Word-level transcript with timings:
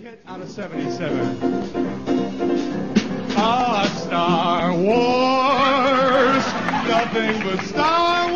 hit 0.00 0.22
out 0.26 0.40
of 0.40 0.48
77. 0.48 1.38
Ah, 3.36 3.84
Star 4.06 4.72
Wars, 4.72 6.44
nothing 6.88 7.42
but 7.42 7.62
Star 7.66 8.22
Wars. 8.22 8.29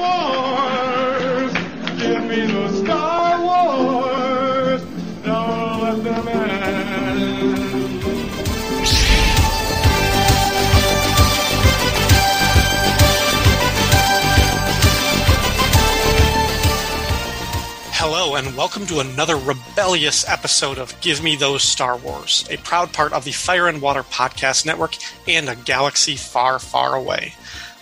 And 18.44 18.56
welcome 18.58 18.84
to 18.84 19.00
another 19.00 19.36
rebellious 19.36 20.28
episode 20.28 20.76
of 20.76 21.00
Give 21.00 21.22
Me 21.22 21.34
Those 21.34 21.62
Star 21.62 21.96
Wars, 21.96 22.46
a 22.50 22.58
proud 22.58 22.92
part 22.92 23.14
of 23.14 23.24
the 23.24 23.32
Fire 23.32 23.68
and 23.68 23.80
Water 23.80 24.02
Podcast 24.02 24.66
Network 24.66 24.96
and 25.26 25.48
a 25.48 25.56
galaxy 25.56 26.16
far, 26.16 26.58
far 26.58 26.94
away. 26.94 27.32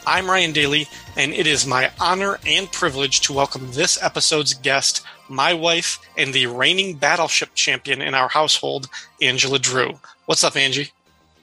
I'm 0.06 0.30
Ryan 0.30 0.52
Daly, 0.52 0.86
and 1.16 1.32
it 1.32 1.48
is 1.48 1.66
my 1.66 1.90
honor 1.98 2.38
and 2.46 2.70
privilege 2.70 3.22
to 3.22 3.32
welcome 3.32 3.72
this 3.72 4.00
episode's 4.00 4.54
guest, 4.54 5.02
my 5.28 5.52
wife, 5.52 5.98
and 6.16 6.32
the 6.32 6.46
reigning 6.46 6.94
battleship 6.94 7.54
champion 7.54 8.00
in 8.00 8.14
our 8.14 8.28
household, 8.28 8.88
Angela 9.20 9.58
Drew. 9.58 9.98
What's 10.26 10.44
up, 10.44 10.54
Angie? 10.54 10.92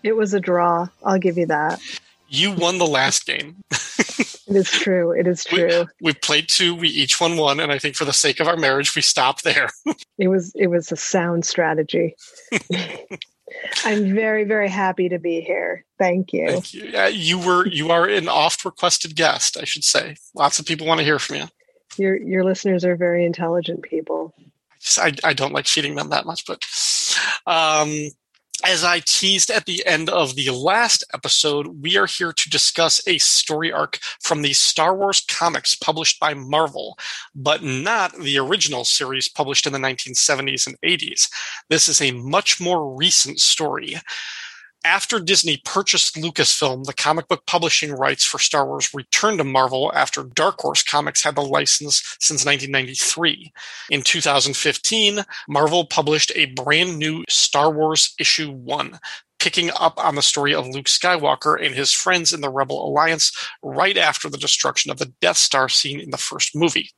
It 0.02 0.14
was 0.14 0.34
a 0.34 0.40
draw. 0.40 0.88
I'll 1.04 1.20
give 1.20 1.38
you 1.38 1.48
that. 1.48 1.82
You 2.30 2.52
won 2.52 2.78
the 2.78 2.88
last 2.88 3.26
game. 3.26 3.64
It 4.50 4.56
is 4.56 4.72
true. 4.72 5.12
It 5.12 5.28
is 5.28 5.44
true. 5.44 5.86
We, 6.02 6.12
we 6.12 6.14
played 6.14 6.50
two, 6.50 6.74
we 6.74 6.90
each 6.90 7.22
won 7.22 7.38
one, 7.38 7.60
and 7.60 7.72
I 7.72 7.78
think 7.78 7.96
for 7.96 8.06
the 8.06 8.14
sake 8.14 8.40
of 8.40 8.48
our 8.48 8.58
marriage, 8.58 8.96
we 8.96 9.02
stopped 9.02 9.44
there. 9.44 9.70
It 10.18 10.28
was 10.28 10.52
it 10.54 10.68
was 10.68 10.92
a 10.92 10.98
sound 10.98 11.46
strategy. 11.46 12.14
I'm 13.86 14.14
very 14.14 14.44
very 14.44 14.68
happy 14.68 15.08
to 15.08 15.18
be 15.18 15.40
here. 15.40 15.86
Thank 15.98 16.34
you. 16.34 16.48
Thank 16.50 16.74
you. 16.74 16.92
You 17.14 17.40
were 17.40 17.66
you 17.66 17.92
are 17.92 18.06
an 18.06 18.28
oft 18.28 18.66
requested 18.66 19.16
guest, 19.16 19.56
I 19.56 19.64
should 19.64 19.86
say. 19.86 20.18
Lots 20.34 20.60
of 20.60 20.66
people 20.66 20.88
want 20.88 21.00
to 21.00 21.06
hear 21.06 21.20
from 21.20 21.38
you. 21.38 21.46
Your 21.98 22.18
your 22.18 22.44
listeners 22.44 22.84
are 22.84 22.98
very 22.98 23.26
intelligent 23.26 23.84
people. 23.84 24.34
I, 24.38 24.44
Just, 24.82 25.00
I, 25.00 25.14
I 25.24 25.34
don't 25.34 25.54
like 25.54 25.68
feeding 25.68 25.96
them 25.96 26.10
that 26.10 26.26
much, 26.26 26.46
but 26.46 26.66
um, 27.48 28.10
as 28.64 28.84
I 28.84 29.00
teased 29.00 29.50
at 29.50 29.66
the 29.66 29.86
end 29.86 30.10
of 30.10 30.36
the 30.36 30.50
last 30.50 31.04
episode, 31.14 31.82
we 31.82 31.98
are 31.98 32.06
here 32.06 32.34
to 32.34 32.50
discuss 32.50 33.06
a 33.08 33.18
story 33.18 33.72
arc 33.72 34.00
from 34.22 34.42
the 34.42 34.54
Star 34.54 34.96
Wars 34.96 35.22
comics 35.28 35.76
published 35.76 36.20
by 36.20 36.34
Marvel, 36.34 36.98
but 37.36 37.64
not 37.64 38.18
the 38.18 38.38
original 38.38 38.86
series 38.86 39.30
published 39.30 39.66
in 39.66 39.74
the 39.74 39.80
1970s 39.80 40.68
and 40.68 40.80
80s. 40.82 41.30
This 41.70 41.88
is 41.88 42.02
a 42.02 42.12
much 42.12 42.60
more 42.60 42.96
recent 42.96 43.40
story. 43.40 43.98
After 44.86 45.20
Disney 45.20 45.58
purchased 45.66 46.16
Lucasfilm, 46.16 46.86
the 46.86 46.94
comic 46.94 47.28
book 47.28 47.46
publishing 47.46 47.92
rights 47.92 48.24
for 48.24 48.40
Star 48.40 48.66
Wars 48.66 48.94
returned 48.94 49.40
to 49.40 49.44
Marvel 49.44 49.92
after 49.94 50.24
Dark 50.24 50.62
Horse 50.62 50.84
Comics 50.84 51.22
had 51.22 51.36
the 51.36 51.42
license 51.42 52.02
since 52.22 52.46
1993. 52.46 53.52
In 53.90 54.02
2015, 54.02 55.20
Marvel 55.50 55.86
published 55.86 56.32
a 56.34 56.46
brand 56.46 56.98
new 56.98 57.26
Star 57.28 57.70
Wars 57.70 58.14
issue 58.18 58.52
1, 58.52 58.98
picking 59.38 59.70
up 59.78 60.02
on 60.04 60.16
the 60.16 60.22
story 60.22 60.56
of 60.56 60.68
Luke 60.68 60.86
Skywalker 60.86 61.62
and 61.62 61.76
his 61.76 61.92
friends 61.92 62.32
in 62.32 62.40
the 62.40 62.50
Rebel 62.50 62.88
Alliance 62.88 63.34
right 63.62 63.98
after 63.98 64.30
the 64.30 64.38
destruction 64.38 64.92
of 64.92 64.98
the 64.98 65.12
Death 65.20 65.38
Star 65.38 65.68
scene 65.68 66.00
in 66.00 66.12
the 66.12 66.18
first 66.18 66.56
movie. 66.56 66.92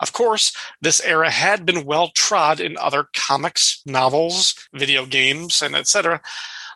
Of 0.00 0.12
course, 0.12 0.54
this 0.82 1.00
era 1.00 1.30
had 1.30 1.64
been 1.64 1.86
well 1.86 2.08
trod 2.08 2.60
in 2.60 2.76
other 2.76 3.06
comics, 3.14 3.82
novels, 3.86 4.54
video 4.74 5.06
games, 5.06 5.62
and 5.62 5.74
etc. 5.74 6.20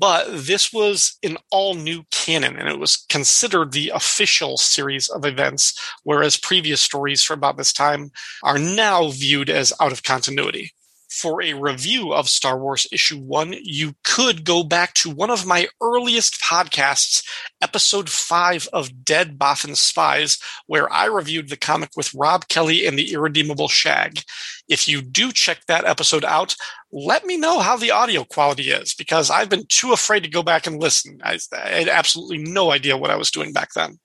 But 0.01 0.27
this 0.31 0.73
was 0.73 1.19
an 1.23 1.39
all 1.51 1.75
new 1.75 2.05
canon 2.11 2.57
and 2.57 2.69
it 2.69 2.79
was 2.79 3.05
considered 3.09 3.73
the 3.73 3.91
official 3.95 4.57
series 4.57 5.09
of 5.09 5.25
events, 5.25 5.79
whereas 6.05 6.37
previous 6.37 6.81
stories 6.81 7.23
from 7.23 7.39
about 7.39 7.57
this 7.57 7.73
time 7.73 8.11
are 8.43 8.59
now 8.59 9.09
viewed 9.09 9.51
as 9.51 9.73
out 9.81 9.93
of 9.93 10.03
continuity. 10.03 10.73
For 11.17 11.43
a 11.43 11.55
review 11.55 12.13
of 12.13 12.29
Star 12.29 12.59
Wars 12.59 12.87
Issue 12.93 13.19
1, 13.19 13.55
you 13.63 13.95
could 14.05 14.45
go 14.45 14.63
back 14.63 14.93
to 14.95 15.09
one 15.09 15.31
of 15.31 15.47
my 15.47 15.67
earliest 15.81 16.43
podcasts, 16.43 17.27
episode 17.63 18.11
5 18.11 18.69
of 18.71 19.03
Dead 19.03 19.39
Bothan 19.39 19.77
Spies, 19.77 20.39
where 20.67 20.93
I 20.93 21.07
reviewed 21.07 21.49
the 21.49 21.57
comic 21.57 21.89
with 21.97 22.13
Rob 22.13 22.49
Kelly 22.49 22.87
and 22.87 22.99
the 22.99 23.15
Irredeemable 23.15 23.69
Shag. 23.69 24.25
If 24.69 24.89
you 24.89 25.01
do 25.01 25.33
check 25.33 25.61
that 25.69 25.87
episode 25.87 26.25
out, 26.25 26.55
let 26.93 27.25
me 27.25 27.39
know 27.39 27.61
how 27.61 27.79
the 27.79 27.93
audio 27.93 28.25
quality 28.25 28.71
is 28.71 28.93
because 28.93 29.31
I've 29.31 29.49
been 29.49 29.65
too 29.71 29.95
afraid 29.95 30.23
to 30.25 30.29
go 30.29 30.43
back 30.43 30.67
and 30.67 30.83
listen. 30.83 31.19
I, 31.25 31.39
I 31.51 31.69
had 31.69 31.89
absolutely 31.89 32.39
no 32.39 32.73
idea 32.73 32.99
what 32.99 33.11
I 33.11 33.17
was 33.17 33.31
doing 33.31 33.55
back 33.55 33.71
then. 33.75 33.99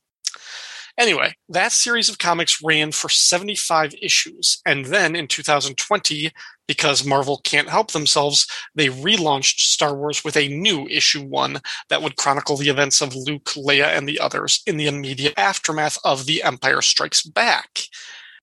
Anyway, 0.97 1.33
that 1.49 1.71
series 1.71 2.09
of 2.09 2.17
comics 2.17 2.61
ran 2.63 2.91
for 2.91 3.09
75 3.09 3.93
issues. 4.01 4.61
And 4.65 4.85
then 4.85 5.15
in 5.15 5.27
2020, 5.27 6.31
because 6.67 7.05
Marvel 7.05 7.41
can't 7.43 7.69
help 7.69 7.91
themselves, 7.91 8.47
they 8.75 8.87
relaunched 8.87 9.59
Star 9.59 9.95
Wars 9.95 10.23
with 10.23 10.37
a 10.37 10.47
new 10.47 10.87
issue 10.87 11.21
one 11.23 11.59
that 11.89 12.01
would 12.01 12.15
chronicle 12.15 12.57
the 12.57 12.69
events 12.69 13.01
of 13.01 13.15
Luke, 13.15 13.51
Leia, 13.55 13.87
and 13.87 14.07
the 14.07 14.19
others 14.19 14.61
in 14.65 14.77
the 14.77 14.87
immediate 14.87 15.33
aftermath 15.37 15.97
of 16.05 16.25
The 16.25 16.43
Empire 16.43 16.81
Strikes 16.81 17.23
Back. 17.23 17.81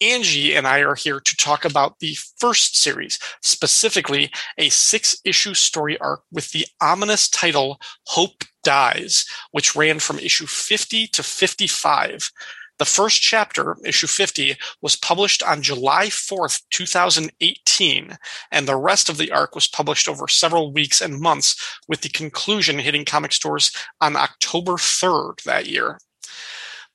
Angie 0.00 0.54
and 0.54 0.66
I 0.66 0.80
are 0.80 0.94
here 0.94 1.20
to 1.20 1.36
talk 1.36 1.64
about 1.64 1.98
the 1.98 2.16
first 2.38 2.76
series, 2.76 3.18
specifically 3.42 4.30
a 4.56 4.68
six 4.68 5.20
issue 5.24 5.54
story 5.54 5.98
arc 5.98 6.22
with 6.30 6.52
the 6.52 6.66
ominous 6.80 7.28
title 7.28 7.80
Hope 8.06 8.44
Dies, 8.62 9.26
which 9.50 9.74
ran 9.74 9.98
from 9.98 10.18
issue 10.18 10.46
50 10.46 11.08
to 11.08 11.22
55. 11.22 12.30
The 12.78 12.84
first 12.84 13.20
chapter, 13.20 13.76
issue 13.84 14.06
50, 14.06 14.56
was 14.80 14.94
published 14.94 15.42
on 15.42 15.62
July 15.62 16.06
4th, 16.06 16.62
2018, 16.70 18.16
and 18.52 18.68
the 18.68 18.76
rest 18.76 19.08
of 19.08 19.16
the 19.16 19.32
arc 19.32 19.56
was 19.56 19.66
published 19.66 20.08
over 20.08 20.28
several 20.28 20.72
weeks 20.72 21.00
and 21.00 21.20
months, 21.20 21.56
with 21.88 22.02
the 22.02 22.08
conclusion 22.08 22.78
hitting 22.78 23.04
comic 23.04 23.32
stores 23.32 23.72
on 24.00 24.14
October 24.14 24.74
3rd 24.74 25.42
that 25.42 25.66
year. 25.66 25.98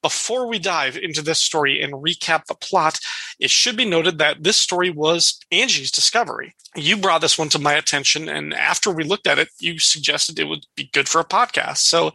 Before 0.03 0.47
we 0.47 0.59
dive 0.59 0.97
into 0.97 1.21
this 1.21 1.39
story 1.39 1.81
and 1.81 1.93
recap 1.93 2.45
the 2.45 2.53
plot, 2.53 2.99
it 3.39 3.49
should 3.49 3.75
be 3.75 3.85
noted 3.85 4.19
that 4.19 4.43
this 4.43 4.57
story 4.57 4.91
was 4.91 5.39
Angie's 5.51 5.91
discovery. 5.91 6.53
You 6.75 6.97
brought 6.97 7.21
this 7.21 7.37
one 7.37 7.49
to 7.49 7.59
my 7.59 7.73
attention, 7.73 8.29
and 8.29 8.53
after 8.53 8.91
we 8.91 9.03
looked 9.03 9.27
at 9.27 9.39
it, 9.39 9.47
you 9.59 9.79
suggested 9.79 10.37
it 10.37 10.47
would 10.47 10.65
be 10.75 10.89
good 10.93 11.09
for 11.09 11.21
a 11.21 11.25
podcast. 11.25 11.77
So, 11.77 12.13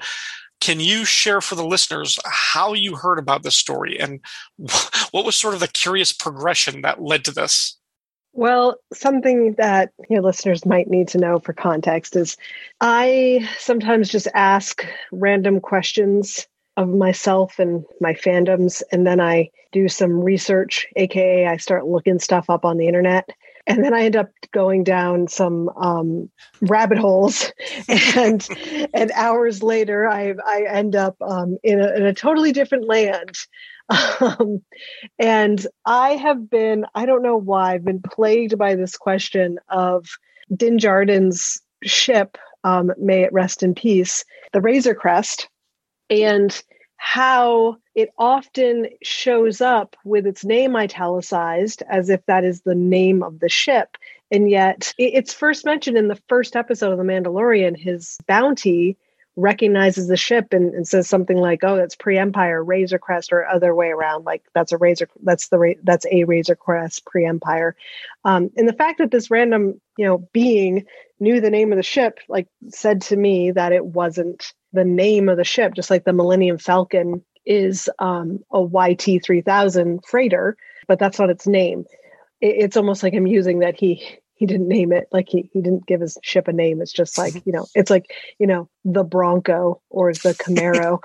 can 0.60 0.80
you 0.80 1.04
share 1.04 1.40
for 1.40 1.54
the 1.54 1.64
listeners 1.64 2.18
how 2.26 2.74
you 2.74 2.96
heard 2.96 3.18
about 3.18 3.42
this 3.42 3.54
story 3.54 3.98
and 3.98 4.20
what 5.10 5.24
was 5.24 5.36
sort 5.36 5.54
of 5.54 5.60
the 5.60 5.68
curious 5.68 6.12
progression 6.12 6.82
that 6.82 7.00
led 7.00 7.24
to 7.24 7.32
this? 7.32 7.78
Well, 8.32 8.76
something 8.92 9.54
that 9.54 9.90
your 10.10 10.22
listeners 10.22 10.66
might 10.66 10.88
need 10.88 11.08
to 11.08 11.18
know 11.18 11.38
for 11.38 11.52
context 11.52 12.14
is 12.14 12.36
I 12.80 13.48
sometimes 13.58 14.10
just 14.10 14.28
ask 14.34 14.86
random 15.10 15.60
questions 15.60 16.46
of 16.78 16.88
myself 16.88 17.58
and 17.58 17.84
my 18.00 18.14
fandoms 18.14 18.82
and 18.92 19.06
then 19.06 19.20
I 19.20 19.50
do 19.72 19.88
some 19.88 20.12
research, 20.12 20.86
aka 20.96 21.46
I 21.46 21.58
start 21.58 21.86
looking 21.86 22.18
stuff 22.18 22.48
up 22.48 22.64
on 22.64 22.78
the 22.78 22.86
internet 22.86 23.28
and 23.68 23.84
then 23.84 23.92
I 23.92 24.04
end 24.04 24.16
up 24.16 24.30
going 24.50 24.82
down 24.82 25.28
some 25.28 25.68
um, 25.76 26.30
rabbit 26.62 26.98
holes, 26.98 27.52
and 28.16 28.48
and 28.94 29.12
hours 29.14 29.62
later, 29.62 30.08
I 30.08 30.34
I 30.44 30.64
end 30.66 30.96
up 30.96 31.16
um, 31.20 31.58
in, 31.62 31.78
a, 31.78 31.94
in 31.94 32.06
a 32.06 32.14
totally 32.14 32.50
different 32.52 32.88
land. 32.88 33.36
Um, 34.20 34.60
and 35.18 35.66
I 35.86 36.10
have 36.10 36.50
been 36.50 36.84
I 36.94 37.06
don't 37.06 37.22
know 37.22 37.38
why 37.38 37.72
I've 37.72 37.86
been 37.86 38.02
plagued 38.02 38.58
by 38.58 38.74
this 38.74 38.98
question 38.98 39.58
of 39.70 40.06
Din 40.54 40.76
Djarin's 40.76 41.62
ship. 41.84 42.36
Um, 42.64 42.92
may 42.98 43.22
it 43.22 43.32
rest 43.32 43.62
in 43.62 43.74
peace. 43.74 44.26
The 44.52 44.60
Razor 44.60 44.94
Crest, 44.94 45.48
and 46.10 46.62
how 46.98 47.76
it 47.94 48.10
often 48.18 48.88
shows 49.02 49.60
up 49.60 49.96
with 50.04 50.26
its 50.26 50.44
name 50.44 50.76
italicized 50.76 51.82
as 51.88 52.10
if 52.10 52.26
that 52.26 52.44
is 52.44 52.60
the 52.60 52.74
name 52.74 53.22
of 53.22 53.38
the 53.38 53.48
ship. 53.48 53.96
And 54.30 54.50
yet 54.50 54.92
it's 54.98 55.32
first 55.32 55.64
mentioned 55.64 55.96
in 55.96 56.08
the 56.08 56.20
first 56.28 56.56
episode 56.56 56.92
of 56.92 56.98
The 56.98 57.04
Mandalorian. 57.04 57.78
His 57.78 58.18
bounty 58.26 58.98
recognizes 59.36 60.08
the 60.08 60.16
ship 60.16 60.52
and, 60.52 60.74
and 60.74 60.86
says 60.86 61.08
something 61.08 61.36
like, 61.36 61.62
"Oh, 61.62 61.76
that's 61.76 61.94
pre-Empire, 61.94 62.62
Razor 62.62 62.98
Crest," 62.98 63.32
or 63.32 63.46
other 63.46 63.74
way 63.74 63.88
around, 63.88 64.24
like 64.26 64.42
that's 64.52 64.72
a 64.72 64.76
razor, 64.76 65.08
that's 65.22 65.48
the 65.48 65.76
that's 65.84 66.04
a 66.10 66.24
Razor 66.24 66.56
Crest 66.56 67.06
pre-Empire. 67.06 67.76
Um, 68.24 68.50
and 68.56 68.68
the 68.68 68.72
fact 68.72 68.98
that 68.98 69.12
this 69.12 69.30
random, 69.30 69.80
you 69.96 70.04
know, 70.04 70.28
being 70.32 70.86
knew 71.20 71.40
the 71.40 71.50
name 71.50 71.72
of 71.72 71.76
the 71.76 71.84
ship, 71.84 72.18
like 72.28 72.48
said 72.70 73.02
to 73.02 73.16
me 73.16 73.52
that 73.52 73.72
it 73.72 73.86
wasn't 73.86 74.52
the 74.72 74.84
name 74.84 75.28
of 75.28 75.36
the 75.36 75.44
ship, 75.44 75.74
just 75.74 75.90
like 75.90 76.04
the 76.04 76.12
Millennium 76.12 76.58
Falcon 76.58 77.24
is 77.46 77.88
um, 77.98 78.40
a 78.52 78.60
YT 78.60 79.24
3000 79.24 80.04
freighter, 80.04 80.56
but 80.86 80.98
that's 80.98 81.18
not 81.18 81.30
its 81.30 81.46
name. 81.46 81.84
It, 82.40 82.56
it's 82.58 82.76
almost 82.76 83.02
like 83.02 83.14
I'm 83.14 83.26
using 83.26 83.60
that 83.60 83.78
he 83.78 84.20
he 84.34 84.46
didn't 84.46 84.68
name 84.68 84.92
it. 84.92 85.08
Like 85.10 85.28
he, 85.28 85.50
he 85.52 85.60
didn't 85.60 85.86
give 85.86 86.00
his 86.00 86.16
ship 86.22 86.46
a 86.46 86.52
name. 86.52 86.80
It's 86.80 86.92
just 86.92 87.18
like 87.18 87.34
you 87.46 87.52
know 87.52 87.66
it's 87.74 87.90
like 87.90 88.14
you 88.38 88.46
know 88.46 88.68
the 88.84 89.02
bronco 89.02 89.80
or 89.90 90.12
the 90.12 90.34
camaro. 90.34 91.00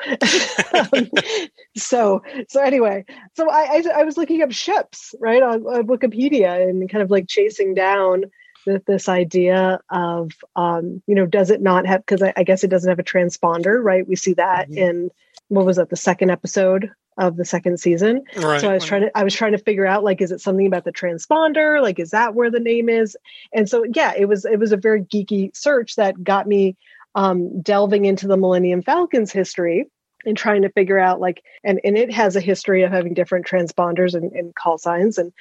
Um, 0.94 1.10
so 1.78 2.22
so 2.50 2.62
anyway 2.62 3.04
so 3.36 3.50
I, 3.50 3.82
I, 3.96 4.02
I 4.02 4.04
was 4.04 4.16
looking 4.18 4.44
up 4.44 4.52
ships 4.52 5.16
right 5.20 5.42
on, 5.42 5.64
on 5.64 5.88
wikipedia 5.88 6.70
and 6.70 6.88
kind 6.90 7.02
of 7.02 7.10
like 7.10 7.28
chasing 7.28 7.74
down 7.74 8.26
the, 8.66 8.82
this 8.88 9.10
idea 9.10 9.80
of 9.90 10.32
um 10.56 11.02
you 11.08 11.16
know 11.16 11.26
does 11.26 11.50
it 11.50 11.62
not 11.62 11.86
have 11.86 12.02
because 12.06 12.22
I, 12.22 12.34
I, 12.36 12.44
guess 12.44 12.64
it 12.64 12.70
doesn't 12.70 12.90
have 12.90 13.00
a 13.00 13.04
transponder 13.04 13.84
right 13.84 14.08
we 14.08 14.16
see 14.16 14.34
that 14.34 14.70
mm-hmm. 14.70 14.78
in 14.78 15.12
what 15.50 15.66
was 15.66 15.78
that 15.78 15.90
the 15.90 15.96
second 15.96 16.30
episode 16.30 16.92
of 17.18 17.38
the 17.38 17.46
second 17.46 17.80
season. 17.80 18.24
Right. 18.36 18.60
So 18.60 18.70
I 18.70 18.74
was 18.74 18.86
trying 18.86 19.02
to 19.02 19.18
I 19.18 19.24
was 19.24 19.34
trying 19.34 19.52
to 19.52 19.58
figure 19.58 19.86
out 19.86 20.04
like 20.04 20.22
is 20.22 20.32
it 20.32 20.42
something 20.42 20.66
about 20.66 20.84
the 20.84 20.92
transponder? 20.92 21.82
Like 21.82 22.00
is 22.00 22.12
that 22.12 22.34
where 22.34 22.50
the 22.50 22.60
name 22.60 22.90
is? 22.90 23.18
And 23.54 23.70
so 23.70 23.86
yeah, 23.94 24.14
it 24.18 24.26
was 24.26 24.46
it 24.46 24.60
was 24.60 24.72
a 24.72 24.78
very 24.78 25.04
geeky 25.04 25.56
search 25.56 25.96
that 25.96 26.24
got 26.24 26.48
me 26.48 26.76
um, 27.16 27.62
delving 27.62 28.06
into 28.06 28.28
the 28.28 28.38
Millennium 28.38 28.82
Falcon's 28.82 29.32
history 29.32 29.86
and 30.26 30.38
trying 30.38 30.62
to 30.64 30.70
figure 30.70 31.00
out 31.00 31.20
like 31.20 31.44
and 31.64 31.80
and 31.84 31.98
it 31.98 32.12
has 32.12 32.36
a 32.36 32.42
history 32.42 32.84
of 32.84 32.92
having 32.92 33.14
different 33.14 33.46
transponders 33.46 34.16
and, 34.16 34.32
and 34.32 34.56
call 34.56 34.78
signs 34.78 35.18
and 35.18 35.32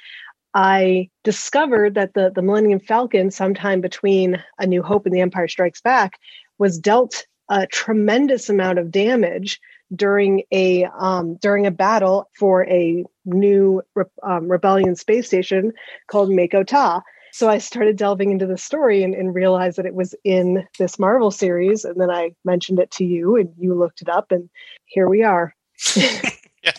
I 0.53 1.09
discovered 1.23 1.95
that 1.95 2.13
the 2.13 2.31
the 2.33 2.41
Millennium 2.41 2.79
Falcon 2.79 3.31
sometime 3.31 3.81
between 3.81 4.43
A 4.59 4.67
New 4.67 4.83
Hope 4.83 5.05
and 5.05 5.15
The 5.15 5.21
Empire 5.21 5.47
Strikes 5.47 5.81
Back 5.81 6.19
was 6.57 6.79
dealt 6.79 7.25
a 7.49 7.67
tremendous 7.67 8.49
amount 8.49 8.79
of 8.79 8.91
damage 8.91 9.59
during 9.95 10.43
a 10.51 10.85
um, 10.85 11.35
during 11.35 11.65
a 11.65 11.71
battle 11.71 12.29
for 12.37 12.65
a 12.67 13.03
new 13.25 13.81
re- 13.95 14.05
um, 14.23 14.49
rebellion 14.49 14.95
space 14.95 15.27
station 15.27 15.73
called 16.07 16.31
Mako 16.31 16.63
Ta. 16.63 17.01
So 17.31 17.49
I 17.49 17.57
started 17.57 17.97
delving 17.97 18.31
into 18.31 18.45
the 18.45 18.59
story 18.59 19.01
and, 19.01 19.15
and, 19.15 19.33
realized 19.33 19.77
that 19.79 19.87
it 19.87 19.95
was 19.95 20.13
in 20.23 20.67
this 20.77 20.99
Marvel 20.99 21.31
series. 21.31 21.83
And 21.83 21.99
then 21.99 22.11
I 22.11 22.35
mentioned 22.45 22.77
it 22.77 22.91
to 22.91 23.05
you, 23.05 23.37
and 23.37 23.51
you 23.57 23.73
looked 23.73 24.03
it 24.03 24.09
up, 24.09 24.31
and 24.31 24.51
here 24.85 25.09
we 25.09 25.23
are. 25.23 25.55
yeah. 25.95 26.73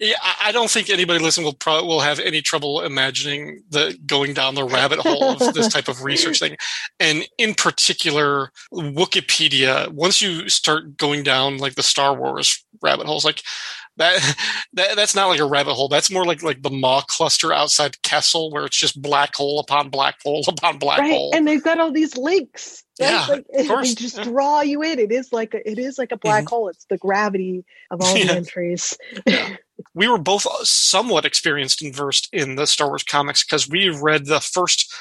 Yeah, 0.00 0.16
I 0.40 0.52
don't 0.52 0.70
think 0.70 0.90
anybody 0.90 1.18
listening 1.18 1.44
will 1.44 1.54
pro- 1.54 1.84
will 1.84 2.00
have 2.00 2.20
any 2.20 2.40
trouble 2.40 2.82
imagining 2.82 3.64
the 3.70 3.98
going 4.06 4.32
down 4.32 4.54
the 4.54 4.62
rabbit 4.62 5.00
hole 5.00 5.32
of 5.32 5.54
this 5.54 5.68
type 5.72 5.88
of 5.88 6.04
research 6.04 6.38
thing, 6.38 6.56
and 7.00 7.26
in 7.36 7.54
particular, 7.54 8.52
Wikipedia. 8.72 9.88
Once 9.88 10.22
you 10.22 10.48
start 10.48 10.96
going 10.96 11.24
down 11.24 11.58
like 11.58 11.74
the 11.74 11.82
Star 11.82 12.14
Wars 12.14 12.64
rabbit 12.80 13.06
holes, 13.06 13.24
like 13.24 13.42
that, 13.96 14.36
that 14.74 14.94
that's 14.94 15.16
not 15.16 15.26
like 15.26 15.40
a 15.40 15.44
rabbit 15.44 15.74
hole. 15.74 15.88
That's 15.88 16.12
more 16.12 16.24
like 16.24 16.44
like 16.44 16.62
the 16.62 16.70
Maw 16.70 17.00
cluster 17.00 17.52
outside 17.52 18.00
Kessel, 18.02 18.52
where 18.52 18.66
it's 18.66 18.78
just 18.78 19.02
black 19.02 19.34
hole 19.34 19.58
upon 19.58 19.90
black 19.90 20.22
hole 20.22 20.44
upon 20.46 20.78
black 20.78 21.00
right. 21.00 21.10
hole. 21.10 21.32
And 21.34 21.46
they've 21.46 21.62
got 21.62 21.80
all 21.80 21.90
these 21.90 22.16
links. 22.16 22.84
Right? 23.00 23.10
Yeah, 23.10 23.26
like, 23.28 23.46
they 23.82 23.94
just 23.94 24.18
yeah. 24.18 24.24
draw 24.24 24.60
you 24.60 24.82
in. 24.82 25.00
It 25.00 25.10
is 25.10 25.32
like 25.32 25.54
a, 25.54 25.68
it 25.68 25.80
is 25.80 25.98
like 25.98 26.12
a 26.12 26.16
black 26.16 26.44
mm-hmm. 26.44 26.54
hole. 26.54 26.68
It's 26.68 26.84
the 26.84 26.98
gravity 26.98 27.64
of 27.90 28.00
all 28.00 28.16
yeah. 28.16 28.26
the 28.26 28.34
entries. 28.34 28.96
Yeah. 29.26 29.56
We 29.94 30.08
were 30.08 30.18
both 30.18 30.46
somewhat 30.66 31.24
experienced 31.24 31.82
and 31.82 31.94
versed 31.94 32.28
in 32.32 32.56
the 32.56 32.66
Star 32.66 32.88
Wars 32.88 33.02
comics 33.02 33.44
because 33.44 33.68
we 33.68 33.88
read 33.88 34.26
the 34.26 34.40
first 34.40 34.92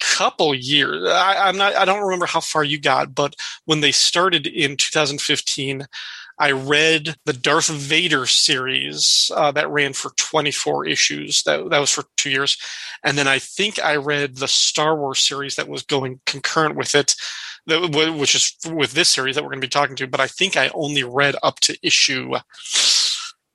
couple 0.00 0.54
years. 0.54 1.08
I, 1.08 1.48
I'm 1.48 1.56
not. 1.56 1.74
I 1.74 1.84
don't 1.84 2.02
remember 2.02 2.26
how 2.26 2.40
far 2.40 2.64
you 2.64 2.78
got, 2.78 3.14
but 3.14 3.34
when 3.64 3.80
they 3.80 3.92
started 3.92 4.46
in 4.46 4.76
2015, 4.76 5.86
I 6.38 6.50
read 6.50 7.16
the 7.24 7.32
Darth 7.32 7.68
Vader 7.68 8.26
series 8.26 9.30
uh, 9.34 9.52
that 9.52 9.70
ran 9.70 9.94
for 9.94 10.10
24 10.16 10.86
issues. 10.86 11.42
That 11.44 11.70
that 11.70 11.78
was 11.78 11.90
for 11.90 12.04
two 12.16 12.30
years, 12.30 12.58
and 13.02 13.16
then 13.16 13.26
I 13.26 13.38
think 13.38 13.82
I 13.82 13.96
read 13.96 14.36
the 14.36 14.48
Star 14.48 14.96
Wars 14.96 15.20
series 15.20 15.56
that 15.56 15.68
was 15.68 15.82
going 15.82 16.20
concurrent 16.26 16.76
with 16.76 16.94
it, 16.94 17.14
which 17.66 18.34
is 18.34 18.54
with 18.70 18.92
this 18.92 19.08
series 19.08 19.34
that 19.34 19.42
we're 19.42 19.50
going 19.50 19.60
to 19.60 19.66
be 19.66 19.70
talking 19.70 19.96
to. 19.96 20.06
But 20.06 20.20
I 20.20 20.26
think 20.26 20.56
I 20.56 20.70
only 20.74 21.04
read 21.04 21.36
up 21.42 21.60
to 21.60 21.78
issue 21.82 22.34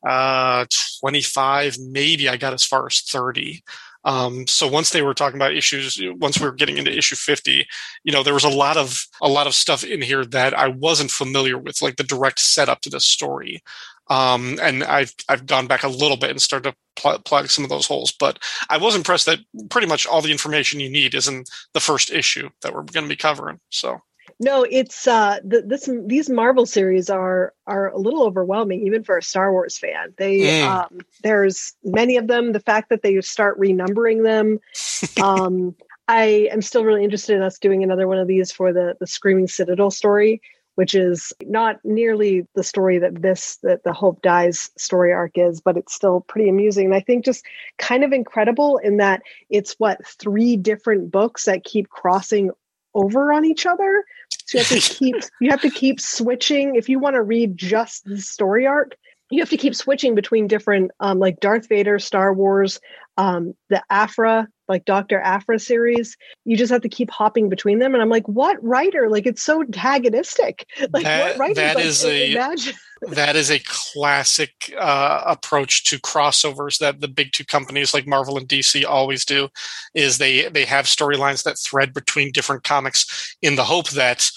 uh, 0.07 0.65
25, 0.99 1.77
maybe 1.79 2.29
I 2.29 2.37
got 2.37 2.53
as 2.53 2.63
far 2.63 2.87
as 2.87 3.01
30. 3.01 3.63
Um, 4.03 4.47
so 4.47 4.67
once 4.67 4.89
they 4.89 5.01
were 5.01 5.13
talking 5.13 5.37
about 5.37 5.55
issues, 5.55 6.01
once 6.15 6.39
we 6.39 6.45
were 6.45 6.53
getting 6.53 6.77
into 6.77 6.95
issue 6.95 7.15
50, 7.15 7.67
you 8.03 8.11
know, 8.11 8.23
there 8.23 8.33
was 8.33 8.43
a 8.43 8.49
lot 8.49 8.77
of, 8.77 9.05
a 9.21 9.29
lot 9.29 9.47
of 9.47 9.53
stuff 9.53 9.83
in 9.83 10.01
here 10.01 10.25
that 10.25 10.57
I 10.57 10.69
wasn't 10.69 11.11
familiar 11.11 11.57
with, 11.57 11.81
like 11.81 11.97
the 11.97 12.03
direct 12.03 12.39
setup 12.39 12.81
to 12.81 12.89
the 12.89 12.99
story. 12.99 13.61
Um, 14.09 14.59
and 14.61 14.83
I've, 14.83 15.13
I've 15.29 15.45
gone 15.45 15.67
back 15.67 15.83
a 15.83 15.87
little 15.87 16.17
bit 16.17 16.31
and 16.31 16.41
started 16.41 16.71
to 16.71 17.01
pl- 17.01 17.19
plug 17.19 17.49
some 17.49 17.63
of 17.63 17.69
those 17.69 17.85
holes, 17.85 18.11
but 18.11 18.39
I 18.69 18.77
was 18.77 18.95
impressed 18.95 19.27
that 19.27 19.39
pretty 19.69 19.87
much 19.87 20.07
all 20.07 20.21
the 20.21 20.31
information 20.31 20.79
you 20.79 20.89
need 20.89 21.13
is 21.13 21.27
in 21.27 21.43
the 21.73 21.79
first 21.79 22.11
issue 22.11 22.49
that 22.61 22.73
we're 22.73 22.83
going 22.83 23.05
to 23.05 23.09
be 23.09 23.15
covering. 23.15 23.59
So 23.69 24.01
no, 24.41 24.65
it's 24.69 25.07
uh, 25.07 25.37
the, 25.43 25.61
this 25.61 25.87
these 26.07 26.27
Marvel 26.27 26.65
series 26.65 27.11
are 27.11 27.53
are 27.67 27.89
a 27.89 27.97
little 27.99 28.23
overwhelming, 28.23 28.87
even 28.87 29.03
for 29.03 29.15
a 29.15 29.21
Star 29.21 29.51
Wars 29.51 29.77
fan. 29.77 30.15
They 30.17 30.39
mm. 30.39 30.67
um, 30.67 31.01
there's 31.21 31.73
many 31.83 32.17
of 32.17 32.25
them. 32.25 32.51
The 32.51 32.59
fact 32.59 32.89
that 32.89 33.03
they 33.03 33.21
start 33.21 33.59
renumbering 33.59 34.23
them, 34.23 34.59
um, 35.23 35.75
I 36.07 36.49
am 36.51 36.63
still 36.63 36.83
really 36.83 37.03
interested 37.03 37.35
in 37.35 37.43
us 37.43 37.59
doing 37.59 37.83
another 37.83 38.07
one 38.07 38.17
of 38.17 38.27
these 38.27 38.51
for 38.51 38.73
the 38.73 38.95
the 38.99 39.05
Screaming 39.05 39.47
Citadel 39.47 39.91
story, 39.91 40.41
which 40.73 40.95
is 40.95 41.31
not 41.43 41.79
nearly 41.83 42.47
the 42.55 42.63
story 42.63 42.97
that 42.97 43.21
this 43.21 43.57
that 43.57 43.83
the 43.83 43.93
Hope 43.93 44.23
Dies 44.23 44.71
story 44.75 45.13
arc 45.13 45.37
is, 45.37 45.61
but 45.61 45.77
it's 45.77 45.93
still 45.93 46.21
pretty 46.21 46.49
amusing. 46.49 46.87
And 46.87 46.95
I 46.95 46.99
think 47.01 47.25
just 47.25 47.45
kind 47.77 48.03
of 48.03 48.11
incredible 48.11 48.79
in 48.79 48.97
that 48.97 49.21
it's 49.51 49.75
what 49.77 50.03
three 50.03 50.57
different 50.57 51.11
books 51.11 51.45
that 51.45 51.63
keep 51.63 51.89
crossing 51.89 52.49
over 52.93 53.31
on 53.31 53.45
each 53.45 53.65
other 53.65 54.03
so 54.51 54.57
you 54.57 54.63
have 54.63 54.81
to 54.81 54.95
keep 54.95 55.15
you 55.39 55.49
have 55.49 55.61
to 55.61 55.69
keep 55.69 55.99
switching. 55.99 56.75
If 56.75 56.89
you 56.89 56.99
want 56.99 57.15
to 57.15 57.21
read 57.21 57.57
just 57.57 58.03
the 58.05 58.19
story 58.19 58.67
arc, 58.67 58.95
you 59.29 59.39
have 59.39 59.49
to 59.49 59.57
keep 59.57 59.75
switching 59.75 60.13
between 60.13 60.47
different 60.47 60.91
um, 60.99 61.19
like 61.19 61.39
Darth 61.39 61.69
Vader, 61.69 61.99
Star 61.99 62.33
Wars, 62.33 62.79
um, 63.17 63.55
the 63.69 63.81
Aphra, 63.89 64.47
like 64.67 64.83
Dr. 64.85 65.21
Aphra 65.21 65.57
series. 65.57 66.17
You 66.43 66.57
just 66.57 66.71
have 66.71 66.81
to 66.81 66.89
keep 66.89 67.09
hopping 67.09 67.47
between 67.47 67.79
them. 67.79 67.93
And 67.93 68.01
I'm 68.01 68.09
like, 68.09 68.27
what 68.27 68.61
writer? 68.61 69.09
Like 69.09 69.25
it's 69.25 69.41
so 69.41 69.61
antagonistic. 69.61 70.67
Like 70.91 71.03
that, 71.03 71.37
what 71.37 71.39
writer 71.39 71.61
that 71.61 71.75
like, 71.75 71.85
is 71.85 72.03
a 72.03 72.31
imagine? 72.33 72.75
That 73.09 73.35
is 73.35 73.49
a 73.49 73.59
classic 73.65 74.73
uh, 74.77 75.23
approach 75.25 75.83
to 75.85 75.99
crossovers 75.99 76.77
that 76.79 77.01
the 77.01 77.07
big 77.07 77.31
two 77.31 77.45
companies 77.45 77.93
like 77.93 78.05
Marvel 78.05 78.37
and 78.37 78.47
DC 78.47 78.85
always 78.85 79.25
do. 79.25 79.49
Is 79.93 80.17
they 80.17 80.47
they 80.49 80.65
have 80.65 80.85
storylines 80.85 81.43
that 81.43 81.57
thread 81.57 81.93
between 81.93 82.31
different 82.31 82.63
comics 82.63 83.35
in 83.41 83.55
the 83.55 83.63
hope 83.63 83.89
that 83.91 84.29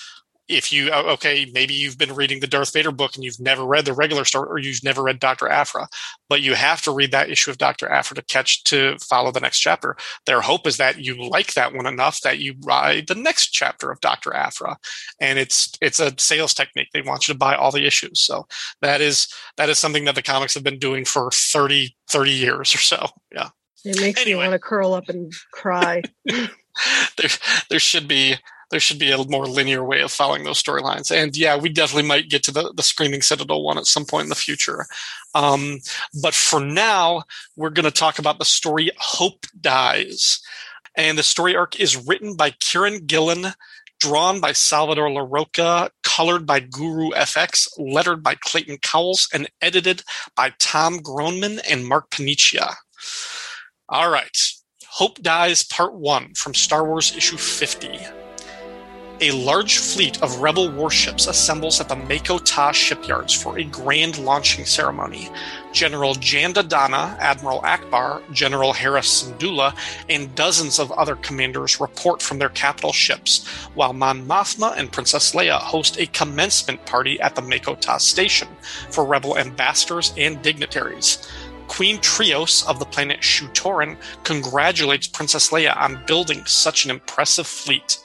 if 0.48 0.72
you 0.72 0.90
uh, 0.92 1.02
okay 1.02 1.50
maybe 1.52 1.74
you've 1.74 1.98
been 1.98 2.14
reading 2.14 2.40
the 2.40 2.46
darth 2.46 2.72
vader 2.72 2.92
book 2.92 3.14
and 3.14 3.24
you've 3.24 3.40
never 3.40 3.64
read 3.64 3.84
the 3.84 3.92
regular 3.92 4.24
story 4.24 4.48
or 4.48 4.58
you've 4.58 4.84
never 4.84 5.02
read 5.02 5.18
dr 5.18 5.48
aphra 5.48 5.88
but 6.28 6.42
you 6.42 6.54
have 6.54 6.82
to 6.82 6.90
read 6.90 7.10
that 7.12 7.30
issue 7.30 7.50
of 7.50 7.58
dr 7.58 7.88
aphra 7.88 8.14
to 8.14 8.22
catch 8.22 8.64
to 8.64 8.96
follow 8.98 9.30
the 9.30 9.40
next 9.40 9.60
chapter. 9.60 9.96
Their 10.26 10.40
hope 10.40 10.66
is 10.66 10.76
that 10.78 10.98
you 10.98 11.28
like 11.28 11.54
that 11.54 11.74
one 11.74 11.86
enough 11.86 12.20
that 12.22 12.38
you 12.38 12.54
ride 12.62 13.06
the 13.06 13.14
next 13.14 13.48
chapter 13.48 13.90
of 13.90 14.00
dr 14.00 14.32
aphra 14.32 14.76
and 15.20 15.38
it's 15.38 15.72
it's 15.80 16.00
a 16.00 16.12
sales 16.18 16.54
technique. 16.54 16.88
They 16.92 17.02
want 17.02 17.28
you 17.28 17.34
to 17.34 17.38
buy 17.38 17.54
all 17.54 17.70
the 17.70 17.86
issues. 17.86 18.20
So 18.20 18.46
that 18.80 19.00
is 19.00 19.28
that 19.56 19.68
is 19.68 19.78
something 19.78 20.04
that 20.04 20.14
the 20.14 20.22
comics 20.22 20.54
have 20.54 20.64
been 20.64 20.78
doing 20.78 21.04
for 21.04 21.30
30 21.30 21.94
30 22.08 22.30
years 22.30 22.74
or 22.74 22.78
so. 22.78 23.06
Yeah. 23.32 23.48
It 23.84 24.00
makes 24.00 24.20
anyway. 24.20 24.44
me 24.44 24.48
want 24.48 24.52
to 24.52 24.58
curl 24.58 24.94
up 24.94 25.08
and 25.08 25.32
cry. 25.52 26.02
There, 27.16 27.30
there 27.70 27.78
should 27.78 28.08
be 28.08 28.34
there 28.74 28.80
should 28.80 28.98
be 28.98 29.12
a 29.12 29.24
more 29.28 29.46
linear 29.46 29.84
way 29.84 30.00
of 30.00 30.10
following 30.10 30.42
those 30.42 30.60
storylines. 30.60 31.14
And 31.14 31.36
yeah, 31.36 31.56
we 31.56 31.68
definitely 31.68 32.08
might 32.08 32.28
get 32.28 32.42
to 32.42 32.50
the, 32.50 32.72
the 32.74 32.82
Screaming 32.82 33.22
Citadel 33.22 33.62
one 33.62 33.78
at 33.78 33.86
some 33.86 34.04
point 34.04 34.24
in 34.24 34.30
the 34.30 34.34
future. 34.34 34.86
Um, 35.32 35.78
but 36.20 36.34
for 36.34 36.58
now, 36.58 37.22
we're 37.54 37.70
going 37.70 37.84
to 37.84 37.92
talk 37.92 38.18
about 38.18 38.40
the 38.40 38.44
story 38.44 38.90
Hope 38.98 39.46
Dies. 39.60 40.40
And 40.96 41.16
the 41.16 41.22
story 41.22 41.54
arc 41.54 41.78
is 41.78 42.04
written 42.04 42.34
by 42.34 42.50
Kieran 42.50 43.06
Gillen, 43.06 43.52
drawn 44.00 44.40
by 44.40 44.50
Salvador 44.50 45.08
Larroca, 45.08 45.90
colored 46.02 46.44
by 46.44 46.58
Guru 46.58 47.10
FX, 47.10 47.68
lettered 47.78 48.24
by 48.24 48.34
Clayton 48.34 48.78
Cowles, 48.78 49.28
and 49.32 49.48
edited 49.62 50.02
by 50.34 50.52
Tom 50.58 50.98
Groneman 50.98 51.60
and 51.70 51.86
Mark 51.86 52.10
Paniccia. 52.10 52.74
All 53.88 54.10
right. 54.10 54.36
Hope 54.88 55.22
Dies 55.22 55.62
Part 55.62 55.94
1 55.94 56.34
from 56.34 56.54
Star 56.54 56.84
Wars 56.84 57.14
issue 57.16 57.36
50. 57.36 58.23
A 59.20 59.30
large 59.30 59.78
fleet 59.78 60.20
of 60.22 60.40
rebel 60.40 60.70
warships 60.72 61.28
assembles 61.28 61.80
at 61.80 61.88
the 61.88 61.94
Mako 61.94 62.38
Ta 62.38 62.72
shipyards 62.72 63.32
for 63.32 63.56
a 63.56 63.64
grand 63.64 64.18
launching 64.18 64.64
ceremony. 64.64 65.30
General 65.72 66.14
Jan 66.16 66.52
Dodonna, 66.52 67.16
Admiral 67.20 67.60
Ackbar, 67.60 68.22
General 68.32 68.72
Hera 68.72 69.00
Syndulla, 69.00 69.76
and 70.08 70.34
dozens 70.34 70.80
of 70.80 70.90
other 70.92 71.14
commanders 71.14 71.80
report 71.80 72.22
from 72.22 72.40
their 72.40 72.48
capital 72.48 72.92
ships, 72.92 73.46
while 73.74 73.92
Mon 73.92 74.26
Mothma 74.26 74.76
and 74.76 74.90
Princess 74.90 75.32
Leia 75.32 75.60
host 75.60 75.96
a 76.00 76.06
commencement 76.06 76.84
party 76.84 77.20
at 77.20 77.36
the 77.36 77.42
Mako 77.42 77.76
Ta 77.76 77.98
station 77.98 78.48
for 78.90 79.04
rebel 79.04 79.38
ambassadors 79.38 80.12
and 80.16 80.42
dignitaries. 80.42 81.30
Queen 81.68 81.98
Trios 82.00 82.62
of 82.66 82.78
the 82.78 82.84
planet 82.84 83.22
Shu-Torun 83.24 83.96
congratulates 84.24 85.06
Princess 85.06 85.50
Leia 85.50 85.76
on 85.76 86.04
building 86.06 86.44
such 86.46 86.84
an 86.84 86.90
impressive 86.90 87.46
fleet. 87.46 87.98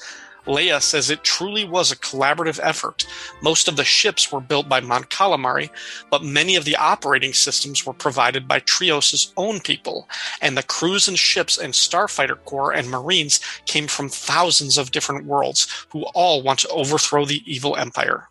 Leia 0.46 0.81
says 0.81 1.10
it 1.10 1.24
truly 1.24 1.65
was 1.65 1.91
a 1.91 1.96
collaborative 1.96 2.60
effort. 2.62 3.05
Most 3.41 3.67
of 3.67 3.75
the 3.75 3.84
ships 3.84 4.31
were 4.31 4.41
built 4.41 4.67
by 4.69 4.79
Mon 4.79 5.03
Calamari, 5.03 5.69
but 6.10 6.24
many 6.24 6.55
of 6.55 6.65
the 6.65 6.75
operating 6.75 7.34
systems 7.34 7.86
were 7.86 7.93
provided 7.93 8.48
by 8.48 8.60
Trios' 8.60 9.34
own 9.38 9.60
people, 9.60 10.08
and 10.41 10.58
the 10.58 10.63
crews 10.63 11.08
and 11.08 11.19
ships 11.19 11.58
and 11.58 11.74
Starfighter 11.74 12.38
Corps 12.46 12.72
and 12.72 12.89
Marines 12.89 13.39
came 13.65 13.88
from 13.88 14.10
thousands 14.10 14.77
of 14.77 14.91
different 14.91 15.25
worlds 15.25 15.67
who 15.89 16.03
all 16.13 16.41
want 16.41 16.60
to 16.60 16.69
overthrow 16.69 17.25
the 17.25 17.43
evil 17.46 17.75
empire. 17.75 18.29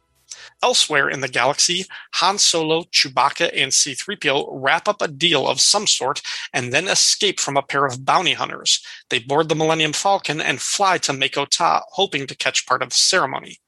Elsewhere 0.63 1.09
in 1.09 1.21
the 1.21 1.29
galaxy, 1.29 1.87
Han 2.15 2.39
Solo, 2.39 2.83
Chewbacca, 2.85 3.51
and 3.55 3.71
C3PO 3.71 4.49
wrap 4.51 4.89
up 4.89 5.01
a 5.01 5.07
deal 5.09 5.47
of 5.47 5.61
some 5.61 5.87
sort 5.87 6.21
and 6.53 6.73
then 6.73 6.89
escape 6.89 7.39
from 7.39 7.57
a 7.57 7.63
pair 7.63 7.87
of 7.87 8.05
bounty 8.05 8.33
hunters. 8.33 8.85
They 9.09 9.21
board 9.21 9.49
the 9.49 9.55
Millennium 9.55 9.93
Falcon 9.93 10.41
and 10.41 10.61
fly 10.61 10.99
to 10.99 11.13
Mako 11.13 11.45
Ta, 11.45 11.83
hoping 11.93 12.27
to 12.27 12.37
catch 12.37 12.67
part 12.67 12.83
of 12.83 12.91
the 12.91 12.97
ceremony. 12.97 13.59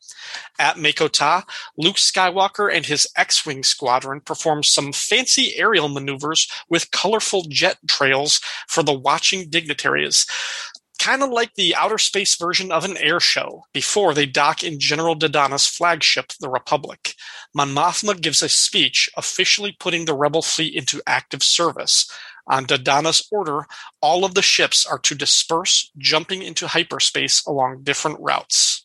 At 0.58 0.78
Mako 0.78 1.08
Ta, 1.08 1.44
Luke 1.76 1.96
Skywalker 1.96 2.72
and 2.72 2.86
his 2.86 3.08
X 3.16 3.46
Wing 3.46 3.62
squadron 3.62 4.20
perform 4.20 4.62
some 4.62 4.92
fancy 4.92 5.56
aerial 5.56 5.88
maneuvers 5.88 6.50
with 6.68 6.90
colorful 6.90 7.44
jet 7.48 7.78
trails 7.88 8.40
for 8.68 8.82
the 8.82 8.92
watching 8.92 9.48
dignitaries 9.48 10.26
kind 11.00 11.22
of 11.22 11.30
like 11.30 11.54
the 11.54 11.74
outer 11.74 11.98
space 11.98 12.36
version 12.36 12.70
of 12.70 12.84
an 12.84 12.96
air 12.98 13.18
show 13.18 13.64
before 13.72 14.12
they 14.12 14.26
dock 14.26 14.62
in 14.62 14.78
General 14.78 15.16
Dodonna's 15.16 15.66
flagship, 15.66 16.32
the 16.40 16.50
Republic. 16.50 17.14
Mon 17.54 17.70
Mothma 17.70 18.20
gives 18.20 18.42
a 18.42 18.48
speech 18.48 19.08
officially 19.16 19.74
putting 19.80 20.04
the 20.04 20.14
rebel 20.14 20.42
fleet 20.42 20.74
into 20.74 21.02
active 21.06 21.42
service. 21.42 22.08
On 22.46 22.66
Dodonna's 22.66 23.26
order, 23.32 23.66
all 24.02 24.24
of 24.24 24.34
the 24.34 24.42
ships 24.42 24.84
are 24.84 24.98
to 24.98 25.14
disperse, 25.14 25.90
jumping 25.96 26.42
into 26.42 26.66
hyperspace 26.66 27.44
along 27.46 27.82
different 27.82 28.18
routes. 28.20 28.84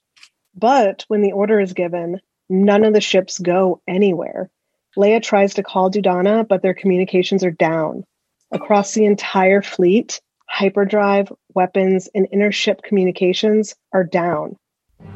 But 0.56 1.04
when 1.10 1.22
the 1.22 1.34
order 1.34 1.60
is 1.60 1.74
given, 1.74 2.22
none 2.50 2.86
of 2.86 2.94
the 2.94 3.02
ships 3.02 3.40
go 3.40 3.82
anywhere. 3.88 4.50
Leia 4.98 5.22
tries 5.22 5.54
to 5.56 5.64
call 5.64 5.92
Dodonna, 5.92 6.48
but 6.48 6.62
their 6.62 6.74
communications 6.74 7.44
are 7.44 7.52
down. 7.52 8.06
Across 8.52 8.94
the 8.94 9.04
entire 9.04 9.62
fleet, 9.62 10.22
hyperdrive, 10.48 11.32
weapons, 11.54 12.10
and 12.14 12.28
intership 12.34 12.82
communications 12.84 13.76
are 13.94 14.04
down. 14.04 14.58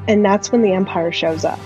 And 0.08 0.24
that's 0.24 0.52
when 0.52 0.62
the 0.62 0.74
Empire 0.74 1.12
shows 1.12 1.46
up. 1.46 1.60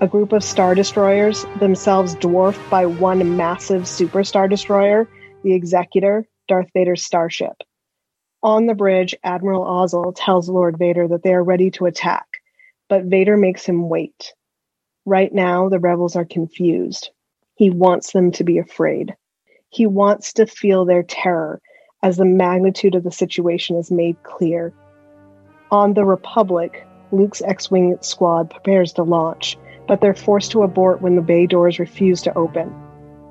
A 0.00 0.06
group 0.06 0.32
of 0.32 0.44
Star 0.44 0.74
Destroyers, 0.74 1.44
themselves 1.58 2.14
dwarfed 2.14 2.70
by 2.70 2.86
one 2.86 3.36
massive 3.36 3.88
Super 3.88 4.22
Star 4.22 4.46
Destroyer, 4.46 5.08
the 5.42 5.54
Executor, 5.54 6.26
Darth 6.46 6.70
Vader's 6.72 7.04
starship. 7.04 7.56
On 8.42 8.66
the 8.66 8.74
bridge, 8.74 9.16
Admiral 9.24 9.64
Ozzel 9.64 10.12
tells 10.14 10.48
Lord 10.48 10.78
Vader 10.78 11.08
that 11.08 11.24
they 11.24 11.32
are 11.32 11.42
ready 11.42 11.72
to 11.72 11.86
attack, 11.86 12.26
but 12.88 13.04
Vader 13.04 13.36
makes 13.36 13.64
him 13.64 13.88
wait. 13.88 14.32
Right 15.04 15.32
now, 15.32 15.68
the 15.68 15.80
rebels 15.80 16.14
are 16.14 16.24
confused. 16.24 17.10
He 17.56 17.70
wants 17.70 18.12
them 18.12 18.30
to 18.32 18.44
be 18.44 18.58
afraid. 18.58 19.16
He 19.70 19.86
wants 19.86 20.34
to 20.34 20.46
feel 20.46 20.84
their 20.84 21.02
terror 21.02 21.60
as 22.02 22.16
the 22.16 22.24
magnitude 22.24 22.94
of 22.94 23.02
the 23.02 23.10
situation 23.10 23.76
is 23.76 23.90
made 23.90 24.22
clear. 24.22 24.72
On 25.70 25.94
the 25.94 26.04
Republic, 26.04 26.86
Luke's 27.10 27.42
X 27.42 27.70
Wing 27.70 27.98
squad 28.00 28.50
prepares 28.50 28.92
to 28.94 29.02
launch, 29.02 29.58
but 29.86 30.00
they're 30.00 30.14
forced 30.14 30.52
to 30.52 30.62
abort 30.62 31.02
when 31.02 31.16
the 31.16 31.22
bay 31.22 31.46
doors 31.46 31.78
refuse 31.78 32.22
to 32.22 32.36
open. 32.36 32.72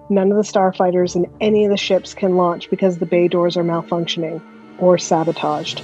None 0.10 0.32
of 0.32 0.38
the 0.38 0.44
starfighters 0.44 1.16
in 1.16 1.32
any 1.42 1.66
of 1.66 1.72
the 1.72 1.78
ships 1.78 2.14
can 2.14 2.38
launch 2.38 2.70
because 2.70 2.98
the 2.98 3.06
bay 3.06 3.28
doors 3.28 3.58
are 3.58 3.64
malfunctioning 3.64 4.42
or 4.80 4.98
sabotaged. 4.98 5.82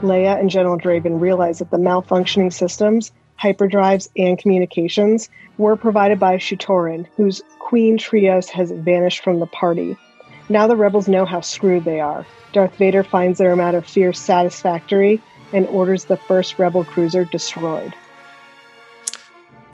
Leia 0.00 0.38
and 0.38 0.50
General 0.50 0.78
Draven 0.78 1.20
realize 1.20 1.60
that 1.60 1.70
the 1.70 1.76
malfunctioning 1.76 2.52
systems, 2.52 3.12
hyperdrives, 3.40 4.08
and 4.16 4.38
communications 4.38 5.28
were 5.58 5.76
provided 5.76 6.18
by 6.18 6.38
Shu-Torun, 6.38 7.06
whose 7.16 7.42
Queen 7.58 7.98
Trios 7.98 8.48
has 8.48 8.70
vanished 8.70 9.22
from 9.22 9.40
the 9.40 9.46
party 9.46 9.96
now 10.48 10.66
the 10.66 10.76
rebels 10.76 11.08
know 11.08 11.24
how 11.24 11.40
screwed 11.40 11.84
they 11.84 12.00
are. 12.00 12.26
Darth 12.52 12.76
Vader 12.76 13.02
finds 13.02 13.38
their 13.38 13.52
amount 13.52 13.76
of 13.76 13.86
fear 13.86 14.12
satisfactory 14.12 15.22
and 15.52 15.66
orders 15.68 16.04
the 16.04 16.16
first 16.16 16.58
rebel 16.58 16.84
cruiser 16.84 17.24
destroyed. 17.24 17.94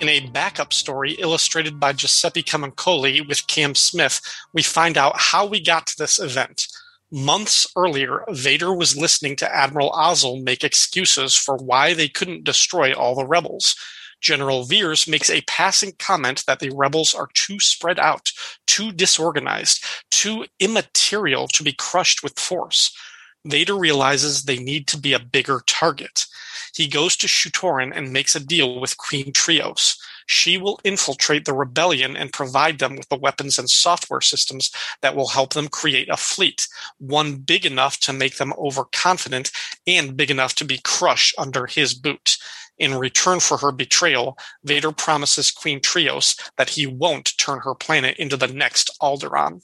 In 0.01 0.09
a 0.09 0.29
backup 0.29 0.73
story 0.73 1.13
illustrated 1.15 1.81
by 1.81 1.93
Giuseppe 1.93 2.43
Camuncoli 2.43 3.27
with 3.27 3.49
Cam 3.49 3.75
Smith, 3.75 4.21
we 4.53 4.63
find 4.63 4.97
out 4.97 5.15
how 5.17 5.45
we 5.45 5.61
got 5.61 5.87
to 5.89 5.99
this 5.99 6.21
event. 6.21 6.69
Months 7.11 7.67
earlier, 7.75 8.23
Vader 8.29 8.73
was 8.73 8.97
listening 8.97 9.35
to 9.37 9.55
Admiral 9.55 9.91
Ozzel 9.91 10.43
make 10.43 10.63
excuses 10.63 11.35
for 11.35 11.57
why 11.57 11.95
they 11.95 12.09
couldn't 12.09 12.45
destroy 12.45 12.93
all 12.93 13.17
the 13.17 13.27
rebels. 13.27 13.75
General 14.21 14.65
Veers 14.65 15.07
makes 15.07 15.31
a 15.31 15.43
passing 15.43 15.93
comment 15.99 16.45
that 16.47 16.61
the 16.61 16.71
rebels 16.71 17.15
are 17.15 17.29
too 17.35 17.61
spread 17.61 17.99
out, 17.99 18.33
too 18.67 18.93
disorganized, 18.93 19.85
too 20.11 20.47
immaterial 20.59 21.49
to 21.49 21.63
be 21.63 21.73
crushed 21.73 22.23
with 22.23 22.39
force. 22.39 22.97
Vader 23.45 23.77
realizes 23.77 24.43
they 24.43 24.59
need 24.59 24.87
to 24.89 24.99
be 24.99 25.13
a 25.13 25.19
bigger 25.19 25.63
target. 25.67 26.27
He 26.75 26.89
goes 26.89 27.17
to 27.17 27.29
Shu-Torun 27.29 27.93
and 27.95 28.13
makes 28.13 28.37
a 28.37 28.41
deal 28.41 28.81
with 28.81 28.99
Queen 28.99 29.33
Trios. 29.33 29.97
She 30.27 30.59
will 30.59 30.79
infiltrate 30.85 31.47
the 31.47 31.55
rebellion 31.55 32.15
and 32.15 32.33
provide 32.33 32.79
them 32.79 32.97
with 32.97 33.09
the 33.09 33.17
weapons 33.17 33.59
and 33.59 33.71
software 33.71 34.21
systems 34.21 34.71
that 35.01 35.17
will 35.17 35.29
help 35.29 35.55
them 35.55 35.69
create 35.69 36.09
a 36.11 36.19
fleet, 36.19 36.69
one 36.99 37.37
big 37.37 37.65
enough 37.65 37.99
to 38.01 38.13
make 38.13 38.37
them 38.37 38.53
overconfident 38.59 39.51
and 39.87 40.17
big 40.17 40.31
enough 40.31 40.55
to 40.57 40.65
be 40.67 40.79
crushed 40.85 41.35
under 41.39 41.67
his 41.67 41.95
boot. 41.95 42.37
In 42.79 42.95
return 42.95 43.41
for 43.41 43.57
her 43.59 43.73
betrayal, 43.73 44.39
Vader 44.63 44.93
promises 44.93 45.51
Queen 45.51 45.81
Trios 45.81 46.37
that 46.57 46.71
he 46.71 46.87
won't 46.87 47.37
turn 47.37 47.61
her 47.61 47.75
planet 47.75 48.17
into 48.19 48.37
the 48.37 48.47
next 48.47 48.97
Alderaan. 49.03 49.63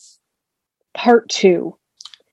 Part 0.94 1.28
2 1.28 1.76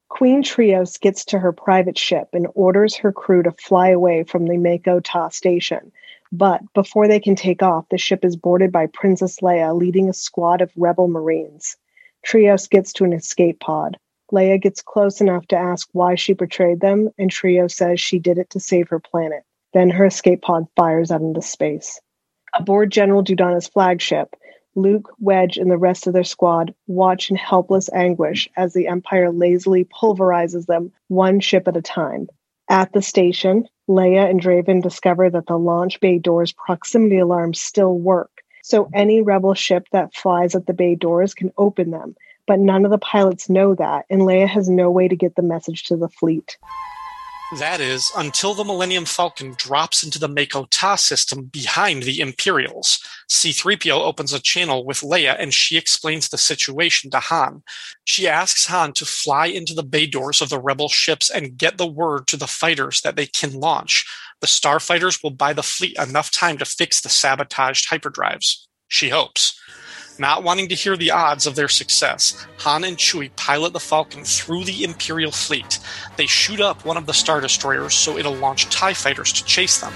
Queen 0.09 0.43
Trios 0.43 0.97
gets 0.97 1.23
to 1.25 1.39
her 1.39 1.53
private 1.53 1.97
ship 1.97 2.29
and 2.33 2.47
orders 2.53 2.95
her 2.95 3.11
crew 3.11 3.43
to 3.43 3.51
fly 3.51 3.89
away 3.89 4.23
from 4.23 4.45
the 4.45 4.57
Mako 4.57 4.99
Ta 4.99 5.29
station. 5.29 5.91
But 6.31 6.61
before 6.73 7.07
they 7.07 7.19
can 7.19 7.35
take 7.35 7.61
off, 7.61 7.87
the 7.89 7.97
ship 7.97 8.25
is 8.25 8.35
boarded 8.35 8.71
by 8.71 8.87
Princess 8.87 9.39
Leia 9.39 9.77
leading 9.77 10.09
a 10.09 10.13
squad 10.13 10.61
of 10.61 10.71
rebel 10.75 11.07
Marines. 11.07 11.77
Trios 12.23 12.67
gets 12.67 12.91
to 12.93 13.03
an 13.03 13.13
escape 13.13 13.59
pod. 13.59 13.97
Leia 14.31 14.61
gets 14.61 14.81
close 14.81 15.21
enough 15.21 15.45
to 15.47 15.57
ask 15.57 15.89
why 15.91 16.15
she 16.15 16.33
betrayed 16.33 16.79
them, 16.79 17.09
and 17.17 17.29
Trio 17.29 17.67
says 17.67 17.99
she 17.99 18.17
did 18.17 18.37
it 18.37 18.49
to 18.51 18.59
save 18.59 18.89
her 18.89 18.99
planet. 18.99 19.43
Then 19.73 19.89
her 19.89 20.05
escape 20.05 20.41
pod 20.41 20.67
fires 20.75 21.11
out 21.11 21.21
into 21.21 21.41
space. 21.41 21.99
Aboard 22.53 22.91
General 22.91 23.23
Dodonna's 23.23 23.67
flagship, 23.67 24.35
Luke, 24.75 25.13
Wedge, 25.19 25.57
and 25.57 25.69
the 25.69 25.77
rest 25.77 26.07
of 26.07 26.13
their 26.13 26.23
squad 26.23 26.73
watch 26.87 27.29
in 27.29 27.35
helpless 27.35 27.89
anguish 27.93 28.49
as 28.55 28.73
the 28.73 28.87
Empire 28.87 29.31
lazily 29.31 29.85
pulverizes 29.85 30.65
them 30.65 30.91
one 31.07 31.39
ship 31.39 31.67
at 31.67 31.77
a 31.77 31.81
time. 31.81 32.27
At 32.69 32.93
the 32.93 33.01
station, 33.01 33.67
Leia 33.89 34.29
and 34.29 34.39
Draven 34.39 34.81
discover 34.81 35.29
that 35.29 35.45
the 35.45 35.59
launch 35.59 35.99
bay 35.99 36.19
doors 36.19 36.53
proximity 36.53 37.19
alarms 37.19 37.59
still 37.59 37.97
work, 37.97 38.31
so 38.63 38.89
any 38.93 39.21
rebel 39.21 39.53
ship 39.53 39.87
that 39.91 40.15
flies 40.15 40.55
at 40.55 40.65
the 40.65 40.73
bay 40.73 40.95
doors 40.95 41.33
can 41.33 41.51
open 41.57 41.91
them, 41.91 42.15
but 42.47 42.59
none 42.59 42.85
of 42.85 42.91
the 42.91 42.97
pilots 42.97 43.49
know 43.49 43.75
that, 43.75 44.05
and 44.09 44.21
Leia 44.21 44.47
has 44.47 44.69
no 44.69 44.89
way 44.89 45.09
to 45.09 45.15
get 45.17 45.35
the 45.35 45.41
message 45.41 45.83
to 45.83 45.97
the 45.97 46.09
fleet. 46.09 46.57
That 47.59 47.81
is, 47.81 48.13
until 48.15 48.53
the 48.53 48.63
Millennium 48.63 49.03
Falcon 49.03 49.55
drops 49.57 50.03
into 50.03 50.17
the 50.17 50.29
Mako 50.29 50.67
Ta 50.71 50.95
system 50.95 51.43
behind 51.43 52.03
the 52.03 52.21
Imperials. 52.21 52.99
C3PO 53.29 53.91
opens 53.91 54.31
a 54.31 54.39
channel 54.39 54.85
with 54.85 55.01
Leia 55.01 55.35
and 55.37 55.53
she 55.53 55.75
explains 55.75 56.29
the 56.29 56.37
situation 56.37 57.11
to 57.11 57.19
Han. 57.19 57.61
She 58.05 58.25
asks 58.25 58.67
Han 58.67 58.93
to 58.93 59.05
fly 59.05 59.47
into 59.47 59.73
the 59.73 59.83
bay 59.83 60.05
doors 60.05 60.41
of 60.41 60.47
the 60.47 60.61
rebel 60.61 60.87
ships 60.87 61.29
and 61.29 61.57
get 61.57 61.77
the 61.77 61.85
word 61.85 62.25
to 62.27 62.37
the 62.37 62.47
fighters 62.47 63.01
that 63.01 63.17
they 63.17 63.25
can 63.25 63.59
launch. 63.59 64.05
The 64.39 64.47
starfighters 64.47 65.21
will 65.21 65.31
buy 65.31 65.51
the 65.51 65.61
fleet 65.61 65.97
enough 65.97 66.31
time 66.31 66.57
to 66.59 66.65
fix 66.65 67.01
the 67.01 67.09
sabotaged 67.09 67.89
hyperdrives. 67.89 68.65
She 68.87 69.09
hopes. 69.09 69.59
Not 70.21 70.43
wanting 70.43 70.67
to 70.67 70.75
hear 70.75 70.95
the 70.95 71.09
odds 71.09 71.47
of 71.47 71.55
their 71.55 71.67
success, 71.67 72.45
Han 72.59 72.83
and 72.83 72.95
Chewie 72.95 73.35
pilot 73.37 73.73
the 73.73 73.79
Falcon 73.79 74.23
through 74.23 74.65
the 74.65 74.83
Imperial 74.83 75.31
fleet. 75.31 75.79
They 76.15 76.27
shoot 76.27 76.61
up 76.61 76.85
one 76.85 76.95
of 76.95 77.07
the 77.07 77.11
Star 77.11 77.41
Destroyers 77.41 77.95
so 77.95 78.19
it'll 78.19 78.35
launch 78.35 78.69
TIE 78.69 78.93
fighters 78.93 79.33
to 79.33 79.43
chase 79.45 79.79
them. 79.79 79.93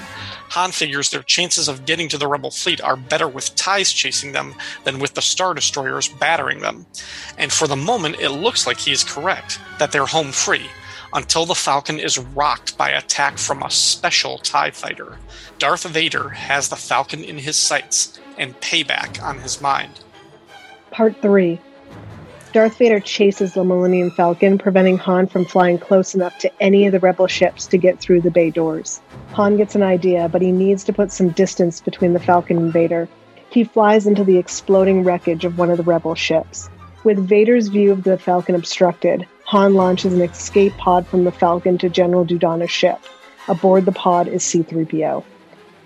Han 0.49 0.71
figures 0.71 1.11
their 1.11 1.21
chances 1.21 1.67
of 1.67 1.85
getting 1.85 2.09
to 2.09 2.17
the 2.17 2.25
Rebel 2.25 2.49
fleet 2.49 2.81
are 2.81 2.97
better 2.97 3.27
with 3.27 3.53
TIEs 3.53 3.93
chasing 3.93 4.31
them 4.31 4.55
than 4.83 4.97
with 4.97 5.13
the 5.13 5.21
Star 5.21 5.53
Destroyers 5.53 6.07
battering 6.07 6.61
them. 6.61 6.87
And 7.37 7.53
for 7.53 7.67
the 7.67 7.75
moment, 7.75 8.19
it 8.19 8.31
looks 8.31 8.65
like 8.65 8.79
he 8.79 8.91
is 8.91 9.03
correct, 9.03 9.59
that 9.77 9.91
they're 9.91 10.07
home 10.07 10.31
free 10.31 10.71
until 11.13 11.45
the 11.45 11.53
Falcon 11.53 11.99
is 11.99 12.17
rocked 12.17 12.75
by 12.79 12.89
attack 12.89 13.37
from 13.37 13.61
a 13.61 13.69
special 13.69 14.39
TIE 14.39 14.71
fighter. 14.71 15.19
Darth 15.59 15.83
Vader 15.83 16.29
has 16.29 16.69
the 16.69 16.75
Falcon 16.75 17.23
in 17.23 17.37
his 17.37 17.57
sights 17.57 18.19
and 18.39 18.59
payback 18.59 19.21
on 19.21 19.37
his 19.37 19.61
mind. 19.61 19.99
Part 20.91 21.21
3 21.21 21.59
Darth 22.53 22.77
Vader 22.77 23.01
chases 23.01 23.53
the 23.53 23.65
Millennium 23.65 24.11
Falcon, 24.11 24.57
preventing 24.57 24.97
Han 24.99 25.27
from 25.27 25.43
flying 25.43 25.77
close 25.77 26.15
enough 26.15 26.37
to 26.37 26.51
any 26.61 26.85
of 26.85 26.93
the 26.93 27.01
rebel 27.01 27.27
ships 27.27 27.67
to 27.67 27.77
get 27.77 27.99
through 27.99 28.21
the 28.21 28.31
bay 28.31 28.49
doors. 28.49 29.01
Han 29.33 29.57
gets 29.57 29.75
an 29.75 29.83
idea, 29.83 30.29
but 30.29 30.41
he 30.41 30.53
needs 30.53 30.85
to 30.85 30.93
put 30.93 31.11
some 31.11 31.29
distance 31.29 31.81
between 31.81 32.13
the 32.13 32.19
Falcon 32.19 32.57
and 32.57 32.71
Vader. 32.71 33.09
He 33.49 33.65
flies 33.65 34.07
into 34.07 34.23
the 34.23 34.37
exploding 34.37 35.03
wreckage 35.03 35.43
of 35.43 35.57
one 35.57 35.69
of 35.69 35.75
the 35.75 35.83
rebel 35.83 36.15
ships. 36.15 36.69
With 37.03 37.27
Vader's 37.27 37.67
view 37.67 37.91
of 37.91 38.03
the 38.03 38.17
Falcon 38.17 38.55
obstructed, 38.55 39.27
Han 39.47 39.73
launches 39.73 40.13
an 40.13 40.21
escape 40.21 40.77
pod 40.77 41.05
from 41.05 41.25
the 41.25 41.31
Falcon 41.31 41.77
to 41.79 41.89
General 41.89 42.25
Dodonna's 42.25 42.71
ship. 42.71 42.99
Aboard 43.49 43.85
the 43.85 43.91
pod 43.91 44.27
is 44.27 44.43
C-3PO. 44.43 45.23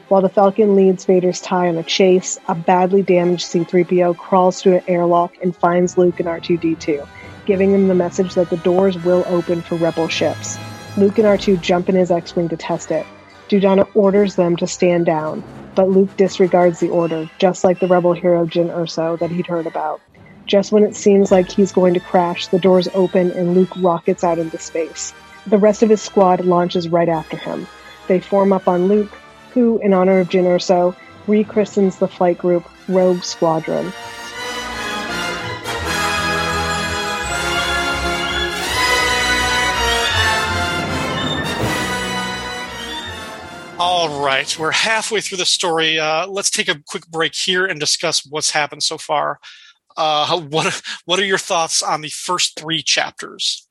While 0.10 0.24
the 0.24 0.30
Falcon 0.30 0.76
leads 0.76 1.06
Vader's 1.06 1.40
tie 1.40 1.70
on 1.70 1.78
a 1.78 1.84
chase, 1.84 2.40
a 2.48 2.56
badly 2.56 3.04
damaged 3.04 3.46
C-3PO 3.46 4.18
crawls 4.18 4.60
through 4.60 4.78
an 4.78 4.84
airlock 4.88 5.38
and 5.44 5.56
finds 5.56 6.00
Luke 6.00 6.20
and 6.20 6.28
R2-D2, 6.28 7.08
giving 7.46 7.72
them 7.74 7.88
the 7.88 7.94
message 7.94 8.34
that 8.34 8.50
the 8.50 8.58
doors 8.58 8.98
will 9.04 9.24
open 9.28 9.62
for 9.62 9.76
Rebel 9.76 10.08
ships. 10.08 10.58
Luke 10.98 11.20
and 11.20 11.28
R2 11.28 11.62
jump 11.62 11.90
in 11.90 11.96
his 11.96 12.10
X-Wing 12.10 12.50
to 12.50 12.58
test 12.58 12.90
it. 12.90 13.06
Dodonna 13.50 13.88
orders 13.94 14.34
them 14.34 14.56
to 14.58 14.66
stand 14.66 15.06
down, 15.06 15.44
but 15.76 15.90
Luke 15.92 16.18
disregards 16.18 16.80
the 16.80 16.90
order, 16.90 17.30
just 17.38 17.64
like 17.64 17.80
the 17.80 17.88
Rebel 17.88 18.14
hero 18.14 18.48
Jyn 18.48 18.76
Erso 18.76 19.20
that 19.20 19.30
he'd 19.30 19.46
heard 19.46 19.68
about. 19.68 20.02
Just 20.48 20.72
when 20.72 20.82
it 20.82 20.96
seems 20.96 21.32
like 21.32 21.52
he's 21.52 21.72
going 21.72 21.94
to 21.94 22.00
crash, 22.00 22.48
the 22.48 22.58
doors 22.58 22.88
open 22.96 23.30
and 23.34 23.54
Luke 23.54 23.76
rockets 23.78 24.24
out 24.24 24.40
into 24.40 24.58
space. 24.58 25.14
The 25.46 25.60
rest 25.60 25.84
of 25.84 25.90
his 25.92 26.02
squad 26.02 26.44
launches 26.44 26.90
right 26.90 27.10
after 27.10 27.38
him. 27.38 27.68
They 28.08 28.20
form 28.20 28.52
up 28.52 28.68
on 28.68 28.88
Luke, 28.88 29.16
who, 29.54 29.80
in 29.80 29.94
honor 29.94 30.20
of 30.20 30.30
Jyn 30.30 30.46
Erso, 30.46 30.96
rechristens 31.28 31.98
the 31.98 32.08
flight 32.08 32.38
group 32.38 32.68
Rogue 32.88 33.24
Squadron. 33.24 33.92
All 43.82 44.22
right, 44.22 44.60
we're 44.60 44.72
halfway 44.72 45.22
through 45.22 45.38
the 45.38 45.46
story. 45.46 45.98
Uh, 46.00 46.28
let's 46.28 46.50
take 46.50 46.68
a 46.68 46.82
quick 46.86 47.08
break 47.08 47.34
here 47.34 47.66
and 47.66 47.80
discuss 47.80 48.26
what's 48.26 48.52
happened 48.52 48.84
so 48.84 48.98
far. 48.98 49.40
Uh, 49.96 50.40
what 50.50 50.82
What 51.06 51.20
are 51.20 51.26
your 51.26 51.38
thoughts 51.38 51.82
on 51.82 52.02
the 52.02 52.10
first 52.10 52.60
three 52.60 52.82
chapters? 52.82 53.68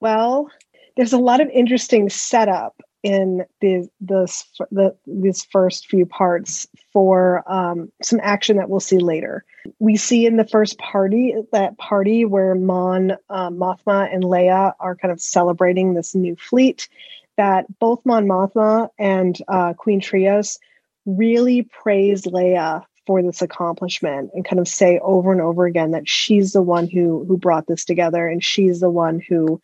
Well, 0.00 0.50
there's 0.96 1.12
a 1.12 1.18
lot 1.18 1.40
of 1.40 1.48
interesting 1.50 2.08
setup 2.08 2.74
in 3.02 3.44
the, 3.60 3.88
the, 4.00 4.30
the 4.70 4.96
these 5.06 5.44
first 5.44 5.86
few 5.86 6.04
parts 6.04 6.66
for 6.92 7.42
um, 7.50 7.90
some 8.02 8.20
action 8.22 8.58
that 8.58 8.68
we'll 8.68 8.80
see 8.80 8.98
later. 8.98 9.44
We 9.78 9.96
see 9.96 10.26
in 10.26 10.36
the 10.36 10.46
first 10.46 10.78
party 10.78 11.34
that 11.52 11.78
party 11.78 12.24
where 12.24 12.54
Mon, 12.54 13.12
uh, 13.28 13.50
Mothma, 13.50 14.12
and 14.12 14.22
Leia 14.22 14.74
are 14.80 14.96
kind 14.96 15.12
of 15.12 15.20
celebrating 15.20 15.94
this 15.94 16.14
new 16.14 16.36
fleet. 16.36 16.88
That 17.36 17.66
both 17.78 18.04
Mon 18.04 18.26
Mothma 18.26 18.90
and 18.98 19.38
uh, 19.48 19.72
Queen 19.74 20.00
Trios 20.00 20.58
really 21.06 21.62
praise 21.62 22.22
Leia 22.22 22.84
for 23.06 23.22
this 23.22 23.40
accomplishment 23.40 24.30
and 24.34 24.44
kind 24.44 24.60
of 24.60 24.68
say 24.68 24.98
over 25.02 25.32
and 25.32 25.40
over 25.40 25.64
again 25.64 25.92
that 25.92 26.08
she's 26.08 26.52
the 26.52 26.62
one 26.62 26.86
who 26.86 27.24
who 27.24 27.38
brought 27.38 27.66
this 27.66 27.84
together 27.84 28.28
and 28.28 28.44
she's 28.44 28.80
the 28.80 28.90
one 28.90 29.20
who 29.26 29.60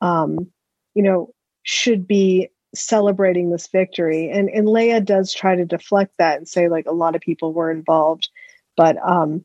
um, 0.00 0.50
you 0.94 1.02
know 1.02 1.32
should 1.62 2.06
be 2.06 2.48
celebrating 2.74 3.50
this 3.50 3.68
victory. 3.68 4.30
And 4.30 4.48
and 4.48 4.66
Leia 4.66 5.04
does 5.04 5.32
try 5.32 5.56
to 5.56 5.64
deflect 5.64 6.12
that 6.18 6.38
and 6.38 6.48
say 6.48 6.68
like 6.68 6.86
a 6.86 6.92
lot 6.92 7.14
of 7.14 7.20
people 7.20 7.52
were 7.52 7.70
involved, 7.70 8.28
but 8.76 8.96
um, 9.06 9.44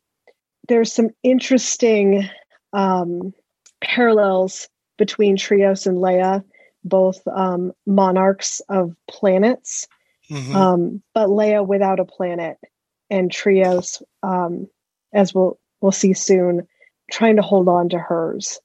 there's 0.68 0.92
some 0.92 1.10
interesting 1.24 2.30
um, 2.74 3.34
parallels 3.82 4.70
between 4.98 5.38
Trios 5.38 5.86
and 5.86 5.98
Leia, 5.98 6.44
both 6.84 7.26
um, 7.28 7.72
monarchs 7.86 8.62
of 8.70 8.96
planets, 9.10 9.88
mm-hmm. 10.30 10.56
um, 10.56 11.04
but 11.14 11.30
Leia 11.30 11.66
without 11.66 12.00
a 12.00 12.06
planet, 12.06 12.58
and 13.10 13.32
Trios, 13.32 14.02
um, 14.24 14.68
as 15.14 15.34
we'll 15.34 15.60
we'll 15.82 15.92
see 15.92 16.14
soon, 16.14 16.68
trying 17.12 17.36
to 17.36 17.42
hold 17.42 17.68
on 17.68 17.90
to 17.90 18.00
hers 18.00 18.60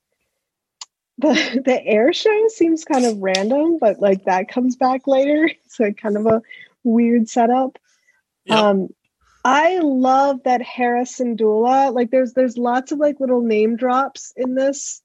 the 1.22 1.62
the 1.64 1.84
air 1.84 2.12
show 2.12 2.48
seems 2.48 2.84
kind 2.84 3.04
of 3.06 3.18
random, 3.18 3.78
but 3.80 4.00
like 4.00 4.24
that 4.24 4.48
comes 4.48 4.76
back 4.76 5.06
later. 5.06 5.46
It's 5.46 5.76
So 5.76 5.92
kind 5.92 6.16
of 6.16 6.26
a 6.26 6.42
weird 6.84 7.28
setup. 7.28 7.78
Yep. 8.46 8.58
Um 8.58 8.88
I 9.44 9.78
love 9.78 10.44
that 10.44 10.62
Hera 10.62 11.02
Syndulla. 11.02 11.92
Like 11.92 12.10
there's 12.10 12.34
there's 12.34 12.56
lots 12.58 12.92
of 12.92 12.98
like 12.98 13.20
little 13.20 13.42
name 13.42 13.76
drops 13.76 14.32
in 14.36 14.54
this. 14.54 15.02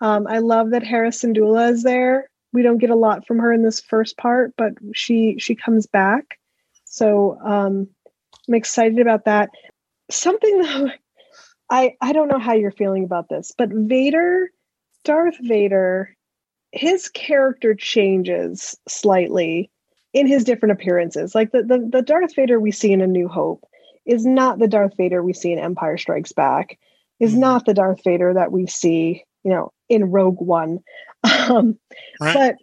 Um, 0.00 0.26
I 0.26 0.38
love 0.38 0.70
that 0.70 0.82
Hera 0.82 1.10
Syndulla 1.10 1.70
is 1.70 1.82
there. 1.82 2.28
We 2.52 2.62
don't 2.62 2.78
get 2.78 2.90
a 2.90 2.96
lot 2.96 3.26
from 3.26 3.38
her 3.38 3.52
in 3.52 3.62
this 3.62 3.80
first 3.80 4.16
part, 4.16 4.54
but 4.56 4.72
she 4.94 5.36
she 5.38 5.54
comes 5.54 5.86
back. 5.86 6.38
So 6.84 7.38
um 7.44 7.88
I'm 8.48 8.54
excited 8.54 8.98
about 8.98 9.26
that. 9.26 9.50
Something 10.10 10.62
though, 10.62 10.90
I 11.70 11.94
I 12.00 12.12
don't 12.12 12.28
know 12.28 12.38
how 12.38 12.54
you're 12.54 12.72
feeling 12.72 13.04
about 13.04 13.28
this, 13.28 13.52
but 13.56 13.70
Vader 13.70 14.50
Darth 15.06 15.36
Vader, 15.40 16.12
his 16.72 17.08
character 17.08 17.76
changes 17.76 18.76
slightly 18.88 19.70
in 20.12 20.26
his 20.26 20.42
different 20.42 20.72
appearances. 20.72 21.32
Like 21.32 21.52
the, 21.52 21.62
the, 21.62 21.88
the 21.92 22.02
Darth 22.02 22.34
Vader 22.34 22.58
we 22.58 22.72
see 22.72 22.90
in 22.90 23.00
A 23.00 23.06
New 23.06 23.28
Hope 23.28 23.64
is 24.04 24.26
not 24.26 24.58
the 24.58 24.66
Darth 24.66 24.96
Vader 24.96 25.22
we 25.22 25.32
see 25.32 25.52
in 25.52 25.60
Empire 25.60 25.96
Strikes 25.96 26.32
Back, 26.32 26.76
is 27.20 27.30
mm-hmm. 27.30 27.40
not 27.40 27.66
the 27.66 27.74
Darth 27.74 28.02
Vader 28.02 28.34
that 28.34 28.50
we 28.50 28.66
see, 28.66 29.22
you 29.44 29.52
know, 29.52 29.72
in 29.88 30.10
Rogue 30.10 30.40
One. 30.40 30.80
Um, 31.48 31.78
right. 32.20 32.34
But 32.34 32.56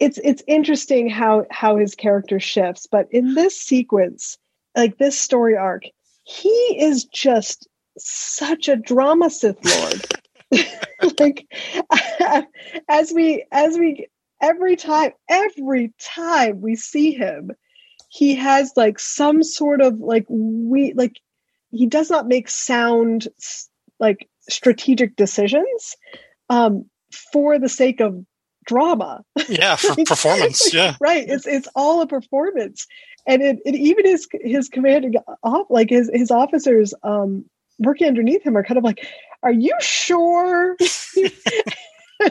it's 0.00 0.18
it's 0.22 0.42
interesting 0.46 1.08
how 1.08 1.44
how 1.50 1.76
his 1.76 1.94
character 1.94 2.40
shifts. 2.40 2.86
But 2.90 3.06
in 3.10 3.34
this 3.34 3.58
sequence, 3.58 4.36
like 4.76 4.98
this 4.98 5.18
story 5.18 5.56
arc, 5.56 5.84
he 6.24 6.48
is 6.78 7.04
just 7.04 7.68
such 7.98 8.68
a 8.68 8.76
drama 8.76 9.30
Sith 9.30 9.64
Lord. 9.64 10.64
like 11.18 11.46
as 12.88 13.12
we 13.12 13.44
as 13.52 13.78
we 13.78 14.06
every 14.42 14.76
time 14.76 15.12
every 15.28 15.92
time 15.98 16.60
we 16.60 16.76
see 16.76 17.12
him 17.12 17.50
he 18.08 18.34
has 18.34 18.72
like 18.76 18.98
some 18.98 19.42
sort 19.42 19.80
of 19.80 19.98
like 19.98 20.26
we 20.28 20.92
like 20.94 21.20
he 21.70 21.86
does 21.86 22.10
not 22.10 22.26
make 22.26 22.48
sound 22.48 23.28
like 23.98 24.28
strategic 24.48 25.16
decisions 25.16 25.96
um 26.48 26.84
for 27.32 27.58
the 27.58 27.68
sake 27.68 28.00
of 28.00 28.24
drama. 28.66 29.22
Yeah 29.48 29.76
for 29.76 29.94
performance 30.06 30.72
yeah. 30.74 30.96
Right 31.00 31.24
it's 31.26 31.46
it's 31.46 31.68
all 31.74 32.00
a 32.02 32.06
performance. 32.06 32.86
And 33.26 33.42
it, 33.42 33.58
it 33.64 33.74
even 33.74 34.04
his 34.06 34.28
his 34.42 34.68
commanding 34.68 35.14
off 35.42 35.66
like 35.70 35.90
his 35.90 36.10
his 36.12 36.30
officers 36.30 36.94
um 37.02 37.44
working 37.78 38.06
underneath 38.06 38.42
him 38.42 38.56
are 38.56 38.64
kind 38.64 38.78
of 38.78 38.84
like 38.84 39.06
are 39.42 39.52
you 39.52 39.74
sure? 39.80 40.76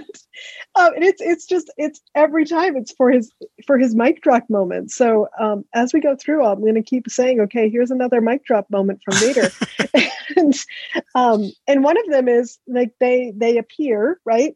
um, 0.75 0.93
and 0.95 1.03
it's 1.03 1.21
it's 1.21 1.45
just 1.45 1.71
it's 1.77 2.01
every 2.15 2.45
time 2.45 2.75
it's 2.75 2.91
for 2.93 3.11
his 3.11 3.31
for 3.65 3.77
his 3.77 3.95
mic 3.95 4.21
drop 4.21 4.49
moment. 4.49 4.91
So 4.91 5.27
um, 5.39 5.65
as 5.73 5.93
we 5.93 5.99
go 5.99 6.15
through, 6.15 6.45
I'm 6.45 6.61
going 6.61 6.75
to 6.75 6.81
keep 6.81 7.09
saying, 7.09 7.39
okay, 7.41 7.69
here's 7.69 7.91
another 7.91 8.21
mic 8.21 8.43
drop 8.45 8.69
moment 8.69 9.01
from 9.03 9.15
Vader, 9.19 9.49
and 10.35 10.53
um, 11.13 11.51
and 11.67 11.83
one 11.83 11.97
of 11.97 12.09
them 12.09 12.27
is 12.27 12.57
like 12.67 12.93
they 12.99 13.33
they 13.35 13.57
appear 13.57 14.19
right. 14.25 14.55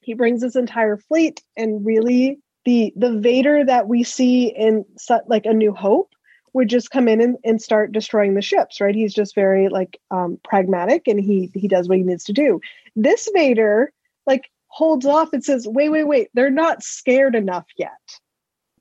He 0.00 0.14
brings 0.14 0.42
his 0.42 0.56
entire 0.56 0.96
fleet, 0.96 1.42
and 1.56 1.84
really 1.84 2.40
the 2.64 2.92
the 2.96 3.18
Vader 3.18 3.64
that 3.64 3.88
we 3.88 4.02
see 4.02 4.48
in 4.48 4.84
like 5.26 5.46
a 5.46 5.54
New 5.54 5.72
Hope 5.72 6.10
would 6.52 6.68
just 6.68 6.90
come 6.90 7.08
in 7.08 7.20
and, 7.20 7.36
and 7.44 7.60
start 7.60 7.92
destroying 7.92 8.34
the 8.34 8.42
ships 8.42 8.80
right? 8.80 8.94
He's 8.94 9.14
just 9.14 9.34
very 9.34 9.68
like 9.68 10.00
um, 10.10 10.38
pragmatic 10.44 11.06
and 11.06 11.20
he 11.20 11.50
he 11.54 11.68
does 11.68 11.88
what 11.88 11.98
he 11.98 12.04
needs 12.04 12.24
to 12.24 12.32
do. 12.32 12.60
This 12.96 13.28
vader 13.34 13.92
like 14.26 14.50
holds 14.68 15.06
off 15.06 15.32
and 15.32 15.44
says 15.44 15.66
wait 15.66 15.88
wait 15.88 16.04
wait 16.04 16.28
they're 16.34 16.50
not 16.50 16.82
scared 16.82 17.34
enough 17.34 17.66
yet. 17.76 17.90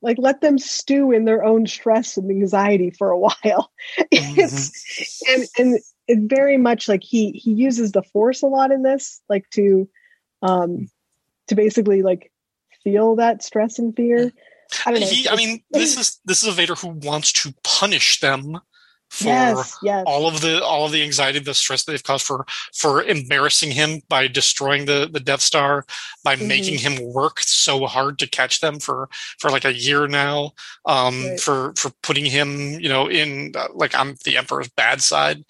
Like 0.01 0.17
let 0.19 0.41
them 0.41 0.59
stew 0.59 1.11
in 1.11 1.25
their 1.25 1.43
own 1.43 1.65
stress 1.65 2.17
and 2.17 2.29
anxiety 2.29 2.91
for 2.91 3.09
a 3.09 3.19
while. 3.19 3.71
Mm-hmm. 4.13 5.31
and 5.31 5.47
and 5.57 5.79
it 6.07 6.19
very 6.29 6.57
much 6.57 6.87
like 6.87 7.03
he 7.03 7.31
he 7.31 7.51
uses 7.51 7.91
the 7.91 8.03
force 8.03 8.41
a 8.41 8.47
lot 8.47 8.71
in 8.71 8.83
this 8.83 9.21
like 9.29 9.49
to 9.51 9.89
um 10.41 10.89
to 11.47 11.55
basically 11.55 12.01
like 12.01 12.31
feel 12.83 13.15
that 13.15 13.43
stress 13.43 13.79
and 13.79 13.95
fear 13.95 14.31
I 14.85 14.91
don't 14.91 15.01
know. 15.01 15.07
He, 15.07 15.27
I 15.29 15.35
mean, 15.35 15.63
this 15.71 15.97
is 15.97 16.19
this 16.25 16.43
is 16.43 16.49
a 16.49 16.51
Vader 16.51 16.75
who 16.75 16.89
wants 16.89 17.31
to 17.43 17.53
punish 17.63 18.19
them 18.19 18.59
for 19.09 19.27
yes, 19.27 19.77
yes. 19.81 20.03
all 20.05 20.27
of 20.27 20.41
the 20.41 20.63
all 20.63 20.85
of 20.85 20.91
the 20.91 21.01
anxiety, 21.01 21.39
the 21.39 21.53
stress 21.53 21.85
they've 21.85 22.03
caused 22.03 22.25
for 22.25 22.45
for 22.73 23.03
embarrassing 23.03 23.71
him 23.71 24.01
by 24.09 24.27
destroying 24.27 24.85
the 24.85 25.09
the 25.11 25.19
Death 25.19 25.41
Star, 25.41 25.85
by 26.23 26.35
mm-hmm. 26.35 26.47
making 26.47 26.79
him 26.79 27.13
work 27.13 27.39
so 27.39 27.85
hard 27.85 28.19
to 28.19 28.27
catch 28.27 28.59
them 28.59 28.79
for 28.79 29.09
for 29.39 29.49
like 29.49 29.65
a 29.65 29.73
year 29.73 30.07
now, 30.07 30.51
um, 30.85 31.25
right. 31.25 31.39
for 31.39 31.73
for 31.77 31.91
putting 32.03 32.25
him, 32.25 32.79
you 32.79 32.89
know, 32.89 33.09
in 33.09 33.53
uh, 33.55 33.67
like 33.73 33.97
on 33.97 34.15
the 34.25 34.37
Emperor's 34.37 34.69
bad 34.69 35.01
side. 35.01 35.43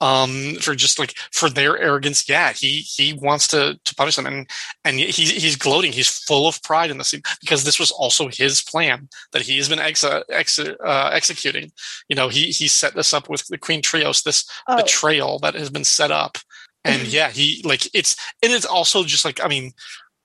Um, 0.00 0.56
for 0.60 0.74
just 0.74 0.98
like 0.98 1.14
for 1.32 1.50
their 1.50 1.78
arrogance. 1.78 2.28
Yeah, 2.28 2.52
he 2.52 2.78
he 2.78 3.12
wants 3.12 3.46
to 3.48 3.78
to 3.84 3.94
punish 3.94 4.16
them, 4.16 4.26
and 4.26 4.48
and 4.84 4.98
he's 4.98 5.30
he's 5.30 5.56
gloating. 5.56 5.92
He's 5.92 6.08
full 6.08 6.48
of 6.48 6.62
pride 6.62 6.90
in 6.90 6.98
this 6.98 7.14
because 7.40 7.64
this 7.64 7.78
was 7.78 7.90
also 7.90 8.28
his 8.28 8.62
plan 8.62 9.08
that 9.32 9.42
he 9.42 9.56
has 9.58 9.68
been 9.68 9.78
ex, 9.78 10.04
ex 10.30 10.58
uh, 10.58 11.10
executing. 11.12 11.70
You 12.08 12.16
know, 12.16 12.28
he 12.28 12.46
he 12.46 12.68
set 12.68 12.94
this 12.94 13.12
up 13.12 13.28
with 13.28 13.46
the 13.46 13.58
Queen 13.58 13.82
Trios, 13.82 14.22
this 14.22 14.48
oh. 14.68 14.76
betrayal 14.76 15.38
that 15.40 15.54
has 15.54 15.70
been 15.70 15.84
set 15.84 16.10
up, 16.10 16.38
and 16.84 17.02
yeah, 17.06 17.30
he 17.30 17.62
like 17.64 17.88
it's 17.94 18.16
and 18.42 18.52
it's 18.52 18.66
also 18.66 19.04
just 19.04 19.24
like 19.24 19.42
I 19.44 19.48
mean 19.48 19.72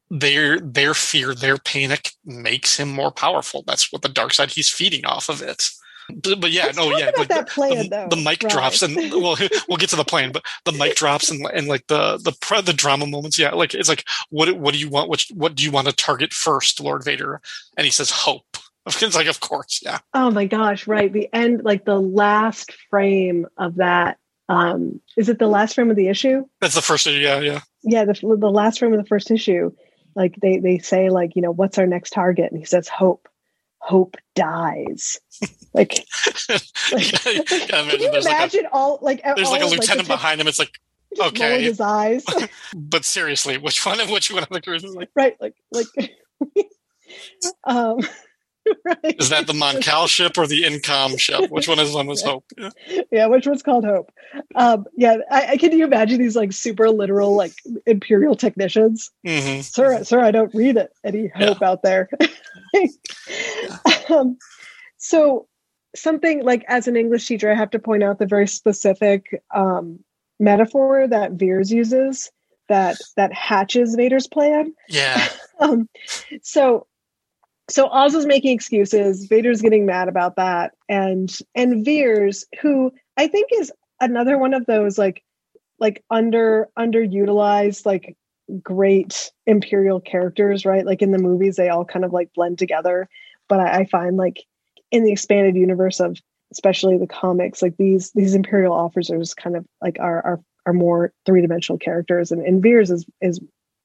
their 0.09 0.59
their 0.59 0.93
fear, 0.93 1.33
their 1.33 1.57
panic 1.57 2.11
makes 2.23 2.77
him 2.77 2.89
more 2.89 3.11
powerful. 3.11 3.63
That's 3.65 3.91
what 3.91 4.01
the 4.01 4.09
dark 4.09 4.33
side 4.33 4.51
he's 4.51 4.69
feeding 4.69 5.05
off 5.05 5.29
of 5.29 5.41
it. 5.41 5.69
But, 6.09 6.39
but 6.39 6.51
yeah, 6.51 6.65
Let's 6.65 6.77
no, 6.77 6.95
yeah, 6.97 7.11
like 7.17 7.27
that 7.29 7.47
the, 7.47 7.51
plan, 7.51 7.89
the, 7.89 8.07
the, 8.09 8.15
mic 8.15 8.43
right. 8.43 8.51
drops 8.51 8.81
and 8.81 8.95
well, 8.95 9.37
we'll 9.67 9.77
get 9.77 9.89
to 9.89 9.95
the 9.95 10.03
plan, 10.03 10.31
but 10.31 10.43
the 10.63 10.71
mic 10.71 10.95
drops 10.95 11.31
and 11.31 11.45
and 11.53 11.67
like 11.67 11.87
the 11.87 12.17
the 12.17 12.61
the 12.61 12.73
drama 12.73 13.05
moments, 13.05 13.39
yeah, 13.39 13.51
like 13.51 13.73
it's 13.73 13.89
like 13.89 14.05
what 14.29 14.51
what 14.57 14.73
do 14.73 14.79
you 14.79 14.89
want? 14.89 15.09
What 15.09 15.25
what 15.33 15.55
do 15.55 15.63
you 15.63 15.71
want 15.71 15.87
to 15.87 15.93
target 15.93 16.33
first, 16.33 16.79
Lord 16.79 17.03
Vader? 17.03 17.41
And 17.77 17.85
he 17.85 17.91
says 17.91 18.11
hope. 18.11 18.45
It's 18.87 19.15
like, 19.15 19.25
of 19.25 19.39
course, 19.39 19.81
yeah. 19.83 19.97
Oh 20.13 20.29
my 20.29 20.45
gosh, 20.45 20.85
right. 20.85 21.11
The 21.11 21.27
end, 21.33 21.63
like 21.63 21.85
the 21.85 21.99
last 21.99 22.71
frame 22.91 23.47
of 23.57 23.77
that. 23.77 24.19
Um, 24.47 25.01
is 25.17 25.27
it 25.27 25.39
the 25.39 25.47
last 25.47 25.73
frame 25.73 25.89
of 25.89 25.95
the 25.95 26.07
issue? 26.07 26.45
That's 26.61 26.75
the 26.75 26.83
first 26.83 27.07
issue, 27.07 27.17
yeah, 27.17 27.39
yeah. 27.39 27.61
Yeah, 27.81 28.05
the 28.05 28.13
the 28.13 28.51
last 28.51 28.77
frame 28.77 28.93
of 28.93 28.99
the 28.99 29.07
first 29.07 29.31
issue. 29.31 29.71
Like 30.15 30.35
they 30.39 30.59
they 30.59 30.77
say, 30.77 31.09
like, 31.09 31.35
you 31.35 31.41
know, 31.41 31.49
what's 31.49 31.79
our 31.79 31.87
next 31.87 32.11
target? 32.11 32.51
And 32.51 32.59
he 32.59 32.65
says 32.65 32.87
hope 32.87 33.27
hope 33.85 34.17
dies. 34.35 35.17
Like, 35.73 35.93
like 36.91 37.11
yeah, 37.25 37.37
can 37.67 37.99
you 37.99 38.09
imagine 38.09 38.63
like 38.63 38.71
a, 38.71 38.73
all 38.73 38.99
like 39.01 39.23
there's 39.23 39.47
all, 39.47 39.53
like 39.53 39.61
a 39.61 39.67
lieutenant 39.67 40.09
like, 40.09 40.17
behind 40.17 40.41
him. 40.41 40.47
It's 40.47 40.59
like 40.59 40.79
okay, 41.19 41.63
his 41.63 41.79
eyes. 41.79 42.25
but 42.75 43.05
seriously, 43.05 43.57
which 43.57 43.85
one? 43.85 43.99
Of 43.99 44.09
which 44.09 44.31
one 44.31 44.43
of 44.43 44.49
the 44.49 44.61
cruises? 44.61 44.95
Like, 44.95 45.09
right, 45.15 45.35
like 45.39 45.55
like. 45.71 45.87
um, 47.63 47.99
right. 48.85 49.15
Is 49.19 49.29
that 49.29 49.47
the 49.47 49.53
Mon 49.53 49.81
Cal 49.81 50.07
ship 50.07 50.37
or 50.37 50.47
the 50.47 50.63
Incom 50.63 51.19
ship? 51.19 51.49
Which 51.51 51.67
one 51.67 51.79
is 51.79 51.93
one 51.93 52.07
was 52.07 52.21
Hope? 52.21 52.45
Yeah. 52.57 52.69
yeah, 53.11 53.25
which 53.27 53.47
one's 53.47 53.63
called 53.63 53.85
Hope? 53.85 54.11
Um, 54.55 54.85
yeah, 54.95 55.17
I, 55.29 55.47
I, 55.51 55.57
can 55.57 55.71
you 55.71 55.85
imagine 55.85 56.19
these 56.19 56.35
like 56.35 56.53
super 56.53 56.89
literal 56.89 57.35
like 57.35 57.53
imperial 57.85 58.35
technicians? 58.35 59.11
Mm-hmm. 59.25 59.61
Sir, 59.61 60.03
sir, 60.03 60.19
I 60.19 60.31
don't 60.31 60.53
read 60.53 60.77
it. 60.77 60.91
Any 61.03 61.27
hope 61.27 61.59
yeah. 61.61 61.69
out 61.69 61.83
there? 61.83 62.09
um, 64.09 64.37
so 64.97 65.47
something 65.95 66.43
like 66.43 66.63
as 66.67 66.87
an 66.87 66.95
English 66.95 67.27
teacher, 67.27 67.51
I 67.51 67.55
have 67.55 67.71
to 67.71 67.79
point 67.79 68.03
out 68.03 68.19
the 68.19 68.25
very 68.25 68.47
specific 68.47 69.43
um, 69.53 69.99
metaphor 70.39 71.07
that 71.07 71.33
Veers 71.33 71.71
uses 71.71 72.31
that 72.67 72.97
that 73.15 73.33
hatches 73.33 73.95
Vader's 73.95 74.27
plan. 74.27 74.73
Yeah. 74.89 75.27
um, 75.59 75.89
so 76.41 76.87
so 77.69 77.87
Oz 77.87 78.13
is 78.13 78.25
making 78.25 78.53
excuses. 78.53 79.25
Vader's 79.25 79.61
getting 79.61 79.85
mad 79.85 80.07
about 80.07 80.35
that, 80.35 80.73
and 80.87 81.35
and 81.55 81.83
Veers, 81.83 82.45
who 82.61 82.91
I 83.17 83.27
think 83.27 83.49
is 83.51 83.71
another 83.99 84.37
one 84.37 84.53
of 84.53 84.65
those 84.65 84.97
like 84.97 85.23
like 85.79 86.03
under 86.09 86.69
underutilized 86.77 87.85
like 87.85 88.15
great 88.61 89.31
imperial 89.47 89.99
characters, 89.99 90.65
right? 90.65 90.85
Like 90.85 91.01
in 91.01 91.11
the 91.11 91.17
movies, 91.17 91.55
they 91.55 91.69
all 91.69 91.85
kind 91.85 92.05
of 92.05 92.13
like 92.13 92.33
blend 92.35 92.59
together. 92.59 93.09
But 93.47 93.59
I, 93.59 93.79
I 93.79 93.85
find 93.85 94.17
like 94.17 94.43
in 94.91 95.03
the 95.03 95.11
expanded 95.11 95.55
universe 95.55 95.99
of 95.99 96.19
especially 96.51 96.97
the 96.97 97.07
comics, 97.07 97.61
like 97.61 97.77
these 97.77 98.11
these 98.11 98.35
imperial 98.35 98.73
officers 98.73 99.33
kind 99.33 99.55
of 99.55 99.65
like 99.81 99.97
are 99.99 100.21
are 100.23 100.39
are 100.67 100.73
more 100.73 101.11
three 101.25 101.41
dimensional 101.41 101.79
characters, 101.79 102.31
and, 102.31 102.45
and 102.45 102.61
Veers 102.61 102.91
is 102.91 103.05
is 103.21 103.39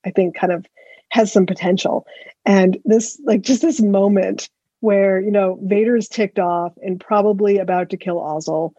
I 0.05 0.11
think 0.11 0.37
kind 0.37 0.53
of 0.53 0.66
has 1.11 1.33
some 1.33 1.46
potential. 1.46 2.07
And 2.44 2.79
this 2.85 3.20
like 3.25 3.42
just 3.42 3.62
this 3.62 3.81
moment 3.81 4.49
where 4.81 5.20
you 5.20 5.31
know 5.31 5.59
Vader 5.62 5.96
is 5.96 6.09
ticked 6.09 6.38
off 6.38 6.73
and 6.83 7.01
probably 7.01 7.59
about 7.59 7.90
to 7.90 7.96
kill 7.96 8.16
Ozzel, 8.16 8.73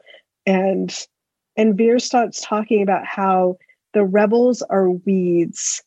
and 0.45 0.93
and 1.55 1.77
Veer 1.77 1.99
starts 1.99 2.41
talking 2.41 2.81
about 2.81 3.05
how 3.05 3.57
the 3.93 4.03
rebels 4.03 4.61
are 4.63 4.89
weeds 4.89 5.83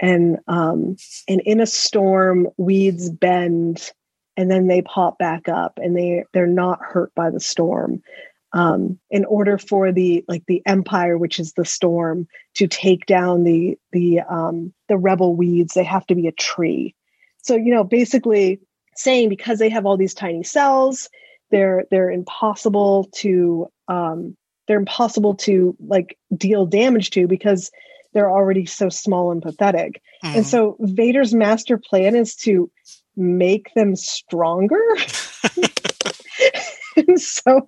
and 0.00 0.38
um 0.46 0.96
and 1.28 1.40
in 1.44 1.60
a 1.60 1.66
storm 1.66 2.48
weeds 2.56 3.10
bend 3.10 3.90
and 4.36 4.50
then 4.50 4.68
they 4.68 4.82
pop 4.82 5.18
back 5.18 5.48
up 5.48 5.78
and 5.82 5.96
they 5.96 6.24
they're 6.32 6.46
not 6.46 6.78
hurt 6.80 7.12
by 7.14 7.30
the 7.30 7.40
storm 7.40 8.02
um 8.52 8.98
in 9.10 9.24
order 9.24 9.58
for 9.58 9.92
the 9.92 10.24
like 10.28 10.42
the 10.46 10.62
empire 10.66 11.18
which 11.18 11.38
is 11.38 11.52
the 11.52 11.64
storm 11.64 12.26
to 12.54 12.66
take 12.66 13.06
down 13.06 13.44
the 13.44 13.78
the 13.92 14.20
um 14.20 14.72
the 14.88 14.96
rebel 14.96 15.34
weeds 15.34 15.74
they 15.74 15.84
have 15.84 16.06
to 16.06 16.14
be 16.14 16.26
a 16.26 16.32
tree 16.32 16.94
so 17.42 17.54
you 17.54 17.72
know 17.74 17.84
basically 17.84 18.60
saying 18.96 19.28
because 19.28 19.58
they 19.58 19.68
have 19.68 19.86
all 19.86 19.96
these 19.96 20.14
tiny 20.14 20.42
cells 20.42 21.08
they're 21.50 21.84
they're 21.90 22.10
impossible 22.10 23.08
to 23.12 23.66
um 23.88 24.36
they're 24.66 24.78
impossible 24.78 25.34
to 25.34 25.76
like 25.80 26.16
deal 26.36 26.66
damage 26.66 27.10
to 27.10 27.26
because 27.26 27.70
they're 28.12 28.30
already 28.30 28.66
so 28.66 28.88
small 28.88 29.32
and 29.32 29.42
pathetic. 29.42 30.02
Mm-hmm. 30.24 30.36
And 30.38 30.46
so 30.46 30.76
Vader's 30.80 31.34
master 31.34 31.78
plan 31.78 32.14
is 32.14 32.36
to 32.36 32.70
make 33.16 33.72
them 33.74 33.96
stronger. 33.96 34.80
so 37.16 37.66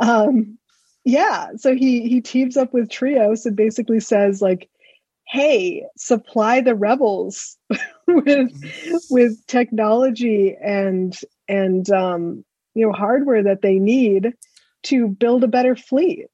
um 0.00 0.58
yeah, 1.04 1.50
so 1.56 1.74
he 1.74 2.08
he 2.08 2.20
teams 2.20 2.56
up 2.56 2.72
with 2.72 2.90
Trios 2.90 3.46
and 3.46 3.54
basically 3.56 4.00
says 4.00 4.42
like 4.42 4.68
hey, 5.28 5.84
supply 5.96 6.60
the 6.60 6.74
rebels 6.74 7.56
with 8.06 8.52
with 9.10 9.46
technology 9.46 10.56
and 10.62 11.18
and 11.48 11.90
um 11.90 12.44
you 12.74 12.86
know 12.86 12.92
hardware 12.92 13.42
that 13.42 13.62
they 13.62 13.78
need 13.78 14.32
to 14.84 15.08
build 15.08 15.44
a 15.44 15.48
better 15.48 15.76
fleet. 15.76 16.26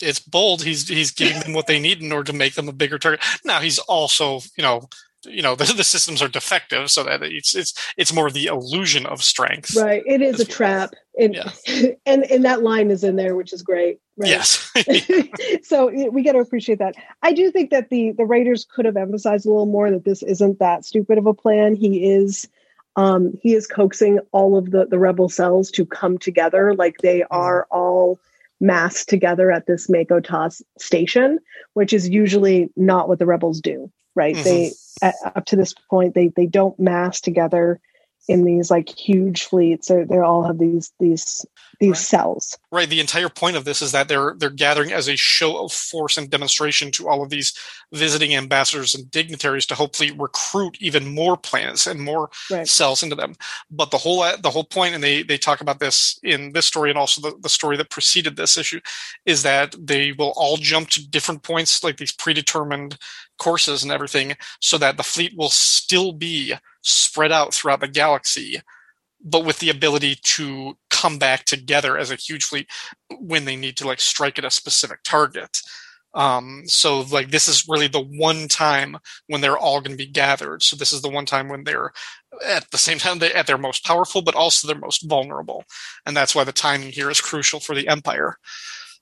It's 0.00 0.20
bold. 0.20 0.62
He's 0.62 0.88
he's 0.88 1.10
giving 1.10 1.40
them 1.40 1.52
what 1.52 1.66
they 1.66 1.80
need 1.80 2.02
in 2.02 2.12
order 2.12 2.30
to 2.30 2.36
make 2.36 2.54
them 2.54 2.68
a 2.68 2.72
bigger 2.72 2.98
target. 2.98 3.24
Now 3.44 3.60
he's 3.60 3.78
also, 3.78 4.40
you 4.56 4.62
know, 4.62 4.88
you 5.26 5.42
know 5.42 5.54
the, 5.56 5.64
the 5.72 5.84
systems 5.84 6.22
are 6.22 6.28
defective, 6.28 6.90
so 6.90 7.04
that 7.04 7.22
it's 7.22 7.54
it's 7.54 7.74
it's 7.96 8.12
more 8.12 8.30
the 8.30 8.46
illusion 8.46 9.06
of 9.06 9.22
strength. 9.22 9.76
Right. 9.76 10.02
It 10.06 10.22
is 10.22 10.40
a 10.40 10.44
trap, 10.44 10.94
and 11.18 11.34
yeah. 11.34 11.50
and 12.06 12.24
and 12.24 12.44
that 12.44 12.62
line 12.62 12.90
is 12.90 13.04
in 13.04 13.16
there, 13.16 13.36
which 13.36 13.52
is 13.52 13.62
great. 13.62 14.00
Right? 14.16 14.30
Yes. 14.30 14.72
so 15.62 15.90
we 16.10 16.22
got 16.22 16.32
to 16.32 16.38
appreciate 16.38 16.78
that. 16.78 16.94
I 17.22 17.32
do 17.32 17.50
think 17.50 17.70
that 17.70 17.90
the 17.90 18.12
the 18.12 18.24
writers 18.24 18.64
could 18.64 18.84
have 18.84 18.96
emphasized 18.96 19.46
a 19.46 19.50
little 19.50 19.66
more 19.66 19.90
that 19.90 20.04
this 20.04 20.22
isn't 20.22 20.58
that 20.58 20.84
stupid 20.84 21.18
of 21.18 21.26
a 21.26 21.34
plan. 21.34 21.74
He 21.74 22.10
is 22.10 22.48
um, 22.96 23.38
he 23.42 23.54
is 23.54 23.66
coaxing 23.66 24.20
all 24.32 24.56
of 24.56 24.70
the 24.70 24.86
the 24.86 24.98
rebel 24.98 25.28
cells 25.28 25.70
to 25.72 25.84
come 25.86 26.18
together 26.18 26.74
like 26.74 26.98
they 26.98 27.20
mm-hmm. 27.20 27.36
are 27.36 27.66
all 27.70 28.18
massed 28.60 29.08
together 29.08 29.50
at 29.50 29.66
this 29.66 29.88
Mako 29.88 30.20
Toss 30.20 30.62
station, 30.78 31.38
which 31.74 31.92
is 31.92 32.08
usually 32.08 32.70
not 32.76 33.08
what 33.08 33.18
the 33.18 33.26
rebels 33.26 33.60
do. 33.60 33.90
Right? 34.14 34.34
Mm-hmm. 34.34 34.44
They 34.44 34.72
at, 35.02 35.14
up 35.34 35.44
to 35.46 35.56
this 35.56 35.74
point 35.90 36.14
they 36.14 36.28
they 36.28 36.46
don't 36.46 36.78
mass 36.80 37.20
together 37.20 37.80
in 38.28 38.44
these 38.44 38.70
like 38.70 38.88
huge 38.88 39.44
fleets. 39.44 39.88
So 39.88 40.04
they 40.04 40.18
all 40.18 40.42
have 40.44 40.58
these 40.58 40.92
these 40.98 41.46
these 41.80 41.90
right. 41.90 41.96
cells. 41.96 42.58
Right. 42.72 42.88
The 42.88 43.00
entire 43.00 43.28
point 43.28 43.56
of 43.56 43.64
this 43.64 43.82
is 43.82 43.92
that 43.92 44.08
they're 44.08 44.34
they're 44.36 44.50
gathering 44.50 44.92
as 44.92 45.08
a 45.08 45.16
show 45.16 45.64
of 45.64 45.72
force 45.72 46.16
and 46.16 46.30
demonstration 46.30 46.90
to 46.92 47.08
all 47.08 47.22
of 47.22 47.30
these 47.30 47.54
visiting 47.92 48.34
ambassadors 48.34 48.94
and 48.94 49.10
dignitaries 49.10 49.66
to 49.66 49.74
hopefully 49.74 50.10
recruit 50.10 50.76
even 50.80 51.14
more 51.14 51.36
planets 51.36 51.86
and 51.86 52.00
more 52.00 52.30
right. 52.50 52.66
cells 52.66 53.02
into 53.02 53.16
them. 53.16 53.34
But 53.70 53.90
the 53.90 53.98
whole 53.98 54.24
the 54.38 54.50
whole 54.50 54.64
point, 54.64 54.94
and 54.94 55.02
they 55.02 55.22
they 55.22 55.38
talk 55.38 55.60
about 55.60 55.78
this 55.78 56.18
in 56.22 56.52
this 56.52 56.66
story 56.66 56.90
and 56.90 56.98
also 56.98 57.20
the, 57.20 57.36
the 57.40 57.48
story 57.48 57.76
that 57.76 57.90
preceded 57.90 58.36
this 58.36 58.56
issue, 58.56 58.80
is 59.24 59.42
that 59.42 59.74
they 59.78 60.12
will 60.12 60.32
all 60.36 60.56
jump 60.56 60.88
to 60.90 61.08
different 61.08 61.42
points, 61.42 61.84
like 61.84 61.96
these 61.96 62.12
predetermined 62.12 62.98
courses 63.38 63.82
and 63.82 63.92
everything, 63.92 64.34
so 64.60 64.78
that 64.78 64.96
the 64.96 65.02
fleet 65.02 65.32
will 65.36 65.50
still 65.50 66.12
be 66.12 66.54
spread 66.82 67.32
out 67.32 67.52
throughout 67.52 67.80
the 67.80 67.88
galaxy 67.88 68.60
but 69.24 69.44
with 69.44 69.58
the 69.58 69.70
ability 69.70 70.16
to 70.22 70.76
come 70.90 71.18
back 71.18 71.44
together 71.44 71.98
as 71.98 72.10
a 72.10 72.16
huge 72.16 72.44
fleet 72.44 72.68
when 73.18 73.44
they 73.44 73.56
need 73.56 73.76
to 73.76 73.86
like 73.86 74.00
strike 74.00 74.38
at 74.38 74.44
a 74.44 74.50
specific 74.50 75.00
target. 75.02 75.60
Um, 76.14 76.62
so 76.66 77.00
like 77.00 77.30
this 77.30 77.46
is 77.46 77.68
really 77.68 77.88
the 77.88 78.00
one 78.00 78.48
time 78.48 78.96
when 79.26 79.42
they're 79.42 79.58
all 79.58 79.80
going 79.80 79.90
to 79.90 80.02
be 80.02 80.10
gathered. 80.10 80.62
So 80.62 80.74
this 80.74 80.92
is 80.92 81.02
the 81.02 81.10
one 81.10 81.26
time 81.26 81.48
when 81.48 81.64
they're 81.64 81.92
at 82.46 82.70
the 82.70 82.78
same 82.78 82.98
time 82.98 83.18
they're 83.18 83.36
at 83.36 83.46
their 83.46 83.58
most 83.58 83.84
powerful, 83.84 84.22
but 84.22 84.34
also 84.34 84.66
their 84.66 84.78
most 84.78 85.08
vulnerable, 85.08 85.64
and 86.06 86.16
that's 86.16 86.34
why 86.34 86.44
the 86.44 86.52
timing 86.52 86.90
here 86.90 87.10
is 87.10 87.20
crucial 87.20 87.60
for 87.60 87.74
the 87.74 87.88
Empire. 87.88 88.36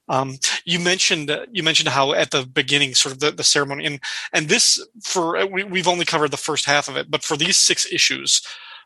Um, 0.09 0.37
you 0.65 0.79
mentioned 0.79 1.35
you 1.51 1.63
mentioned 1.63 1.89
how 1.89 2.13
at 2.13 2.31
the 2.31 2.45
beginning, 2.47 2.95
sort 2.95 3.15
of 3.15 3.21
the, 3.21 3.31
the 3.31 3.45
ceremony, 3.45 3.87
and 3.87 4.01
and 4.33 4.49
this 4.49 4.85
for 5.03 5.47
we, 5.47 5.65
we've 5.65 5.89
only 5.89 6.05
covered 6.05 6.31
the 6.31 6.37
first 6.37 6.67
half 6.67 6.89
of 6.89 6.97
it, 6.97 7.11
but 7.11 7.25
for 7.25 7.37
these 7.37 7.57
six 7.57 7.91
issues, 7.91 8.43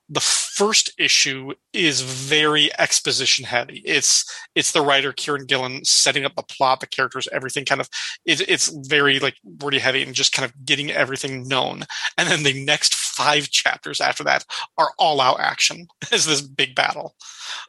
the 0.08 0.20
first 0.20 0.92
issue 0.98 1.52
is 1.72 2.00
very 2.00 2.70
exposition 2.78 3.44
heavy. 3.44 3.82
It's 3.84 4.24
it's 4.54 4.72
the 4.72 4.80
writer 4.80 5.12
Kieran 5.12 5.44
Gillen 5.44 5.84
setting 5.84 6.24
up 6.24 6.34
the 6.34 6.42
plot, 6.42 6.80
the 6.80 6.86
characters, 6.86 7.28
everything 7.30 7.64
kind 7.64 7.80
of 7.80 7.88
it, 8.24 8.40
it's 8.48 8.68
very 8.88 9.18
like 9.18 9.36
wordy 9.60 9.78
heavy 9.78 10.02
and 10.02 10.14
just 10.14 10.32
kind 10.32 10.46
of 10.46 10.64
getting 10.64 10.90
everything 10.90 11.46
known. 11.46 11.82
And 12.16 12.28
then 12.28 12.42
the 12.42 12.64
next 12.64 12.94
five 12.94 13.50
chapters 13.50 14.00
after 14.00 14.24
that 14.24 14.46
are 14.78 14.92
all 14.98 15.20
out 15.20 15.40
action 15.40 15.88
as 16.12 16.26
this 16.26 16.40
big 16.40 16.74
battle. 16.74 17.14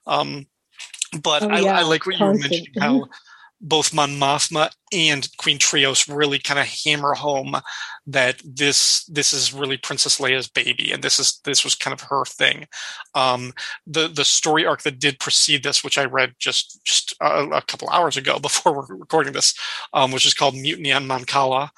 Um, 0.07 0.47
but 1.21 1.43
oh, 1.43 1.57
yeah. 1.57 1.77
I, 1.77 1.79
I, 1.79 1.83
like 1.83 2.05
what 2.05 2.19
you 2.19 2.25
were 2.25 2.35
mentioning 2.35 2.67
how 2.79 3.07
both 3.61 3.93
Mon 3.93 4.11
Mothma 4.11 4.71
and 4.93 5.27
Queen 5.37 5.57
Trios 5.57 6.07
really 6.07 6.39
kind 6.39 6.59
of 6.59 6.65
hammer 6.65 7.13
home 7.13 7.55
that 8.07 8.41
this 8.43 9.03
this 9.05 9.33
is 9.33 9.53
really 9.53 9.77
Princess 9.77 10.19
Leia's 10.19 10.47
baby, 10.47 10.91
and 10.91 11.03
this 11.03 11.19
is 11.19 11.39
this 11.43 11.63
was 11.63 11.75
kind 11.75 11.93
of 11.93 12.01
her 12.01 12.25
thing. 12.25 12.67
Um, 13.15 13.53
the 13.85 14.07
the 14.07 14.25
story 14.25 14.65
arc 14.65 14.83
that 14.83 14.99
did 14.99 15.19
precede 15.19 15.63
this, 15.63 15.83
which 15.83 15.97
I 15.97 16.05
read 16.05 16.35
just 16.39 16.83
just 16.85 17.15
a, 17.21 17.47
a 17.49 17.61
couple 17.61 17.89
hours 17.89 18.17
ago 18.17 18.39
before 18.41 18.73
we're 18.73 18.95
recording 18.95 19.33
this, 19.33 19.53
um, 19.93 20.11
which 20.11 20.25
is 20.25 20.33
called 20.33 20.55
Mutiny 20.55 20.91
on 20.91 21.07
Mon 21.07 21.25
Cala. 21.25 21.71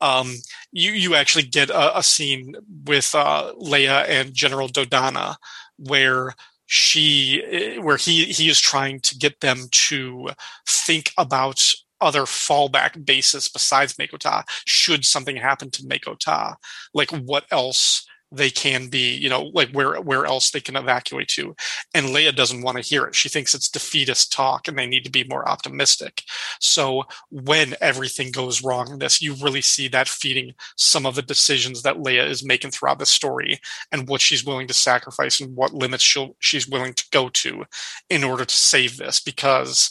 Um, 0.00 0.34
you 0.72 0.92
you 0.92 1.14
actually 1.14 1.44
get 1.44 1.70
a, 1.70 1.98
a 1.98 2.02
scene 2.02 2.54
with 2.84 3.14
uh, 3.14 3.52
Leia 3.60 4.06
and 4.08 4.34
General 4.34 4.68
Dodonna 4.68 5.36
where 5.78 6.34
she 6.74 7.42
eh, 7.50 7.76
where 7.76 7.98
he 7.98 8.24
he 8.24 8.48
is 8.48 8.58
trying 8.58 8.98
to 8.98 9.14
get 9.14 9.40
them 9.40 9.66
to 9.70 10.30
think 10.66 11.12
about 11.18 11.62
other 12.00 12.22
fallback 12.22 13.04
bases 13.04 13.46
besides 13.46 13.98
Mako 13.98 14.16
Ta 14.16 14.42
should 14.64 15.04
something 15.04 15.36
happen 15.36 15.70
to 15.70 15.86
Mako 15.86 16.14
Ta 16.14 16.56
like 16.94 17.10
what 17.10 17.44
else 17.50 18.06
they 18.32 18.50
can 18.50 18.88
be, 18.88 19.14
you 19.14 19.28
know, 19.28 19.50
like 19.52 19.70
where 19.70 20.00
where 20.00 20.24
else 20.24 20.50
they 20.50 20.60
can 20.60 20.76
evacuate 20.76 21.28
to. 21.28 21.54
And 21.94 22.06
Leia 22.06 22.34
doesn't 22.34 22.62
want 22.62 22.78
to 22.78 22.82
hear 22.82 23.04
it. 23.04 23.14
She 23.14 23.28
thinks 23.28 23.54
it's 23.54 23.68
defeatist 23.68 24.32
talk 24.32 24.66
and 24.66 24.78
they 24.78 24.86
need 24.86 25.04
to 25.04 25.10
be 25.10 25.24
more 25.24 25.46
optimistic. 25.48 26.22
So 26.58 27.04
when 27.30 27.74
everything 27.80 28.32
goes 28.32 28.62
wrong 28.62 28.90
in 28.90 28.98
this, 28.98 29.20
you 29.20 29.34
really 29.34 29.60
see 29.60 29.86
that 29.88 30.08
feeding 30.08 30.54
some 30.76 31.04
of 31.04 31.14
the 31.14 31.22
decisions 31.22 31.82
that 31.82 31.98
Leia 31.98 32.26
is 32.26 32.44
making 32.44 32.70
throughout 32.70 32.98
the 32.98 33.06
story 33.06 33.60
and 33.92 34.08
what 34.08 34.22
she's 34.22 34.44
willing 34.44 34.66
to 34.68 34.74
sacrifice 34.74 35.40
and 35.40 35.54
what 35.54 35.74
limits 35.74 36.02
she'll 36.02 36.34
she's 36.38 36.66
willing 36.66 36.94
to 36.94 37.04
go 37.10 37.28
to 37.28 37.64
in 38.08 38.24
order 38.24 38.44
to 38.44 38.54
save 38.54 38.96
this 38.96 39.20
because 39.20 39.90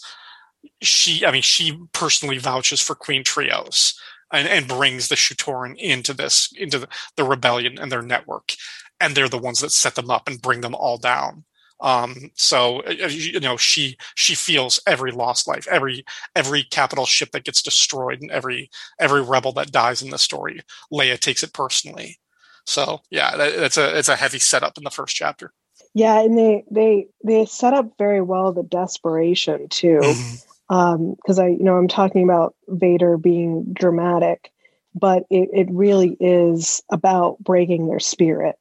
she 0.81 1.25
I 1.25 1.31
mean 1.31 1.43
she 1.43 1.79
personally 1.93 2.39
vouches 2.39 2.81
for 2.81 2.95
Queen 2.95 3.23
Trios 3.23 3.99
and, 4.31 4.47
and 4.47 4.67
brings 4.67 5.07
the 5.07 5.15
Shu-Torun 5.15 5.77
into 5.77 6.13
this 6.13 6.51
into 6.57 6.79
the, 6.79 6.87
the, 7.15 7.23
rebellion 7.23 7.77
and 7.79 7.91
their 7.91 8.01
network, 8.01 8.53
and 8.99 9.15
they're 9.15 9.29
the 9.29 9.37
ones 9.37 9.59
that 9.59 9.71
set 9.71 9.95
them 9.95 10.09
up 10.09 10.27
and 10.27 10.41
bring 10.41 10.61
them 10.61 10.75
all 10.75 10.97
down. 10.97 11.43
Um, 11.79 12.29
so 12.35 12.87
you 12.89 13.39
know 13.39 13.57
she 13.57 13.97
she 14.15 14.35
feels 14.35 14.79
every 14.85 15.11
lost 15.11 15.47
life, 15.47 15.67
every 15.69 16.05
every 16.35 16.63
capital 16.63 17.05
ship 17.05 17.31
that 17.31 17.43
gets 17.43 17.61
destroyed, 17.61 18.21
and 18.21 18.29
every 18.31 18.69
every 18.99 19.21
rebel 19.21 19.51
that 19.53 19.71
dies 19.71 20.01
in 20.01 20.11
the 20.11 20.19
story. 20.19 20.61
Leia 20.93 21.19
takes 21.19 21.43
it 21.43 21.53
personally. 21.53 22.19
So 22.65 23.01
yeah, 23.09 23.35
that, 23.35 23.57
that's 23.57 23.77
a 23.77 23.97
it's 23.97 24.09
a 24.09 24.15
heavy 24.15 24.39
setup 24.39 24.77
in 24.77 24.83
the 24.83 24.91
first 24.91 25.15
chapter. 25.15 25.53
Yeah, 25.95 26.21
and 26.21 26.37
they 26.37 26.63
they 26.69 27.07
they 27.23 27.45
set 27.45 27.73
up 27.73 27.97
very 27.97 28.21
well 28.21 28.53
the 28.53 28.63
desperation 28.63 29.67
too. 29.69 29.99
Mm-hmm 30.03 30.50
because 30.71 31.37
um, 31.37 31.45
I, 31.45 31.47
you 31.49 31.63
know, 31.63 31.75
I'm 31.75 31.89
talking 31.89 32.23
about 32.23 32.55
Vader 32.69 33.17
being 33.17 33.73
dramatic, 33.73 34.53
but 34.95 35.23
it, 35.29 35.49
it 35.51 35.67
really 35.69 36.15
is 36.17 36.81
about 36.89 37.39
breaking 37.39 37.87
their 37.87 37.99
spirit. 37.99 38.55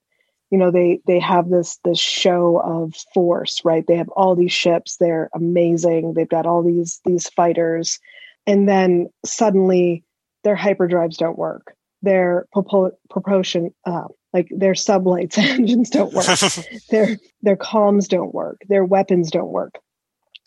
You 0.50 0.58
know, 0.58 0.72
they 0.72 0.98
they 1.06 1.20
have 1.20 1.48
this 1.48 1.78
this 1.84 2.00
show 2.00 2.60
of 2.64 2.96
force, 3.14 3.60
right? 3.64 3.84
They 3.86 3.94
have 3.94 4.08
all 4.08 4.34
these 4.34 4.50
ships, 4.50 4.96
they're 4.96 5.30
amazing. 5.36 6.14
They've 6.14 6.28
got 6.28 6.46
all 6.46 6.64
these 6.64 7.00
these 7.04 7.28
fighters, 7.28 8.00
and 8.44 8.68
then 8.68 9.10
suddenly 9.24 10.02
their 10.42 10.56
hyperdrives 10.56 11.16
don't 11.16 11.38
work. 11.38 11.76
Their 12.02 12.46
propulsion, 12.52 13.72
uh, 13.86 14.08
like 14.32 14.48
their 14.50 14.72
sublights 14.72 15.38
engines 15.38 15.90
don't 15.90 16.12
work. 16.12 16.26
their 16.90 17.18
their 17.42 17.56
comms 17.56 18.08
don't 18.08 18.34
work. 18.34 18.62
Their 18.68 18.84
weapons 18.84 19.30
don't 19.30 19.52
work 19.52 19.78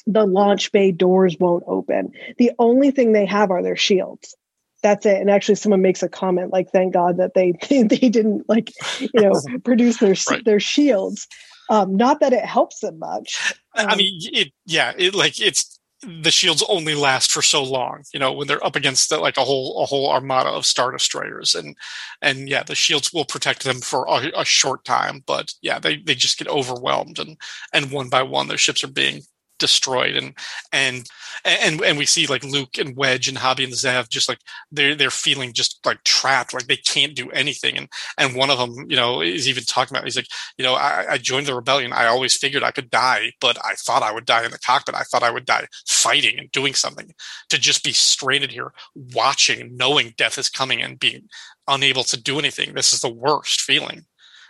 the 0.05 0.25
launch 0.25 0.71
bay 0.71 0.91
doors 0.91 1.37
won't 1.39 1.63
open. 1.67 2.11
The 2.37 2.51
only 2.59 2.91
thing 2.91 3.13
they 3.13 3.25
have 3.25 3.51
are 3.51 3.63
their 3.63 3.77
shields. 3.77 4.35
That's 4.81 5.05
it. 5.05 5.19
And 5.21 5.29
actually, 5.29 5.55
someone 5.55 5.81
makes 5.81 6.03
a 6.03 6.09
comment 6.09 6.51
like, 6.51 6.69
"Thank 6.71 6.93
God 6.93 7.17
that 7.17 7.33
they 7.33 7.53
they 7.69 8.09
didn't 8.09 8.47
like, 8.49 8.71
you 8.99 9.09
know, 9.13 9.39
produce 9.63 9.97
their 9.97 10.15
right. 10.29 10.43
their 10.43 10.59
shields." 10.59 11.27
Um, 11.69 11.95
not 11.95 12.19
that 12.19 12.33
it 12.33 12.43
helps 12.43 12.79
them 12.79 12.99
much. 12.99 13.53
Um, 13.75 13.87
I 13.87 13.95
mean, 13.95 14.19
it, 14.33 14.49
yeah, 14.65 14.91
it 14.97 15.15
like 15.15 15.39
it's 15.39 15.79
the 16.05 16.31
shields 16.31 16.63
only 16.67 16.95
last 16.95 17.31
for 17.31 17.41
so 17.41 17.63
long 17.63 18.03
you 18.13 18.19
know 18.19 18.31
when 18.31 18.47
they're 18.47 18.65
up 18.65 18.75
against 18.75 19.09
the, 19.09 19.17
like 19.17 19.37
a 19.37 19.43
whole 19.43 19.81
a 19.81 19.85
whole 19.85 20.11
armada 20.11 20.49
of 20.49 20.65
star 20.65 20.91
destroyers 20.91 21.55
and 21.55 21.77
and 22.21 22.49
yeah 22.49 22.63
the 22.63 22.75
shields 22.75 23.13
will 23.13 23.25
protect 23.25 23.63
them 23.63 23.79
for 23.79 24.05
a, 24.07 24.31
a, 24.35 24.43
short 24.45 24.83
time 24.83 25.23
but 25.25 25.53
yeah 25.61 25.79
they, 25.79 25.97
they 25.97 26.15
just 26.15 26.37
get 26.37 26.47
overwhelmed 26.47 27.19
and 27.19 27.37
and 27.71 27.91
one 27.91 28.09
by 28.09 28.21
one 28.21 28.47
their 28.47 28.57
ships 28.57 28.83
are 28.83 28.89
being 28.89 29.21
destroyed 29.59 30.15
and 30.15 30.33
and 30.71 31.07
and 31.45 31.81
and 31.81 31.97
we 31.97 32.05
see 32.05 32.27
like 32.27 32.43
Luke 32.43 32.77
and 32.77 32.95
Wedge 32.95 33.27
and 33.27 33.37
Hobbie 33.37 33.63
and 33.63 33.73
Zev 33.73 34.09
just 34.09 34.27
like 34.27 34.39
they're 34.71 34.95
they're 34.95 35.09
feeling 35.09 35.53
just 35.53 35.79
like 35.85 36.03
trapped 36.03 36.53
like 36.53 36.67
they 36.67 36.77
can't 36.77 37.15
do 37.15 37.29
anything 37.31 37.77
and 37.77 37.87
and 38.17 38.35
one 38.35 38.49
of 38.49 38.57
them 38.57 38.89
you 38.89 38.95
know 38.95 39.21
is 39.21 39.47
even 39.47 39.63
talking 39.63 39.95
about 39.95 40.05
he's 40.05 40.15
like 40.15 40.27
you 40.57 40.63
know 40.63 40.73
I, 40.73 41.05
I 41.11 41.17
joined 41.17 41.47
the 41.47 41.55
rebellion. 41.55 41.93
I 41.93 42.07
always 42.07 42.35
figured 42.35 42.63
I 42.63 42.71
could 42.71 42.89
die 42.89 43.31
but 43.39 43.57
I 43.63 43.73
thought 43.75 44.03
I 44.03 44.11
would 44.11 44.25
die 44.25 44.45
in 44.45 44.51
the 44.51 44.59
cockpit. 44.59 44.95
I 44.95 45.03
thought 45.03 45.23
I 45.23 45.31
would 45.31 45.45
die 45.45 45.67
fighting 45.87 46.39
and 46.39 46.51
doing 46.51 46.73
something 46.73 47.13
to 47.49 47.59
just 47.59 47.83
be 47.83 47.93
stranded 47.93 48.51
here 48.51 48.73
watching 48.95 49.75
knowing 49.75 50.13
death 50.17 50.37
is 50.37 50.49
coming 50.49 50.81
and 50.81 50.99
being 50.99 51.29
unable 51.67 52.03
to 52.03 52.21
do 52.21 52.39
anything. 52.39 52.73
This 52.73 52.93
is 52.93 53.01
the 53.01 53.13
worst 53.13 53.61
feeling. 53.61 54.05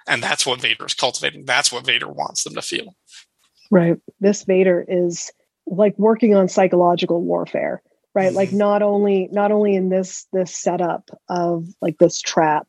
And 0.07 0.21
that's 0.21 0.45
what 0.45 0.59
Vader 0.59 0.85
is 0.85 0.93
cultivating. 0.93 1.45
That's 1.45 1.71
what 1.71 1.85
Vader 1.85 2.09
wants 2.09 2.43
them 2.43 2.55
to 2.55 2.61
feel 2.61 2.95
Right. 3.73 3.97
This 4.19 4.43
Vader 4.43 4.85
is 4.87 5.31
like 5.65 5.97
working 5.97 6.35
on 6.35 6.47
psychological 6.47 7.21
warfare, 7.23 7.81
right? 8.13 8.27
Mm-hmm. 8.27 8.35
Like 8.35 8.53
not 8.53 8.83
only 8.83 9.29
not 9.31 9.51
only 9.51 9.75
in 9.75 9.89
this 9.89 10.27
this 10.31 10.55
setup 10.55 11.09
of 11.27 11.67
like 11.81 11.97
this 11.97 12.21
trap. 12.21 12.67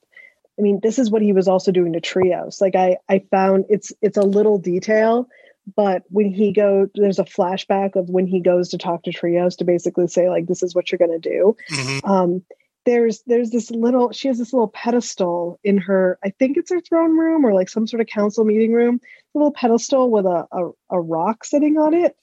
I 0.59 0.63
mean, 0.63 0.81
this 0.83 0.99
is 0.99 1.11
what 1.11 1.21
he 1.21 1.33
was 1.33 1.49
also 1.49 1.73
doing 1.73 1.93
to 1.93 2.01
trios. 2.01 2.59
Like 2.61 2.75
I 2.75 2.97
I 3.09 3.23
found 3.31 3.67
it's 3.69 3.93
it's 4.01 4.17
a 4.17 4.23
little 4.23 4.59
detail, 4.59 5.29
but 5.77 6.05
when 6.09 6.33
he 6.33 6.53
go 6.53 6.89
there's 6.95 7.19
a 7.19 7.25
flashback 7.25 7.97
of 7.97 8.09
when 8.09 8.27
he 8.27 8.41
goes 8.41 8.71
to 8.71 8.79
talk 8.79 9.03
to 9.03 9.13
trios 9.13 9.57
to 9.57 9.65
basically 9.65 10.07
say 10.07 10.31
like 10.31 10.47
this 10.47 10.63
is 10.63 10.75
what 10.75 10.91
you're 10.91 10.99
going 10.99 11.21
to 11.21 11.29
do. 11.29 11.57
Mm-hmm. 11.71 12.11
Um 12.11 12.43
there's 12.87 13.23
there's 13.27 13.51
this 13.51 13.71
little 13.71 14.13
she 14.13 14.29
has 14.29 14.39
this 14.39 14.53
little 14.53 14.69
pedestal 14.69 15.59
in 15.65 15.79
her 15.79 16.19
i 16.25 16.31
think 16.31 16.57
it's 16.57 16.71
her 16.71 16.81
throne 16.81 17.17
room 17.17 17.45
or 17.45 17.55
like 17.55 17.69
some 17.69 17.87
sort 17.87 18.01
of 18.01 18.07
council 18.07 18.45
meeting 18.45 18.73
room 18.73 19.01
a 19.35 19.39
little 19.39 19.53
pedestal 19.53 20.11
with 20.11 20.27
a, 20.27 20.47
a, 20.53 20.71
a 20.91 21.01
rock 21.01 21.45
sitting 21.45 21.77
on 21.77 21.95
it. 21.95 22.17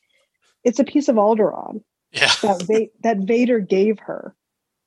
It's 0.63 0.79
a 0.79 0.83
piece 0.83 1.09
of 1.09 1.15
alderaan 1.15 1.83
yeah. 2.11 2.31
that, 2.41 2.63
Va- 2.63 2.87
that 3.03 3.17
vader 3.19 3.59
gave 3.59 3.99
her. 3.99 4.35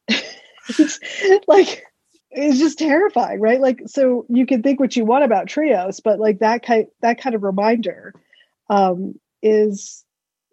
It's 0.66 1.46
like 1.46 1.84
it's 2.30 2.58
just 2.58 2.78
terrifying 2.78 3.38
right? 3.38 3.60
Like 3.60 3.82
so 3.84 4.24
you 4.30 4.46
can 4.46 4.62
think 4.62 4.80
what 4.80 4.96
you 4.96 5.04
want 5.04 5.22
about 5.22 5.46
trios 5.46 6.00
but 6.00 6.18
like 6.18 6.38
that 6.38 6.62
kind 6.62 6.86
that 7.02 7.20
kind 7.20 7.34
of 7.34 7.42
reminder 7.42 8.14
um 8.70 9.14
is 9.42 10.02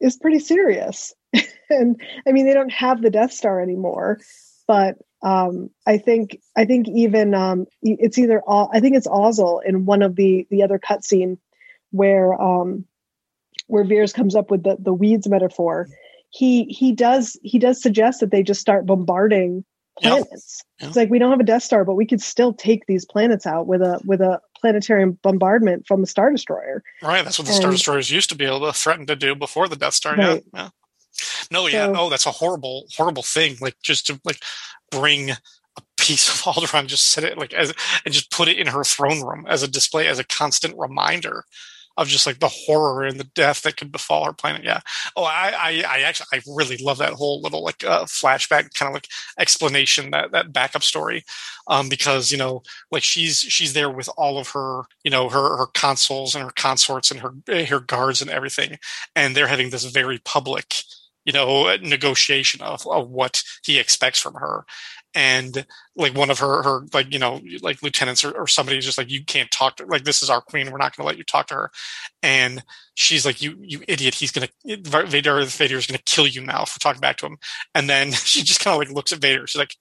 is 0.01 0.17
pretty 0.17 0.39
serious. 0.39 1.13
And 1.69 2.01
i 2.27 2.33
mean 2.33 2.45
they 2.45 2.53
don't 2.53 2.73
have 2.73 3.01
the 3.01 3.09
death 3.09 3.31
star 3.31 3.61
anymore 3.61 4.19
but 4.67 4.97
um, 5.23 5.69
I 5.85 5.97
think 5.97 6.41
I 6.55 6.65
think 6.65 6.87
even 6.87 7.33
um, 7.33 7.67
it's 7.81 8.17
either 8.17 8.41
all 8.41 8.69
I 8.73 8.79
think 8.79 8.95
it's 8.95 9.07
Ozzel 9.07 9.61
in 9.63 9.85
one 9.85 10.01
of 10.01 10.15
the 10.15 10.47
the 10.49 10.63
other 10.63 10.79
cutscene 10.79 11.37
where 11.91 12.33
um, 12.33 12.85
where 13.67 13.83
Veers 13.83 14.13
comes 14.13 14.35
up 14.35 14.49
with 14.49 14.63
the 14.63 14.77
the 14.79 14.93
weeds 14.93 15.27
metaphor. 15.27 15.87
He 16.29 16.65
he 16.65 16.93
does 16.93 17.37
he 17.43 17.59
does 17.59 17.81
suggest 17.81 18.21
that 18.21 18.31
they 18.31 18.41
just 18.41 18.61
start 18.61 18.85
bombarding 18.85 19.63
planets. 19.99 20.63
It's 20.79 20.95
like 20.95 21.09
we 21.09 21.19
don't 21.19 21.31
have 21.31 21.39
a 21.39 21.43
Death 21.43 21.63
Star, 21.63 21.85
but 21.85 21.95
we 21.95 22.07
could 22.07 22.21
still 22.21 22.53
take 22.53 22.85
these 22.87 23.05
planets 23.05 23.45
out 23.45 23.67
with 23.67 23.81
a 23.81 23.99
with 24.05 24.21
a 24.21 24.39
planetary 24.59 25.11
bombardment 25.11 25.85
from 25.87 26.03
a 26.03 26.07
Star 26.07 26.31
Destroyer. 26.31 26.83
Right, 27.03 27.23
that's 27.23 27.37
what 27.37 27.45
the 27.45 27.53
and, 27.53 27.61
Star 27.61 27.71
Destroyers 27.71 28.09
used 28.09 28.29
to 28.29 28.35
be 28.35 28.45
able 28.45 28.61
to 28.61 28.73
threaten 28.73 29.05
to 29.07 29.15
do 29.15 29.35
before 29.35 29.67
the 29.67 29.75
Death 29.75 29.93
Star. 29.93 30.15
Right. 30.15 30.43
Yeah, 30.53 30.61
yeah. 30.61 30.69
No, 31.51 31.67
yeah, 31.67 31.87
so, 31.87 31.91
no, 31.91 32.09
that's 32.09 32.25
a 32.25 32.31
horrible, 32.31 32.85
horrible 32.95 33.23
thing. 33.23 33.57
Like 33.59 33.75
just 33.83 34.07
to 34.07 34.19
like 34.23 34.41
bring 34.91 35.31
a 35.31 35.37
piece 35.97 36.29
of 36.29 36.41
Alderaan, 36.53 36.87
just 36.87 37.09
set 37.09 37.23
it 37.23 37.37
like 37.37 37.53
as 37.53 37.73
and 38.05 38.13
just 38.13 38.31
put 38.31 38.47
it 38.47 38.59
in 38.59 38.67
her 38.67 38.83
throne 38.83 39.21
room 39.21 39.45
as 39.47 39.63
a 39.63 39.67
display, 39.67 40.07
as 40.07 40.19
a 40.19 40.23
constant 40.23 40.75
reminder 40.77 41.45
of 41.97 42.07
just 42.07 42.25
like 42.25 42.39
the 42.39 42.47
horror 42.47 43.03
and 43.03 43.19
the 43.19 43.25
death 43.25 43.61
that 43.61 43.77
could 43.77 43.91
befall 43.91 44.25
her 44.25 44.33
planet. 44.33 44.63
Yeah. 44.63 44.79
Oh, 45.15 45.23
I, 45.23 45.53
I, 45.57 45.83
I 45.87 45.99
actually, 46.01 46.27
I 46.33 46.41
really 46.47 46.77
love 46.77 46.97
that 46.99 47.13
whole 47.13 47.41
little 47.41 47.63
like 47.63 47.83
uh, 47.83 48.05
flashback 48.05 48.73
kind 48.73 48.89
of 48.89 48.93
like 48.93 49.07
explanation 49.37 50.11
that 50.11 50.31
that 50.31 50.53
backup 50.53 50.83
story, 50.83 51.23
um, 51.67 51.89
because 51.89 52.31
you 52.31 52.37
know, 52.37 52.63
like 52.91 53.03
she's 53.03 53.39
she's 53.39 53.73
there 53.73 53.89
with 53.89 54.09
all 54.17 54.37
of 54.37 54.49
her, 54.49 54.83
you 55.03 55.11
know, 55.11 55.29
her 55.29 55.57
her 55.57 55.67
consuls 55.73 56.33
and 56.35 56.43
her 56.43 56.51
consorts 56.55 57.11
and 57.11 57.19
her 57.19 57.33
her 57.65 57.79
guards 57.79 58.21
and 58.21 58.31
everything, 58.31 58.77
and 59.15 59.35
they're 59.35 59.47
having 59.47 59.69
this 59.69 59.85
very 59.85 60.19
public 60.19 60.83
you 61.25 61.33
know 61.33 61.75
negotiation 61.77 62.61
of, 62.61 62.85
of 62.87 63.09
what 63.09 63.43
he 63.63 63.79
expects 63.79 64.19
from 64.19 64.35
her. 64.35 64.65
And 65.13 65.65
like 65.95 66.15
one 66.15 66.29
of 66.29 66.39
her 66.39 66.63
her 66.63 66.85
like 66.93 67.11
you 67.11 67.19
know 67.19 67.41
like 67.61 67.83
lieutenants 67.83 68.23
or, 68.23 68.31
or 68.31 68.47
somebody 68.47 68.77
is 68.77 68.85
just 68.85 68.97
like 68.97 69.11
you 69.11 69.25
can't 69.25 69.51
talk 69.51 69.75
to 69.77 69.85
like 69.85 70.05
this 70.05 70.23
is 70.23 70.29
our 70.29 70.41
queen. 70.41 70.71
We're 70.71 70.77
not 70.77 70.95
going 70.95 71.03
to 71.03 71.07
let 71.07 71.17
you 71.17 71.25
talk 71.25 71.47
to 71.47 71.55
her. 71.55 71.71
And 72.23 72.63
she's 72.93 73.25
like 73.25 73.41
you 73.41 73.57
you 73.59 73.81
idiot. 73.87 74.15
He's 74.15 74.31
going 74.31 74.47
to 74.47 75.05
vader 75.05 75.43
the 75.43 75.51
vader 75.51 75.77
is 75.77 75.87
going 75.87 75.97
to 75.97 76.03
kill 76.03 76.27
you 76.27 76.41
now 76.41 76.63
for 76.63 76.79
talking 76.79 77.01
back 77.01 77.17
to 77.17 77.25
him. 77.25 77.37
And 77.75 77.89
then 77.89 78.11
she 78.11 78.41
just 78.41 78.61
kind 78.61 78.73
of 78.73 78.79
like 78.79 78.95
looks 78.95 79.11
at 79.11 79.19
vader. 79.19 79.45
She's 79.47 79.59
like 79.59 79.75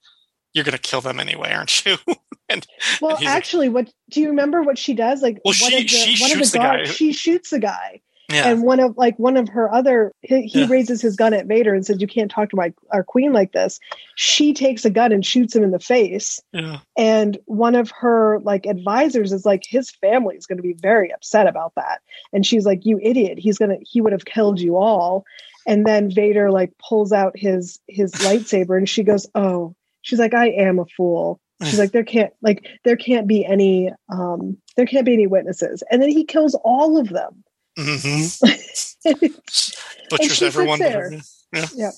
you're 0.52 0.64
going 0.64 0.76
to 0.76 0.82
kill 0.82 1.00
them 1.00 1.20
anyway 1.20 1.52
aren't 1.52 1.84
you? 1.86 1.96
And 2.52 2.66
well 3.00 3.16
and 3.16 3.28
actually 3.28 3.68
like, 3.68 3.86
what 3.86 3.94
do 4.10 4.20
you 4.20 4.30
remember 4.30 4.62
what 4.62 4.76
she 4.76 4.92
does? 4.92 5.22
Like 5.22 5.38
well 5.44 5.54
she, 5.54 5.82
the, 5.82 5.86
she 5.86 6.16
shoots 6.16 6.50
the, 6.50 6.58
the 6.58 6.64
guy. 6.64 6.84
she 6.84 7.12
shoots 7.12 7.50
the 7.50 7.60
guy 7.60 8.00
yeah. 8.30 8.48
And 8.48 8.62
one 8.62 8.80
of 8.80 8.96
like 8.96 9.18
one 9.18 9.36
of 9.36 9.48
her 9.48 9.72
other 9.72 10.12
he, 10.22 10.42
he 10.42 10.60
yeah. 10.60 10.68
raises 10.68 11.02
his 11.02 11.16
gun 11.16 11.34
at 11.34 11.46
Vader 11.46 11.74
and 11.74 11.84
says, 11.84 12.00
"You 12.00 12.06
can't 12.06 12.30
talk 12.30 12.50
to 12.50 12.56
my 12.56 12.72
our 12.92 13.02
queen 13.02 13.32
like 13.32 13.52
this." 13.52 13.80
She 14.16 14.52
takes 14.52 14.84
a 14.84 14.90
gun 14.90 15.12
and 15.12 15.24
shoots 15.24 15.54
him 15.54 15.62
in 15.62 15.70
the 15.70 15.80
face. 15.80 16.40
Yeah. 16.52 16.78
And 16.96 17.38
one 17.46 17.74
of 17.74 17.90
her 17.90 18.38
like 18.40 18.66
advisors 18.66 19.32
is 19.32 19.44
like, 19.44 19.64
"His 19.66 19.90
family 19.90 20.36
is 20.36 20.46
going 20.46 20.58
to 20.58 20.62
be 20.62 20.74
very 20.74 21.12
upset 21.12 21.46
about 21.46 21.72
that." 21.76 22.00
And 22.32 22.46
she's 22.46 22.66
like, 22.66 22.86
"You 22.86 22.98
idiot! 23.02 23.38
He's 23.38 23.58
gonna 23.58 23.78
he 23.82 24.00
would 24.00 24.12
have 24.12 24.24
killed 24.24 24.60
you 24.60 24.76
all." 24.76 25.24
And 25.66 25.86
then 25.86 26.10
Vader 26.10 26.50
like 26.50 26.72
pulls 26.78 27.12
out 27.12 27.32
his 27.36 27.80
his 27.88 28.12
lightsaber 28.12 28.76
and 28.76 28.88
she 28.88 29.02
goes, 29.02 29.26
"Oh." 29.34 29.74
She's 30.02 30.18
like, 30.18 30.32
"I 30.32 30.48
am 30.48 30.78
a 30.78 30.86
fool." 30.86 31.40
She's 31.62 31.78
like, 31.78 31.92
there 31.92 32.04
can't 32.04 32.32
like 32.40 32.66
there 32.84 32.96
can't 32.96 33.26
be 33.26 33.44
any 33.44 33.90
um 34.08 34.56
there 34.76 34.86
can't 34.86 35.04
be 35.04 35.12
any 35.12 35.26
witnesses. 35.26 35.82
And 35.90 36.00
then 36.00 36.08
he 36.08 36.24
kills 36.24 36.54
all 36.64 36.98
of 36.98 37.10
them. 37.10 37.44
Mm-hmm. 37.78 39.26
Butchers 40.10 40.42
everyone. 40.42 40.80
Yeah. 40.80 41.66
yeah. 41.74 41.90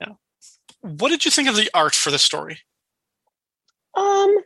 Yeah. 0.00 0.12
What 0.80 1.10
did 1.10 1.24
you 1.24 1.30
think 1.30 1.48
of 1.48 1.56
the 1.56 1.70
art 1.74 1.94
for 1.94 2.10
the 2.10 2.18
story? 2.18 2.58
Um, 3.94 4.36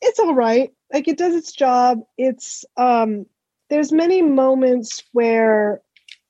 it's 0.00 0.18
all 0.18 0.34
right. 0.34 0.70
Like 0.92 1.08
it 1.08 1.18
does 1.18 1.34
its 1.34 1.52
job. 1.52 2.00
It's 2.18 2.64
um, 2.76 3.26
there's 3.70 3.92
many 3.92 4.22
moments 4.22 5.02
where 5.12 5.80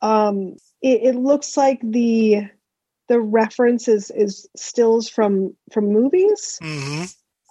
um, 0.00 0.56
it, 0.80 1.02
it 1.02 1.14
looks 1.16 1.56
like 1.56 1.80
the 1.82 2.48
the 3.08 3.20
reference 3.20 3.88
is 3.88 4.11
is 4.11 4.48
stills 4.56 5.08
from 5.08 5.56
from 5.72 5.92
movies. 5.92 6.58
Mm-hmm. 6.62 7.04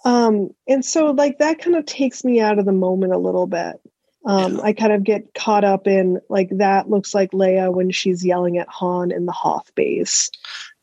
Um, 0.04 0.50
and 0.66 0.84
so 0.84 1.10
like 1.10 1.38
that 1.38 1.60
kind 1.60 1.76
of 1.76 1.86
takes 1.86 2.24
me 2.24 2.40
out 2.40 2.58
of 2.58 2.64
the 2.64 2.72
moment 2.72 3.12
a 3.12 3.18
little 3.18 3.46
bit. 3.46 3.76
Um. 4.24 4.60
I 4.62 4.72
kind 4.72 4.92
of 4.92 5.04
get 5.04 5.34
caught 5.34 5.64
up 5.64 5.86
in 5.86 6.20
like 6.28 6.48
that 6.58 6.88
looks 6.88 7.12
like 7.14 7.32
Leia 7.32 7.72
when 7.72 7.90
she's 7.90 8.24
yelling 8.24 8.58
at 8.58 8.68
Han 8.68 9.10
in 9.10 9.26
the 9.26 9.32
Hoth 9.32 9.74
base, 9.74 10.30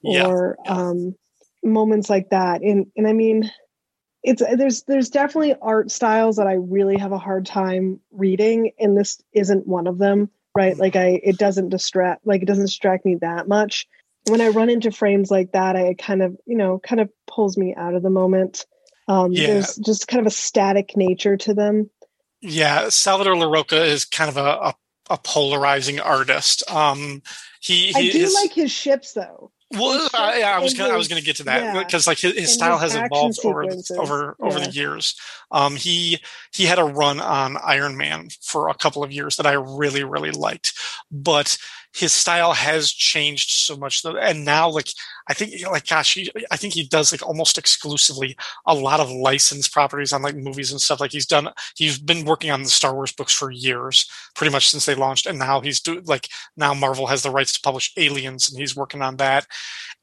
yeah. 0.01 0.25
or 0.25 0.57
um, 0.67 1.15
moments 1.63 2.09
like 2.09 2.29
that. 2.31 2.61
And 2.61 2.87
and 2.95 3.07
I 3.07 3.13
mean, 3.13 3.51
it's 4.23 4.41
there's 4.41 4.83
there's 4.83 5.09
definitely 5.09 5.55
art 5.61 5.91
styles 5.91 6.37
that 6.37 6.47
I 6.47 6.53
really 6.53 6.97
have 6.97 7.11
a 7.11 7.17
hard 7.17 7.45
time 7.45 7.99
reading, 8.11 8.71
and 8.79 8.97
this 8.97 9.21
isn't 9.33 9.67
one 9.67 9.87
of 9.87 9.97
them. 9.97 10.29
Right? 10.55 10.73
Mm-hmm. 10.73 10.81
Like 10.81 10.95
I, 10.95 11.21
it 11.23 11.37
doesn't 11.37 11.69
distract 11.69 12.25
like 12.25 12.41
it 12.41 12.45
doesn't 12.45 12.65
distract 12.65 13.05
me 13.05 13.17
that 13.21 13.47
much. 13.47 13.87
When 14.27 14.41
I 14.41 14.49
run 14.49 14.69
into 14.69 14.91
frames 14.91 15.31
like 15.31 15.53
that, 15.53 15.75
I 15.75 15.95
kind 15.97 16.21
of 16.21 16.35
you 16.45 16.57
know 16.57 16.79
kind 16.79 16.99
of 16.99 17.09
pulls 17.27 17.57
me 17.57 17.73
out 17.75 17.95
of 17.95 18.03
the 18.03 18.09
moment. 18.09 18.65
Um, 19.07 19.31
yeah. 19.31 19.47
There's 19.47 19.75
just 19.77 20.07
kind 20.07 20.19
of 20.19 20.27
a 20.27 20.35
static 20.35 20.95
nature 20.95 21.37
to 21.37 21.53
them. 21.53 21.89
Yeah, 22.41 22.89
Salvador 22.89 23.35
Larroca 23.35 23.85
is 23.85 24.05
kind 24.05 24.29
of 24.29 24.37
a, 24.37 24.39
a, 24.39 24.75
a 25.09 25.17
polarizing 25.17 25.99
artist. 25.99 26.63
Um, 26.71 27.21
he, 27.61 27.87
he 27.87 28.09
I 28.09 28.11
do 28.11 28.19
his, 28.19 28.33
like 28.33 28.53
his 28.53 28.71
ships 28.71 29.13
though. 29.13 29.51
Well, 29.71 30.09
uh, 30.13 30.33
yeah, 30.37 30.55
I 30.55 30.59
was 30.59 30.73
gonna, 30.73 30.89
his, 30.89 30.93
I 30.93 30.97
was 30.97 31.07
going 31.07 31.21
to 31.21 31.25
get 31.25 31.35
to 31.37 31.43
that 31.43 31.85
because 31.85 32.07
yeah, 32.07 32.11
like 32.11 32.17
his, 32.17 32.33
his 32.33 32.53
style 32.53 32.79
his 32.79 32.93
has 32.93 33.05
evolved 33.05 33.39
over 33.45 33.63
over 33.99 34.35
yeah. 34.39 34.45
over 34.45 34.59
the 34.59 34.71
years. 34.71 35.15
Um, 35.51 35.75
he 35.75 36.19
he 36.51 36.65
had 36.65 36.79
a 36.79 36.83
run 36.83 37.19
on 37.19 37.57
Iron 37.63 37.95
Man 37.95 38.29
for 38.41 38.69
a 38.69 38.73
couple 38.73 39.03
of 39.03 39.11
years 39.11 39.37
that 39.37 39.45
I 39.45 39.53
really 39.53 40.03
really 40.03 40.31
liked, 40.31 40.73
but 41.11 41.55
his 41.95 42.13
style 42.13 42.53
has 42.53 42.91
changed 42.91 43.49
so 43.49 43.75
much 43.75 44.05
and 44.05 44.45
now 44.45 44.69
like 44.69 44.89
i 45.27 45.33
think 45.33 45.51
like 45.67 45.87
gosh 45.87 46.13
he, 46.13 46.31
i 46.51 46.55
think 46.55 46.73
he 46.73 46.83
does 46.83 47.11
like 47.11 47.25
almost 47.25 47.57
exclusively 47.57 48.37
a 48.65 48.73
lot 48.73 48.99
of 48.99 49.09
licensed 49.09 49.73
properties 49.73 50.13
on 50.13 50.21
like 50.21 50.35
movies 50.35 50.71
and 50.71 50.81
stuff. 50.81 50.99
Like 50.99 51.11
he's 51.11 51.25
done 51.25 51.49
he's 51.75 51.97
been 51.99 52.25
working 52.25 52.51
on 52.51 52.63
the 52.63 52.69
star 52.69 52.93
wars 52.93 53.11
books 53.11 53.33
for 53.33 53.51
years 53.51 54.09
pretty 54.35 54.51
much 54.51 54.69
since 54.69 54.85
they 54.85 54.95
launched 54.95 55.25
and 55.25 55.39
now 55.39 55.59
he's 55.59 55.81
doing 55.81 56.03
like 56.05 56.27
now 56.55 56.73
marvel 56.73 57.07
has 57.07 57.23
the 57.23 57.31
rights 57.31 57.53
to 57.53 57.61
publish 57.61 57.91
aliens 57.97 58.49
and 58.49 58.59
he's 58.59 58.75
working 58.75 59.01
on 59.01 59.17
that. 59.17 59.47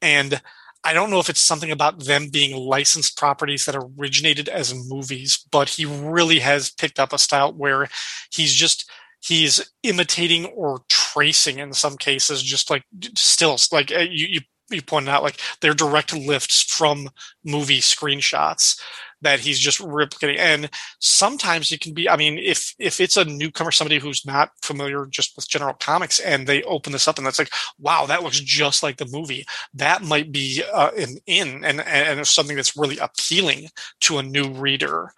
And 0.02 0.40
I 0.84 0.92
don't 0.92 1.10
know 1.10 1.18
if 1.18 1.28
it's 1.28 1.40
something 1.40 1.72
about 1.72 2.04
them 2.04 2.28
being 2.28 2.56
licensed 2.56 3.16
properties 3.16 3.64
that 3.64 3.74
originated 3.74 4.48
as 4.48 4.74
movies, 4.88 5.44
but 5.50 5.70
he 5.70 5.84
really 5.84 6.38
has 6.38 6.70
picked 6.70 7.00
up 7.00 7.12
a 7.12 7.18
style 7.18 7.52
where 7.52 7.88
he's 8.30 8.54
just 8.54 8.88
he's 9.26 9.72
imitating 9.82 10.46
or 10.46 10.80
tracing 10.88 11.58
in 11.58 11.72
some 11.72 11.96
cases, 11.96 12.42
just 12.42 12.70
like 12.70 12.84
stills. 13.14 13.72
Like 13.72 13.92
uh, 13.92 14.00
you, 14.00 14.26
you, 14.28 14.40
you 14.70 14.82
pointed 14.82 15.10
out, 15.10 15.22
like 15.22 15.40
they're 15.60 15.74
direct 15.74 16.14
lifts 16.14 16.62
from 16.62 17.08
movie 17.44 17.80
screenshots 17.80 18.80
that 19.22 19.40
he's 19.40 19.58
just 19.58 19.80
replicating. 19.80 20.38
And 20.38 20.70
sometimes 21.00 21.72
it 21.72 21.80
can 21.80 21.94
be, 21.94 22.08
I 22.08 22.16
mean, 22.16 22.38
if 22.38 22.74
if 22.78 23.00
it's 23.00 23.16
a 23.16 23.24
newcomer, 23.24 23.70
somebody 23.70 23.98
who's 23.98 24.26
not 24.26 24.50
familiar 24.62 25.06
just 25.06 25.34
with 25.36 25.48
general 25.48 25.74
comics, 25.74 26.20
and 26.20 26.46
they 26.46 26.62
open 26.64 26.92
this 26.92 27.08
up 27.08 27.18
and 27.18 27.26
that's 27.26 27.38
like, 27.38 27.52
wow, 27.78 28.06
that 28.06 28.22
looks 28.22 28.40
just 28.40 28.82
like 28.82 28.98
the 28.98 29.08
movie. 29.10 29.46
That 29.74 30.02
might 30.02 30.30
be 30.32 30.62
uh, 30.72 30.90
an 30.96 31.18
in 31.26 31.64
and 31.64 31.80
and 31.80 32.26
something 32.26 32.56
that's 32.56 32.76
really 32.76 32.98
appealing 32.98 33.68
to 34.02 34.18
a 34.18 34.22
new 34.22 34.52
reader. 34.52 35.12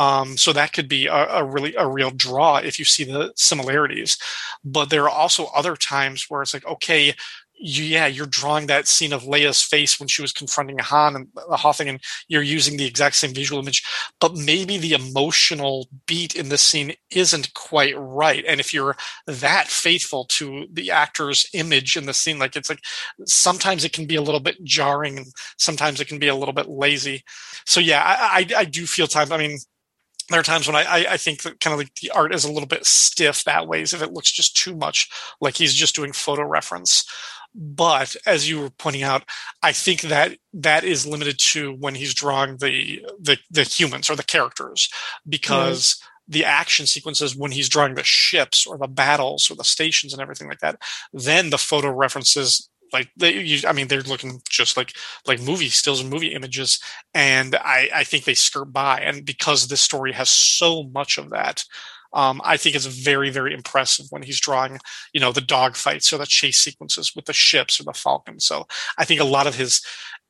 Um, 0.00 0.38
so 0.38 0.54
that 0.54 0.72
could 0.72 0.88
be 0.88 1.08
a, 1.08 1.12
a, 1.12 1.44
really 1.44 1.74
a 1.76 1.86
real 1.86 2.10
draw 2.10 2.56
if 2.56 2.78
you 2.78 2.86
see 2.86 3.04
the 3.04 3.32
similarities. 3.36 4.16
But 4.64 4.88
there 4.88 5.04
are 5.04 5.10
also 5.10 5.50
other 5.54 5.76
times 5.76 6.24
where 6.30 6.40
it's 6.40 6.54
like, 6.54 6.66
okay, 6.66 7.12
you, 7.62 7.84
yeah, 7.84 8.06
you're 8.06 8.24
drawing 8.24 8.66
that 8.68 8.88
scene 8.88 9.12
of 9.12 9.24
Leia's 9.24 9.60
face 9.62 10.00
when 10.00 10.08
she 10.08 10.22
was 10.22 10.32
confronting 10.32 10.78
Han 10.78 11.16
and 11.16 11.28
the 11.50 11.58
Hothing, 11.58 11.90
and 11.90 12.00
you're 12.28 12.42
using 12.42 12.78
the 12.78 12.86
exact 12.86 13.16
same 13.16 13.34
visual 13.34 13.60
image, 13.60 13.84
but 14.20 14.34
maybe 14.34 14.78
the 14.78 14.94
emotional 14.94 15.86
beat 16.06 16.34
in 16.34 16.48
this 16.48 16.62
scene 16.62 16.94
isn't 17.10 17.52
quite 17.52 17.92
right. 17.98 18.42
And 18.48 18.58
if 18.58 18.72
you're 18.72 18.96
that 19.26 19.66
faithful 19.68 20.24
to 20.30 20.66
the 20.72 20.90
actor's 20.90 21.46
image 21.52 21.98
in 21.98 22.06
the 22.06 22.14
scene, 22.14 22.38
like 22.38 22.56
it's 22.56 22.70
like 22.70 22.80
sometimes 23.26 23.84
it 23.84 23.92
can 23.92 24.06
be 24.06 24.16
a 24.16 24.22
little 24.22 24.40
bit 24.40 24.64
jarring, 24.64 25.18
and 25.18 25.26
sometimes 25.58 26.00
it 26.00 26.08
can 26.08 26.18
be 26.18 26.28
a 26.28 26.34
little 26.34 26.54
bit 26.54 26.70
lazy. 26.70 27.22
So 27.66 27.80
yeah, 27.80 28.02
I, 28.02 28.46
I, 28.56 28.60
I 28.60 28.64
do 28.64 28.86
feel 28.86 29.06
times. 29.06 29.30
I 29.30 29.36
mean, 29.36 29.58
there 30.30 30.40
are 30.40 30.44
times 30.44 30.66
when 30.66 30.76
I, 30.76 30.82
I, 30.82 31.12
I 31.12 31.16
think 31.16 31.42
that 31.42 31.60
kind 31.60 31.72
of 31.72 31.78
like 31.78 31.94
the 31.96 32.10
art 32.10 32.34
is 32.34 32.44
a 32.44 32.52
little 32.52 32.68
bit 32.68 32.86
stiff 32.86 33.44
that 33.44 33.66
way, 33.66 33.82
if 33.82 34.00
it 34.00 34.12
looks 34.12 34.30
just 34.30 34.56
too 34.56 34.76
much 34.76 35.08
like 35.40 35.56
he's 35.56 35.74
just 35.74 35.94
doing 35.94 36.12
photo 36.12 36.44
reference. 36.44 37.04
But 37.54 38.14
as 38.26 38.48
you 38.48 38.60
were 38.60 38.70
pointing 38.70 39.02
out, 39.02 39.24
I 39.62 39.72
think 39.72 40.02
that 40.02 40.38
that 40.54 40.84
is 40.84 41.06
limited 41.06 41.38
to 41.50 41.72
when 41.74 41.96
he's 41.96 42.14
drawing 42.14 42.58
the 42.58 43.04
the, 43.18 43.38
the 43.50 43.64
humans 43.64 44.08
or 44.08 44.14
the 44.14 44.22
characters, 44.22 44.88
because 45.28 45.94
mm-hmm. 45.94 46.32
the 46.32 46.44
action 46.44 46.86
sequences 46.86 47.34
when 47.34 47.50
he's 47.50 47.68
drawing 47.68 47.94
the 47.94 48.04
ships 48.04 48.66
or 48.66 48.78
the 48.78 48.86
battles 48.86 49.50
or 49.50 49.56
the 49.56 49.64
stations 49.64 50.12
and 50.12 50.22
everything 50.22 50.46
like 50.46 50.60
that, 50.60 50.80
then 51.12 51.50
the 51.50 51.58
photo 51.58 51.90
references 51.90 52.68
like 52.92 53.08
they 53.16 53.34
you, 53.34 53.60
i 53.68 53.72
mean 53.72 53.88
they're 53.88 54.02
looking 54.02 54.40
just 54.48 54.76
like 54.76 54.92
like 55.26 55.40
movie 55.40 55.68
stills 55.68 56.00
and 56.00 56.10
movie 56.10 56.34
images 56.34 56.80
and 57.14 57.56
i 57.56 57.88
i 57.94 58.04
think 58.04 58.24
they 58.24 58.34
skirt 58.34 58.72
by 58.72 59.00
and 59.00 59.24
because 59.24 59.68
this 59.68 59.80
story 59.80 60.12
has 60.12 60.28
so 60.28 60.84
much 60.84 61.18
of 61.18 61.30
that 61.30 61.64
um, 62.12 62.40
I 62.44 62.56
think 62.56 62.74
it's 62.74 62.86
very, 62.86 63.30
very 63.30 63.54
impressive 63.54 64.06
when 64.10 64.22
he's 64.22 64.40
drawing, 64.40 64.78
you 65.12 65.20
know, 65.20 65.32
the 65.32 65.40
dog 65.40 65.76
fights 65.76 66.12
or 66.12 66.18
the 66.18 66.26
chase 66.26 66.60
sequences 66.60 67.14
with 67.14 67.26
the 67.26 67.32
ships 67.32 67.78
or 67.78 67.84
the 67.84 67.92
Falcon. 67.92 68.40
So 68.40 68.66
I 68.98 69.04
think 69.04 69.20
a 69.20 69.24
lot 69.24 69.46
of 69.46 69.54
his 69.54 69.80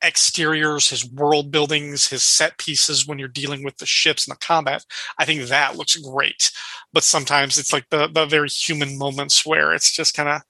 exteriors, 0.03 0.88
his 0.88 1.11
world 1.11 1.51
buildings, 1.51 2.09
his 2.09 2.23
set 2.23 2.59
pieces 2.59 3.07
when 3.07 3.18
you're 3.18 3.29
dealing 3.29 3.64
with 3.64 3.79
the 3.79 3.87
ships 3.87 4.27
and 4.27 4.35
the 4.35 4.46
combat, 4.46 4.85
I 5.19 5.25
think 5.25 5.42
that 5.42 5.77
looks 5.77 5.96
great. 5.96 6.50
But 6.92 7.04
sometimes 7.04 7.58
it's 7.58 7.73
like 7.73 7.88
the 7.90 8.08
the 8.08 8.27
very 8.27 8.48
human 8.48 8.98
moments 8.98 9.46
where 9.46 9.73
it's 9.73 9.92
just 9.92 10.15
kind 10.15 10.29
of 10.29 10.42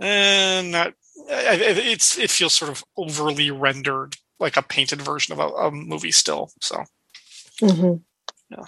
eh, 0.00 0.62
not 0.62 0.94
it's 1.28 2.18
it 2.18 2.30
feels 2.30 2.54
sort 2.54 2.70
of 2.70 2.84
overly 2.96 3.50
rendered, 3.50 4.16
like 4.40 4.56
a 4.56 4.62
painted 4.62 5.02
version 5.02 5.32
of 5.32 5.38
a, 5.38 5.48
a 5.48 5.70
movie 5.70 6.12
still. 6.12 6.50
So, 6.60 6.84
mm-hmm. 7.62 7.96
yeah. 8.50 8.64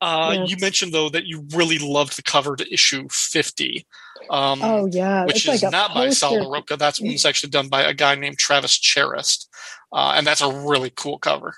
Uh, 0.00 0.32
Yeah. 0.34 0.44
You 0.44 0.56
mentioned 0.60 0.92
though 0.92 1.08
that 1.10 1.26
you 1.26 1.46
really 1.54 1.78
loved 1.78 2.16
the 2.16 2.22
cover 2.22 2.56
to 2.56 2.72
issue 2.72 3.08
fifty. 3.10 3.86
Um, 4.30 4.60
oh 4.62 4.86
yeah, 4.86 5.24
which 5.24 5.36
it's 5.36 5.48
is 5.48 5.62
like 5.62 5.68
a 5.68 5.70
not 5.70 5.94
by 5.94 6.10
Sal. 6.10 6.32
Larroca. 6.32 6.78
That's 6.78 7.00
one's 7.00 7.24
actually 7.26 7.50
done 7.50 7.68
by 7.68 7.82
a 7.82 7.94
guy 7.94 8.14
named 8.14 8.38
Travis 8.38 8.78
Charest. 8.78 9.46
Uh, 9.92 10.14
and 10.16 10.26
that's 10.26 10.40
a 10.40 10.52
really 10.52 10.90
cool 10.90 11.18
cover. 11.18 11.54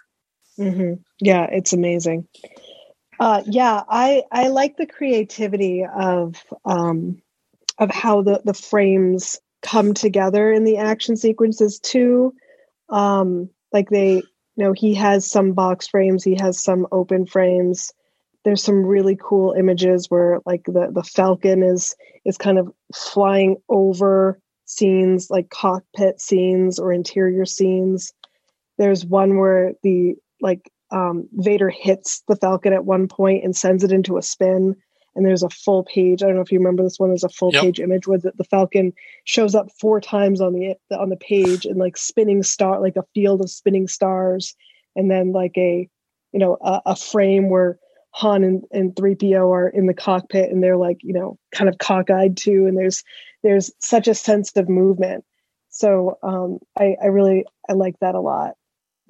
hmm 0.56 0.94
Yeah, 1.20 1.46
it's 1.50 1.72
amazing. 1.72 2.26
Uh, 3.18 3.42
yeah, 3.46 3.82
I 3.88 4.24
I 4.30 4.48
like 4.48 4.76
the 4.76 4.86
creativity 4.86 5.84
of 5.84 6.42
um, 6.64 7.22
of 7.78 7.90
how 7.90 8.22
the 8.22 8.42
the 8.44 8.54
frames 8.54 9.38
come 9.66 9.94
together 9.94 10.52
in 10.52 10.64
the 10.64 10.78
action 10.78 11.16
sequences 11.16 11.78
too. 11.80 12.32
Um, 12.88 13.50
like 13.72 13.90
they, 13.90 14.14
you 14.14 14.64
know, 14.64 14.72
he 14.72 14.94
has 14.94 15.28
some 15.28 15.52
box 15.52 15.88
frames, 15.88 16.22
he 16.24 16.36
has 16.40 16.62
some 16.62 16.86
open 16.92 17.26
frames. 17.26 17.92
There's 18.44 18.62
some 18.62 18.86
really 18.86 19.18
cool 19.20 19.54
images 19.58 20.06
where 20.08 20.38
like 20.46 20.62
the 20.66 20.90
the 20.92 21.02
Falcon 21.02 21.64
is 21.64 21.96
is 22.24 22.38
kind 22.38 22.58
of 22.58 22.72
flying 22.94 23.56
over 23.68 24.40
scenes 24.66 25.28
like 25.30 25.50
cockpit 25.50 26.20
scenes 26.20 26.78
or 26.78 26.92
interior 26.92 27.44
scenes. 27.44 28.12
There's 28.78 29.04
one 29.04 29.36
where 29.36 29.72
the 29.82 30.14
like 30.40 30.70
um, 30.92 31.28
Vader 31.32 31.70
hits 31.70 32.22
the 32.28 32.36
Falcon 32.36 32.72
at 32.72 32.84
one 32.84 33.08
point 33.08 33.44
and 33.44 33.56
sends 33.56 33.82
it 33.82 33.90
into 33.90 34.16
a 34.16 34.22
spin. 34.22 34.76
And 35.16 35.24
there's 35.24 35.42
a 35.42 35.50
full 35.50 35.84
page. 35.84 36.22
I 36.22 36.26
don't 36.26 36.36
know 36.36 36.42
if 36.42 36.52
you 36.52 36.58
remember 36.58 36.82
this 36.82 36.98
one. 36.98 37.10
There's 37.10 37.24
a 37.24 37.28
full 37.28 37.52
Yep. 37.52 37.62
page 37.62 37.80
image 37.80 38.06
where 38.06 38.18
the, 38.18 38.32
the 38.36 38.44
Falcon 38.44 38.92
shows 39.24 39.54
up 39.54 39.68
four 39.80 40.00
times 40.00 40.40
on 40.40 40.52
the 40.52 40.76
on 40.96 41.08
the 41.08 41.16
page 41.16 41.64
and 41.64 41.78
like 41.78 41.96
spinning 41.96 42.42
star, 42.42 42.80
like 42.80 42.96
a 42.96 43.04
field 43.14 43.40
of 43.40 43.50
spinning 43.50 43.88
stars, 43.88 44.54
and 44.94 45.10
then 45.10 45.32
like 45.32 45.56
a 45.56 45.88
you 46.32 46.38
know 46.38 46.58
a, 46.60 46.82
a 46.86 46.96
frame 46.96 47.48
where 47.48 47.78
Han 48.10 48.44
and, 48.44 48.62
and 48.70 48.94
3PO 48.94 49.50
are 49.52 49.68
in 49.68 49.86
the 49.86 49.94
cockpit 49.94 50.50
and 50.50 50.62
they're 50.62 50.76
like 50.76 50.98
you 51.02 51.12
know 51.12 51.38
kind 51.52 51.68
of 51.68 51.78
cockeyed 51.78 52.36
too. 52.36 52.66
And 52.66 52.76
there's 52.76 53.02
there's 53.42 53.72
such 53.80 54.08
a 54.08 54.14
sense 54.14 54.52
of 54.56 54.68
movement. 54.68 55.24
So 55.70 56.18
um, 56.22 56.58
I, 56.78 56.96
I 57.02 57.06
really 57.06 57.44
I 57.68 57.72
like 57.72 57.96
that 58.00 58.14
a 58.14 58.20
lot 58.20 58.54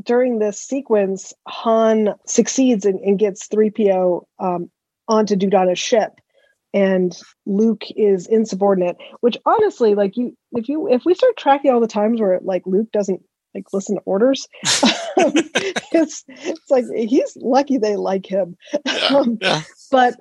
during 0.02 0.38
this 0.38 0.58
sequence, 0.60 1.32
Han 1.46 2.14
succeeds 2.26 2.84
and, 2.84 3.00
and 3.00 3.18
gets 3.18 3.48
3PO 3.48 4.24
um, 4.38 4.70
onto 5.08 5.36
Dodonna's 5.36 5.78
ship. 5.78 6.12
And 6.74 7.16
Luke 7.46 7.84
is 7.96 8.26
insubordinate, 8.26 8.96
which 9.20 9.38
honestly, 9.46 9.94
like 9.94 10.16
you, 10.16 10.36
if 10.52 10.68
you, 10.68 10.88
if 10.88 11.04
we 11.06 11.14
start 11.14 11.36
tracking 11.36 11.70
all 11.70 11.80
the 11.80 11.86
times 11.86 12.20
where 12.20 12.38
like 12.42 12.62
Luke 12.66 12.88
doesn't 12.92 13.22
like 13.54 13.64
listen 13.72 13.96
to 13.96 14.02
orders, 14.04 14.46
it's, 15.16 16.24
it's 16.28 16.70
like 16.70 16.84
he's 16.94 17.36
lucky 17.40 17.78
they 17.78 17.96
like 17.96 18.26
him. 18.26 18.56
Yeah. 18.84 19.16
Um, 19.16 19.38
yeah. 19.40 19.62
but 19.90 20.16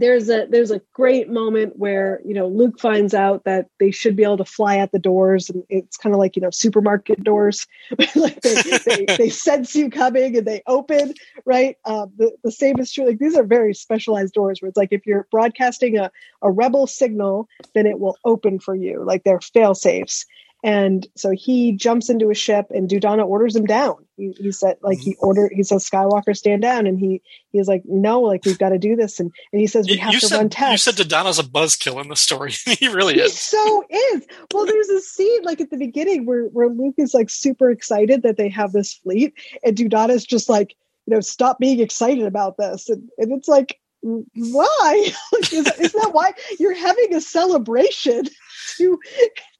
there's 0.00 0.28
a 0.28 0.46
there's 0.48 0.70
a 0.70 0.80
great 0.92 1.28
moment 1.28 1.76
where 1.76 2.20
you 2.24 2.34
know 2.34 2.46
Luke 2.46 2.78
finds 2.78 3.14
out 3.14 3.44
that 3.44 3.66
they 3.80 3.90
should 3.90 4.16
be 4.16 4.22
able 4.22 4.36
to 4.38 4.44
fly 4.44 4.76
at 4.76 4.92
the 4.92 4.98
doors, 4.98 5.50
and 5.50 5.64
it's 5.68 5.96
kind 5.96 6.14
of 6.14 6.18
like 6.18 6.36
you 6.36 6.42
know 6.42 6.50
supermarket 6.50 7.22
doors, 7.22 7.66
like 8.14 8.40
they, 8.42 8.54
they 8.86 9.06
they 9.18 9.28
sense 9.28 9.74
you 9.74 9.90
coming 9.90 10.36
and 10.36 10.46
they 10.46 10.62
open. 10.66 11.14
Right, 11.44 11.76
um, 11.84 12.12
the 12.16 12.32
the 12.44 12.52
same 12.52 12.78
is 12.78 12.92
true. 12.92 13.06
Like 13.06 13.18
these 13.18 13.36
are 13.36 13.44
very 13.44 13.74
specialized 13.74 14.34
doors 14.34 14.60
where 14.60 14.68
it's 14.68 14.76
like 14.76 14.92
if 14.92 15.06
you're 15.06 15.26
broadcasting 15.30 15.98
a 15.98 16.10
a 16.42 16.50
rebel 16.50 16.86
signal, 16.86 17.48
then 17.74 17.86
it 17.86 17.98
will 17.98 18.16
open 18.24 18.58
for 18.58 18.74
you. 18.74 19.04
Like 19.04 19.24
they're 19.24 19.40
fail 19.40 19.74
safes. 19.74 20.24
And 20.64 21.06
so 21.16 21.30
he 21.30 21.72
jumps 21.72 22.10
into 22.10 22.30
a 22.30 22.34
ship, 22.34 22.66
and 22.70 22.88
Dodonna 22.88 23.24
orders 23.24 23.54
him 23.54 23.64
down. 23.64 23.94
He, 24.16 24.34
he 24.36 24.50
said, 24.50 24.76
like 24.82 24.98
he 24.98 25.12
mm-hmm. 25.12 25.26
ordered, 25.26 25.52
he 25.54 25.62
says, 25.62 25.88
"Skywalker, 25.88 26.36
stand 26.36 26.62
down." 26.62 26.88
And 26.88 26.98
he 26.98 27.22
he's 27.52 27.68
like, 27.68 27.82
"No, 27.84 28.20
like 28.22 28.44
we've 28.44 28.58
got 28.58 28.70
to 28.70 28.78
do 28.78 28.96
this." 28.96 29.20
And 29.20 29.30
and 29.52 29.60
he 29.60 29.68
says, 29.68 29.86
"We 29.86 29.94
You, 29.94 29.98
have 30.00 30.14
you 30.14 30.20
to 30.20 30.26
said, 30.26 30.36
run 30.38 30.48
tests." 30.48 30.86
you 30.86 30.92
said 30.92 31.06
Dodonna's 31.06 31.38
a 31.38 31.44
buzzkill 31.44 32.02
in 32.02 32.08
the 32.08 32.16
story. 32.16 32.52
he 32.66 32.88
really 32.88 33.14
he 33.14 33.20
is. 33.20 33.38
so 33.38 33.84
is. 33.88 34.26
Well, 34.52 34.66
there's 34.66 34.88
a 34.88 35.00
scene 35.00 35.44
like 35.44 35.60
at 35.60 35.70
the 35.70 35.76
beginning 35.76 36.26
where 36.26 36.46
where 36.46 36.68
Luke 36.68 36.96
is 36.98 37.14
like 37.14 37.30
super 37.30 37.70
excited 37.70 38.22
that 38.24 38.36
they 38.36 38.48
have 38.48 38.72
this 38.72 38.94
fleet, 38.94 39.34
and 39.62 39.76
Dodonna's 39.76 40.24
just 40.24 40.48
like, 40.48 40.74
you 41.06 41.14
know, 41.14 41.20
stop 41.20 41.60
being 41.60 41.78
excited 41.78 42.24
about 42.24 42.56
this, 42.56 42.88
and 42.88 43.08
and 43.18 43.32
it's 43.32 43.48
like, 43.48 43.78
why? 44.00 45.12
is, 45.52 45.52
is 45.52 45.92
that 45.92 46.10
why 46.12 46.32
you're 46.58 46.74
having 46.74 47.14
a 47.14 47.20
celebration 47.20 48.24
to 48.76 48.98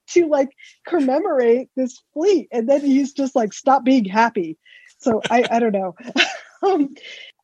to 0.08 0.26
like 0.26 0.50
commemorate 0.86 1.68
this 1.76 2.00
fleet, 2.12 2.48
and 2.52 2.68
then 2.68 2.80
he's 2.80 3.12
just 3.12 3.34
like, 3.34 3.52
stop 3.52 3.84
being 3.84 4.04
happy. 4.04 4.58
So 4.98 5.20
I 5.30 5.44
I 5.50 5.58
don't 5.58 5.72
know. 5.72 5.94
um, 6.62 6.94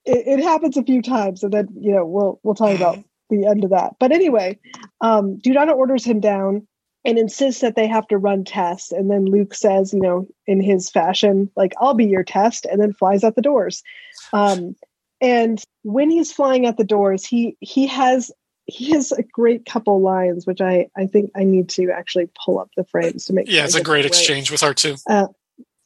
it, 0.05 0.39
it 0.39 0.43
happens 0.43 0.77
a 0.77 0.83
few 0.83 1.03
times, 1.03 1.43
and 1.43 1.53
then 1.53 1.69
you 1.79 1.93
know 1.93 2.05
we'll 2.05 2.41
we'll 2.43 2.55
talk 2.55 2.75
about 2.75 2.99
the 3.31 3.47
end 3.47 3.65
of 3.65 3.71
that. 3.71 3.95
But 3.99 4.13
anyway, 4.13 4.59
um, 5.01 5.39
Dodonna 5.39 5.75
orders 5.75 6.05
him 6.05 6.21
down 6.21 6.67
and 7.05 7.19
insists 7.19 7.61
that 7.61 7.77
they 7.77 7.87
have 7.87 8.07
to 8.09 8.19
run 8.19 8.45
tests. 8.45 8.91
And 8.91 9.11
then 9.11 9.27
Luke 9.27 9.55
says, 9.55 9.93
you 9.93 10.01
know, 10.01 10.27
in 10.47 10.61
his 10.61 10.91
fashion, 10.91 11.51
like, 11.55 11.75
I'll 11.79 11.95
be 11.95 12.07
your 12.07 12.25
test, 12.25 12.65
and 12.65 12.81
then 12.81 12.93
flies 12.93 13.25
out 13.25 13.37
the 13.37 13.43
doors. 13.43 13.83
Um, 14.33 14.75
and 15.21 15.63
when 15.83 16.11
he's 16.11 16.33
flying 16.33 16.67
out 16.67 16.77
the 16.77 16.85
doors, 16.85 17.25
he 17.25 17.57
he 17.61 17.87
has 17.87 18.31
he 18.67 18.93
has 18.93 19.13
a 19.13 19.23
great 19.23 19.67
couple 19.67 20.01
lines, 20.01 20.47
which 20.47 20.61
I 20.61 20.89
I 20.97 21.07
think 21.07 21.31
I 21.37 21.45
need 21.45 21.69
to 21.71 21.91
actually 21.91 22.31
pull 22.45 22.59
up 22.59 22.71
the 22.77 22.85
frames 22.85 23.27
to 23.27 23.33
make. 23.33 23.51
Yeah, 23.51 23.63
I 23.63 23.65
it's 23.65 23.75
a 23.75 23.83
great 23.83 23.99
right. 23.99 24.07
exchange 24.07 24.51
with 24.51 24.63
her 24.63 24.75
too. 24.75 24.97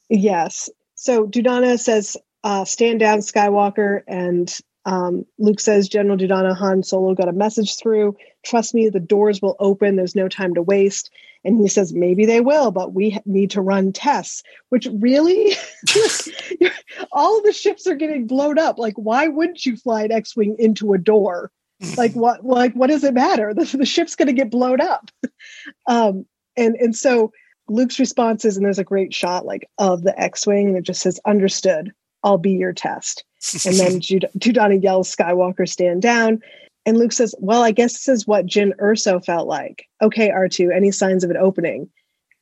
Yes. 0.09 0.70
So 0.95 1.26
Dodonna 1.26 1.79
says, 1.79 2.16
uh, 2.45 2.64
stand 2.64 3.01
down, 3.01 3.18
Skywalker. 3.18 4.03
And 4.07 4.55
um, 4.85 5.26
Luke 5.39 5.61
says, 5.61 5.89
General 5.89 6.16
Dodonna, 6.16 6.57
Han 6.57 6.83
Solo 6.83 7.14
got 7.14 7.29
a 7.29 7.33
message 7.33 7.76
through. 7.76 8.16
Trust 8.45 8.74
me, 8.74 8.89
the 8.89 9.01
doors 9.01 9.43
will 9.43 9.57
open. 9.61 9.97
There's 9.97 10.16
no 10.16 10.29
time 10.29 10.55
to 10.55 10.62
waste. 10.62 11.11
And 11.45 11.59
he 11.59 11.68
says, 11.68 11.93
maybe 11.95 12.26
they 12.26 12.41
will, 12.41 12.72
but 12.72 12.95
we 12.95 13.18
need 13.24 13.53
to 13.53 13.61
run 13.61 13.93
tests, 13.93 14.43
which 14.70 14.89
really, 14.93 15.53
all 17.12 17.43
the 17.43 17.53
ships 17.53 17.87
are 17.87 17.95
getting 17.95 18.26
blown 18.26 18.59
up. 18.59 18.79
Like, 18.79 18.95
why 18.95 19.29
wouldn't 19.29 19.64
you 19.64 19.76
fly 19.76 20.05
an 20.05 20.12
X 20.12 20.37
Wing 20.37 20.57
into 20.59 20.95
a 20.95 20.99
door? 20.99 21.53
Like, 21.97 22.12
what, 22.14 22.45
like, 22.45 22.74
what 22.74 22.89
does 22.91 23.05
it 23.05 23.14
matter? 23.14 23.55
The, 23.55 23.64
the 23.76 23.87
ship's 23.87 24.16
going 24.16 24.26
to 24.26 24.33
get 24.33 24.51
blown 24.51 24.81
up. 24.81 25.11
um, 25.87 26.26
and, 26.57 26.74
and 26.76 26.97
so 26.97 27.31
Luke's 27.68 27.99
response 28.01 28.45
is, 28.45 28.57
and 28.57 28.64
there's 28.66 28.79
a 28.79 28.85
great 28.85 29.14
shot 29.14 29.47
like 29.47 29.68
of 29.79 30.03
the 30.03 30.18
X-wing, 30.20 30.68
and 30.68 30.76
it 30.76 30.83
just 30.83 31.01
says, 31.03 31.20
"Understood. 31.26 31.93
I'll 32.24 32.39
be 32.39 32.53
your 32.53 32.72
test." 32.72 33.24
And 33.64 33.76
then 33.76 34.01
Jud- 34.01 34.31
Dodonna 34.39 34.83
yells, 34.83 35.14
"Skywalker, 35.14 35.68
stand 35.68 36.03
down!" 36.03 36.41
And 36.87 36.99
Luke 36.99 37.12
says, 37.12 37.35
"Well, 37.39 37.62
I 37.62 37.70
guess 37.70 37.93
this 37.93 38.09
is 38.09 38.26
what 38.26 38.47
Jyn 38.47 38.72
Erso 38.81 39.24
felt 39.24 39.47
like." 39.47 39.85
Okay, 40.03 40.31
R 40.31 40.49
two. 40.49 40.70
Any 40.70 40.91
signs 40.91 41.22
of 41.22 41.31
an 41.31 41.37
opening? 41.37 41.89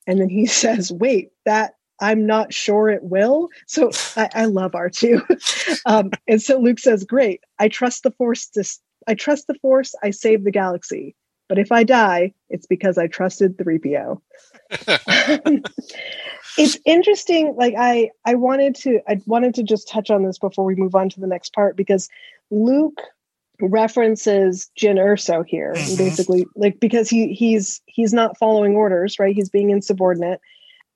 And 0.06 0.20
then 0.20 0.28
he 0.30 0.46
says, 0.62 0.92
"Wait, 0.92 1.30
that 1.44 1.74
I'm 2.00 2.24
not 2.24 2.54
sure 2.54 2.88
it 2.88 3.02
will." 3.02 3.48
So 3.66 3.90
I, 4.16 4.30
I 4.34 4.44
love 4.46 4.74
R 4.74 4.88
two. 4.88 5.20
um, 5.84 6.10
and 6.28 6.40
so 6.40 6.58
Luke 6.58 6.78
says, 6.78 7.04
"Great. 7.04 7.40
I 7.58 7.68
trust 7.68 8.04
the 8.04 8.12
Force. 8.12 8.46
To, 8.50 8.60
s- 8.60 8.80
I 9.06 9.14
trust 9.14 9.46
the 9.46 9.54
Force. 9.54 9.94
I 10.02 10.10
save 10.10 10.44
the 10.44 10.50
galaxy. 10.50 11.14
But 11.48 11.58
if 11.58 11.70
I 11.70 11.84
die, 11.84 12.34
it's 12.50 12.66
because 12.66 12.98
I 12.98 13.06
trusted 13.06 13.56
3PO." 13.56 14.20
it's 16.58 16.78
interesting 16.84 17.54
like 17.56 17.74
i 17.78 18.10
i 18.24 18.34
wanted 18.34 18.74
to 18.74 18.98
i 19.08 19.20
wanted 19.26 19.54
to 19.54 19.62
just 19.62 19.88
touch 19.88 20.10
on 20.10 20.24
this 20.24 20.38
before 20.38 20.64
we 20.64 20.74
move 20.74 20.94
on 20.94 21.08
to 21.08 21.20
the 21.20 21.26
next 21.26 21.52
part 21.52 21.76
because 21.76 22.08
luke 22.50 23.00
references 23.60 24.70
Jyn 24.78 24.96
Erso 24.96 25.44
here 25.46 25.74
Mhm. 25.74 25.98
basically 25.98 26.46
like 26.56 26.80
because 26.80 27.08
he 27.08 27.32
he's 27.32 27.80
he's 27.86 28.12
not 28.12 28.36
following 28.38 28.74
orders 28.74 29.18
right 29.18 29.34
he's 29.34 29.48
being 29.48 29.70
insubordinate 29.70 30.40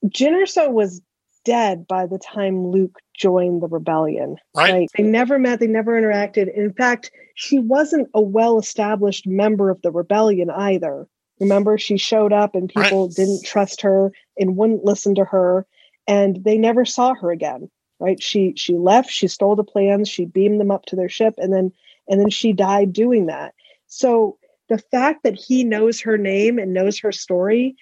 Jyn 0.07 0.33
Erso 0.33 0.71
was 0.71 1.01
dead 1.45 1.87
by 1.87 2.07
the 2.07 2.19
time 2.19 2.69
Luke 2.69 2.99
joined 3.17 3.63
the 3.63 3.69
rebellion 3.69 4.37
Right. 4.55 4.89
they 4.97 5.03
never 5.03 5.39
met 5.39 5.61
they 5.61 5.67
never 5.67 6.01
interacted 6.01 6.55
in 6.55 6.73
fact 6.73 7.11
she 7.35 7.59
wasn't 7.59 8.09
a 8.15 8.21
well 8.21 8.59
established 8.59 9.27
member 9.27 9.71
of 9.71 9.83
the 9.83 9.91
rebellion 9.91 10.51
either 10.51 11.07
Remember, 11.41 11.79
she 11.79 11.97
showed 11.97 12.33
up 12.33 12.55
and 12.55 12.69
people 12.69 13.09
didn't 13.09 13.45
trust 13.45 13.81
her 13.81 14.13
and 14.39 14.57
wouldn't 14.57 14.85
listen 14.85 15.15
to 15.15 15.25
her, 15.25 15.67
and 16.07 16.45
they 16.45 16.59
never 16.59 16.85
saw 16.85 17.15
her 17.15 17.31
again. 17.33 17.71
Right? 17.99 18.23
She 18.23 18.55
she 18.57 18.77
left. 18.77 19.11
She 19.11 19.27
stole 19.27 19.57
the 19.57 19.65
plans. 19.65 20.09
She 20.09 20.27
beamed 20.27 20.61
them 20.61 20.71
up 20.71 20.85
to 20.87 20.97
their 20.97 21.09
ship, 21.09 21.35
and 21.39 21.53
then 21.53 21.73
and 22.09 22.21
then 22.21 22.31
she 22.31 22.53
died 22.53 22.93
doing 22.93 23.27
that. 23.27 23.55
So 23.87 24.39
the 24.69 24.79
fact 24.79 25.23
that 25.25 25.35
he 25.35 25.65
knows 25.65 26.01
her 26.01 26.17
name 26.17 26.59
and 26.59 26.73
knows 26.73 26.99
her 27.01 27.13
story 27.13 27.75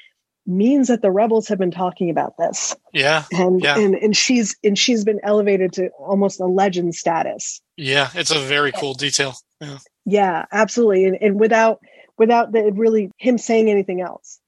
means 0.48 0.88
that 0.88 1.02
the 1.02 1.10
rebels 1.10 1.46
have 1.48 1.58
been 1.58 1.70
talking 1.70 2.08
about 2.10 2.36
this, 2.38 2.74
Yeah, 2.92 3.24
and 3.32 3.62
Yeah. 3.62 3.78
and 3.78 3.94
and 3.94 4.16
she's 4.16 4.56
and 4.64 4.76
she's 4.76 5.04
been 5.04 5.20
elevated 5.22 5.74
to 5.74 5.88
almost 5.98 6.40
a 6.40 6.46
legend 6.46 6.94
status. 6.94 7.60
yeah, 7.76 8.08
it's 8.14 8.30
a 8.32 8.40
very 8.40 8.72
cool 8.72 8.94
detail. 8.94 9.34
Yeah. 9.60 9.78
Yeah, 10.06 10.44
absolutely. 10.50 11.04
And, 11.04 11.18
and 11.20 11.38
without 11.38 11.80
without 12.16 12.50
the, 12.52 12.72
really 12.72 13.10
him 13.18 13.36
saying 13.38 13.70
anything 13.70 14.00
else. 14.00 14.40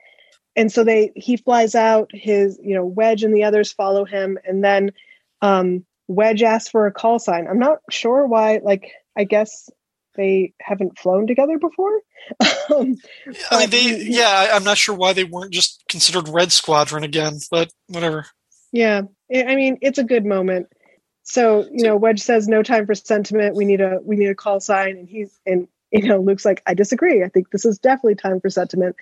And 0.57 0.73
so 0.73 0.83
they 0.83 1.13
he 1.15 1.37
flies 1.37 1.75
out, 1.75 2.11
his, 2.13 2.59
you 2.63 2.75
know, 2.75 2.85
Wedge 2.85 3.23
and 3.23 3.35
the 3.37 3.45
others 3.45 3.73
follow 3.73 4.05
him, 4.05 4.39
and 4.45 4.65
then 4.65 4.93
um 5.43 5.85
Wedge 6.09 6.43
asks 6.43 6.71
for 6.71 6.87
a 6.87 6.93
call 6.93 7.19
sign. 7.19 7.47
I'm 7.47 7.59
not 7.59 7.79
sure 7.91 8.27
why, 8.27 8.61
like 8.65 8.91
I 9.17 9.25
guess 9.25 9.69
they 10.21 10.53
haven't 10.61 10.99
flown 10.99 11.27
together 11.27 11.59
before. 11.59 12.01
um, 12.75 12.97
I 13.51 13.61
mean, 13.61 13.71
they, 13.71 14.03
yeah, 14.03 14.51
I'm 14.53 14.65
not 14.65 14.77
sure 14.77 14.95
why 14.95 15.15
they 15.15 15.25
weren't 15.25 15.53
just 15.53 15.83
considered 15.89 16.29
Red 16.29 16.53
Squadron 16.53 17.05
again, 17.05 17.39
but 17.51 17.73
whatever. 17.89 18.27
Yeah, 18.71 19.03
I 19.35 19.57
mean, 19.57 19.79
it's 19.81 19.99
a 19.99 20.05
good 20.05 20.27
moment. 20.27 20.69
So 21.23 21.67
you 21.73 21.85
know, 21.85 21.97
Wedge 21.97 22.21
says, 22.21 22.49
"No 22.49 22.63
time 22.63 22.87
for 22.87 22.95
sentiment. 22.95 23.57
We 23.57 23.65
need 23.65 23.81
a 23.81 23.99
we 24.03 24.17
need 24.17 24.29
a 24.29 24.35
call 24.35 24.61
sign," 24.61 24.99
and 24.99 25.09
he's 25.09 25.39
and 25.47 25.69
you 25.91 26.09
know, 26.09 26.21
Luke's 26.21 26.45
like, 26.45 26.63
"I 26.67 26.75
disagree. 26.75 27.25
I 27.25 27.29
think 27.29 27.51
this 27.51 27.65
is 27.65 27.79
definitely 27.79 28.17
time 28.17 28.41
for 28.41 28.51
sentiment." 28.51 28.97